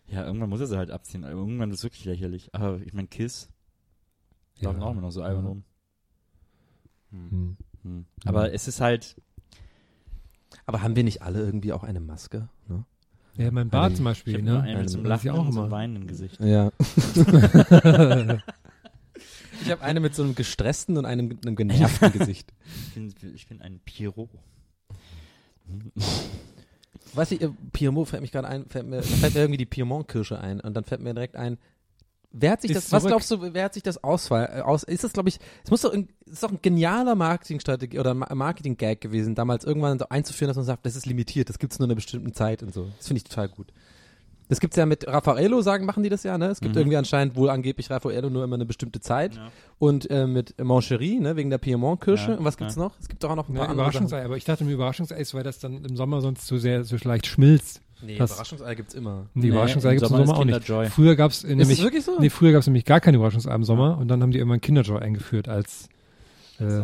Ja, 0.07 0.25
irgendwann 0.25 0.49
muss 0.49 0.59
er 0.59 0.65
sie 0.65 0.75
halt 0.77 0.89
abziehen. 0.89 1.23
aber 1.23 1.33
Irgendwann 1.33 1.69
ist 1.69 1.77
es 1.77 1.83
wirklich 1.83 2.03
lächerlich. 2.05 2.49
Aber 2.55 2.81
ich 2.81 2.93
meine, 2.93 3.07
Kiss 3.07 3.47
Ja. 4.57 4.69
laufen 4.69 4.81
auch 4.81 4.91
immer 4.91 5.01
noch 5.01 5.11
so 5.11 5.21
albern 5.21 5.45
rum. 5.45 5.63
Hm. 7.11 7.57
Hm. 7.83 8.05
Aber 8.25 8.51
es 8.51 8.67
ist 8.67 8.81
halt, 8.81 9.15
Aber 10.65 10.81
haben 10.81 10.95
wir 10.95 11.03
nicht 11.03 11.21
alle 11.21 11.39
irgendwie 11.39 11.73
auch 11.73 11.83
eine 11.83 11.99
Maske? 11.99 12.49
Ne? 12.67 12.83
Ja, 13.37 13.51
mein 13.51 13.69
Bart 13.69 13.87
Eine- 13.87 13.95
zum 13.95 14.05
ich 14.05 14.09
Beispiel, 14.11 14.33
habe 14.35 14.43
nur 14.43 14.57
ne? 14.57 14.63
einen 14.63 14.79
mit 14.81 14.89
so 14.89 14.97
einem 14.97 15.07
Das 15.07 15.19
ist 15.19 15.25
Lachen 15.25 15.39
auch 15.39 15.43
und 15.45 15.47
einem 15.49 15.57
immer. 15.57 15.71
weinenden 15.71 16.07
Gesicht. 16.07 16.39
Ja. 16.39 16.71
ich 19.61 19.71
habe 19.71 19.81
eine 19.81 19.99
mit 19.99 20.15
so 20.15 20.23
einem 20.23 20.35
gestressten 20.35 20.97
und 20.97 21.05
einem 21.05 21.27
mit 21.27 21.45
einem 21.45 21.55
genervten 21.55 22.11
Gesicht. 22.17 22.53
Ich 22.87 22.93
bin, 22.95 23.13
ich 23.35 23.47
bin 23.47 23.61
ein 23.61 23.79
Pierrot. 23.85 24.29
Weiß 27.13 27.31
ich, 27.31 27.41
äh, 27.41 27.49
Piemont 27.71 28.07
fällt 28.07 28.21
mich 28.21 28.31
gerade 28.31 28.47
ein, 28.47 28.65
fällt 28.67 28.87
mir, 28.87 29.01
fällt 29.03 29.33
mir 29.33 29.41
irgendwie 29.41 29.57
die 29.57 29.65
Piemont-Kirsche 29.65 30.39
ein 30.39 30.59
und 30.59 30.73
dann 30.75 30.83
fällt 30.83 31.01
mir 31.01 31.13
direkt 31.13 31.35
ein, 31.35 31.57
wer 32.31 32.51
hat 32.51 32.61
sich 32.61 32.71
Ist 32.71 32.77
das, 32.77 32.91
was 32.91 33.01
zurück. 33.03 33.11
glaubst 33.11 33.31
du, 33.31 33.53
wer 33.53 33.63
hat 33.65 33.73
sich 33.73 33.83
das 33.83 34.03
Auswahl, 34.03 34.49
äh, 34.57 34.61
aus, 34.61 34.83
ist 34.83 35.03
das 35.03 35.13
glaube 35.13 35.29
ich, 35.29 35.39
es 35.63 35.71
muss 35.71 35.81
doch, 35.81 35.93
ein, 35.93 36.09
es 36.25 36.33
ist 36.33 36.43
doch 36.43 36.51
ein 36.51 36.59
genialer 36.61 37.15
Marketingstrategie 37.15 37.99
oder 37.99 38.13
Ma- 38.13 38.33
Marketing-Gag 38.33 39.01
gewesen, 39.01 39.35
damals 39.35 39.63
irgendwann 39.65 39.97
so 39.99 40.05
einzuführen, 40.09 40.49
dass 40.49 40.57
man 40.57 40.65
sagt, 40.65 40.85
das 40.85 40.95
ist 40.95 41.05
limitiert, 41.05 41.49
das 41.49 41.59
gibt's 41.59 41.79
nur 41.79 41.85
in 41.85 41.91
einer 41.91 41.95
bestimmten 41.95 42.33
Zeit 42.33 42.61
und 42.63 42.73
so. 42.73 42.87
Das 42.97 43.07
finde 43.07 43.17
ich 43.19 43.23
total 43.23 43.49
gut. 43.49 43.73
Das 44.47 44.59
gibt's 44.59 44.77
ja 44.77 44.87
mit 44.87 45.05
Raffaello, 45.07 45.61
sagen, 45.61 45.85
machen 45.85 46.01
die 46.01 46.09
das 46.09 46.23
ja, 46.23 46.35
ne? 46.39 46.47
Es 46.47 46.59
gibt 46.59 46.73
Mhm. 46.73 46.81
irgendwie 46.81 46.97
anscheinend 46.97 47.35
wohl 47.35 47.51
angeblich 47.51 47.91
Raffaello 47.91 48.31
nur 48.31 48.43
immer 48.43 48.55
eine 48.55 48.65
bestimmte 48.65 48.99
Zeit. 48.99 49.35
Ja. 49.35 49.51
Und 49.77 50.09
äh, 50.09 50.25
mit 50.25 50.59
Moncherie, 50.59 51.19
ne, 51.19 51.35
wegen 51.35 51.51
der 51.51 51.59
Piemont-Kirsche. 51.59 52.31
Ja, 52.31 52.37
Und 52.37 52.45
was 52.45 52.57
gibt's 52.57 52.75
ja. 52.75 52.81
noch? 52.81 52.95
Es 52.99 53.07
gibt 53.07 53.23
doch 53.23 53.29
auch 53.29 53.35
noch 53.35 53.47
ein 53.47 53.53
Ja, 53.53 53.59
paar 53.59 53.69
andere 53.69 53.85
Sachen. 53.85 54.05
Überraschungsei, 54.07 54.25
aber 54.25 54.37
ich 54.37 54.45
dachte 54.45 54.63
mir 54.63 54.71
Überraschungsei 54.71 55.17
ist, 55.19 55.35
weil 55.35 55.43
das 55.43 55.59
dann 55.59 55.85
im 55.85 55.95
Sommer 55.95 56.21
sonst 56.21 56.47
so 56.47 56.57
sehr, 56.57 56.83
so 56.83 56.95
leicht 57.03 57.27
schmilzt. 57.27 57.81
Nee, 58.01 58.17
Das- 58.17 58.31
Überraschungsei 58.31 58.75
gibt's 58.75 58.93
immer. 58.93 59.25
Die 59.35 59.39
Nee, 59.39 59.47
Überraschungsei 59.49 59.89
im 59.89 59.95
gibt 59.95 60.05
es 60.05 60.09
im 60.11 60.15
Sommer 60.17 60.27
Sommer 60.27 60.53
ist 60.55 60.69
auch 60.71 60.79
nicht. 60.83 60.91
Früher 60.93 61.15
gab 61.15 61.31
es 61.31 61.43
Ist 61.43 61.49
nämlich, 61.49 61.79
es 61.79 61.83
wirklich 61.83 62.05
so? 62.05 62.17
nee, 62.19 62.29
früher 62.29 62.51
gab 62.53 62.61
es 62.61 62.67
nämlich 62.67 62.85
gar 62.85 62.99
keine 63.01 63.17
Überraschungsei 63.17 63.53
im 63.53 63.63
Sommer 63.63 63.97
und 63.97 64.07
dann 64.07 64.21
haben 64.21 64.31
die 64.31 64.37
irgendwann 64.37 64.61
Kinderjoy 64.61 64.99
eingeführt 64.99 65.47
als 65.49 65.89
äh, 66.59 66.81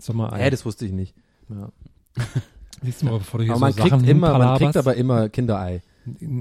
Sommerei. 0.00 0.38
Hä, 0.44 0.50
das 0.50 0.64
wusste 0.64 0.84
ich 0.86 0.92
nicht. 0.92 1.14
Ja. 1.48 1.70
Siehst 2.82 3.02
du 3.02 3.06
mal, 3.06 3.18
bevor 3.18 3.38
du 3.38 3.44
hier 3.44 3.54
Aber 3.54 3.58
so 3.58 3.64
man 3.66 3.74
kriegt 3.74 3.90
Sachen 3.90 4.04
immer, 4.08 4.38
man 4.38 4.58
kriegt 4.58 4.76
aber 4.76 4.94
immer 4.94 5.28
Kinderei. 5.28 5.82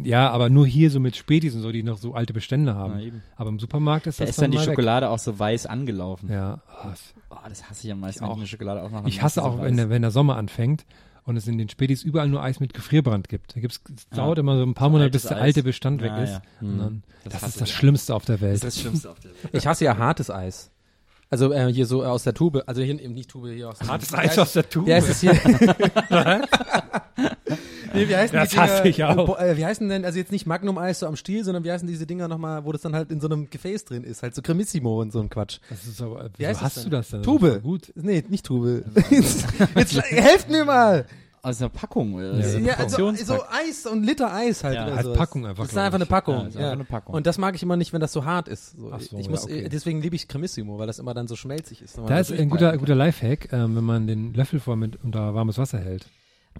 Ja, 0.04 0.30
aber 0.30 0.50
nur 0.50 0.66
hier 0.68 0.90
so 0.92 1.00
mit 1.00 1.16
Spätis 1.18 1.54
und 1.56 1.62
so, 1.62 1.72
die 1.74 1.84
noch 1.84 1.98
so 1.98 2.14
alte 2.14 2.32
Bestände 2.32 2.76
haben. 2.76 3.00
Ja, 3.00 3.12
aber 3.36 3.50
im 3.50 3.60
Supermarkt 3.60 4.08
ist 4.08 4.20
Da 4.20 4.24
das 4.26 4.32
ist 4.36 4.42
dann 4.42 4.52
die 4.52 4.58
mal 4.58 4.66
weg. 4.66 4.72
Schokolade 4.76 5.10
auch 5.10 5.20
so 5.20 5.38
weiß 5.38 5.66
angelaufen. 5.66 6.32
Ja, 6.32 6.62
ah, 6.70 6.92
es- 6.94 7.14
Oh, 7.30 7.36
das 7.50 7.70
hasse 7.70 7.86
ich 7.88 7.92
am 7.92 8.00
meisten, 8.00 8.20
Ich 8.20 8.22
wenn 8.24 8.30
auch. 8.30 8.36
die 8.36 8.42
eine 8.42 8.48
Schokolade 8.48 8.82
aufmachen. 8.82 9.08
ich 9.08 9.22
hasse 9.22 9.42
dann 9.42 9.50
auch, 9.50 9.58
sie 9.58 9.64
wenn 9.64 9.76
der, 9.78 9.90
wenn 9.90 10.02
der 10.02 10.12
Sommer 10.12 10.38
anfängt 10.38 10.86
und 11.28 11.38
es 11.38 11.46
in 11.48 11.58
den 11.60 11.70
Spätis 11.70 12.02
überall 12.04 12.28
nur 12.30 12.42
Eis 12.42 12.60
mit 12.60 12.74
Gefrierbrand 12.74 13.30
gibt. 13.30 13.56
Da 13.56 13.60
gibt's, 13.60 13.80
es 13.96 14.08
Ja. 14.12 14.18
dauert 14.18 14.40
immer 14.40 14.58
so 14.58 14.64
ein 14.64 14.74
paar 14.74 14.90
Monate, 14.90 15.12
bis 15.12 15.24
der 15.24 15.38
Eis. 15.38 15.44
alte 15.44 15.64
Bestand 15.64 16.02
weg 16.02 16.12
Ja, 16.12 16.24
ist. 16.24 16.32
ja. 16.32 16.42
Und 16.62 16.78
dann, 16.80 17.04
Das 17.26 17.34
das, 17.42 17.50
ist 17.50 17.62
das. 17.62 17.70
Schlimmste 17.70 18.16
auf 18.16 18.26
der 18.26 18.38
Das 18.38 18.42
Welt. 18.42 18.54
ist 18.56 18.64
das 18.64 18.80
Schlimmste 18.80 19.12
auf 19.12 19.20
der 19.20 19.32
Welt. 19.44 19.50
Ich 19.54 19.68
hasse 19.68 19.86
ja 19.86 19.98
hartes 19.98 20.32
Eis. 20.32 20.72
Also 21.30 21.52
äh, 21.52 21.72
hier 21.74 21.86
so 21.86 22.06
aus 22.06 22.24
der 22.24 22.34
Tube, 22.34 22.64
also 22.68 22.82
hier 22.82 22.98
eben 23.00 23.14
nicht 23.14 23.30
Tube, 23.30 23.50
hier 23.50 23.70
aus 23.70 23.82
Hartes 23.82 24.14
wie 24.14 24.18
Eis 24.18 24.40
aus 24.40 24.54
der 24.54 24.70
Tube. 24.70 24.88
Wie 24.88 24.94
heißt 24.94 25.10
es 25.10 25.20
hier? 25.20 25.34
nee, 27.94 28.08
wie 28.08 28.16
heißen 28.16 28.34
Das 28.34 28.50
die 28.50 28.56
Dinger, 28.56 28.68
hasse 28.68 28.88
ich 28.88 29.04
auch. 29.04 29.38
Äh, 29.38 29.58
wie 29.58 29.66
heißen 29.66 29.90
denn, 29.90 30.06
also 30.06 30.18
jetzt 30.18 30.32
nicht 30.32 30.46
Magnum-Eis 30.46 31.00
so 31.00 31.08
am 31.08 31.18
Stiel, 31.18 31.44
sondern 31.44 31.66
wie 31.66 31.72
heißen 31.72 31.86
diese 31.86 32.06
Dinger 32.06 32.30
nochmal, 32.30 32.64
wo 32.64 32.72
das 32.72 32.82
dann 32.82 32.96
halt 32.96 33.12
in 33.12 33.20
so 33.20 33.28
einem 33.28 33.50
Gefäß 33.50 33.84
drin 33.84 34.06
ist, 34.06 34.24
halt 34.24 34.36
so 34.36 34.42
Cremissimo 34.42 35.02
und 35.02 35.12
so 35.12 35.20
ein 35.20 35.30
Quatsch. 35.30 35.60
Das 35.70 35.86
ist 35.86 36.02
aber, 36.02 36.30
Wie 36.38 36.44
das 36.44 36.62
hast 36.62 36.78
denn? 36.78 36.84
du 36.86 36.90
das 36.92 37.10
denn? 37.10 37.24
Tube. 37.24 37.42
Das 37.42 37.56
ist 37.58 37.64
Gut. 37.64 37.92
Nee, 37.96 38.24
nicht 38.30 38.46
Tube. 38.46 38.86
jetzt, 39.10 39.46
jetzt 39.76 40.02
helft 40.04 40.50
mir 40.50 40.64
mal. 40.64 41.06
Aus 41.48 41.62
einer 41.62 41.70
Packung. 41.70 42.20
Äh, 42.20 42.40
Ja, 42.40 42.44
so 42.50 42.58
Ja, 42.60 42.74
also, 42.76 43.14
so 43.16 43.44
Eis, 43.50 43.88
ein 43.88 44.04
Liter 44.04 44.34
Eis 44.34 44.64
halt. 44.64 44.76
Ja, 44.76 44.86
oder 44.88 44.96
halt 44.96 45.06
sowas. 45.06 45.18
Packung 45.18 45.46
einfach, 45.46 45.64
Das 45.64 45.72
ist 45.72 45.78
einfach 45.78 45.96
eine. 45.96 46.06
Packung. 46.06 46.36
Ja, 46.36 46.48
ist 46.48 46.58
einfach 46.58 46.72
eine 46.74 46.84
Packung. 46.84 47.16
Und 47.16 47.26
das 47.26 47.38
mag 47.38 47.56
ich 47.56 47.64
immer 47.64 47.78
nicht, 47.78 47.94
wenn 47.94 48.02
das 48.02 48.12
so 48.12 48.26
hart 48.26 48.48
ist. 48.48 48.72
So, 48.78 48.92
Ach 48.92 49.00
so, 49.00 49.18
ich 49.18 49.26
ja, 49.26 49.32
muss, 49.32 49.44
okay. 49.46 49.70
Deswegen 49.70 50.02
liebe 50.02 50.16
ich 50.16 50.28
Cremissimo, 50.28 50.78
weil 50.78 50.88
das 50.88 51.00
immer 51.00 51.14
dann 51.14 51.28
so 51.28 51.36
schmelzig 51.36 51.82
ist. 51.82 51.98
Da 51.98 52.20
ist 52.20 52.32
ein 52.32 52.50
guter, 52.50 52.78
guter 52.78 52.96
Lifehack, 52.96 53.52
ähm, 53.54 53.76
wenn 53.76 53.84
man 53.84 54.08
den 54.08 54.34
Löffel 54.34 54.60
vor 54.60 54.76
mit 54.76 55.04
unter 55.04 55.34
warmes 55.34 55.58
Wasser 55.58 55.80
hält. 55.80 56.06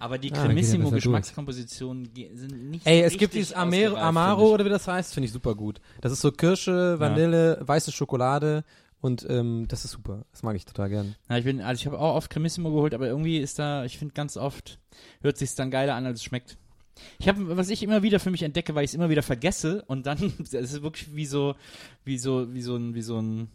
Aber 0.00 0.16
die 0.16 0.32
Ah, 0.32 0.36
ja 0.36 0.42
Cremissimo-Geschmackskompositionen 0.46 2.12
ge- 2.14 2.30
sind 2.34 2.70
nicht 2.70 2.86
Ey, 2.86 3.00
so 3.00 3.06
es 3.06 3.16
gibt 3.18 3.34
dieses 3.34 3.52
Amaro 3.52 3.96
finde 3.96 4.52
oder 4.54 4.64
wie 4.64 4.68
das 4.68 4.86
heißt, 4.86 5.12
finde 5.12 5.26
ich 5.26 5.32
super 5.32 5.54
gut. 5.54 5.80
Das 6.00 6.12
ist 6.12 6.20
so 6.20 6.30
Kirsche, 6.30 6.98
Vanille, 7.00 7.58
weiße 7.62 7.90
Schokolade 7.92 8.64
und 9.00 9.26
ähm, 9.28 9.66
das 9.68 9.84
ist 9.84 9.92
super. 9.92 10.24
Das 10.32 10.42
mag 10.42 10.56
ich 10.56 10.64
total 10.64 10.88
gern. 10.88 11.14
ich. 11.22 11.30
Ja, 11.30 11.38
ich 11.38 11.44
bin, 11.44 11.60
also 11.60 11.80
ich 11.80 11.86
habe 11.86 11.98
auch 11.98 12.16
oft 12.16 12.30
Cremissimo 12.30 12.70
geholt, 12.70 12.94
aber 12.94 13.06
irgendwie 13.06 13.38
ist 13.38 13.58
da, 13.58 13.84
ich 13.84 13.98
finde 13.98 14.14
ganz 14.14 14.36
oft, 14.36 14.78
hört 15.20 15.38
sich's 15.38 15.54
dann 15.54 15.70
geiler 15.70 15.94
an, 15.94 16.06
als 16.06 16.18
es 16.20 16.24
schmeckt. 16.24 16.56
Ich 17.18 17.28
habe, 17.28 17.56
was 17.56 17.70
ich 17.70 17.82
immer 17.84 18.02
wieder 18.02 18.18
für 18.18 18.30
mich 18.30 18.42
entdecke, 18.42 18.74
weil 18.74 18.84
ich 18.84 18.90
es 18.90 18.94
immer 18.94 19.08
wieder 19.08 19.22
vergesse 19.22 19.84
und 19.86 20.06
dann, 20.06 20.32
es 20.42 20.52
ist 20.52 20.82
wirklich 20.82 21.14
wie 21.14 21.26
so, 21.26 21.54
wie 22.04 22.18
so, 22.18 22.52
wie 22.52 22.62
so 22.62 22.76
ein, 22.76 22.94
wie 22.94 23.02
so 23.02 23.20
ein, 23.20 23.48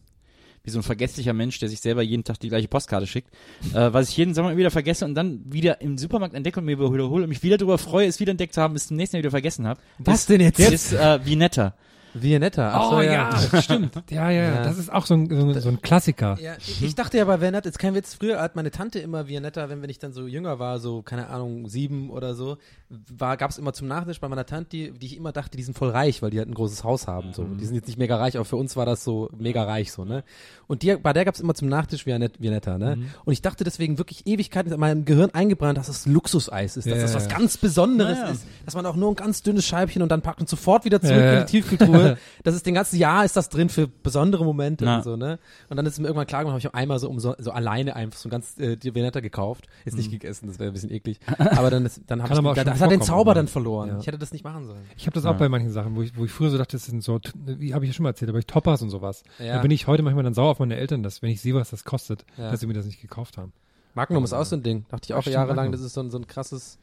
wie 0.63 0.69
so 0.69 0.79
ein 0.79 0.83
vergesslicher 0.83 1.33
Mensch, 1.33 1.59
der 1.59 1.67
sich 1.67 1.81
selber 1.81 2.01
jeden 2.01 2.23
Tag 2.23 2.39
die 2.39 2.47
gleiche 2.47 2.69
Postkarte 2.69 3.05
schickt, 3.05 3.29
äh, 3.73 3.91
was 3.91 4.09
ich 4.09 4.15
jeden 4.15 4.33
Sommer 4.33 4.51
immer 4.51 4.59
wieder 4.59 4.71
vergesse 4.71 5.03
und 5.03 5.13
dann 5.13 5.41
wieder 5.51 5.81
im 5.81 5.97
Supermarkt 5.97 6.35
entdecke 6.35 6.61
und 6.61 6.65
mir 6.65 6.79
wiederhole 6.79 7.23
und 7.23 7.27
mich 7.27 7.43
wieder 7.43 7.57
darüber 7.57 7.77
freue, 7.77 8.07
es 8.07 8.21
wieder 8.21 8.31
entdeckt 8.31 8.53
zu 8.53 8.61
haben, 8.61 8.75
es 8.75 8.87
zum 8.87 8.95
nächsten 8.95 9.17
Jahr 9.17 9.23
wieder 9.23 9.31
vergessen 9.31 9.67
habe. 9.67 9.81
Was 9.97 10.25
denn 10.25 10.39
jetzt? 10.39 10.59
Ist 10.59 10.93
äh, 10.93 11.19
Vinetta. 11.25 11.75
Viennetta. 12.13 12.71
Ach 12.73 12.89
so, 12.89 12.97
oh 12.97 13.01
ja, 13.01 13.29
stimmt. 13.61 13.95
Ja, 14.09 14.29
ja, 14.29 14.41
ja, 14.43 14.55
Ja. 14.55 14.63
Das 14.63 14.77
ist 14.77 14.91
auch 14.91 15.05
so 15.05 15.15
ein, 15.15 15.29
so 15.29 15.47
ein, 15.47 15.59
so 15.61 15.69
ein 15.69 15.81
Klassiker. 15.81 16.37
Ja, 16.41 16.53
ich, 16.59 16.83
ich 16.83 16.95
dachte 16.95 17.17
ja 17.17 17.25
bei 17.25 17.41
Viennetta, 17.41 17.67
jetzt 17.67 17.79
kein 17.79 17.95
Witz, 17.95 18.13
früher 18.15 18.41
hat 18.41 18.55
meine 18.55 18.71
Tante 18.71 18.99
immer 18.99 19.27
Viennetta, 19.27 19.69
wenn, 19.69 19.81
wenn 19.81 19.89
ich 19.89 19.99
dann 19.99 20.13
so 20.13 20.27
jünger 20.27 20.59
war, 20.59 20.79
so, 20.79 21.01
keine 21.01 21.27
Ahnung, 21.29 21.67
sieben 21.69 22.09
oder 22.09 22.35
so, 22.35 22.57
war, 22.89 23.37
gab's 23.37 23.57
immer 23.57 23.73
zum 23.73 23.87
Nachtisch 23.87 24.19
bei 24.19 24.27
meiner 24.29 24.45
Tante, 24.45 24.69
die, 24.69 24.91
die 24.91 25.05
ich 25.07 25.17
immer 25.17 25.31
dachte, 25.31 25.57
die 25.57 25.63
sind 25.63 25.77
voll 25.77 25.89
reich, 25.89 26.21
weil 26.21 26.29
die 26.29 26.37
halt 26.39 26.49
ein 26.49 26.53
großes 26.53 26.83
Haus 26.83 27.07
haben, 27.07 27.33
so. 27.33 27.43
Die 27.43 27.65
sind 27.65 27.75
jetzt 27.75 27.87
nicht 27.87 27.97
mega 27.97 28.17
reich, 28.17 28.35
aber 28.35 28.45
für 28.45 28.55
uns 28.55 28.75
war 28.75 28.85
das 28.85 29.03
so 29.03 29.29
mega 29.37 29.63
reich, 29.63 29.91
so, 29.91 30.05
ne? 30.05 30.23
Und 30.67 30.83
die, 30.83 30.95
bei 30.95 31.13
der 31.13 31.25
gab's 31.25 31.39
immer 31.39 31.53
zum 31.53 31.67
Nachtisch 31.67 32.05
Viennetta, 32.05 32.39
Viennetta 32.39 32.77
ne? 32.77 32.97
Und 33.25 33.33
ich 33.33 33.41
dachte 33.41 33.63
deswegen 33.63 33.97
wirklich 33.97 34.25
Ewigkeiten 34.27 34.71
in 34.71 34.79
meinem 34.79 35.05
Gehirn 35.05 35.31
eingebrannt, 35.33 35.77
dass 35.77 35.89
es 35.89 36.05
Luxuseis 36.05 36.77
ist, 36.77 36.85
dass 36.87 36.95
Ja, 36.97 37.01
das 37.01 37.11
ja, 37.11 37.17
was 37.17 37.25
ja. 37.27 37.37
ganz 37.37 37.57
Besonderes 37.57 38.17
ist, 38.31 38.45
dass 38.65 38.75
man 38.75 38.85
auch 38.85 38.95
nur 38.95 39.09
ein 39.11 39.15
ganz 39.15 39.41
dünnes 39.43 39.65
Scheibchen 39.65 40.01
und 40.01 40.09
dann 40.09 40.21
packt 40.21 40.39
und 40.39 40.49
sofort 40.49 40.85
wieder 40.85 41.01
zurück 41.01 41.15
Ja, 41.17 41.33
ja. 41.33 41.41
in 41.41 41.47
die 41.47 41.61
Tiefkühltruhe. 42.09 42.41
das 42.43 42.55
ist 42.55 42.65
den 42.65 42.73
ganzen 42.73 42.97
Jahr 42.97 43.25
ist 43.25 43.35
das 43.35 43.49
drin 43.49 43.69
für 43.69 43.87
besondere 43.87 44.43
Momente 44.45 44.85
Na. 44.85 44.97
und 44.97 45.03
so, 45.03 45.15
ne? 45.15 45.39
Und 45.69 45.77
dann 45.77 45.85
ist 45.85 45.99
mir 45.99 46.07
irgendwann 46.07 46.27
klar 46.27 46.41
geworden, 46.41 46.53
habe 46.53 46.59
ich 46.59 46.67
auch 46.67 46.73
einmal 46.73 46.99
so 46.99 47.09
um 47.09 47.19
so, 47.19 47.35
so 47.37 47.51
alleine 47.51 47.95
einfach 47.95 48.19
so 48.19 48.29
ganz 48.29 48.57
äh, 48.59 48.75
die 48.77 48.93
Viennetta 48.93 49.19
gekauft. 49.19 49.67
Jetzt 49.85 49.95
nicht 49.97 50.11
gegessen, 50.11 50.47
das 50.47 50.59
wäre 50.59 50.69
ein 50.69 50.73
bisschen 50.73 50.91
eklig. 50.91 51.19
Aber 51.37 51.69
dann 51.69 51.85
ist, 51.85 52.01
dann 52.07 52.21
habe 52.23 52.33
ich 52.33 52.39
aber 52.39 52.51
auch 52.51 52.55
das, 52.55 52.79
hat 52.79 52.91
den 52.91 53.01
Zauber 53.01 53.33
dann 53.33 53.47
verloren. 53.47 53.89
Ja. 53.89 53.97
Ich 53.99 54.07
hätte 54.07 54.17
das 54.17 54.31
nicht 54.33 54.43
machen 54.43 54.65
sollen. 54.65 54.81
Ich 54.97 55.05
habe 55.05 55.13
das 55.15 55.25
auch 55.25 55.31
Ja. 55.33 55.37
bei 55.37 55.49
manchen 55.49 55.71
Sachen, 55.71 55.95
wo 55.95 56.01
ich, 56.01 56.15
wo 56.17 56.25
ich 56.25 56.31
früher 56.31 56.49
so 56.49 56.57
dachte, 56.57 56.77
das 56.77 56.85
sind 56.85 57.03
so, 57.03 57.19
wie 57.45 57.73
habe 57.73 57.85
ich 57.85 57.89
ja 57.91 57.93
schon 57.93 58.03
mal 58.03 58.09
erzählt, 58.09 58.29
aber 58.29 58.39
ich 58.39 58.45
Toppers 58.45 58.81
und 58.81 58.89
sowas. 58.89 59.23
Ja. 59.39 59.55
Da 59.55 59.61
bin 59.61 59.71
ich 59.71 59.87
heute 59.87 60.03
manchmal 60.03 60.23
dann 60.23 60.33
sauer 60.33 60.51
auf 60.51 60.59
meine 60.59 60.75
Eltern, 60.75 61.03
dass 61.03 61.21
wenn 61.21 61.29
ich 61.29 61.41
sehe, 61.41 61.53
was 61.55 61.69
das 61.69 61.83
kostet, 61.83 62.25
Ja. 62.37 62.51
dass 62.51 62.59
sie 62.59 62.67
mir 62.67 62.73
das 62.73 62.85
nicht 62.85 63.01
gekauft 63.01 63.37
haben. 63.37 63.53
Magnum 63.95 64.23
ist 64.23 64.33
auch 64.33 64.45
so 64.45 64.55
ein 64.55 64.63
Ding. 64.63 64.85
Dachte 64.89 65.05
ich 65.05 65.13
auch 65.13 65.23
jahrelang, 65.25 65.55
Magnum. 65.67 65.71
das 65.73 65.81
ist 65.81 65.93
so 65.93 66.01
ein, 66.01 66.09
so 66.09 66.17
ein 66.17 66.25
krasses 66.25 66.79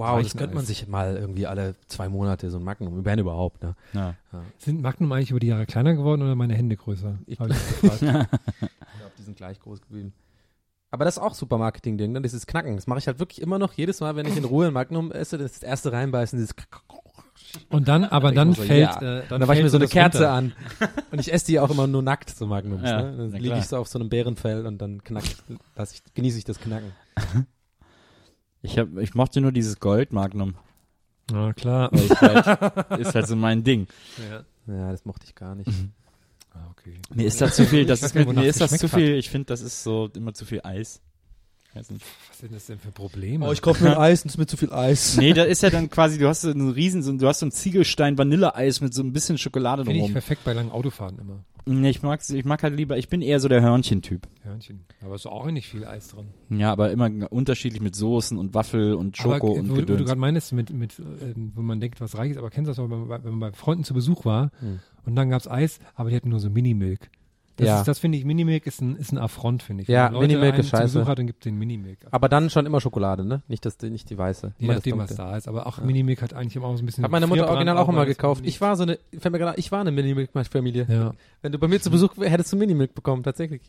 Wow, 0.00 0.22
das 0.22 0.36
könnte 0.36 0.54
man 0.54 0.64
sich 0.64 0.88
mal 0.88 1.16
irgendwie 1.16 1.46
alle 1.46 1.74
zwei 1.86 2.08
Monate 2.08 2.50
so 2.50 2.58
ein 2.58 2.64
Magnum, 2.64 3.04
wenn 3.04 3.18
überhaupt, 3.18 3.62
ne? 3.62 3.74
Ja. 3.92 4.14
Sind 4.58 4.80
Magnum 4.82 5.10
eigentlich 5.12 5.30
über 5.30 5.40
die 5.40 5.48
Jahre 5.48 5.66
kleiner 5.66 5.94
geworden 5.94 6.22
oder 6.22 6.34
meine 6.34 6.54
Hände 6.54 6.76
größer? 6.76 7.18
Ich- 7.26 7.32
ich 7.32 7.36
glaube, 7.38 7.54
die 9.18 9.22
sind 9.22 9.36
gleich 9.36 9.60
groß 9.60 9.80
geblieben. 9.82 10.12
Aber 10.92 11.04
das 11.04 11.16
ist 11.18 11.22
auch 11.22 11.34
Supermarketing-Ding, 11.34 12.12
ne? 12.12 12.20
Dieses 12.22 12.46
Knacken. 12.46 12.74
Das 12.76 12.86
mache 12.86 12.98
ich 12.98 13.06
halt 13.06 13.18
wirklich 13.20 13.40
immer 13.40 13.58
noch 13.58 13.72
jedes 13.74 14.00
Mal, 14.00 14.16
wenn 14.16 14.26
ich 14.26 14.36
in 14.36 14.44
Ruhe 14.44 14.66
ein 14.66 14.72
Magnum 14.72 15.12
esse, 15.12 15.38
das 15.38 15.62
erste 15.62 15.92
reinbeißen, 15.92 16.36
dieses 16.38 16.54
Und 17.68 17.86
dann, 17.86 18.04
aber 18.04 18.32
dann 18.32 18.48
muss 18.48 18.56
so, 18.56 18.62
fällt, 18.64 18.80
ja. 18.80 18.96
äh, 18.96 19.00
Dann, 19.00 19.28
dann 19.28 19.40
da 19.40 19.46
mache 19.46 19.58
ich 19.58 19.60
fällt 19.60 19.62
mir 19.64 19.70
so 19.70 19.76
eine 19.76 19.86
Kerze 19.86 20.18
runter. 20.18 20.32
an. 20.32 20.52
Und 21.12 21.20
ich 21.20 21.32
esse 21.32 21.46
die 21.46 21.60
auch 21.60 21.70
immer 21.70 21.86
nur 21.86 22.02
nackt, 22.02 22.30
so 22.30 22.46
Magnums. 22.46 22.82
Ja, 22.82 23.02
ne? 23.02 23.16
Dann 23.30 23.40
liege 23.40 23.56
ich 23.58 23.66
so 23.66 23.76
auf 23.76 23.86
so 23.86 24.00
einem 24.00 24.08
Bärenfell 24.08 24.66
und 24.66 24.78
dann 24.78 25.04
knack, 25.04 25.22
ich, 25.24 26.02
genieße 26.14 26.38
ich 26.38 26.44
das 26.44 26.58
Knacken. 26.58 26.90
Ich, 28.62 28.78
hab, 28.78 28.96
ich 28.98 29.14
mochte 29.14 29.40
nur 29.40 29.52
dieses 29.52 29.80
Gold-Magnum. 29.80 30.54
Ja, 31.32 31.52
klar. 31.52 31.90
Weil 31.92 32.04
ich 32.04 32.20
halt, 32.20 32.90
ist 33.00 33.14
halt 33.14 33.26
so 33.26 33.36
mein 33.36 33.64
Ding. 33.64 33.86
Ja. 34.30 34.44
Ja, 34.74 34.92
das 34.92 35.04
mochte 35.04 35.24
ich 35.26 35.34
gar 35.34 35.54
nicht. 35.54 35.70
Ah, 36.52 36.66
okay. 36.70 36.94
Mir 37.14 37.26
ist 37.26 37.40
das 37.40 37.56
zu 37.56 37.64
viel, 37.64 37.86
das 37.86 38.00
Ich 38.00 38.06
ist 38.06 38.14
mir, 38.14 38.26
mir 38.26 38.46
ist 38.46 38.60
das 38.60 38.72
zu 38.76 38.88
viel, 38.88 39.14
ich 39.14 39.30
finde, 39.30 39.46
das 39.46 39.60
ist 39.62 39.82
so 39.82 40.10
immer 40.14 40.34
zu 40.34 40.44
viel 40.44 40.60
Eis. 40.62 41.00
Was 41.72 41.86
sind 41.86 42.02
das 42.52 42.66
denn 42.66 42.80
für 42.80 42.90
Probleme? 42.90 43.48
Oh, 43.48 43.54
kaufe 43.62 43.84
mir 43.84 43.92
ein 43.92 43.98
Eis 44.10 44.22
und 44.22 44.28
es 44.28 44.34
ist 44.34 44.38
mir 44.38 44.46
zu 44.46 44.56
viel 44.56 44.72
Eis. 44.72 45.16
Nee, 45.16 45.32
da 45.32 45.44
ist 45.44 45.62
ja 45.62 45.70
dann 45.70 45.88
quasi, 45.88 46.18
du 46.18 46.26
hast 46.26 46.40
so 46.40 46.50
einen 46.50 46.70
riesen, 46.70 47.02
so, 47.02 47.12
du 47.16 47.28
hast 47.28 47.38
so 47.38 47.46
ein 47.46 47.52
Ziegelstein 47.52 48.18
Vanilleeis 48.18 48.80
mit 48.80 48.92
so 48.92 49.02
ein 49.02 49.12
bisschen 49.12 49.38
Schokolade 49.38 49.82
Finde 49.84 49.92
ich 49.92 49.98
drumherum. 49.98 50.12
perfekt 50.14 50.42
bei 50.44 50.52
langen 50.52 50.72
Autofahren 50.72 51.18
immer. 51.20 51.44
Nee, 51.66 51.90
ich 51.90 52.02
mag's, 52.02 52.30
ich 52.30 52.44
mag 52.44 52.62
halt 52.62 52.74
lieber, 52.76 52.96
ich 52.98 53.08
bin 53.08 53.22
eher 53.22 53.38
so 53.40 53.48
der 53.48 53.60
Hörnchen-Typ. 53.62 54.26
Hörnchen. 54.42 54.80
Aber 55.04 55.14
ist 55.14 55.26
auch 55.26 55.50
nicht 55.50 55.68
viel 55.68 55.84
Eis 55.84 56.08
drin. 56.08 56.26
Ja, 56.48 56.72
aber 56.72 56.90
immer 56.90 57.10
unterschiedlich 57.30 57.82
mit 57.82 57.94
Soßen 57.94 58.38
und 58.38 58.54
Waffel 58.54 58.94
und 58.94 59.16
Schoko 59.16 59.34
aber, 59.34 59.56
äh, 59.56 59.60
und 59.60 59.68
wo, 59.68 59.72
wo 59.72 59.76
du 59.76 59.80
Gedöns. 59.86 60.06
gerade 60.06 60.20
meinst, 60.20 60.52
mit, 60.52 60.70
mit, 60.72 60.98
ähm, 60.98 61.52
wo 61.54 61.62
man 61.62 61.78
denkt, 61.80 62.00
was 62.00 62.16
reich 62.16 62.32
ist, 62.32 62.36
aber 62.38 62.50
kennst 62.50 62.68
du 62.68 62.70
das 62.70 62.78
auch, 62.78 62.90
wenn 62.90 63.00
man, 63.00 63.08
bei- 63.08 63.22
wenn 63.24 63.30
man 63.32 63.40
bei 63.40 63.52
Freunden 63.52 63.84
zu 63.84 63.94
Besuch 63.94 64.24
war 64.24 64.50
Hm. 64.60 64.80
und 65.04 65.14
dann 65.16 65.30
gab's 65.30 65.46
Eis, 65.48 65.78
aber 65.94 66.10
die 66.10 66.16
hatten 66.16 66.30
nur 66.30 66.40
so 66.40 66.50
Minimilk. 66.50 67.10
Das, 67.60 67.68
Ja. 67.68 67.80
ist, 67.80 67.88
das 67.88 67.98
finde 67.98 68.18
ich, 68.18 68.24
Minimilk 68.24 68.66
ist 68.66 68.80
ein, 68.80 68.96
ist 68.96 69.12
ein 69.12 69.18
Affront, 69.18 69.62
finde 69.62 69.82
ich. 69.82 69.88
Ja, 69.88 70.06
Wenn 70.06 70.14
Leute 70.14 70.26
Minimilk 70.28 70.54
einen 70.54 70.60
ist 70.60 70.70
zu 70.70 70.76
scheiße. 70.76 70.98
Besuch 70.98 71.08
hat, 71.08 71.18
dann 71.18 71.26
gibt 71.26 71.44
den 71.44 71.56
Minimilk. 71.56 71.98
Aber 72.10 72.28
dann 72.28 72.50
schon 72.50 72.66
immer 72.66 72.80
Schokolade, 72.80 73.24
ne? 73.24 73.42
Nicht 73.48 73.64
das, 73.66 73.78
nicht 73.80 74.10
die 74.10 74.18
weiße. 74.18 74.54
Je 74.58 74.64
Immer 74.64 74.74
nachdem, 74.74 74.98
was 74.98 75.14
da 75.14 75.36
ist. 75.36 75.46
Aber 75.48 75.66
auch 75.66 75.78
Minimilk 75.78 76.22
hat 76.22 76.34
eigentlich 76.34 76.56
immer 76.56 76.66
auch 76.66 76.76
so 76.76 76.82
ein 76.82 76.86
bisschen. 76.86 77.04
Hat 77.04 77.10
meine 77.10 77.26
Mutter 77.26 77.48
original 77.48 77.78
auch 77.78 77.88
immer 77.88 77.98
weil 77.98 78.08
es 78.10 78.16
gekauft. 78.16 78.44
Ich 78.44 78.60
war 78.60 78.76
so 78.76 78.82
eine, 78.84 78.98
fällt 79.18 79.32
mir 79.32 79.38
gerade, 79.38 79.58
ich 79.58 79.70
war 79.72 79.80
eine 79.80 79.92
Minimilk-Familie. 79.92 80.86
Ja. 80.88 81.12
Wenn 81.42 81.52
du 81.52 81.58
bei 81.58 81.68
mir 81.68 81.80
zu 81.80 81.90
Besuch 81.90 82.16
wär, 82.18 82.28
hättest 82.30 82.52
du 82.52 82.56
Minimilk 82.56 82.94
bekommen, 82.94 83.22
tatsächlich. 83.22 83.62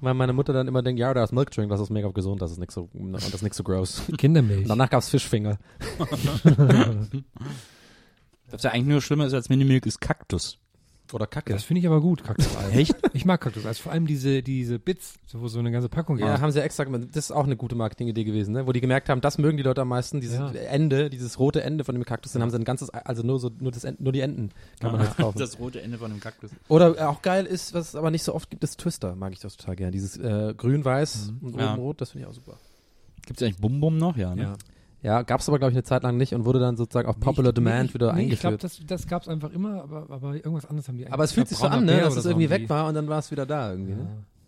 Weil 0.00 0.14
meine 0.14 0.32
Mutter 0.32 0.52
dann 0.52 0.68
immer 0.68 0.80
denkt, 0.82 1.00
ja, 1.00 1.12
da 1.12 1.24
ist 1.24 1.32
Milkdrink, 1.32 1.70
das 1.70 1.80
ist 1.80 1.90
mega 1.90 2.08
gesund, 2.10 2.40
das 2.40 2.52
ist 2.52 2.58
nix 2.58 2.74
so, 2.74 2.88
und 2.92 3.12
das 3.14 3.28
ist 3.34 3.42
nix 3.42 3.56
so 3.56 3.64
gross. 3.64 4.02
Kindermilch. 4.16 4.62
Und 4.62 4.68
danach 4.68 4.88
gab's 4.90 5.08
Fischfinger. 5.08 5.58
Was 8.50 8.62
ja 8.62 8.70
eigentlich 8.70 8.86
nur 8.86 9.00
schlimmer 9.02 9.26
ist 9.26 9.34
als 9.34 9.48
Minimilk 9.48 9.86
ist 9.86 10.00
Kaktus. 10.00 10.58
Oder 11.12 11.26
Kacke. 11.26 11.52
Das 11.52 11.64
finde 11.64 11.80
ich 11.80 11.86
aber 11.86 12.00
gut, 12.00 12.22
Kaktuseis. 12.24 12.68
Echt? 12.74 12.94
Ich 13.12 13.24
mag 13.24 13.40
Kaktuseis. 13.40 13.78
Vor 13.78 13.92
allem 13.92 14.06
diese, 14.06 14.42
diese 14.42 14.78
Bits, 14.78 15.14
wo 15.32 15.48
so 15.48 15.58
eine 15.58 15.70
ganze 15.70 15.88
Packung 15.88 16.18
Ja, 16.18 16.40
haben 16.40 16.52
sie 16.52 16.62
extra 16.62 16.84
gemacht. 16.84 17.02
Das 17.12 17.26
ist 17.26 17.30
auch 17.30 17.44
eine 17.44 17.56
gute 17.56 17.74
Marketingidee 17.74 18.24
gewesen, 18.24 18.52
ne? 18.52 18.66
Wo 18.66 18.72
die 18.72 18.80
gemerkt 18.80 19.08
haben, 19.08 19.20
das 19.20 19.38
mögen 19.38 19.56
die 19.56 19.62
Leute 19.62 19.80
am 19.82 19.88
meisten, 19.88 20.20
dieses 20.20 20.38
Ja. 20.38 20.50
Ende, 20.52 21.10
dieses 21.10 21.38
rote 21.38 21.62
Ende 21.62 21.84
von 21.84 21.94
dem 21.94 22.04
Kaktus, 22.04 22.32
dann 22.32 22.42
haben 22.42 22.50
sie 22.50 22.56
ein 22.58 22.64
ganzes, 22.64 22.90
also 22.90 23.22
nur 23.22 23.38
so, 23.38 23.50
nur 23.58 23.72
das 23.72 23.84
Ende, 23.84 24.02
nur 24.02 24.12
die 24.12 24.20
Enden 24.20 24.50
kann 24.80 24.92
man 24.92 25.02
jetzt 25.02 25.16
kaufen. 25.16 25.38
Das 25.38 25.58
rote 25.58 25.80
Ende 25.80 25.98
von 25.98 26.10
einem 26.10 26.20
Kaktus. 26.20 26.50
Oder 26.68 27.08
auch 27.08 27.22
geil 27.22 27.46
ist, 27.46 27.74
was 27.74 27.88
es 27.88 27.94
aber 27.94 28.10
nicht 28.10 28.22
so 28.22 28.34
oft 28.34 28.50
gibt, 28.50 28.62
ist 28.64 28.78
Twister, 28.78 29.14
mag 29.14 29.32
ich 29.32 29.40
das 29.40 29.56
total 29.56 29.76
gern. 29.76 29.92
Dieses 29.92 30.16
äh, 30.18 30.54
grün-weiß 30.56 31.32
und 31.40 31.56
Ja. 31.56 31.72
oben-rot, 31.74 32.00
das 32.00 32.10
finde 32.10 32.24
ich 32.26 32.30
auch 32.30 32.34
super. 32.34 32.58
Gibt's 33.26 33.42
eigentlich 33.42 33.58
Bum 33.58 33.80
Bum 33.80 33.98
noch? 33.98 34.16
Ja, 34.16 34.34
ne? 34.34 34.42
Ja. 34.42 34.54
Ja, 35.02 35.22
gab's 35.22 35.48
aber 35.48 35.58
glaube 35.58 35.70
ich 35.70 35.76
eine 35.76 35.84
Zeit 35.84 36.02
lang 36.02 36.16
nicht 36.16 36.34
und 36.34 36.44
wurde 36.44 36.58
dann 36.58 36.76
sozusagen 36.76 37.08
auf 37.08 37.20
Popular 37.20 37.52
Nee, 37.52 37.54
Demand 37.54 37.84
ich- 37.90 37.94
wieder 37.94 38.12
nee, 38.14 38.22
Ich 38.32 38.40
glaube, 38.40 38.54
eingeführt. 38.56 38.64
das, 38.64 38.80
das 38.86 39.06
gab's 39.06 39.28
einfach 39.28 39.50
immer, 39.52 39.82
aber, 39.82 40.06
aber 40.10 40.34
irgendwas 40.34 40.66
anderes 40.66 40.88
haben 40.88 40.96
die 40.98 41.06
aber 41.10 41.22
es 41.24 41.32
fühlt 41.32 41.48
sich 41.48 41.58
so 41.58 41.66
an, 41.68 41.84
ne, 41.84 42.00
dass 42.00 42.16
es 42.16 42.26
irgendwie 42.26 42.50
weg 42.50 42.68
war 42.68 42.86
und 42.88 42.94
dann 42.94 43.08
war 43.08 43.18
es 43.20 43.30
wieder 43.30 43.46
da 43.46 43.70
irgendwie, 43.70 43.94
ne? 43.94 44.06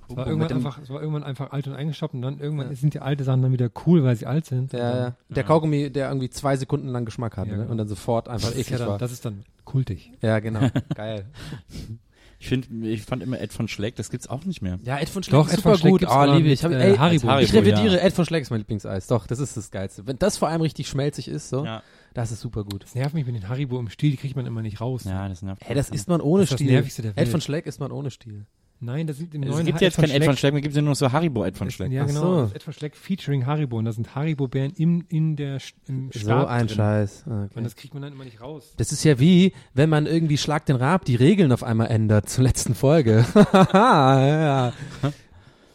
Es 0.08 0.16
war, 0.16 0.26
irgendwann 0.26 0.52
einfach, 0.52 0.80
es 0.82 0.90
war 0.90 1.00
irgendwann 1.00 1.22
einfach 1.22 1.52
alt 1.52 1.68
und 1.68 1.74
eingestoppt 1.74 2.14
und 2.14 2.22
dann 2.22 2.40
irgendwann 2.40 2.70
Ja. 2.70 2.74
sind 2.74 2.94
die 2.94 2.98
alte 2.98 3.22
Sachen 3.22 3.42
dann 3.42 3.52
wieder 3.52 3.70
cool, 3.86 4.02
weil 4.02 4.16
sie 4.16 4.26
alt 4.26 4.44
sind. 4.44 4.72
Ja, 4.72 4.78
ja. 4.78 4.94
dann- 5.04 5.14
Der 5.28 5.44
Kaugummi, 5.44 5.88
der 5.88 6.08
irgendwie 6.08 6.30
zwei 6.30 6.56
Sekunden 6.56 6.88
lang 6.88 7.04
Geschmack 7.04 7.36
hatte 7.36 7.50
Ja, 7.50 7.56
ne? 7.56 7.62
genau. 7.62 7.70
und 7.70 7.78
dann 7.78 7.86
sofort 7.86 8.28
einfach 8.28 8.50
ja 8.52 8.58
eklig 8.58 8.78
dann, 8.80 8.88
war. 8.88 8.98
das 8.98 9.12
ist 9.12 9.24
dann 9.24 9.44
kultig. 9.64 10.10
Ja, 10.20 10.40
genau. 10.40 10.60
Geil. 10.96 11.26
Ich 12.42 12.48
finde, 12.48 12.88
ich 12.88 13.02
fand 13.02 13.22
immer 13.22 13.38
Ed 13.38 13.52
von 13.52 13.68
Schleck, 13.68 13.96
das 13.96 14.08
gibt's 14.10 14.26
auch 14.26 14.46
nicht 14.46 14.62
mehr. 14.62 14.78
Ja, 14.82 14.98
Ed 14.98 15.10
von 15.10 15.22
Schleck 15.22 15.32
Doch, 15.32 15.46
ist 15.46 15.52
Ed 15.52 15.56
super 15.58 15.70
von 15.72 15.78
Schleck 15.78 15.90
gut. 15.92 16.00
gibt's 16.00 16.14
Oh, 16.14 16.18
aber 16.18 16.36
liebe 16.38 16.48
ich. 16.48 16.62
mit, 16.62 16.72
Hab, 16.72 16.80
äh, 16.80 16.90
ey, 16.92 16.96
Haribo. 16.96 17.28
Haribo, 17.28 17.44
ich 17.44 17.52
revidiere, 17.52 17.96
ja. 17.96 18.02
Ed 18.02 18.14
von 18.14 18.24
Schleck 18.24 18.40
ist 18.42 18.50
mein 18.50 18.60
Lieblingseis. 18.60 19.06
Doch, 19.08 19.26
das 19.26 19.40
ist 19.40 19.58
das 19.58 19.70
Geilste. 19.70 20.06
Wenn 20.06 20.18
das 20.18 20.38
vor 20.38 20.48
allem 20.48 20.62
richtig 20.62 20.88
schmelzig 20.88 21.28
ist, 21.28 21.50
so, 21.50 21.66
Ja, 21.66 21.82
das 22.14 22.32
ist 22.32 22.40
super 22.40 22.64
gut. 22.64 22.82
Das 22.82 22.94
nervt 22.94 23.12
mich 23.14 23.26
mit 23.26 23.34
den 23.34 23.46
Haribo 23.48 23.78
im 23.78 23.90
Stiel, 23.90 24.12
die 24.12 24.16
kriegt 24.16 24.36
man 24.36 24.46
immer 24.46 24.62
nicht 24.62 24.80
raus. 24.80 25.04
ja 25.04 25.28
das 25.28 25.42
nervt. 25.42 25.62
Ey, 25.68 25.74
das 25.74 25.90
isst 25.90 26.08
man 26.08 26.22
ohne 26.22 26.44
Das 26.44 26.46
ist 26.46 26.52
das 26.52 26.60
Stiel. 26.60 26.72
Nervigste 26.72 27.02
der 27.02 27.10
Ed 27.10 27.16
Welt. 27.18 27.28
von 27.28 27.40
Schleck 27.42 27.66
isst 27.66 27.78
man 27.78 27.92
ohne 27.92 28.10
Stiel. 28.10 28.46
Nein, 28.82 29.06
das 29.06 29.18
sind 29.18 29.34
im 29.34 29.42
Es 29.42 29.50
neuen 29.50 29.66
gibt 29.66 29.80
ja 29.82 29.88
jetzt 29.88 29.98
kein 29.98 30.10
Ed 30.10 30.24
von 30.24 30.36
Schleck. 30.36 30.54
Gibt 30.54 30.68
es 30.68 30.76
ja 30.76 30.80
nur 30.80 30.92
noch 30.92 30.96
so 30.96 31.12
Haribo 31.12 31.44
Ed 31.44 31.58
von 31.58 31.70
Schleck. 31.70 31.92
Ja, 31.92 32.04
genau. 32.04 32.20
so. 32.20 32.40
Das 32.40 32.48
ist 32.48 32.56
Ed 32.56 32.62
von 32.62 32.72
Schleck 32.72 32.96
featuring 32.96 33.44
Haribo. 33.44 33.76
Und 33.76 33.84
da 33.84 33.92
sind 33.92 34.14
Haribo-Bären 34.14 34.72
im, 34.76 35.04
in 35.08 35.36
der, 35.36 35.58
im 35.86 36.10
So 36.12 36.20
Stab 36.20 36.48
ein 36.48 36.66
drin. 36.66 36.76
Scheiß. 36.76 37.24
Okay. 37.26 37.48
Und 37.54 37.64
das 37.64 37.76
kriegt 37.76 37.92
man 37.92 38.02
dann 38.02 38.12
immer 38.14 38.24
nicht 38.24 38.40
raus. 38.40 38.72
Das 38.78 38.90
ist 38.90 39.04
ja 39.04 39.18
wie, 39.20 39.52
wenn 39.74 39.90
man 39.90 40.06
irgendwie 40.06 40.38
Schlag 40.38 40.64
den 40.64 40.76
Rab 40.76 41.04
die 41.04 41.16
Regeln 41.16 41.52
auf 41.52 41.62
einmal 41.62 41.88
ändert 41.88 42.30
zur 42.30 42.44
letzten 42.44 42.74
Folge. 42.74 43.26
ja. 43.54 44.72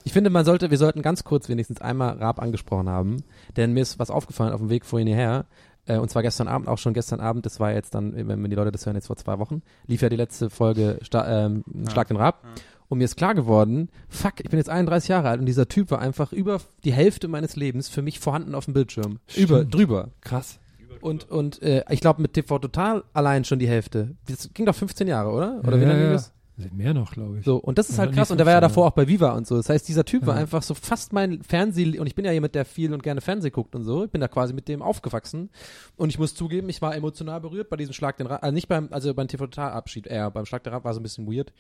Ich 0.04 0.14
finde, 0.14 0.32
man 0.32 0.44
sollte, 0.46 0.72
wir 0.72 0.78
sollten 0.80 1.04
ganz 1.04 1.24
kurz 1.24 1.48
wenigstens 1.48 1.82
einmal 1.82 2.18
Raab 2.18 2.42
angesprochen 2.42 2.90
haben, 2.90 3.24
denn 3.56 3.74
mir 3.74 3.82
ist 3.82 4.00
was 4.00 4.10
aufgefallen 4.10 4.54
auf 4.54 4.62
dem 4.62 4.70
Weg 4.70 4.84
vorhin 4.84 5.08
hierher. 5.08 5.46
Äh, 5.88 5.98
und 5.98 6.10
zwar 6.10 6.24
gestern 6.24 6.48
Abend, 6.48 6.68
auch 6.68 6.80
schon 6.80 6.94
gestern 6.94 7.20
Abend, 7.20 7.46
das 7.46 7.60
war 7.60 7.72
jetzt 7.72 7.94
dann, 7.94 8.14
wenn 8.16 8.50
die 8.50 8.56
Leute 8.56 8.72
das 8.72 8.86
hören, 8.86 8.96
jetzt 8.96 9.08
vor 9.08 9.16
zwei 9.18 9.38
Wochen, 9.40 9.62
lief 9.86 10.02
ja 10.02 10.10
die 10.10 10.16
letzte 10.16 10.50
Folge 10.50 10.98
Sta 11.02 11.46
ähm, 11.46 11.64
Schlag 11.92 12.08
den 12.08 12.18
Raab. 12.18 12.44
Und 12.88 13.00
mir 13.00 13.06
ist 13.06 13.16
klar 13.18 13.34
geworden, 13.36 13.90
fuck, 14.10 14.34
ich 14.40 14.50
bin 14.50 14.58
jetzt 14.60 14.70
31 14.70 15.08
Jahre 15.10 15.30
alt 15.30 15.40
und 15.40 15.46
dieser 15.48 15.68
Typ 15.68 15.90
war 15.92 16.00
einfach 16.00 16.32
über 16.32 16.62
die 16.84 16.94
Hälfte 16.94 17.28
meines 17.28 17.56
Lebens 17.56 17.90
für 17.90 18.02
mich 18.02 18.20
vorhanden 18.20 18.54
auf 18.56 18.66
dem 18.66 18.74
Bildschirm. 18.74 19.20
Über, 19.36 19.58
Stimmt. 19.58 19.74
drüber. 19.74 20.10
Krass. 20.22 20.60
Und, 21.02 21.30
und 21.30 21.62
äh, 21.62 21.84
ich 21.90 22.00
glaube 22.00 22.22
mit 22.22 22.34
TV 22.34 22.58
Total 22.60 23.04
allein 23.14 23.44
schon 23.44 23.60
die 23.60 23.68
Hälfte. 23.68 24.16
Das 24.28 24.50
ging 24.54 24.66
doch 24.66 24.76
15 24.76 25.08
Jahre, 25.08 25.32
oder? 25.32 25.60
Oder 25.66 25.78
wie 25.78 25.84
Ja, 25.84 25.88
lange 25.90 26.00
ja. 26.02 26.06
ging 26.08 26.14
das? 26.14 26.32
Mehr 26.74 26.94
noch, 26.94 27.12
glaube 27.12 27.40
ich. 27.40 27.44
So, 27.46 27.58
und 27.58 27.78
das 27.78 27.90
ist 27.90 27.98
Ja, 27.98 28.04
halt 28.06 28.14
krass. 28.16 28.32
Und 28.32 28.38
der 28.38 28.46
war 28.46 28.54
ja 28.54 28.60
15, 28.60 28.70
davor 28.76 28.88
auch 28.88 28.96
bei 28.96 29.08
Viva 29.10 29.32
und 29.34 29.46
so. 29.46 29.58
Das 29.58 29.68
heißt, 29.68 29.88
dieser 29.90 30.06
Typ 30.06 30.26
war 30.26 30.36
Ja. 30.36 30.42
einfach 30.42 30.64
so 30.64 30.74
fast 30.74 31.12
mein 31.12 31.44
Fernseh, 31.44 32.00
und 32.00 32.08
ich 32.08 32.16
bin 32.16 32.24
ja 32.24 32.32
jemand, 32.32 32.56
der 32.56 32.64
viel 32.64 32.94
und 32.94 33.04
gerne 33.04 33.20
Fernseh 33.20 33.50
guckt 33.50 33.76
und 33.76 33.84
so. 33.84 34.06
Ich 34.06 34.10
bin 34.12 34.22
da 34.22 34.30
quasi 34.30 34.54
mit 34.54 34.70
dem 34.70 34.82
aufgewachsen. 34.82 35.50
Und 35.98 36.10
ich 36.10 36.18
muss 36.18 36.34
zugeben, 36.34 36.70
ich 36.70 36.82
war 36.82 36.96
emotional 36.96 37.42
berührt 37.42 37.70
bei 37.70 37.76
diesem 37.76 37.94
Schlag 37.94 38.16
den 38.18 38.28
Rab, 38.28 38.42
also 38.42 38.54
nicht 38.54 38.70
beim, 38.70 38.88
also 38.92 39.14
beim 39.14 39.28
TV 39.28 39.48
Total 39.48 39.72
Abschied, 39.74 40.08
eher 40.08 40.32
beim 40.32 40.46
Schlag 40.46 40.64
den 40.64 40.72
Rab 40.72 40.86
war 40.86 40.94
so 40.94 41.02
ein 41.02 41.04
bisschen 41.04 41.28
weird. 41.28 41.52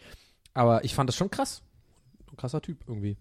Aber 0.55 0.83
ich 0.83 0.95
fand 0.95 1.07
das 1.07 1.15
schon 1.15 1.29
krass. 1.29 1.61
Ein 2.31 2.37
krasser 2.37 2.61
Typ 2.61 2.79
irgendwie. 2.87 3.17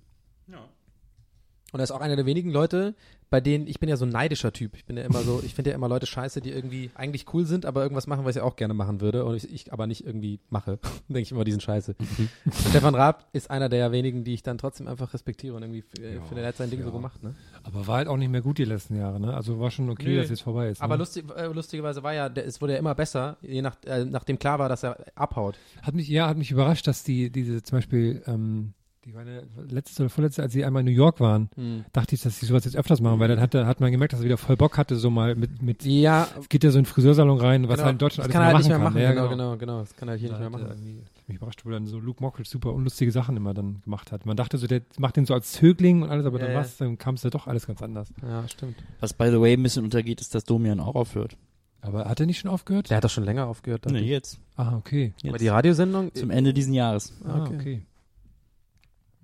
Und 1.75 1.81
er 1.81 1.85
ist 1.85 1.91
auch 1.91 2.01
einer 2.01 2.15
der 2.15 2.25
wenigen 2.25 2.51
Leute, 2.51 2.95
bei 3.31 3.41
denen, 3.41 3.67
ich 3.67 3.81
bin 3.81 3.89
ja 3.89 3.97
so 3.97 4.05
ein 4.05 4.11
neidischer 4.11 4.53
Typ. 4.53 4.77
Ich 4.77 4.85
bin 4.85 4.97
ja 4.97 5.03
immer 5.03 5.23
so, 5.23 5.43
ich 5.45 5.57
finde 5.57 5.71
ja 5.71 5.75
immer 5.75 5.89
Leute 5.89 6.07
scheiße, 6.07 6.41
die 6.41 6.53
irgendwie 6.53 6.93
eigentlich 6.95 7.27
cool 7.35 7.47
sind, 7.47 7.67
aber 7.67 7.83
irgendwas 7.83 8.07
machen, 8.07 8.25
was 8.25 8.37
ich 8.37 8.43
auch 8.43 8.55
gerne 8.55 8.75
machen 8.75 9.01
würde 9.01 9.25
und 9.25 9.35
ich, 9.35 9.53
ich 9.53 9.73
aber 9.73 9.89
nicht 9.89 10.07
irgendwie 10.07 10.39
mache. 10.51 10.79
denke 11.09 11.23
ich 11.23 11.33
immer, 11.33 11.43
die 11.43 11.51
sind 11.51 11.65
scheiße. 11.65 11.97
Und 11.99 12.55
Stefan 12.69 12.95
Raab 12.95 13.27
ist 13.33 13.51
einer 13.51 13.69
der 13.69 13.91
wenigen, 13.91 14.23
die 14.23 14.35
ich 14.35 14.45
dann 14.45 14.57
trotzdem 14.57 14.87
einfach 14.87 15.15
respektiere 15.15 15.57
und 15.57 15.63
irgendwie 15.65 15.83
Ja, 15.99 16.23
finde, 16.23 16.43
er 16.43 16.49
hat 16.51 16.57
sein 16.57 16.71
Ding 16.71 16.79
ja. 16.79 16.87
so 16.87 16.93
gemacht, 16.93 17.25
ne? 17.25 17.35
Aber 17.65 17.89
war 17.89 17.97
halt 17.97 18.07
auch 18.07 18.19
nicht 18.19 18.31
mehr 18.31 18.43
gut 18.43 18.59
die 18.59 18.65
letzten 18.67 18.95
Jahre, 18.95 19.19
ne? 19.19 19.35
Also 19.35 19.59
war 19.59 19.73
schon 19.73 19.91
okay, 19.91 20.11
Nö. 20.11 20.21
dass 20.21 20.31
jetzt 20.31 20.43
vorbei 20.43 20.69
ist. 20.69 20.81
Aber 20.81 20.95
ne? 20.95 21.01
lustig, 21.01 21.25
äh, 21.37 21.47
lustigerweise 21.47 22.05
war 22.05 22.15
ja, 22.15 22.29
der, 22.29 22.47
es 22.47 22.61
wurde 22.61 22.75
ja 22.75 22.79
immer 22.79 22.95
besser, 22.95 23.37
je 23.43 23.63
nach, 23.63 23.79
äh, 23.85 24.05
nachdem 24.05 24.39
klar 24.39 24.61
war, 24.61 24.69
dass 24.69 24.85
er 24.85 25.05
abhaut. 25.17 25.59
Hat 25.83 25.97
mich, 25.97 26.07
ja, 26.07 26.29
hat 26.29 26.37
mich 26.37 26.53
überrascht, 26.53 26.87
dass 26.87 27.03
die, 27.03 27.31
diese 27.31 27.65
zum 27.65 27.79
Beispiel, 27.79 28.23
ähm, 28.29 28.75
die 29.05 29.15
war 29.15 29.21
eine 29.21 29.43
letzte 29.69 30.03
oder 30.03 30.11
vorletzte, 30.11 30.43
als 30.43 30.53
sie 30.55 30.65
einmal 30.65 30.81
in 30.81 30.87
New 30.87 30.93
York 30.93 31.21
waren, 31.21 31.51
dachte 31.93 32.15
ich, 32.15 32.23
dass 32.23 32.41
sie 32.41 32.47
sowas 32.47 32.65
jetzt 32.65 32.77
öfters 32.77 33.01
machen, 33.03 33.21
weil 33.21 33.29
dann 33.29 33.41
hat, 33.41 33.55
er- 33.55 33.67
hat 33.67 33.81
man 33.81 33.93
gemerkt, 33.93 34.13
dass 34.15 34.21
er 34.21 34.25
wieder 34.25 34.39
voll 34.39 34.57
Bock 34.57 34.79
hatte, 34.79 34.97
so 34.97 35.11
mal 35.11 35.35
mit, 35.35 35.61
mit 35.63 35.85
Ja, 35.85 36.27
geht 36.49 36.65
ja 36.65 36.71
so 36.71 36.79
in 36.79 36.85
den 36.85 36.91
Friseursalon 36.91 37.39
rein, 37.39 37.65
was 37.69 37.77
genau. 37.77 37.85
halt 37.87 37.93
in 37.95 37.99
Deutschland 37.99 38.29
das 38.31 38.35
alles 38.35 38.35
kann 38.35 38.43
er 38.43 38.47
halt 38.55 38.59
nicht 38.59 38.69
mehr 38.69 38.79
machen 38.79 38.95
machen. 38.95 39.05
kann. 39.05 39.15
genau, 39.15 39.25
Ja, 39.25 39.31
genau, 39.31 39.57
genau, 39.59 39.81
Das 39.81 39.95
kann 39.97 40.09
er 40.09 40.15
hier 40.17 40.31
Da 40.31 40.39
nicht 40.39 40.51
mehr 40.51 40.61
hat 40.61 40.69
machen. 40.69 41.03
mich 41.27 41.37
überrascht, 41.37 41.65
wo 41.65 41.71
dann 41.71 41.87
so 41.87 41.99
Luke 41.99 42.23
Mockridge 42.23 42.49
super 42.49 42.73
unlustige 42.73 43.13
Sachen 43.13 43.37
immer 43.37 43.53
dann 43.53 43.83
gemacht 43.83 44.11
hat. 44.13 44.25
Man 44.27 44.37
dachte 44.37 44.57
so, 44.59 44.67
der 44.67 44.81
macht 44.99 45.17
den 45.17 45.27
so 45.27 45.35
als 45.35 45.53
Zögling 45.53 46.03
und 46.03 46.09
alles, 46.11 46.25
aber 46.25 46.39
Ja, 46.41 46.47
dann 46.47 46.55
ja. 46.63 46.69
dann 46.79 46.97
kam 46.99 47.17
es 47.17 47.23
ja 47.23 47.31
doch 47.31 47.47
alles 47.47 47.67
ganz 47.67 47.83
anders. 47.83 48.13
Ja, 48.23 48.47
stimmt. 48.49 48.77
Was 49.01 49.13
by 49.13 49.27
the 49.31 49.41
way 49.41 49.53
ein 49.55 49.63
bisschen 49.63 49.85
untergeht, 49.85 50.21
ist, 50.23 50.35
dass 50.35 50.45
Domian 50.45 50.81
auch 50.81 50.95
aufhört. 50.95 51.37
Aber 51.83 52.07
hat 52.07 52.19
er 52.21 52.25
nicht 52.27 52.39
schon 52.39 52.51
aufgehört? 52.51 52.89
Der 52.89 52.97
hat 52.97 53.05
doch 53.05 53.11
schon 53.11 53.25
länger 53.25 53.47
aufgehört. 53.47 53.85
Nee, 53.91 53.99
ich. 53.99 54.07
jetzt. 54.09 54.39
Ah, 54.57 54.75
okay. 54.77 55.13
jetzt. 55.23 55.29
Aber 55.29 55.37
die 55.39 55.49
Radiosendung? 55.49 56.15
Zum 56.15 56.31
Ende 56.31 56.55
diesen 56.55 56.73
Jahres. 56.73 57.13
Ah, 57.27 57.43
okay. 57.43 57.55
okay. 57.55 57.83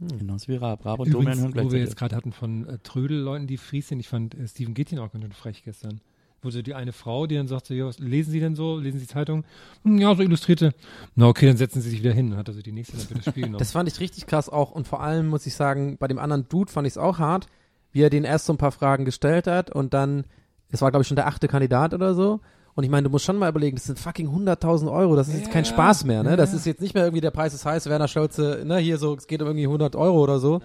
Hm. 0.00 0.18
Genauso 0.18 0.48
wie 0.48 0.56
Raab. 0.56 0.84
Raab 0.84 1.00
und 1.00 1.12
Domian 1.12 1.38
Übrigens, 1.38 1.40
hören 1.40 1.50
wo 1.50 1.54
wir 1.54 1.62
gleichzeitig. 1.62 1.88
jetzt 1.88 1.96
gerade 1.96 2.16
hatten 2.16 2.32
von 2.32 2.66
äh, 2.66 2.78
Trödel-Leuten, 2.78 3.46
die 3.46 3.58
Fries 3.58 3.88
sind, 3.88 4.00
ich 4.00 4.08
fand 4.08 4.34
äh, 4.34 4.48
Steven 4.48 4.74
Gittin 4.74 4.98
auch 4.98 5.12
ganz 5.12 5.24
schön 5.24 5.32
frech 5.32 5.62
gestern. 5.64 6.00
Wo 6.42 6.48
so 6.50 6.62
die 6.62 6.72
eine 6.72 6.92
Frau, 6.92 7.26
die 7.26 7.34
dann 7.34 7.48
sagte, 7.48 7.74
ja, 7.74 7.84
was 7.84 7.98
lesen 7.98 8.30
Sie 8.30 8.40
denn 8.40 8.56
so? 8.56 8.78
Lesen 8.78 8.98
Sie 8.98 9.06
Zeitung? 9.06 9.44
Hm, 9.84 9.98
ja, 9.98 10.14
so 10.14 10.22
illustrierte. 10.22 10.72
Na 11.14 11.26
okay, 11.26 11.46
dann 11.46 11.58
setzen 11.58 11.82
Sie 11.82 11.90
sich 11.90 12.00
wieder 12.00 12.14
hin. 12.14 12.30
Dann 12.30 12.38
hat 12.38 12.48
also 12.48 12.62
die 12.62 12.72
nächste 12.72 12.96
dann 12.96 13.06
für 13.06 13.14
das 13.14 13.26
Spiel 13.26 13.42
genommen. 13.42 13.58
Das 13.58 13.72
fand 13.72 13.90
ich 13.90 14.00
richtig 14.00 14.26
krass 14.26 14.48
auch 14.48 14.70
und 14.70 14.88
vor 14.88 15.02
allem 15.02 15.28
muss 15.28 15.44
ich 15.44 15.54
sagen, 15.54 15.98
bei 15.98 16.08
dem 16.08 16.18
anderen 16.18 16.48
Dude 16.48 16.72
fand 16.72 16.86
ich 16.86 16.94
es 16.94 16.98
auch 16.98 17.18
hart, 17.18 17.46
wie 17.92 18.00
er 18.00 18.08
den 18.08 18.24
erst 18.24 18.46
so 18.46 18.54
ein 18.54 18.58
paar 18.58 18.72
Fragen 18.72 19.04
gestellt 19.04 19.46
hat 19.46 19.70
und 19.70 19.92
dann, 19.92 20.24
es 20.70 20.80
war 20.80 20.90
glaube 20.90 21.02
ich 21.02 21.08
schon 21.08 21.16
der 21.16 21.26
achte 21.26 21.46
Kandidat 21.46 21.92
oder 21.92 22.14
so 22.14 22.40
und 22.80 22.84
ich 22.84 22.90
meine, 22.90 23.04
du 23.04 23.10
musst 23.10 23.24
schon 23.24 23.36
mal 23.36 23.48
überlegen, 23.48 23.76
das 23.76 23.84
sind 23.84 23.98
fucking 23.98 24.28
100.000 24.28 24.90
Euro, 24.90 25.14
das 25.16 25.28
ist 25.28 25.34
jetzt 25.34 25.46
Ja, 25.46 25.52
kein 25.52 25.64
Spaß 25.64 26.04
mehr, 26.04 26.22
ne? 26.22 26.30
ja, 26.30 26.36
Das 26.36 26.50
ja. 26.52 26.56
ist 26.58 26.66
jetzt 26.66 26.80
nicht 26.80 26.94
mehr 26.94 27.04
irgendwie 27.04 27.20
der 27.20 27.30
Preis 27.30 27.54
ist 27.54 27.64
heiß, 27.64 27.86
Werner 27.86 28.08
Schulze, 28.08 28.62
ne, 28.66 28.78
hier 28.78 28.98
so, 28.98 29.14
es 29.14 29.26
geht 29.26 29.40
um 29.42 29.48
irgendwie 29.48 29.66
100 29.66 29.94
Euro 29.96 30.20
oder 30.22 30.38
so. 30.40 30.60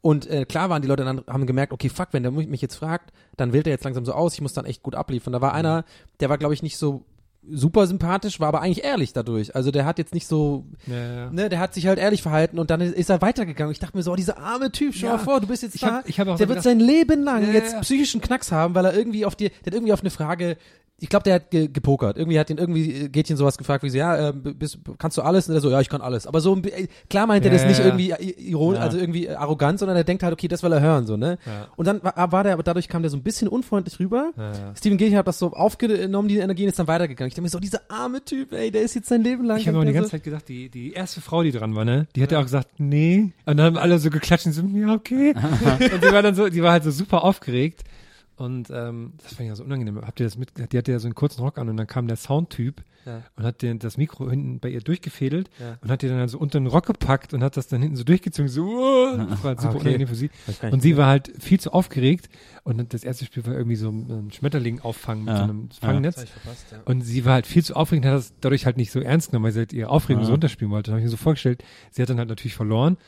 Und 0.00 0.26
äh, 0.30 0.44
klar 0.44 0.70
waren 0.70 0.82
die 0.82 0.88
Leute 0.88 1.04
dann, 1.04 1.22
haben 1.26 1.46
gemerkt, 1.46 1.72
okay, 1.72 1.88
fuck, 1.88 2.08
wenn 2.12 2.22
der 2.22 2.30
mich 2.32 2.62
jetzt 2.62 2.76
fragt, 2.76 3.12
dann 3.36 3.52
wählt 3.52 3.66
er 3.66 3.72
jetzt 3.72 3.84
langsam 3.84 4.04
so 4.04 4.12
aus, 4.12 4.34
ich 4.34 4.40
muss 4.40 4.52
dann 4.52 4.64
echt 4.64 4.82
gut 4.84 4.94
abliefern. 4.94 5.32
Da 5.32 5.40
war 5.40 5.52
einer, 5.52 5.84
der 6.20 6.28
war 6.28 6.38
glaube 6.38 6.54
ich 6.54 6.62
nicht 6.62 6.78
so 6.78 7.04
super 7.48 7.86
sympathisch, 7.86 8.40
war 8.40 8.48
aber 8.48 8.60
eigentlich 8.60 8.84
ehrlich 8.84 9.12
dadurch. 9.12 9.54
Also 9.54 9.70
der 9.70 9.84
hat 9.84 9.98
jetzt 9.98 10.14
nicht 10.14 10.26
so, 10.26 10.64
ja, 10.88 10.96
ja. 10.96 11.30
ne, 11.30 11.48
der 11.48 11.60
hat 11.60 11.74
sich 11.74 11.86
halt 11.86 11.98
ehrlich 11.98 12.20
verhalten 12.22 12.58
und 12.58 12.70
dann 12.70 12.80
ist 12.80 13.08
er 13.08 13.22
weitergegangen. 13.22 13.70
Ich 13.72 13.78
dachte 13.78 13.96
mir 13.96 14.02
so, 14.02 14.12
oh, 14.12 14.16
dieser 14.16 14.38
arme 14.38 14.72
Typ, 14.72 14.94
stell 14.94 15.10
Ja. 15.10 15.16
mal 15.16 15.22
vor, 15.22 15.40
du 15.40 15.46
bist 15.46 15.62
jetzt 15.62 15.76
Ich 15.76 15.80
da, 15.80 15.98
hab- 15.98 16.08
ich 16.08 16.18
hab 16.18 16.26
auch 16.26 16.36
der 16.38 16.48
wird 16.48 16.58
gedacht- 16.58 16.64
sein 16.64 16.80
Leben 16.80 17.22
lang 17.22 17.44
Ja, 17.46 17.52
jetzt 17.52 17.72
ja. 17.74 17.80
psychischen 17.80 18.20
Knacks 18.20 18.50
haben, 18.50 18.74
weil 18.74 18.84
er 18.84 18.94
irgendwie 18.96 19.24
auf 19.26 19.36
die, 19.36 19.48
der 19.48 19.66
hat 19.66 19.74
irgendwie 19.74 19.92
auf 19.92 20.00
eine 20.00 20.10
Frage, 20.10 20.56
ich 20.98 21.10
glaube, 21.10 21.24
der 21.24 21.34
hat 21.34 21.50
ge 21.50 21.68
gepokert. 21.68 22.16
Irgendwie 22.16 22.38
hat 22.38 22.48
ihn 22.48 22.56
irgendwie 22.56 22.90
äh, 23.04 23.08
Gätchen 23.10 23.36
sowas 23.36 23.58
gefragt, 23.58 23.82
wie 23.84 23.90
so, 23.90 23.98
ja, 23.98 24.30
äh, 24.30 24.32
bist, 24.32 24.78
kannst 24.96 25.18
du 25.18 25.22
alles? 25.22 25.46
Und 25.46 25.54
er 25.54 25.60
so, 25.60 25.70
ja, 25.70 25.78
ich 25.82 25.90
kann 25.90 26.00
alles. 26.00 26.26
Aber 26.26 26.40
so, 26.40 26.56
äh, 26.56 26.86
klar 27.10 27.26
meint 27.26 27.44
er 27.44 27.52
Ja, 27.52 27.58
das 27.58 27.66
nicht 27.66 27.78
ja. 27.80 27.84
irgendwie 27.84 28.12
i- 28.12 28.48
ironisch, 28.50 28.78
Ja. 28.78 28.84
also 28.86 28.96
irgendwie 28.98 29.26
äh, 29.26 29.34
arrogant, 29.34 29.78
sondern 29.78 29.96
er 29.98 30.04
denkt 30.04 30.22
halt, 30.22 30.32
okay, 30.32 30.48
das 30.48 30.62
will 30.62 30.72
er 30.72 30.80
hören, 30.80 31.06
so, 31.06 31.18
ne? 31.18 31.36
Ja. 31.44 31.68
Und 31.76 31.86
dann 31.86 32.02
war, 32.02 32.32
war 32.32 32.44
der, 32.44 32.54
aber 32.54 32.62
dadurch 32.62 32.88
kam 32.88 33.02
der 33.02 33.10
so 33.10 33.16
ein 33.18 33.22
bisschen 33.22 33.46
unfreundlich 33.48 34.00
rüber. 34.00 34.30
Ja. 34.38 34.52
Steven 34.74 34.96
Gätchen 34.96 35.18
hat 35.18 35.28
das 35.28 35.38
so 35.38 35.52
aufgenommen, 35.52 36.28
die 36.28 36.38
Energie, 36.38 36.62
und 36.62 36.70
ist 36.70 36.78
dann 36.78 36.88
weitergegangen. 36.88 37.28
Ich 37.28 37.34
dachte 37.34 37.42
mir 37.42 37.50
so, 37.50 37.58
dieser 37.60 37.82
arme 37.90 38.24
Typ, 38.24 38.54
ey, 38.54 38.70
der 38.70 38.80
ist 38.80 38.94
jetzt 38.94 39.08
sein 39.08 39.22
Leben 39.22 39.44
lang. 39.44 39.58
Ich 39.58 39.68
habe 39.68 39.78
auch 39.78 39.84
die 39.84 39.92
ganze 39.92 40.08
so, 40.08 40.12
Zeit 40.12 40.24
gesagt, 40.24 40.48
die, 40.48 40.70
die 40.70 40.92
erste 40.94 41.20
Frau, 41.20 41.42
die 41.42 41.52
dran 41.52 41.74
war, 41.74 41.84
ne, 41.84 42.06
die 42.16 42.22
hat 42.22 42.32
ja 42.32 42.38
auch 42.38 42.44
gesagt, 42.44 42.68
nee. 42.78 43.32
Und 43.44 43.58
dann 43.58 43.60
haben 43.66 43.76
alle 43.76 43.98
so 43.98 44.08
geklatscht 44.08 44.46
und 44.46 44.52
so, 44.52 44.62
ja, 44.62 44.94
okay. 44.94 45.34
und 45.94 46.02
die 46.02 46.10
war 46.12 46.22
dann 46.22 46.34
so, 46.34 46.48
die 46.48 46.62
war 46.62 46.72
halt 46.72 46.84
so 46.84 46.90
super 46.90 47.22
aufgeregt. 47.22 47.84
Und 48.36 48.68
ähm, 48.70 49.14
das 49.22 49.28
fand 49.28 49.40
ich 49.40 49.46
ja 49.48 49.56
so 49.56 49.64
unangenehm. 49.64 49.98
Habt 50.02 50.20
ihr 50.20 50.26
das 50.26 50.36
mit, 50.36 50.50
die 50.72 50.76
hatte 50.78 50.92
ja 50.92 50.98
so 50.98 51.06
einen 51.08 51.14
kurzen 51.14 51.40
Rock 51.40 51.56
an 51.58 51.70
und 51.70 51.76
dann 51.78 51.86
kam 51.86 52.06
der 52.06 52.16
Soundtyp 52.18 52.82
Ja. 53.06 53.22
und 53.34 53.44
hat 53.44 53.62
den, 53.62 53.78
das 53.78 53.96
Mikro 53.96 54.28
hinten 54.28 54.60
bei 54.60 54.68
ihr 54.68 54.80
durchgefädelt 54.82 55.48
Ja. 55.58 55.78
und 55.80 55.90
hat 55.90 56.02
die 56.02 56.08
dann 56.08 56.18
halt 56.18 56.28
so 56.28 56.38
unter 56.38 56.60
den 56.60 56.66
Rock 56.66 56.84
gepackt 56.86 57.32
und 57.32 57.42
hat 57.42 57.56
das 57.56 57.66
dann 57.68 57.80
hinten 57.80 57.96
so 57.96 58.04
durchgezogen. 58.04 58.48
So, 58.50 58.64
uh, 58.66 59.16
das 59.16 59.42
war 59.42 59.48
halt 59.50 59.60
super 59.62 59.70
Okay. 59.76 59.80
unangenehm 59.80 60.08
für 60.08 60.14
sie. 60.16 60.28
Und 60.70 60.82
sie 60.82 60.98
war 60.98 61.06
halt 61.06 61.32
viel 61.38 61.58
zu 61.58 61.72
aufgeregt 61.72 62.28
und 62.62 62.92
das 62.92 63.04
erste 63.04 63.24
Spiel 63.24 63.46
war 63.46 63.54
irgendwie 63.54 63.76
so 63.76 63.88
ein 63.88 64.30
Schmetterling 64.32 64.80
auffangen 64.80 65.24
mit 65.24 65.32
Ja. 65.32 65.38
so 65.38 65.44
einem 65.44 65.70
Fangnetz. 65.70 66.24
verpasst. 66.24 66.66
Und 66.84 67.00
sie 67.00 67.24
war 67.24 67.32
halt 67.32 67.46
viel 67.46 67.64
zu 67.64 67.74
aufregend, 67.74 68.04
hat 68.04 68.14
das 68.14 68.34
dadurch 68.42 68.66
halt 68.66 68.76
nicht 68.76 68.90
so 68.92 69.00
ernst 69.00 69.30
genommen, 69.30 69.46
weil 69.46 69.52
sie 69.52 69.60
halt 69.60 69.72
ihre 69.72 69.88
Aufregung 69.88 70.24
so 70.26 70.32
runterspielen 70.32 70.70
wollte. 70.70 70.90
Da 70.90 70.92
habe 70.92 71.00
ich 71.00 71.04
mir 71.06 71.10
so 71.10 71.16
vorgestellt, 71.16 71.64
sie 71.90 72.02
hat 72.02 72.10
dann 72.10 72.18
halt 72.18 72.28
natürlich 72.28 72.54
verloren. 72.54 72.98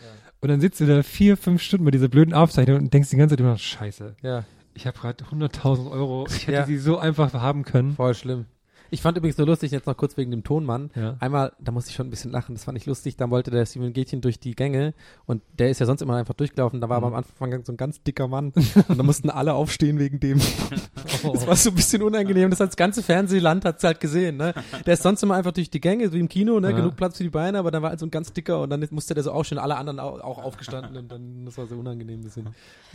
Und 0.41 0.49
dann 0.49 0.61
sitzt 0.63 0.81
du 0.81 0.87
da 0.87 1.03
vier, 1.03 1.37
fünf 1.37 1.61
Stunden 1.61 1.85
bei 1.85 1.91
dieser 1.91 2.09
blöden 2.09 2.33
Aufzeichnung 2.33 2.79
und 2.79 2.95
denkst 2.95 3.11
die 3.11 3.17
ganze 3.17 3.35
Zeit 3.35 3.41
immer, 3.41 3.59
scheiße, 3.59 4.15
Ja. 4.23 4.45
Ich 4.79 4.87
habe 4.87 4.97
gerade 4.97 5.25
100.000 5.25 5.91
Euro, 5.91 6.27
ich 6.29 6.43
hätte 6.47 6.53
Ja. 6.53 6.65
sie 6.67 6.79
so 6.79 6.99
einfach 6.99 7.33
haben 7.35 7.65
können. 7.65 7.95
Voll 7.97 8.15
schlimm. 8.15 8.47
Ich 8.90 9.02
fand 9.02 9.16
übrigens 9.19 9.36
nur 9.39 9.47
lustig, 9.47 9.70
jetzt 9.70 9.86
noch 9.86 9.97
kurz 9.97 10.16
wegen 10.16 10.31
dem 10.31 10.44
Tonmann. 10.44 10.90
Ja. 10.94 11.16
Einmal, 11.20 11.52
da 11.60 11.73
musste 11.73 11.90
ich 11.90 11.97
schon 11.97 12.06
ein 12.06 12.10
bisschen 12.10 12.31
lachen, 12.31 12.55
das 12.55 12.65
fand 12.65 12.78
ich 12.78 12.86
lustig, 12.86 13.16
dann 13.16 13.31
wollte 13.31 13.51
der 13.51 13.66
Steven 13.66 13.93
Gätchen 13.93 14.20
durch 14.20 14.40
die 14.40 14.55
Gänge 14.55 14.94
und 15.27 15.43
der 15.59 15.70
ist 15.70 15.78
ja 15.81 15.86
sonst 15.86 16.01
immer 16.02 16.16
einfach 16.16 16.35
durchgelaufen, 16.35 16.81
da 16.81 16.89
war 16.89 16.97
aber 16.98 17.09
am 17.09 17.15
Anfang 17.15 17.65
so 17.65 17.73
ein 17.73 17.77
ganz 17.77 18.02
dicker 18.02 18.28
Mann 18.28 18.52
und 18.89 18.98
da 18.98 19.02
mussten 19.02 19.31
alle 19.31 19.55
aufstehen 19.55 19.98
wegen 19.98 20.20
dem. 20.20 20.40
Das 21.32 21.47
war 21.47 21.56
so 21.56 21.70
ein 21.70 21.74
bisschen 21.74 22.02
unangenehm, 22.02 22.51
das 22.51 22.60
hat 22.60 22.69
das 22.69 22.77
ganze 22.77 23.02
Fernsehland 23.02 23.65
hat's 23.65 23.82
halt 23.82 23.98
gesehen, 23.98 24.36
ne. 24.36 24.55
Der 24.86 24.94
ist 24.94 25.02
sonst 25.02 25.23
immer 25.23 25.35
einfach 25.35 25.52
durch 25.52 25.69
die 25.70 25.81
Gänge, 25.81 26.12
wie 26.12 26.20
im 26.20 26.28
Kino, 26.28 26.60
ne, 26.60 26.70
Ja. 26.70 26.77
genug 26.77 26.97
Platz 26.97 27.16
für 27.16 27.24
die 27.24 27.31
Beine, 27.31 27.59
aber 27.59 27.70
dann 27.70 27.82
war 27.82 27.90
halt 27.90 27.98
so 27.98 28.06
ein 28.06 28.10
ganz 28.10 28.32
dicker 28.32 28.60
und 28.60 28.70
dann 28.70 28.86
musste 28.90 29.15
der 29.15 29.24
so 29.24 29.32
aufstehen, 29.32 29.59
alle 29.59 29.77
anderen 29.77 29.98
auch, 30.01 30.20
auch 30.20 30.39
aufgestanden 30.44 30.97
und 30.97 31.10
dann, 31.10 31.44
das 31.44 31.56
war 31.59 31.66
so 31.66 31.77
unangenehm 31.77 32.20
ein 32.20 32.24
bisschen. 32.24 32.48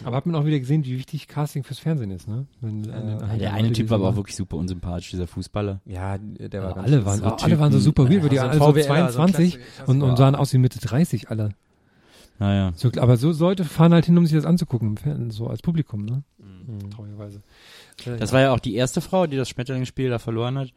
Aber 0.06 0.16
hat 0.16 0.26
man 0.26 0.36
auch 0.36 0.46
wieder 0.46 0.60
gesehen, 0.60 0.86
wie 0.86 0.98
wichtig 0.98 1.28
Casting 1.28 1.64
fürs 1.64 1.80
Fernsehen 1.80 2.12
ist, 2.12 2.28
ne? 2.28 2.46
Wenn, 2.62 2.84
den 2.84 3.40
Der 3.40 3.54
eine 3.54 3.72
Typ 3.74 3.90
war 3.90 3.96
aber 3.96 4.06
so- 4.06 4.12
auch 4.12 4.16
wirklich 4.18 4.36
super 4.36 4.58
unsympathisch, 4.58 5.10
dieser 5.12 5.28
Fußballer. 5.28 5.82
Ja, 5.86 6.18
der 6.18 6.62
war 6.62 6.72
Aber 6.72 6.76
ganz 6.82 6.88
alle 6.88 7.06
waren, 7.06 7.20
so 7.20 7.26
alle 7.26 7.60
waren 7.60 7.72
so 7.72 7.78
Typen, 7.78 7.84
super 7.84 8.10
weird, 8.10 8.24
weil 8.24 8.30
die 8.30 8.36
ja, 8.38 8.44
so 8.44 8.50
alle 8.50 8.60
so 8.60 8.66
VWLer, 8.66 8.84
so 9.12 9.22
ein 9.22 9.34
22 9.34 9.54
Klasse- 9.60 9.92
und, 9.92 10.02
und 10.02 10.18
sahen 10.18 10.36
aus 10.36 10.54
wie 10.54 10.58
Mitte 10.58 10.80
30 10.80 11.30
alle. 11.30 11.50
Naja. 12.40 12.74
So, 12.76 12.90
aber 12.98 13.18
so 13.18 13.32
Leute 13.32 13.64
fahren 13.64 13.94
halt 13.94 14.06
hin, 14.06 14.18
um 14.18 14.26
sich 14.26 14.36
das 14.36 14.46
anzugucken, 14.46 15.30
so 15.30 15.48
als 15.48 15.62
Publikum, 15.62 16.06
ne? 16.06 16.24
Mhm. 16.38 16.90
Traurigerweise. 16.90 17.42
Das 18.20 18.34
war 18.34 18.42
ja 18.42 18.54
auch 18.54 18.60
die 18.60 18.76
erste 18.76 19.02
Frau, 19.02 19.28
die 19.28 19.38
das 19.38 19.50
Schmetterlingsspiel 19.50 20.10
da 20.10 20.20
verloren 20.20 20.58
hat. 20.58 20.74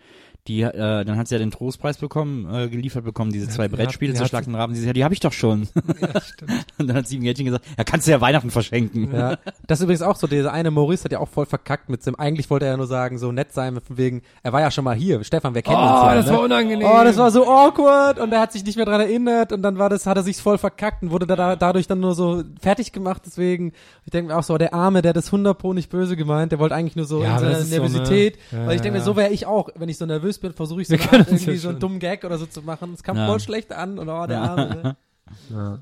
Die, 0.48 0.62
äh, 0.62 1.05
dann 1.05 1.16
hat 1.16 1.28
sie 1.28 1.35
ja 1.35 1.39
den 1.39 1.51
Trostpreis 1.51 1.98
bekommen, 1.98 2.52
äh, 2.52 2.68
geliefert 2.68 3.05
bekommen, 3.05 3.32
diese 3.32 3.48
zwei 3.48 3.68
die 3.68 3.73
hat- 3.73 3.78
Brettspiele 3.81 4.14
zu 4.14 4.27
Schlag 4.27 4.44
den 4.44 4.55
Raben. 4.55 4.74
Sie 4.74 4.81
sagt, 4.81 4.86
ja, 4.89 4.93
die 4.93 5.05
habe 5.05 5.14
ich 5.14 5.20
doch 5.20 5.32
schon. 5.32 5.68
Ja, 6.01 6.20
stimmt. 6.20 6.51
Und 6.78 6.86
dann 6.89 6.97
hat 6.97 7.09
sie 7.09 7.16
ihm 7.16 7.23
Mädchen 7.23 7.47
gesagt, 7.47 7.64
ja, 7.77 7.85
kannst 7.85 8.06
du 8.06 8.10
ja 8.12 8.20
Weihnachten 8.20 8.51
verschenken. 8.51 9.10
Ja, 9.14 9.39
das 9.66 9.78
ist 9.81 9.85
übrigens 9.85 10.02
auch 10.02 10.16
so, 10.16 10.27
dieser 10.27 10.52
eine 10.52 10.70
Maurice 10.70 11.05
hat 11.05 11.12
ja 11.12 11.18
auch 11.20 11.28
voll 11.28 11.47
verkackt 11.47 11.89
mit 11.89 12.05
dem, 12.06 12.14
eigentlich 12.16 12.48
wollte 12.51 12.66
er 12.66 12.73
ja 12.73 12.77
nur 12.77 12.86
sagen, 12.86 13.18
so 13.18 13.32
nett 13.32 13.52
sein, 13.52 13.78
wegen, 13.89 14.23
er 14.43 14.52
war 14.52 14.60
ja 14.60 14.70
schon 14.70 14.85
mal 14.85 14.94
hier, 14.97 15.23
Stefan, 15.24 15.55
wir 15.55 15.62
kennen 15.62 15.77
uns 15.77 15.90
Oh, 15.90 16.06
ja, 16.06 16.14
das 16.14 16.27
ne? 16.27 16.32
war 16.32 16.40
unangenehm. 16.43 16.86
Oh, 16.89 17.05
das 17.05 17.16
war 17.16 17.31
so 17.31 17.47
awkward 17.47 18.18
und 18.18 18.32
er 18.32 18.40
hat 18.40 18.52
sich 18.52 18.64
nicht 18.64 18.77
mehr 18.77 18.86
dran 18.86 19.01
erinnert 19.01 19.52
und 19.52 19.62
dann 19.62 19.78
war 19.78 19.89
das, 19.90 20.06
hat 20.06 20.16
er 20.16 20.23
sich 20.23 20.36
voll 20.36 20.59
verkackt 20.59 21.02
und 21.02 21.10
wurde 21.10 21.27
da, 21.27 21.36
da 21.36 21.56
dadurch 21.56 21.86
dann 21.86 22.01
nur 22.01 22.14
so 22.14 22.43
fertig 22.60 22.93
gemacht, 22.93 23.23
deswegen, 23.27 23.73
ich 24.05 24.10
denke 24.12 24.32
mir 24.32 24.39
auch 24.39 24.43
so, 24.43 24.59
der 24.59 24.74
Arme, 24.74 25.02
der 25.02 25.12
das 25.12 25.27
100 25.27 25.56
pro 25.59 25.73
nicht 25.73 25.90
böse 25.90 26.16
gemeint, 26.16 26.52
der 26.52 26.59
wollte 26.59 26.74
eigentlich 26.74 26.97
nur 26.97 27.06
so 27.06 27.23
Ja, 27.23 27.35
in 27.35 27.39
seiner 27.40 27.51
das 27.52 27.60
ist 27.62 27.70
so 27.70 27.77
eine- 27.82 27.90
Nervosität, 27.90 28.39
Ja, 28.52 28.66
weil 28.66 28.77
ich 28.77 28.81
denke 28.82 28.93
mir, 28.93 28.98
ja. 28.98 29.05
so 29.05 29.16
wäre 29.16 29.31
ich 29.32 29.47
auch, 29.47 29.68
wenn 29.77 29.89
ich 29.89 29.98
so 29.98 30.06
nervös 30.06 30.35
bin, 30.40 30.52
versuche 30.52 30.82
ich 30.82 30.88
so 30.88 30.94
irgendwie 30.94 31.50
ja 31.52 31.56
so 31.56 31.68
einen 31.70 31.80
dummen 31.80 31.98
Gag 31.98 32.24
oder 32.24 32.38
so 32.38 32.46
zu 32.46 32.62
machen, 32.62 32.92
es 32.94 33.02
kam 33.02 33.16
Ja. 33.16 33.26
voll 33.26 33.40
schlecht 33.40 33.72
an 33.72 33.98
und 33.98 34.08
oh, 34.08 34.26
der 34.26 34.42
Arme, 34.42 34.66
ne? 34.68 34.96
Ja. 35.50 35.78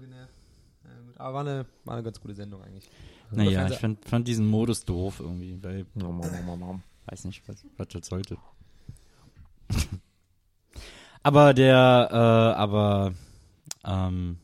Aber 1.17 1.35
war 1.35 1.41
eine, 1.43 1.67
war 1.85 1.95
eine 1.95 2.03
ganz 2.03 2.21
gute 2.21 2.35
Sendung 2.35 2.63
eigentlich. 2.63 2.89
Naja, 3.31 3.69
ich 3.69 3.79
fand, 3.79 4.05
fand 4.05 4.27
diesen 4.29 4.47
Modus 4.47 4.85
doof 4.85 5.21
irgendwie, 5.21 5.59
weil, 5.63 5.87
Nom, 5.95 6.19
nom, 6.19 6.47
nom, 6.47 6.61
nom. 6.61 6.83
weiß 7.07 7.25
nicht, 7.25 7.43
was, 7.49 7.65
was 7.77 7.89
das 7.89 8.07
sollte. 8.07 8.37
aber 11.23 11.55
der, 11.55 12.09
äh, 12.11 12.59
aber, 12.59 13.13
ähm, 13.85 14.39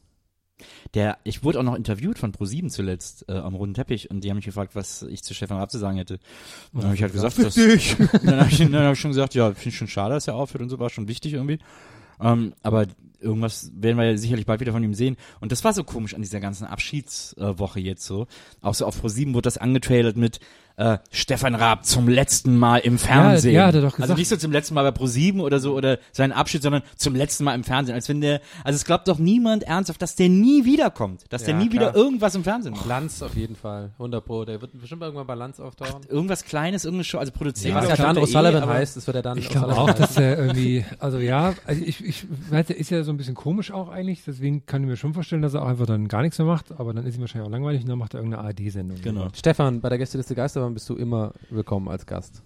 der, 0.95 1.19
ich 1.25 1.45
wurde 1.45 1.61
auch 1.61 1.65
noch 1.65 1.77
interviewt 1.77 2.19
von 2.19 2.33
Pro7 2.33 2.69
zuletzt 2.69 3.25
äh, 3.29 3.33
am 3.33 3.55
runden 3.55 3.75
Teppich 3.75 4.11
und 4.11 4.25
die 4.25 4.31
haben 4.31 4.37
mich 4.37 4.45
gefragt, 4.45 4.75
was 4.75 5.03
ich 5.03 5.23
zu 5.23 5.35
Stefan 5.35 5.59
Raab 5.59 5.71
zu 5.71 5.79
sagen 5.79 5.99
hätte. 5.99 6.15
Und 6.73 6.83
dann 6.83 6.87
habe 6.87 6.95
ich 6.97 7.03
halt 7.03 7.13
gesagt, 7.13 7.39
dass, 7.39 7.55
dann 8.25 8.41
habe 8.41 8.51
ich, 8.51 8.59
dann 8.59 8.75
hab 8.75 8.93
ich 8.95 9.01
schon 9.01 9.13
gesagt, 9.13 9.35
ja, 9.35 9.53
finde 9.53 9.69
ich 9.69 9.77
schon 9.77 9.89
schade, 9.89 10.15
dass 10.15 10.27
er 10.27 10.35
aufhört 10.35 10.63
und 10.63 10.69
so, 10.69 10.79
war 10.79 10.91
schon 10.91 11.09
wichtig 11.09 11.35
irgendwie. 11.35 11.59
Ähm, 12.21 12.55
aber 12.63 12.87
irgendwas 13.21 13.71
werden 13.75 13.97
wir 13.99 14.11
ja 14.11 14.17
sicherlich 14.17 14.47
bald 14.47 14.61
wieder 14.61 14.73
von 14.73 14.83
ihm 14.83 14.95
sehen. 14.95 15.17
Und 15.41 15.53
das 15.53 15.63
war 15.65 15.73
so 15.73 15.85
komisch 15.85 16.15
an 16.15 16.23
dieser 16.23 16.41
ganzen 16.41 16.67
Abschiedswoche 16.67 17.81
jetzt 17.81 18.05
so. 18.05 18.27
Auch 18.61 18.75
so 18.75 18.87
auf 18.87 19.03
Pro7 19.03 19.35
wurde 19.35 19.43
das 19.43 19.59
angetrailert 19.59 20.17
mit 20.17 20.41
äh, 20.81 20.99
Stefan 21.11 21.55
Raab 21.55 21.85
zum 21.85 22.09
letzten 22.09 22.57
Mal 22.59 22.79
im 22.79 22.99
Fernsehen. 22.99 23.55
ja, 23.55 23.67
hat 23.67 23.75
er 23.75 23.83
doch 23.83 23.87
Also 23.93 24.03
gesagt. 24.03 24.19
nicht 24.19 24.29
so 24.29 24.37
zum 24.37 24.51
letzten 24.51 24.75
Mal 24.75 24.91
bei 24.91 24.99
Pro7 24.99 25.41
oder 25.41 25.61
so 25.61 25.75
oder 25.75 25.99
seinen 26.13 26.33
Abschied, 26.33 26.63
sondern 26.63 26.83
zum 26.97 27.15
letzten 27.15 27.45
Mal 27.45 27.55
im 27.55 27.65
Fernsehen. 27.65 27.95
Als 27.95 28.09
wenn 28.09 28.21
der, 28.21 28.41
also 28.65 28.77
es 28.77 28.85
glaubt 28.85 29.07
doch 29.07 29.19
niemand 29.19 29.63
ernsthaft, 29.65 30.01
dass 30.01 30.17
der 30.17 30.29
nie 30.31 30.65
wiederkommt. 30.65 31.25
Dass 31.29 31.45
der 31.45 31.55
Ja, 31.55 31.61
nie 31.61 31.69
klar. 31.69 31.91
wieder 31.93 31.95
irgendwas 31.95 32.35
im 32.35 32.45
Fernsehen 32.45 32.73
macht. 32.75 32.87
Lanz 32.87 33.21
auf 33.23 33.37
jeden 33.37 33.57
Fall, 33.57 33.91
100 33.99 34.25
pro, 34.25 34.45
der 34.45 34.61
wird 34.63 34.73
bestimmt 34.81 35.03
irgendwann 35.03 35.27
bei 35.27 35.35
Lanz 35.35 35.61
auftauchen. 35.61 36.01
Irgendwas 36.09 36.45
Kleines, 36.45 36.85
irgendeine 36.85 37.05
Show, 37.05 37.19
also 37.19 37.31
produzieren. 37.33 37.75
Was 37.75 37.85
glaub 37.85 37.99
ja 37.99 38.05
ich, 38.05 38.07
dann 38.07 38.17
wird 38.17 38.25
er 38.35 38.41
eh, 38.41 38.47
O'Sullivan 38.49 38.63
aber- 38.63 38.73
heißt, 38.75 38.97
das 38.97 39.07
wird 39.07 39.17
er 39.17 39.23
dann 39.23 39.37
Ich 39.39 39.49
glaube 39.51 39.77
auch, 39.77 39.93
dass 39.93 40.17
er 40.17 40.39
irgendwie, 40.39 40.85
also 40.99 41.19
ja, 41.19 41.53
also 41.67 41.83
ich, 41.85 42.03
ich 42.05 42.25
weiß, 42.49 42.67
der 42.67 42.79
ist 42.79 42.91
ja 42.91 43.03
so 43.05 43.13
ein 43.13 43.19
bisschen 43.19 43.35
komisch 43.35 43.71
auch 43.71 43.89
eigentlich, 43.91 44.23
deswegen 44.27 44.65
kann 44.65 44.83
ich 44.83 44.89
mir 44.89 44.97
schon 44.97 45.13
vorstellen, 45.15 45.43
dass 45.43 45.55
er 45.55 45.63
auch 45.63 45.69
einfach 45.69 45.87
dann 45.87 46.09
gar 46.09 46.23
nichts 46.23 46.39
mehr 46.39 46.47
macht, 46.47 46.67
aber 46.79 46.95
dann 46.95 47.05
ist 47.05 47.17
ihm 47.17 47.21
wahrscheinlich 47.21 47.47
auch 47.49 47.53
langweilig 47.53 47.83
und 47.83 47.89
dann 47.91 47.99
macht 47.99 48.15
er 48.15 48.21
irgendeine 48.21 48.45
ARD-Sendung. 48.45 48.99
Genau. 49.03 49.29
Stefan, 49.35 49.81
bei 49.81 49.89
der 49.91 49.99
Gästeliste 49.99 50.35
Geisterbahn 50.71 50.75
bist 50.75 50.89
du 50.89 50.95
immer 50.97 51.33
willkommen 51.51 51.89
als 51.89 52.07
Gast. 52.07 52.43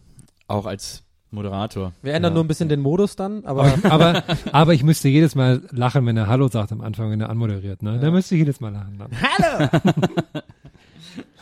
Auch 0.49 0.67
als 0.67 1.05
Moderator. 1.31 1.93
Wir 2.03 2.15
ändern 2.15 2.33
Ja. 2.33 2.35
nur 2.35 2.45
ein 2.45 2.49
bisschen 2.49 2.69
den 2.69 2.81
Modus 2.81 3.17
dann, 3.17 3.45
aber 3.45 3.75
Aber, 3.85 4.23
aber, 4.53 4.73
ich 4.75 4.83
müsste 4.85 5.09
jedes 5.09 5.35
Mal 5.35 5.63
lachen, 5.71 6.07
wenn 6.07 6.17
er 6.17 6.27
Hallo 6.29 6.49
sagt 6.49 6.73
am 6.73 6.81
Anfang, 6.81 7.11
wenn 7.11 7.21
er 7.21 7.29
anmoderiert, 7.29 7.83
ne? 7.83 7.99
Da 7.99 8.11
müsste 8.11 8.35
ich 8.35 8.39
jedes 8.41 8.61
Mal 8.61 8.73
lachen. 8.73 8.99
Dann. 8.99 9.11
Hallo! 9.21 9.69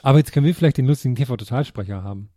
Aber 0.05 0.19
jetzt 0.19 0.33
können 0.33 0.47
wir 0.47 0.55
vielleicht 0.55 0.79
den 0.79 0.87
lustigen 0.87 1.15
TV-Totalsprecher 1.15 2.03
haben. 2.03 2.29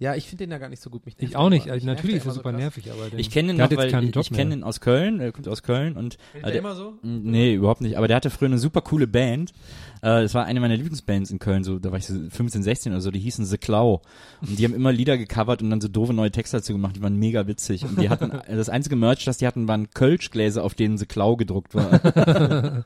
Ja, 0.00 0.14
ich 0.14 0.26
finde 0.28 0.44
den 0.44 0.52
ja 0.52 0.58
gar 0.58 0.68
nicht 0.68 0.80
so 0.80 0.90
gut. 0.90 1.04
Mich 1.06 1.16
Ich 1.18 1.36
auch 1.36 1.50
nicht. 1.50 1.70
Also 1.70 1.86
natürlich 1.86 2.16
ist 2.16 2.26
er 2.26 2.32
super 2.32 2.52
so 2.52 2.56
nervig, 2.56 2.90
aber 2.92 3.10
den, 3.10 3.18
Ich 3.18 3.30
kenne 3.30 3.50
ihn 3.52 3.56
der 3.56 3.64
noch, 3.64 3.64
hat 3.64 3.70
jetzt 3.72 3.80
weil 3.80 3.90
keinen 3.90 4.12
ich, 4.16 4.32
kenne 4.32 4.54
ihn 4.54 4.62
aus 4.62 4.80
Köln, 4.80 5.18
er 5.20 5.32
kommt 5.32 5.48
aus 5.48 5.62
Köln 5.62 5.96
und 5.96 6.14
äh, 6.34 6.40
der 6.40 6.50
der, 6.52 6.58
immer 6.60 6.74
so? 6.74 6.94
nee, 7.02 7.54
überhaupt 7.54 7.80
nicht, 7.80 7.96
aber 7.98 8.06
der 8.06 8.16
hatte 8.16 8.30
früher 8.30 8.46
eine 8.48 8.58
super 8.58 8.80
coole 8.80 9.06
Band. 9.06 9.52
Äh, 10.00 10.22
das 10.22 10.34
war 10.34 10.44
eine 10.44 10.60
meiner 10.60 10.76
Lieblingsbands 10.76 11.32
in 11.32 11.40
Köln, 11.40 11.64
so 11.64 11.80
da 11.80 11.90
war 11.90 11.98
ich 11.98 12.06
so 12.06 12.14
15, 12.30 12.62
16 12.62 12.92
oder 12.92 13.00
so, 13.00 13.10
die 13.10 13.18
hießen 13.18 13.44
The 13.44 13.58
Clow 13.58 14.00
und 14.40 14.58
die 14.58 14.64
haben 14.64 14.74
immer 14.74 14.92
Lieder 14.92 15.18
gecovert 15.18 15.62
und 15.62 15.70
dann 15.70 15.80
so 15.80 15.88
doofe 15.88 16.12
neue 16.14 16.30
Texte 16.30 16.58
dazu 16.58 16.72
gemacht, 16.72 16.94
die 16.94 17.02
waren 17.02 17.16
mega 17.16 17.48
witzig 17.48 17.84
und 17.84 18.00
die 18.00 18.08
hatten 18.08 18.30
das 18.48 18.68
einzige 18.68 18.94
Merch, 18.94 19.24
das 19.24 19.38
die 19.38 19.46
hatten, 19.48 19.66
waren 19.66 19.90
Kölschgläser, 19.90 20.62
auf 20.62 20.74
denen 20.74 20.96
The 20.98 21.06
Clow 21.06 21.36
gedruckt 21.36 21.74
war. 21.74 21.88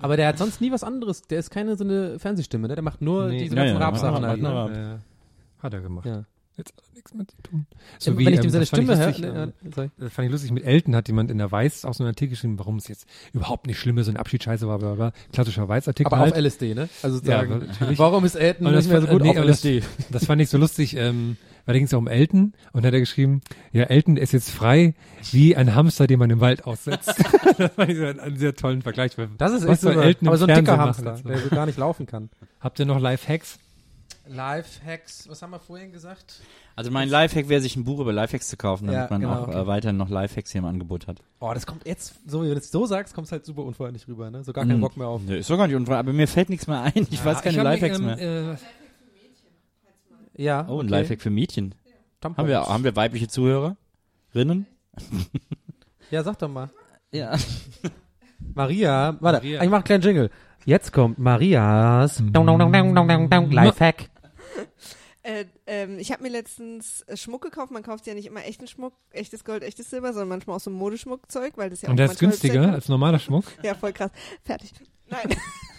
Aber 0.00 0.16
der 0.16 0.28
hat 0.28 0.38
sonst 0.38 0.60
nie 0.62 0.72
was 0.72 0.82
anderes. 0.84 1.22
Der 1.22 1.38
ist 1.38 1.50
keine 1.50 1.76
so 1.76 1.84
eine 1.84 2.18
Fernsehstimme, 2.18 2.68
ne? 2.68 2.74
Der 2.74 2.82
macht 2.82 3.02
nur 3.02 3.26
Nee. 3.28 3.40
diese 3.44 3.54
ganzen 3.56 3.78
ja, 3.78 3.88
Rap-Sachen 3.88 4.24
halt, 4.26 4.40
ne? 4.40 4.48
ja. 4.48 4.68
Ja, 4.70 4.98
hat 5.58 5.74
er 5.74 5.80
gemacht. 5.80 6.06
Ja. 6.06 6.24
Jetzt 6.56 6.72
hat 6.76 6.84
er 6.88 6.94
nichts 6.94 7.12
mehr 7.14 7.26
zu 7.28 7.36
tun. 7.42 7.66
So 7.98 8.16
wenn 8.16 8.28
ich 8.32 8.40
dem 8.40 8.44
ähm, 8.46 8.50
seine 8.50 8.62
das 8.62 8.70
fand 8.70 8.84
Stimme 8.84 8.98
höre, 8.98 9.10
ne, 9.34 9.42
ähm, 9.42 9.52
ja, 9.64 9.70
sorry. 9.74 9.90
Das 9.98 10.12
fand 10.12 10.26
ich 10.26 10.32
lustig. 10.32 10.50
Mit 10.52 10.64
Elton 10.64 10.96
hat 10.96 11.06
jemand 11.08 11.30
in 11.30 11.38
der 11.38 11.52
Weiß 11.52 11.84
auch 11.84 11.92
so 11.94 12.02
einen 12.02 12.08
Artikel 12.08 12.30
geschrieben, 12.30 12.58
warum 12.58 12.76
es 12.76 12.88
jetzt 12.88 13.06
überhaupt 13.34 13.66
nicht 13.66 13.78
schlimm 13.78 13.98
ist, 13.98 14.06
so 14.06 14.12
ein 14.12 14.16
Abschiedsscheiße 14.16 14.66
war, 14.66 14.78
bla, 14.78 14.94
bla, 14.94 15.10
bla. 15.10 15.20
Klassischer 15.32 15.68
Weiß-Artikel 15.68 16.06
aber 16.06 16.18
halt. 16.18 16.32
auf 16.32 16.38
LSD, 16.38 16.74
ne? 16.74 16.88
Also 17.02 17.18
Ja, 17.18 17.24
sagen, 17.40 17.58
natürlich. 17.66 17.98
warum 17.98 18.24
ist 18.24 18.36
Elton 18.36 18.66
Und 18.66 18.72
das 18.72 18.84
nicht 18.84 18.92
mehr 18.92 19.02
so 19.02 19.06
gut 19.08 19.22
nee, 19.22 19.30
auf 19.30 19.36
aber 19.36 19.46
das- 19.46 19.64
LSD? 19.64 19.82
Das 20.10 20.24
fand 20.24 20.40
ich 20.40 20.48
so 20.48 20.56
lustig, 20.58 20.96
ähm, 20.96 21.36
weil 21.66 21.74
da 21.74 21.78
ging 21.78 21.86
es 21.86 21.92
auch 21.94 21.98
um 21.98 22.06
Elton 22.08 22.54
und 22.72 22.82
da 22.84 22.86
hat 22.88 22.94
er 22.94 23.00
geschrieben, 23.00 23.42
ja, 23.72 23.84
Elton 23.84 24.16
ist 24.16 24.32
jetzt 24.32 24.50
frei 24.50 24.94
wie 25.32 25.56
ein 25.56 25.74
Hamster, 25.74 26.06
den 26.06 26.18
man 26.18 26.30
im 26.30 26.40
Wald 26.40 26.64
aussetzt. 26.64 27.08
das 27.58 27.72
fand 27.74 27.90
ich 27.90 27.98
so 27.98 28.04
einen, 28.04 28.20
einen 28.20 28.36
sehr 28.38 28.54
tollen 28.54 28.80
Vergleich. 28.82 29.12
Das 29.36 29.52
ist 29.52 29.62
Was 29.66 29.70
echt 29.72 29.80
so, 29.82 29.90
Elton 30.00 30.28
aber 30.28 30.38
so 30.38 30.46
ein 30.46 30.54
dicker 30.54 30.76
Fernsehen 30.76 31.06
Hamster, 31.06 31.12
machen? 31.12 31.22
der 31.28 31.38
so 31.38 31.48
gar 31.50 31.66
nicht 31.66 31.76
laufen 31.78 32.06
kann. 32.06 32.30
Habt 32.60 32.78
ihr 32.78 32.86
noch 32.86 32.98
Live-Hacks? 33.00 33.58
Live-Hacks, 34.28 35.28
was 35.28 35.40
haben 35.42 35.50
wir 35.50 35.60
vorhin 35.60 35.92
gesagt? 35.92 36.40
Also 36.74 36.90
mein 36.90 37.08
Lifehack 37.08 37.48
wäre, 37.48 37.60
sich 37.60 37.76
ein 37.76 37.84
Buch 37.84 38.00
über 38.00 38.12
Lifehacks 38.12 38.48
zu 38.48 38.56
kaufen, 38.56 38.86
damit 38.86 39.00
Ja, 39.02 39.06
man 39.10 39.20
genau, 39.20 39.34
auch 39.34 39.48
okay. 39.48 39.60
äh, 39.62 39.66
weiterhin 39.66 39.96
noch 39.96 40.08
Lifehacks 40.08 40.52
hier 40.52 40.58
im 40.60 40.64
Angebot 40.66 41.06
hat. 41.06 41.22
Oh, 41.40 41.52
das 41.54 41.66
kommt 41.66 41.86
jetzt, 41.86 42.14
so 42.26 42.42
wie 42.42 42.48
du 42.48 42.54
es 42.54 42.70
so 42.70 42.86
sagst, 42.86 43.14
kommt 43.14 43.26
es 43.26 43.32
halt 43.32 43.44
super 43.46 43.62
unfreundlich 43.62 44.06
rüber, 44.08 44.30
ne? 44.30 44.44
So 44.44 44.52
gar 44.52 44.64
keinen 44.66 44.78
Mhm. 44.78 44.82
Bock 44.82 44.96
mehr 44.96 45.06
auf. 45.06 45.22
Nee, 45.24 45.38
ist 45.38 45.48
doch 45.50 45.56
gar 45.56 45.66
nicht 45.66 45.76
unfrei, 45.76 45.96
aber 45.96 46.12
mir 46.12 46.28
fällt 46.28 46.48
nichts 46.50 46.66
mehr 46.66 46.82
ein. 46.82 47.06
Ich 47.10 47.24
weiß 47.24 47.40
keine 47.42 47.56
mich, 47.56 47.64
Lifehacks 47.64 47.98
ähm, 47.98 48.04
mehr. 48.06 48.18
Äh, 48.18 48.56
Ja. 50.42 50.66
Oh, 50.68 50.74
ein 50.80 50.86
okay. 50.86 50.88
Lifehack 50.88 51.20
für 51.22 51.30
Mädchen. 51.30 51.74
Tampons. 52.20 52.38
Haben 52.38 52.48
wir, 52.48 52.60
haben 52.66 52.84
wir 52.84 52.94
weibliche 52.96 53.28
Zuhörerinnen? 53.28 54.66
Ja, 56.10 56.22
sag 56.22 56.38
doch 56.38 56.48
mal. 56.48 56.70
Ja. 57.10 57.34
Maria, 58.54 59.16
warte, 59.20 59.38
Maria. 59.38 59.60
ich 59.62 59.68
mach 59.68 59.78
einen 59.78 59.84
kleinen 59.84 60.02
Jingle. 60.04 60.30
Jetzt 60.64 60.92
kommt 60.92 61.18
Marias 61.18 62.22
dong, 62.32 62.46
Lifehack. 63.50 64.10
Äh, 65.26 65.46
ähm, 65.66 65.98
ich 65.98 66.12
habe 66.12 66.22
mir 66.22 66.28
letztens 66.28 67.02
äh, 67.02 67.16
Schmuck 67.16 67.42
gekauft. 67.42 67.72
Man 67.72 67.82
kauft 67.82 68.06
ja 68.06 68.14
nicht 68.14 68.26
immer 68.26 68.44
echten 68.44 68.68
Schmuck, 68.68 68.92
echtes 69.10 69.44
Gold, 69.44 69.64
echtes 69.64 69.90
Silber, 69.90 70.12
sondern 70.12 70.28
manchmal 70.28 70.56
auch 70.56 70.60
so 70.60 70.70
Modeschmuckzeug, 70.70 71.54
weil 71.56 71.68
das 71.70 71.82
ja 71.82 71.88
und 71.88 71.94
auch 71.94 71.96
der 71.96 72.12
ist 72.12 72.18
günstiger 72.20 72.68
hat. 72.68 72.74
als 72.74 72.88
normaler 72.88 73.18
Schmuck. 73.26 73.44
Ja, 73.62 73.74
voll 73.74 73.92
krass. 73.92 74.10
Fertig. 74.44 74.72
Nein. 75.08 75.36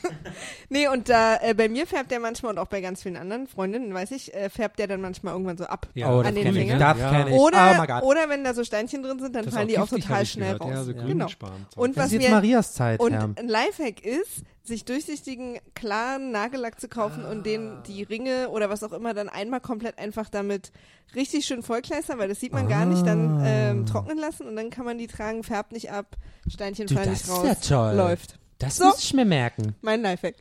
nee, 0.69 0.87
und 0.87 1.09
da 1.09 1.37
äh, 1.41 1.53
bei 1.53 1.67
mir 1.69 1.85
färbt 1.87 2.11
der 2.11 2.19
manchmal 2.19 2.51
und 2.53 2.59
auch 2.59 2.67
bei 2.67 2.81
ganz 2.81 3.03
vielen 3.03 3.17
anderen 3.17 3.47
Freundinnen, 3.47 3.93
weiß 3.93 4.11
ich, 4.11 4.33
äh, 4.33 4.49
färbt 4.49 4.79
der 4.79 4.87
dann 4.87 5.01
manchmal 5.01 5.33
irgendwann 5.33 5.57
so 5.57 5.65
ab. 5.65 5.87
Ja, 5.93 6.13
oh, 6.13 6.19
an 6.19 6.33
das 6.35 6.43
den. 6.43 6.53
Fingern. 6.53 6.79
Das 6.79 6.97
Ja. 6.97 7.27
ich. 7.27 7.33
Oder, 7.33 8.01
oh 8.03 8.07
oder 8.07 8.29
wenn 8.29 8.43
da 8.43 8.53
so 8.53 8.63
Steinchen 8.63 9.03
drin 9.03 9.19
sind, 9.19 9.35
dann 9.35 9.45
Das 9.45 9.53
fallen 9.53 9.67
die 9.67 9.79
auch 9.79 9.87
total 9.89 10.25
schnell 10.25 10.57
gehört. 10.57 10.61
raus. 10.61 10.71
Ja, 10.71 10.83
so 10.83 10.93
genau. 10.93 11.27
Und 11.75 11.97
Das 11.97 12.05
was 12.05 12.11
ist 12.11 12.11
jetzt 12.13 12.23
mir 12.23 12.35
Marias 12.35 12.73
Zeit, 12.73 12.99
und 12.99 13.13
Herr. 13.13 13.29
ein 13.35 13.47
Lifehack 13.47 14.03
ist, 14.05 14.43
sich 14.67 14.85
durchsichtigen, 14.85 15.59
klaren 15.73 16.31
Nagellack 16.31 16.79
zu 16.79 16.87
kaufen 16.87 17.23
und 17.25 17.45
den 17.45 17.81
die 17.87 18.03
Ringe 18.03 18.49
oder 18.49 18.69
was 18.69 18.83
auch 18.83 18.91
immer 18.91 19.13
dann 19.13 19.29
einmal 19.29 19.61
komplett 19.61 19.97
einfach 19.97 20.29
damit 20.29 20.71
richtig 21.15 21.45
schön 21.45 21.63
vollkleistern, 21.63 22.19
weil 22.19 22.27
das 22.27 22.39
sieht 22.39 22.51
man 22.53 22.67
gar 22.67 22.85
nicht, 22.85 23.05
dann 23.05 23.41
ähm, 23.45 23.85
trocknen 23.85 24.17
lassen 24.17 24.45
und 24.47 24.55
dann 24.55 24.69
kann 24.69 24.85
man 24.85 24.97
die 24.97 25.07
tragen, 25.07 25.43
färbt 25.43 25.71
nicht 25.71 25.91
ab, 25.91 26.17
Steinchen 26.47 26.87
fallen 26.87 27.09
das 27.09 27.27
nicht 27.27 27.37
ist 27.43 27.69
ja 27.69 27.77
raus, 27.79 27.91
toll. 27.91 27.95
läuft. 27.97 28.39
Das 28.59 28.77
So. 28.77 28.85
muss 28.85 28.99
ich 29.03 29.13
mir 29.13 29.25
merken. 29.25 29.75
Mein 29.81 30.01
Lifehack. 30.01 30.35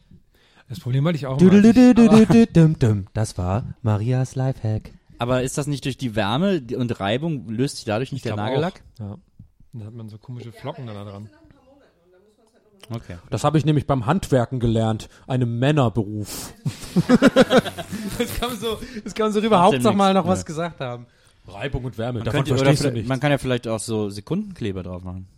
Das 0.68 0.80
Problem 0.80 1.06
hatte 1.06 1.16
ich 1.16 1.26
auch 1.26 1.38
Du, 1.38 1.48
immer. 1.48 1.62
du, 1.62 1.72
du, 1.72 1.80
ich- 1.90 1.94
du, 1.94 2.08
du, 2.08 2.26
du, 2.26 2.46
dum, 2.48 2.78
dum. 2.78 3.06
Das 3.14 3.38
war 3.38 3.74
Marias 3.82 4.34
Lifehack. 4.34 4.90
Aber 5.18 5.42
ist 5.42 5.56
das 5.56 5.66
nicht 5.66 5.84
durch 5.84 5.96
die 5.96 6.14
Wärme 6.16 6.60
und 6.76 6.98
Reibung, 7.00 7.48
löst 7.48 7.76
sich 7.76 7.84
dadurch 7.84 8.10
nicht 8.12 8.24
Ich 8.26 8.30
der 8.30 8.36
Nagellack? 8.36 8.82
Auch. 8.98 9.00
Ja. 9.00 9.16
Da 9.74 9.84
hat 9.86 9.94
man 9.94 10.08
so 10.08 10.18
komische 10.18 10.52
Flocken 10.52 10.86
dann 10.86 10.96
da 10.96 11.04
dran. 11.04 11.30
Okay. 12.90 13.16
Das 13.30 13.42
habe 13.44 13.58
ich 13.58 13.64
nämlich 13.64 13.86
beim 13.86 14.06
Handwerken 14.06 14.60
gelernt, 14.60 15.08
einem 15.26 15.58
Männerberuf. 15.58 16.52
das 18.18 18.34
kam 18.38 18.56
so, 18.56 18.78
das 19.04 19.14
kam 19.14 19.32
so 19.32 19.40
rüber. 19.40 19.60
Hauptsache 19.62 19.94
mal 19.94 20.14
noch 20.14 20.26
was 20.26 20.40
Ja. 20.40 20.44
gesagt 20.44 20.80
haben. 20.80 21.06
Reibung 21.48 21.84
und 21.84 21.96
Wärme, 21.98 22.18
Man, 22.20 22.24
davon 22.24 22.44
könnte, 22.44 22.56
verstehst 22.56 22.84
du 22.84 22.92
nichts. 22.92 23.08
man 23.08 23.20
kann 23.20 23.30
ja 23.30 23.38
vielleicht 23.38 23.68
auch 23.68 23.78
so 23.80 24.08
Sekundenkleber 24.10 24.82
drauf 24.82 25.04
machen. 25.04 25.28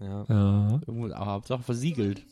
ja. 0.00 0.24
Ja. 0.28 0.80
Irgendwo, 0.86 1.06
aber 1.12 1.32
Hauptsache 1.32 1.62
versiegelt. 1.62 2.22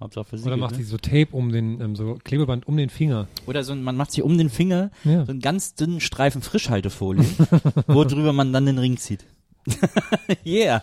Hauptsache 0.00 0.26
versiegelt. 0.26 0.52
Oder 0.54 0.60
macht 0.60 0.72
ne? 0.72 0.78
die 0.78 0.84
so 0.84 0.98
Tape 0.98 1.28
um 1.32 1.50
den, 1.50 1.80
ähm, 1.80 1.96
so 1.96 2.18
Klebeband 2.22 2.68
um 2.68 2.76
den 2.76 2.90
Finger. 2.90 3.28
Oder 3.46 3.64
so, 3.64 3.72
ein- 3.72 3.82
man 3.82 3.96
macht 3.96 4.12
sich 4.12 4.22
um 4.22 4.36
den 4.36 4.50
Finger 4.50 4.90
Ja. 5.04 5.24
so 5.24 5.30
einen 5.32 5.40
ganz 5.40 5.74
dünnen 5.74 6.00
Streifen 6.00 6.42
Frischhaltefolie, 6.42 7.24
wo 7.86 8.04
drüber 8.04 8.32
man 8.34 8.52
dann 8.52 8.66
den 8.66 8.76
Ring 8.78 8.98
zieht. 8.98 9.24
yeah. 10.44 10.82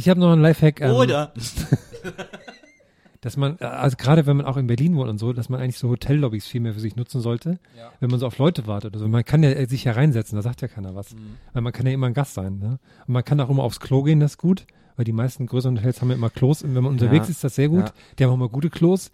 Ich 0.00 0.08
habe 0.08 0.18
noch 0.18 0.32
einen 0.32 0.40
Lifehack. 0.40 0.80
Ähm, 0.80 0.94
Oder 0.94 1.34
dass 3.20 3.36
man, 3.36 3.58
äh, 3.60 3.64
also 3.64 3.98
gerade 3.98 4.24
wenn 4.24 4.38
man 4.38 4.46
auch 4.46 4.56
in 4.56 4.66
Berlin 4.66 4.96
wohnt 4.96 5.10
und 5.10 5.18
so, 5.18 5.34
dass 5.34 5.50
man 5.50 5.60
eigentlich 5.60 5.76
so 5.76 5.90
Hotellobbys 5.90 6.46
viel 6.46 6.62
mehr 6.62 6.72
für 6.72 6.80
sich 6.80 6.96
nutzen 6.96 7.20
sollte, 7.20 7.58
wenn 8.00 8.08
man 8.08 8.18
so 8.18 8.26
auf 8.26 8.38
Leute 8.38 8.66
wartet. 8.66 8.94
Also 8.94 9.06
man 9.08 9.26
kann 9.26 9.42
ja 9.42 9.50
äh, 9.50 9.66
sich 9.66 9.84
ja 9.84 9.92
reinsetzen, 9.92 10.36
da 10.36 10.42
sagt 10.42 10.62
ja 10.62 10.68
keiner 10.68 10.94
was. 10.94 11.14
Weil 11.52 11.60
man 11.60 11.74
kann 11.74 11.86
ja 11.86 11.92
immer 11.92 12.06
ein 12.06 12.14
Gast 12.14 12.32
sein. 12.32 12.58
Ne? 12.58 12.78
Und 13.06 13.12
man 13.12 13.22
kann 13.22 13.38
auch 13.40 13.50
immer 13.50 13.62
aufs 13.62 13.78
Klo 13.78 14.02
gehen, 14.02 14.20
das 14.20 14.32
ist 14.32 14.38
gut, 14.38 14.66
weil 14.96 15.04
die 15.04 15.12
meisten 15.12 15.44
größeren 15.44 15.76
Hotels 15.76 16.00
haben 16.00 16.08
ja 16.08 16.16
immer 16.16 16.30
Klos. 16.30 16.62
Und 16.62 16.74
wenn 16.74 16.82
man 16.82 16.92
unterwegs 16.92 17.28
ist, 17.28 17.36
ist 17.36 17.44
das 17.44 17.56
sehr 17.56 17.68
gut. 17.68 17.88
Ja. 17.88 17.92
Die 18.18 18.24
haben 18.24 18.30
auch 18.30 18.36
immer 18.36 18.48
gute 18.48 18.70
Klos. 18.70 19.10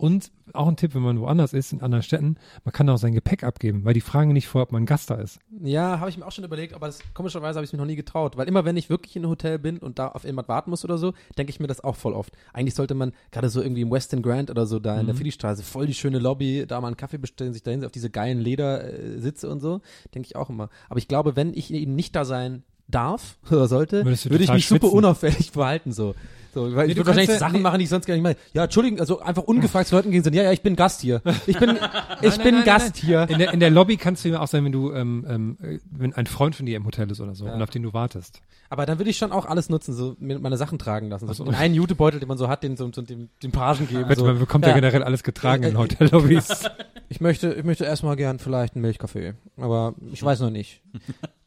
Und 0.00 0.32
auch 0.54 0.66
ein 0.66 0.76
Tipp, 0.76 0.94
wenn 0.94 1.02
man 1.02 1.20
woanders 1.20 1.52
ist, 1.52 1.74
in 1.74 1.82
anderen 1.82 2.02
Städten, 2.02 2.36
man 2.64 2.72
kann 2.72 2.88
auch 2.88 2.96
sein 2.96 3.12
Gepäck 3.12 3.44
abgeben, 3.44 3.84
weil 3.84 3.92
die 3.92 4.00
fragen 4.00 4.32
nicht 4.32 4.48
vor, 4.48 4.62
ob 4.62 4.72
man 4.72 4.84
ein 4.84 4.86
Gast 4.86 5.10
da 5.10 5.16
ist. 5.16 5.40
Ja, 5.62 6.00
habe 6.00 6.08
ich 6.08 6.16
mir 6.16 6.26
auch 6.26 6.32
schon 6.32 6.42
überlegt, 6.42 6.72
aber 6.72 6.86
das, 6.86 7.00
komischerweise 7.12 7.58
habe 7.58 7.64
ich 7.64 7.68
es 7.68 7.72
mir 7.74 7.78
noch 7.78 7.84
nie 7.86 7.96
getraut. 7.96 8.38
Weil 8.38 8.48
immer, 8.48 8.64
wenn 8.64 8.78
ich 8.78 8.88
wirklich 8.88 9.14
in 9.14 9.24
einem 9.24 9.30
Hotel 9.32 9.58
bin 9.58 9.76
und 9.76 9.98
da 9.98 10.08
auf 10.08 10.24
jemand 10.24 10.48
warten 10.48 10.70
muss 10.70 10.86
oder 10.86 10.96
so, 10.96 11.12
denke 11.36 11.50
ich 11.50 11.60
mir 11.60 11.66
das 11.66 11.84
auch 11.84 11.96
voll 11.96 12.14
oft. 12.14 12.32
Eigentlich 12.54 12.74
sollte 12.74 12.94
man 12.94 13.12
gerade 13.30 13.50
so 13.50 13.60
irgendwie 13.60 13.82
im 13.82 13.90
Westin 13.90 14.22
Grand 14.22 14.50
oder 14.50 14.64
so 14.64 14.78
da 14.78 14.98
in 14.98 15.04
der 15.04 15.14
Phillystraße 15.14 15.62
voll 15.62 15.86
die 15.86 15.92
schöne 15.92 16.18
Lobby, 16.18 16.64
da 16.66 16.80
mal 16.80 16.86
einen 16.86 16.96
Kaffee 16.96 17.18
bestellen, 17.18 17.52
sich 17.52 17.62
dahin 17.62 17.84
auf 17.84 17.92
diese 17.92 18.08
geilen 18.08 18.40
Ledersitze 18.40 19.50
und 19.50 19.60
so, 19.60 19.82
denke 20.14 20.28
ich 20.28 20.34
auch 20.34 20.48
immer. 20.48 20.70
Aber 20.88 20.98
ich 20.98 21.08
glaube, 21.08 21.36
wenn 21.36 21.52
ich 21.52 21.74
eben 21.74 21.94
nicht 21.94 22.16
da 22.16 22.24
sein 22.24 22.62
darf 22.88 23.36
oder 23.50 23.68
sollte, 23.68 24.02
würde 24.06 24.14
ich 24.44 24.52
mich 24.52 24.66
super 24.66 24.80
schwitzen. 24.86 24.96
unauffällig 24.96 25.50
verhalten 25.52 25.92
so. 25.92 26.14
So, 26.52 26.74
weil 26.74 26.88
ich 26.88 26.94
du 26.94 27.00
würde 27.00 27.08
wahrscheinlich 27.08 27.30
ja- 27.30 27.38
Sachen 27.38 27.54
nee. 27.54 27.60
machen, 27.60 27.78
die 27.78 27.84
ich 27.84 27.90
sonst 27.90 28.06
gar 28.06 28.14
nicht 28.14 28.22
mache. 28.22 28.36
Ja, 28.54 28.64
Entschuldigung, 28.64 28.98
also 29.00 29.20
einfach 29.20 29.42
ungefragt 29.44 29.88
zu 29.88 29.94
Leuten 29.96 30.10
gehen 30.10 30.24
sind. 30.24 30.34
Ja, 30.34 30.42
ja, 30.42 30.52
ich 30.52 30.62
bin 30.62 30.74
Gast 30.76 31.00
hier. 31.00 31.22
Ich 31.46 31.58
bin, 31.58 31.78
ich 32.22 32.38
bin 32.38 32.56
nein, 32.56 32.64
Gast 32.64 32.96
nein. 32.96 33.04
hier. 33.06 33.28
In 33.28 33.38
der, 33.38 33.52
in 33.52 33.60
der 33.60 33.70
Lobby 33.70 33.96
kannst 33.96 34.24
du 34.24 34.30
ja 34.30 34.40
auch 34.40 34.48
sein, 34.48 34.64
wenn 34.64 34.72
du, 34.72 34.92
ähm, 34.92 35.24
ähm, 35.28 35.58
äh, 35.62 35.78
wenn 35.90 36.12
ein 36.14 36.26
Freund 36.26 36.56
von 36.56 36.66
dir 36.66 36.76
im 36.76 36.86
Hotel 36.86 37.10
ist 37.10 37.20
oder 37.20 37.34
so 37.34 37.46
Ja. 37.46 37.54
und 37.54 37.62
auf 37.62 37.70
den 37.70 37.82
du 37.82 37.92
wartest. 37.92 38.40
Aber 38.68 38.86
dann 38.86 38.98
würde 38.98 39.10
ich 39.10 39.18
schon 39.18 39.32
auch 39.32 39.46
alles 39.46 39.68
nutzen, 39.68 39.94
so 39.94 40.16
meine 40.18 40.56
Sachen 40.56 40.78
tragen 40.78 41.08
lassen. 41.08 41.26
So 41.26 41.32
Ach 41.32 41.36
so. 41.36 41.44
den 41.44 41.54
einen 41.54 41.74
Jutebeutel, 41.74 42.20
den 42.20 42.28
man 42.28 42.38
so 42.38 42.48
hat, 42.48 42.62
den 42.62 42.76
so, 42.76 42.90
so 42.92 43.02
dem, 43.02 43.28
dem 43.42 43.52
Pagen 43.52 43.86
geben. 43.88 44.12
So. 44.14 44.24
man 44.24 44.38
bekommt 44.38 44.64
ja. 44.64 44.70
Ja. 44.70 44.76
generell 44.76 45.02
alles 45.02 45.22
getragen 45.22 45.62
in 45.64 45.78
Hotellobbys. 45.78 46.68
Ich 47.12 47.20
möchte, 47.20 47.52
ich 47.54 47.64
möchte 47.64 47.84
erstmal 47.84 48.14
gern 48.14 48.38
vielleicht 48.38 48.76
einen 48.76 48.82
Milchkaffee, 48.82 49.34
aber 49.56 49.94
ich 50.12 50.22
weiß 50.22 50.38
noch 50.38 50.50
nicht. 50.50 50.80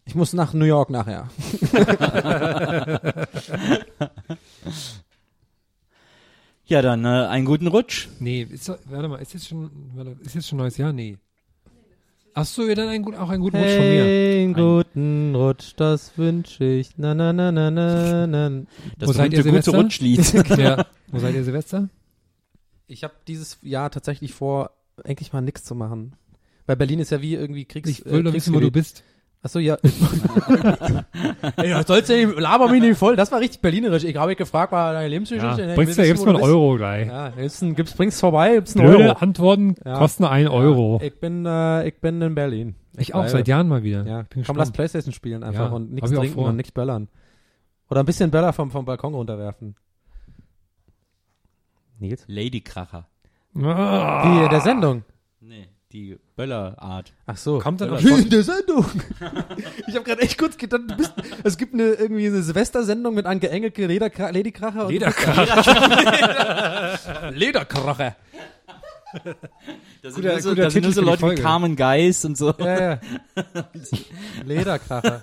Ich 0.04 0.14
muss 0.14 0.34
nach 0.34 0.54
New 0.54 0.66
York 0.66 0.90
nachher. 0.90 1.30
Ja, 6.74 6.82
dann 6.82 7.06
äh, 7.06 7.08
einen 7.08 7.46
guten 7.46 7.68
Rutsch. 7.68 8.08
nee, 8.20 8.42
ist, 8.50 8.68
warte 8.90 9.08
mal, 9.08 9.18
ist 9.22 9.32
jetzt 9.36 9.48
schon, 9.48 9.70
warte, 9.94 10.16
ist 10.26 10.34
jetzt 10.34 10.48
schon 10.48 10.58
neues 10.58 10.76
Jahr? 10.78 10.92
Nee. 10.92 11.20
Ach 12.34 12.46
so, 12.48 12.68
ja, 12.68 12.74
dann 12.74 12.88
ein, 12.88 13.04
gut- 13.04 13.14
auch 13.16 13.30
einen 13.30 13.44
guten 13.44 13.58
Rutsch 13.58 13.76
von 13.76 13.86
mir. 13.90 14.04
einen 14.04 14.54
guten 14.56 15.36
Rutsch, 15.36 15.74
das 15.78 16.18
wünsche 16.18 16.64
ich. 16.64 16.98
Na 16.98 17.14
na 17.14 17.32
na 17.32 17.52
na 17.52 17.70
na 17.70 18.26
na. 18.26 18.50
Das 18.98 19.08
Wo 19.10 19.14
seid 19.14 19.34
ihr, 19.34 19.44
gute 19.44 19.44
Silvester? 19.44 19.78
Rutschlied. 19.78 20.48
ja. 20.58 20.84
Wo 21.10 21.20
seid 21.20 21.36
ihr 21.36 21.44
Silvester? 21.44 21.90
Ich 22.88 23.04
habe 23.04 23.14
dieses 23.28 23.60
Jahr 23.62 23.92
tatsächlich 23.92 24.34
vor, 24.34 24.72
eigentlich 25.04 25.32
mal 25.32 25.42
nichts 25.42 25.64
zu 25.64 25.76
machen. 25.76 26.16
Weil 26.66 26.76
Berlin 26.78 26.98
ist 26.98 27.12
ja 27.12 27.22
wie 27.22 27.36
irgendwie 27.36 27.66
Kriegs. 27.66 27.88
Ich 27.88 28.04
will 28.04 28.24
doch 28.24 28.34
wissen, 28.34 28.52
wo 28.56 28.60
du 28.60 28.72
bist. 28.72 29.04
Achso, 29.46 29.60
ja. 29.60 29.76
Ey, 31.58 31.74
was 31.76 31.86
sollst 31.88 32.10
du 32.10 32.26
laber 32.40 32.70
mich 32.70 32.82
nicht 32.82 32.98
voll. 32.98 33.18
Das 33.18 33.30
war 33.34 33.42
richtig 33.42 33.60
berlinerisch. 33.62 34.06
Ich 34.06 34.16
habe 34.16 34.30
mich 34.30 34.38
gefragt, 34.38 34.72
war 34.72 34.94
deine 34.94 35.10
Lebensgeschichte. 35.10 35.62
Ja, 35.68 35.76
bringst 35.76 35.98
du, 35.98 36.04
gibst 36.04 36.24
du 36.26 36.30
einen. 36.30 36.42
Euro 36.42 36.78
gleich. 36.78 37.08
Ja, 37.08 37.30
gibt's, 37.30 37.62
ein, 37.62 37.76
gibt's, 37.76 37.94
bringst 37.94 38.22
vorbei, 38.22 38.54
gibt's 38.56 38.74
einen 38.78 38.88
Blöde 38.88 39.04
Euro. 39.10 39.18
Antworten 39.20 39.76
Ja. 39.84 39.98
kosten 39.98 40.24
einen 40.24 40.48
Euro. 40.48 41.02
Ich 41.04 41.20
bin, 41.20 41.46
äh, 41.46 41.86
ich 41.86 42.00
bin 42.00 42.22
in 42.22 42.36
Berlin. 42.36 42.76
ich 42.98 43.14
auch, 43.14 43.28
seit 43.28 43.50
Jahren 43.50 43.68
mal 43.68 43.84
wieder. 43.84 44.06
Ja, 44.08 44.22
Bin 44.24 44.46
komm, 44.46 44.56
lass. 44.56 44.72
Playstation 44.72 45.12
spielen 45.14 45.44
einfach 45.44 45.70
Ja, 45.72 45.76
und 45.76 45.92
nichts 45.92 46.10
trinken 46.10 46.36
vor. 46.36 46.48
und 46.48 46.56
nichts 46.56 46.72
böllern. 46.72 47.10
Oder 47.90 48.00
ein 48.02 48.06
bisschen 48.06 48.32
Böller 48.32 48.54
vom, 48.54 48.72
vom 48.72 48.86
Balkon 48.86 49.14
runterwerfen. 49.14 49.76
Nils? 52.00 52.24
Ladykracher. 52.28 53.08
Ah. 53.62 54.24
Wie 54.26 54.44
in 54.46 54.50
der 54.50 54.62
Sendung. 54.62 55.04
Nee, 55.42 55.68
die 55.94 56.18
Böllerart. 56.36 57.14
Ach 57.28 57.38
so. 57.38 57.60
Kommt 57.60 57.80
dann 57.82 57.92
auch 57.92 58.02
in 58.02 58.30
der 58.30 58.44
Sendung. 58.44 58.86
ich 59.88 59.96
habe 59.96 60.04
gerade 60.04 60.22
echt 60.24 60.38
kurz 60.40 60.58
gedacht, 60.58 60.82
du 60.88 60.98
bist, 60.98 61.14
es 61.44 61.58
gibt 61.58 61.74
eine 61.76 61.92
irgendwie 61.94 62.26
eine 62.28 62.42
Silvestersendung 62.42 63.14
mit 63.14 63.26
Anke 63.28 63.50
Engelke, 63.50 63.86
Lederkra 63.86 64.32
Ladykracher 64.32 64.88
Lederkracher. 64.90 67.32
Lederkracher. 67.32 68.16
Guter- 69.14 70.12
sind 70.12 70.24
nur 70.24 70.40
so, 70.42 70.50
guter 70.50 70.64
das 70.64 70.74
sind 70.74 70.84
Titel 70.84 70.88
nur 70.88 70.94
so 70.94 71.02
Leute 71.26 71.32
wie. 71.32 71.36
Carmen 71.42 71.76
Geist 71.76 72.26
und 72.26 72.38
so. 72.38 72.54
Ja, 72.58 72.80
ja. 72.94 73.00
Lederkracher. 74.46 75.22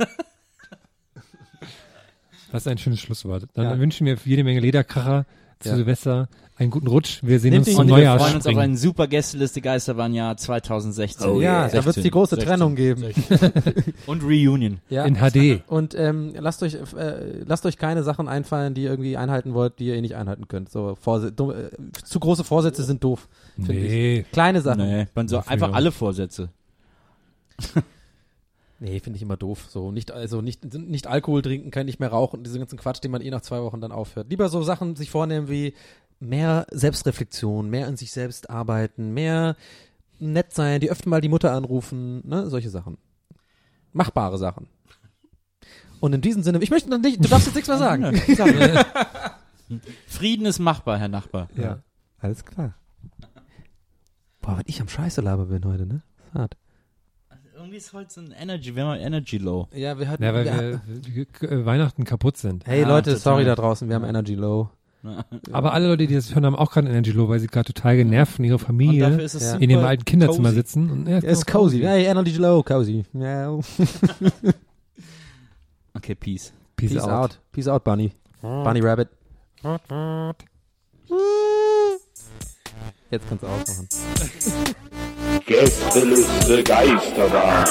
Das 2.53 2.63
ist 2.63 2.69
ein 2.69 2.79
schönes 2.79 3.01
Schlusswort. 3.01 3.45
Dann 3.55 3.65
Ja. 3.65 3.79
wünschen 3.79 4.07
wir 4.07 4.17
jede 4.25 4.45
Menge 4.45 4.61
Lederkracher 4.61 5.27
zu 5.59 5.71
Ja. 5.71 5.75
Silvester. 5.77 6.29
Einen 6.61 6.71
guten 6.71 6.89
Rutsch. 6.89 7.21
Wir 7.23 7.41
sehen 7.41 7.53
Nehmt 7.53 7.67
uns 7.67 7.75
zum 7.75 7.81
Und 7.81 7.87
wir 7.87 7.95
Neujahr 7.95 8.19
freuen 8.19 8.35
uns 8.35 8.47
auf 8.47 8.55
einen 8.59 8.77
super 8.77 9.07
Gästeliste 9.07 9.63
Geisterbahn-Jahr 9.63 10.37
2016. 10.37 11.27
Oh 11.27 11.41
ja, 11.41 11.61
yeah. 11.63 11.69
da 11.69 11.87
wird 11.87 11.97
es 11.97 12.03
die 12.03 12.11
große 12.11 12.35
16, 12.35 12.47
Trennung 12.47 12.75
geben. 12.75 13.03
Und 14.07 14.23
Reunion. 14.23 14.79
Ja. 14.91 15.07
In 15.07 15.15
HD. 15.15 15.63
Und 15.69 15.95
ähm, 15.95 16.35
lasst 16.39 16.63
euch 16.63 16.75
äh, 16.75 17.45
lasst 17.47 17.65
euch 17.65 17.79
keine 17.79 18.03
Sachen 18.03 18.29
einfallen, 18.29 18.75
die 18.75 18.83
ihr 18.83 18.91
irgendwie 18.91 19.17
einhalten 19.17 19.55
wollt, 19.55 19.79
die 19.79 19.87
ihr 19.87 19.95
eh 19.95 20.03
nicht 20.03 20.17
einhalten 20.17 20.49
könnt. 20.49 20.71
So 20.71 20.99
Vorse 21.01 21.33
dumm, 21.33 21.53
äh, 21.53 21.71
zu 22.05 22.21
große 22.21 22.45
Vorsätze 22.45 22.85
sind 22.85 23.03
doof. 23.03 23.27
Nee. 23.57 24.27
Kleine 24.31 24.61
Sachen. 24.61 24.87
Nee, 24.87 25.07
man 25.15 25.29
so 25.29 25.39
einfach 25.39 25.71
auch. 25.71 25.75
alle 25.75 25.93
Vorsätze. 25.93 26.51
Nee, 28.83 28.99
finde 28.99 29.19
ich 29.19 29.23
immer 29.23 29.37
doof. 29.37 29.67
So 29.69 29.93
nicht 29.93 30.11
also 30.11 30.41
nicht 30.41 30.75
nicht 30.75 31.07
Alkohol 31.07 31.43
trinken, 31.43 31.71
kein 31.71 31.85
nicht 31.85 32.01
mehr 32.01 32.09
rauchen, 32.09 32.43
diesen 32.45 32.61
ganzen 32.61 32.79
Quatsch, 32.79 33.05
den 33.05 33.11
man 33.11 33.21
eh 33.21 33.29
nach 33.29 33.43
zwei 33.43 33.61
Wochen 33.61 33.83
dann 33.83 33.93
aufhört. 33.93 34.29
Lieber 34.31 34.49
so 34.49 34.63
Sachen 34.63 34.97
sich 34.97 35.11
vornehmen 35.11 35.51
wie 35.51 35.75
mehr 36.21 36.67
Selbstreflexion, 36.71 37.69
mehr 37.69 37.87
an 37.87 37.97
sich 37.97 38.13
selbst 38.13 38.51
arbeiten, 38.51 39.13
mehr 39.13 39.57
nett 40.19 40.53
sein, 40.53 40.81
die 40.81 40.91
öfter 40.91 41.09
mal 41.09 41.21
die 41.21 41.29
Mutter 41.29 41.53
anrufen, 41.53 42.27
ne, 42.29 42.49
solche 42.49 42.71
Sachen. 42.71 42.99
Machbare 43.93 44.39
Sachen. 44.39 44.69
Und 45.99 46.13
in 46.13 46.21
diesem 46.21 46.43
Sinne, 46.43 46.63
ich 46.63 46.71
möchte 46.71 46.89
noch 46.89 46.99
nicht, 46.99 47.23
du 47.23 47.29
darfst 47.29 47.47
jetzt 47.47 47.57
nichts 47.57 47.69
mehr 47.69 47.79
sagen. 47.79 48.17
Frieden 50.07 50.47
ist 50.47 50.59
machbar, 50.59 50.99
Herr 50.99 51.09
Nachbar. 51.09 51.49
Ja. 51.57 51.81
Alles 52.19 52.45
klar. 52.45 52.75
Boah, 54.41 54.59
wenn 54.59 54.65
ich 54.67 54.81
am 54.81 54.89
Scheiße 54.89 55.21
laber 55.21 55.47
bin 55.47 55.65
heute, 55.65 55.87
ne? 55.87 56.03
Hart. 56.35 56.57
Irgendwie 57.55 57.77
ist 57.77 57.93
heute 57.93 58.11
so 58.11 58.21
ein 58.23 58.33
Energy, 58.33 58.75
wir 58.75 58.87
haben 58.87 58.99
Energy 58.99 59.37
Low. 59.37 59.69
Ja, 59.73 59.99
wir 59.99 60.09
hatten. 60.09 60.23
Ja, 60.23 60.33
weil 60.33 60.45
wir, 60.47 60.81
wir, 61.41 61.67
Weihnachten 61.67 62.05
kaputt 62.05 62.39
sind. 62.39 62.67
hey 62.67 62.81
Ja, 62.81 62.89
Leute, 62.89 63.17
sorry 63.17 63.45
da 63.45 63.55
draußen, 63.55 63.89
wir 63.89 63.97
haben 63.97 64.05
Energy 64.05 64.35
Low. 64.35 64.71
Aber 65.53 65.73
alle 65.73 65.89
Leute, 65.89 66.07
die 66.07 66.15
das 66.15 66.35
hören, 66.35 66.45
haben 66.45 66.57
auch 66.57 66.71
gerade 66.73 66.89
Energy 66.89 67.11
Low, 67.13 67.29
weil 67.29 67.41
sie 67.41 67.47
gerade 67.47 67.73
total 67.73 67.97
genervt 67.97 68.35
von 68.35 68.45
ihrer 68.45 68.57
Und 68.57 68.61
Familie 68.61 69.09
ist 69.23 69.35
in 69.59 69.71
ihrem 69.71 69.85
alten 69.85 70.05
Kinderzimmer 70.05 70.49
cozy. 70.51 70.57
sitzen. 70.61 70.91
Und, 70.91 71.09
ja, 71.09 71.19
Ist 71.19 71.47
cozy. 71.47 71.81
Hey, 71.81 72.05
Energy 72.05 72.33
Low, 72.37 72.63
cozy. 72.63 73.05
Okay, 75.93 76.15
peace. 76.15 76.53
Peace, 76.77 76.93
Peace 76.93 77.03
out. 77.03 77.11
out. 77.11 77.41
Peace 77.53 77.67
out, 77.69 77.83
Bunny. 77.83 78.13
Bunny 78.43 78.81
Rabbit. 78.81 79.09
Jetzt 83.11 83.29
kannst 83.29 83.43
du 83.43 83.47
ausmachen. 83.49 83.89
Gästeliste 85.47 86.63
Geisterbahn. 86.63 87.67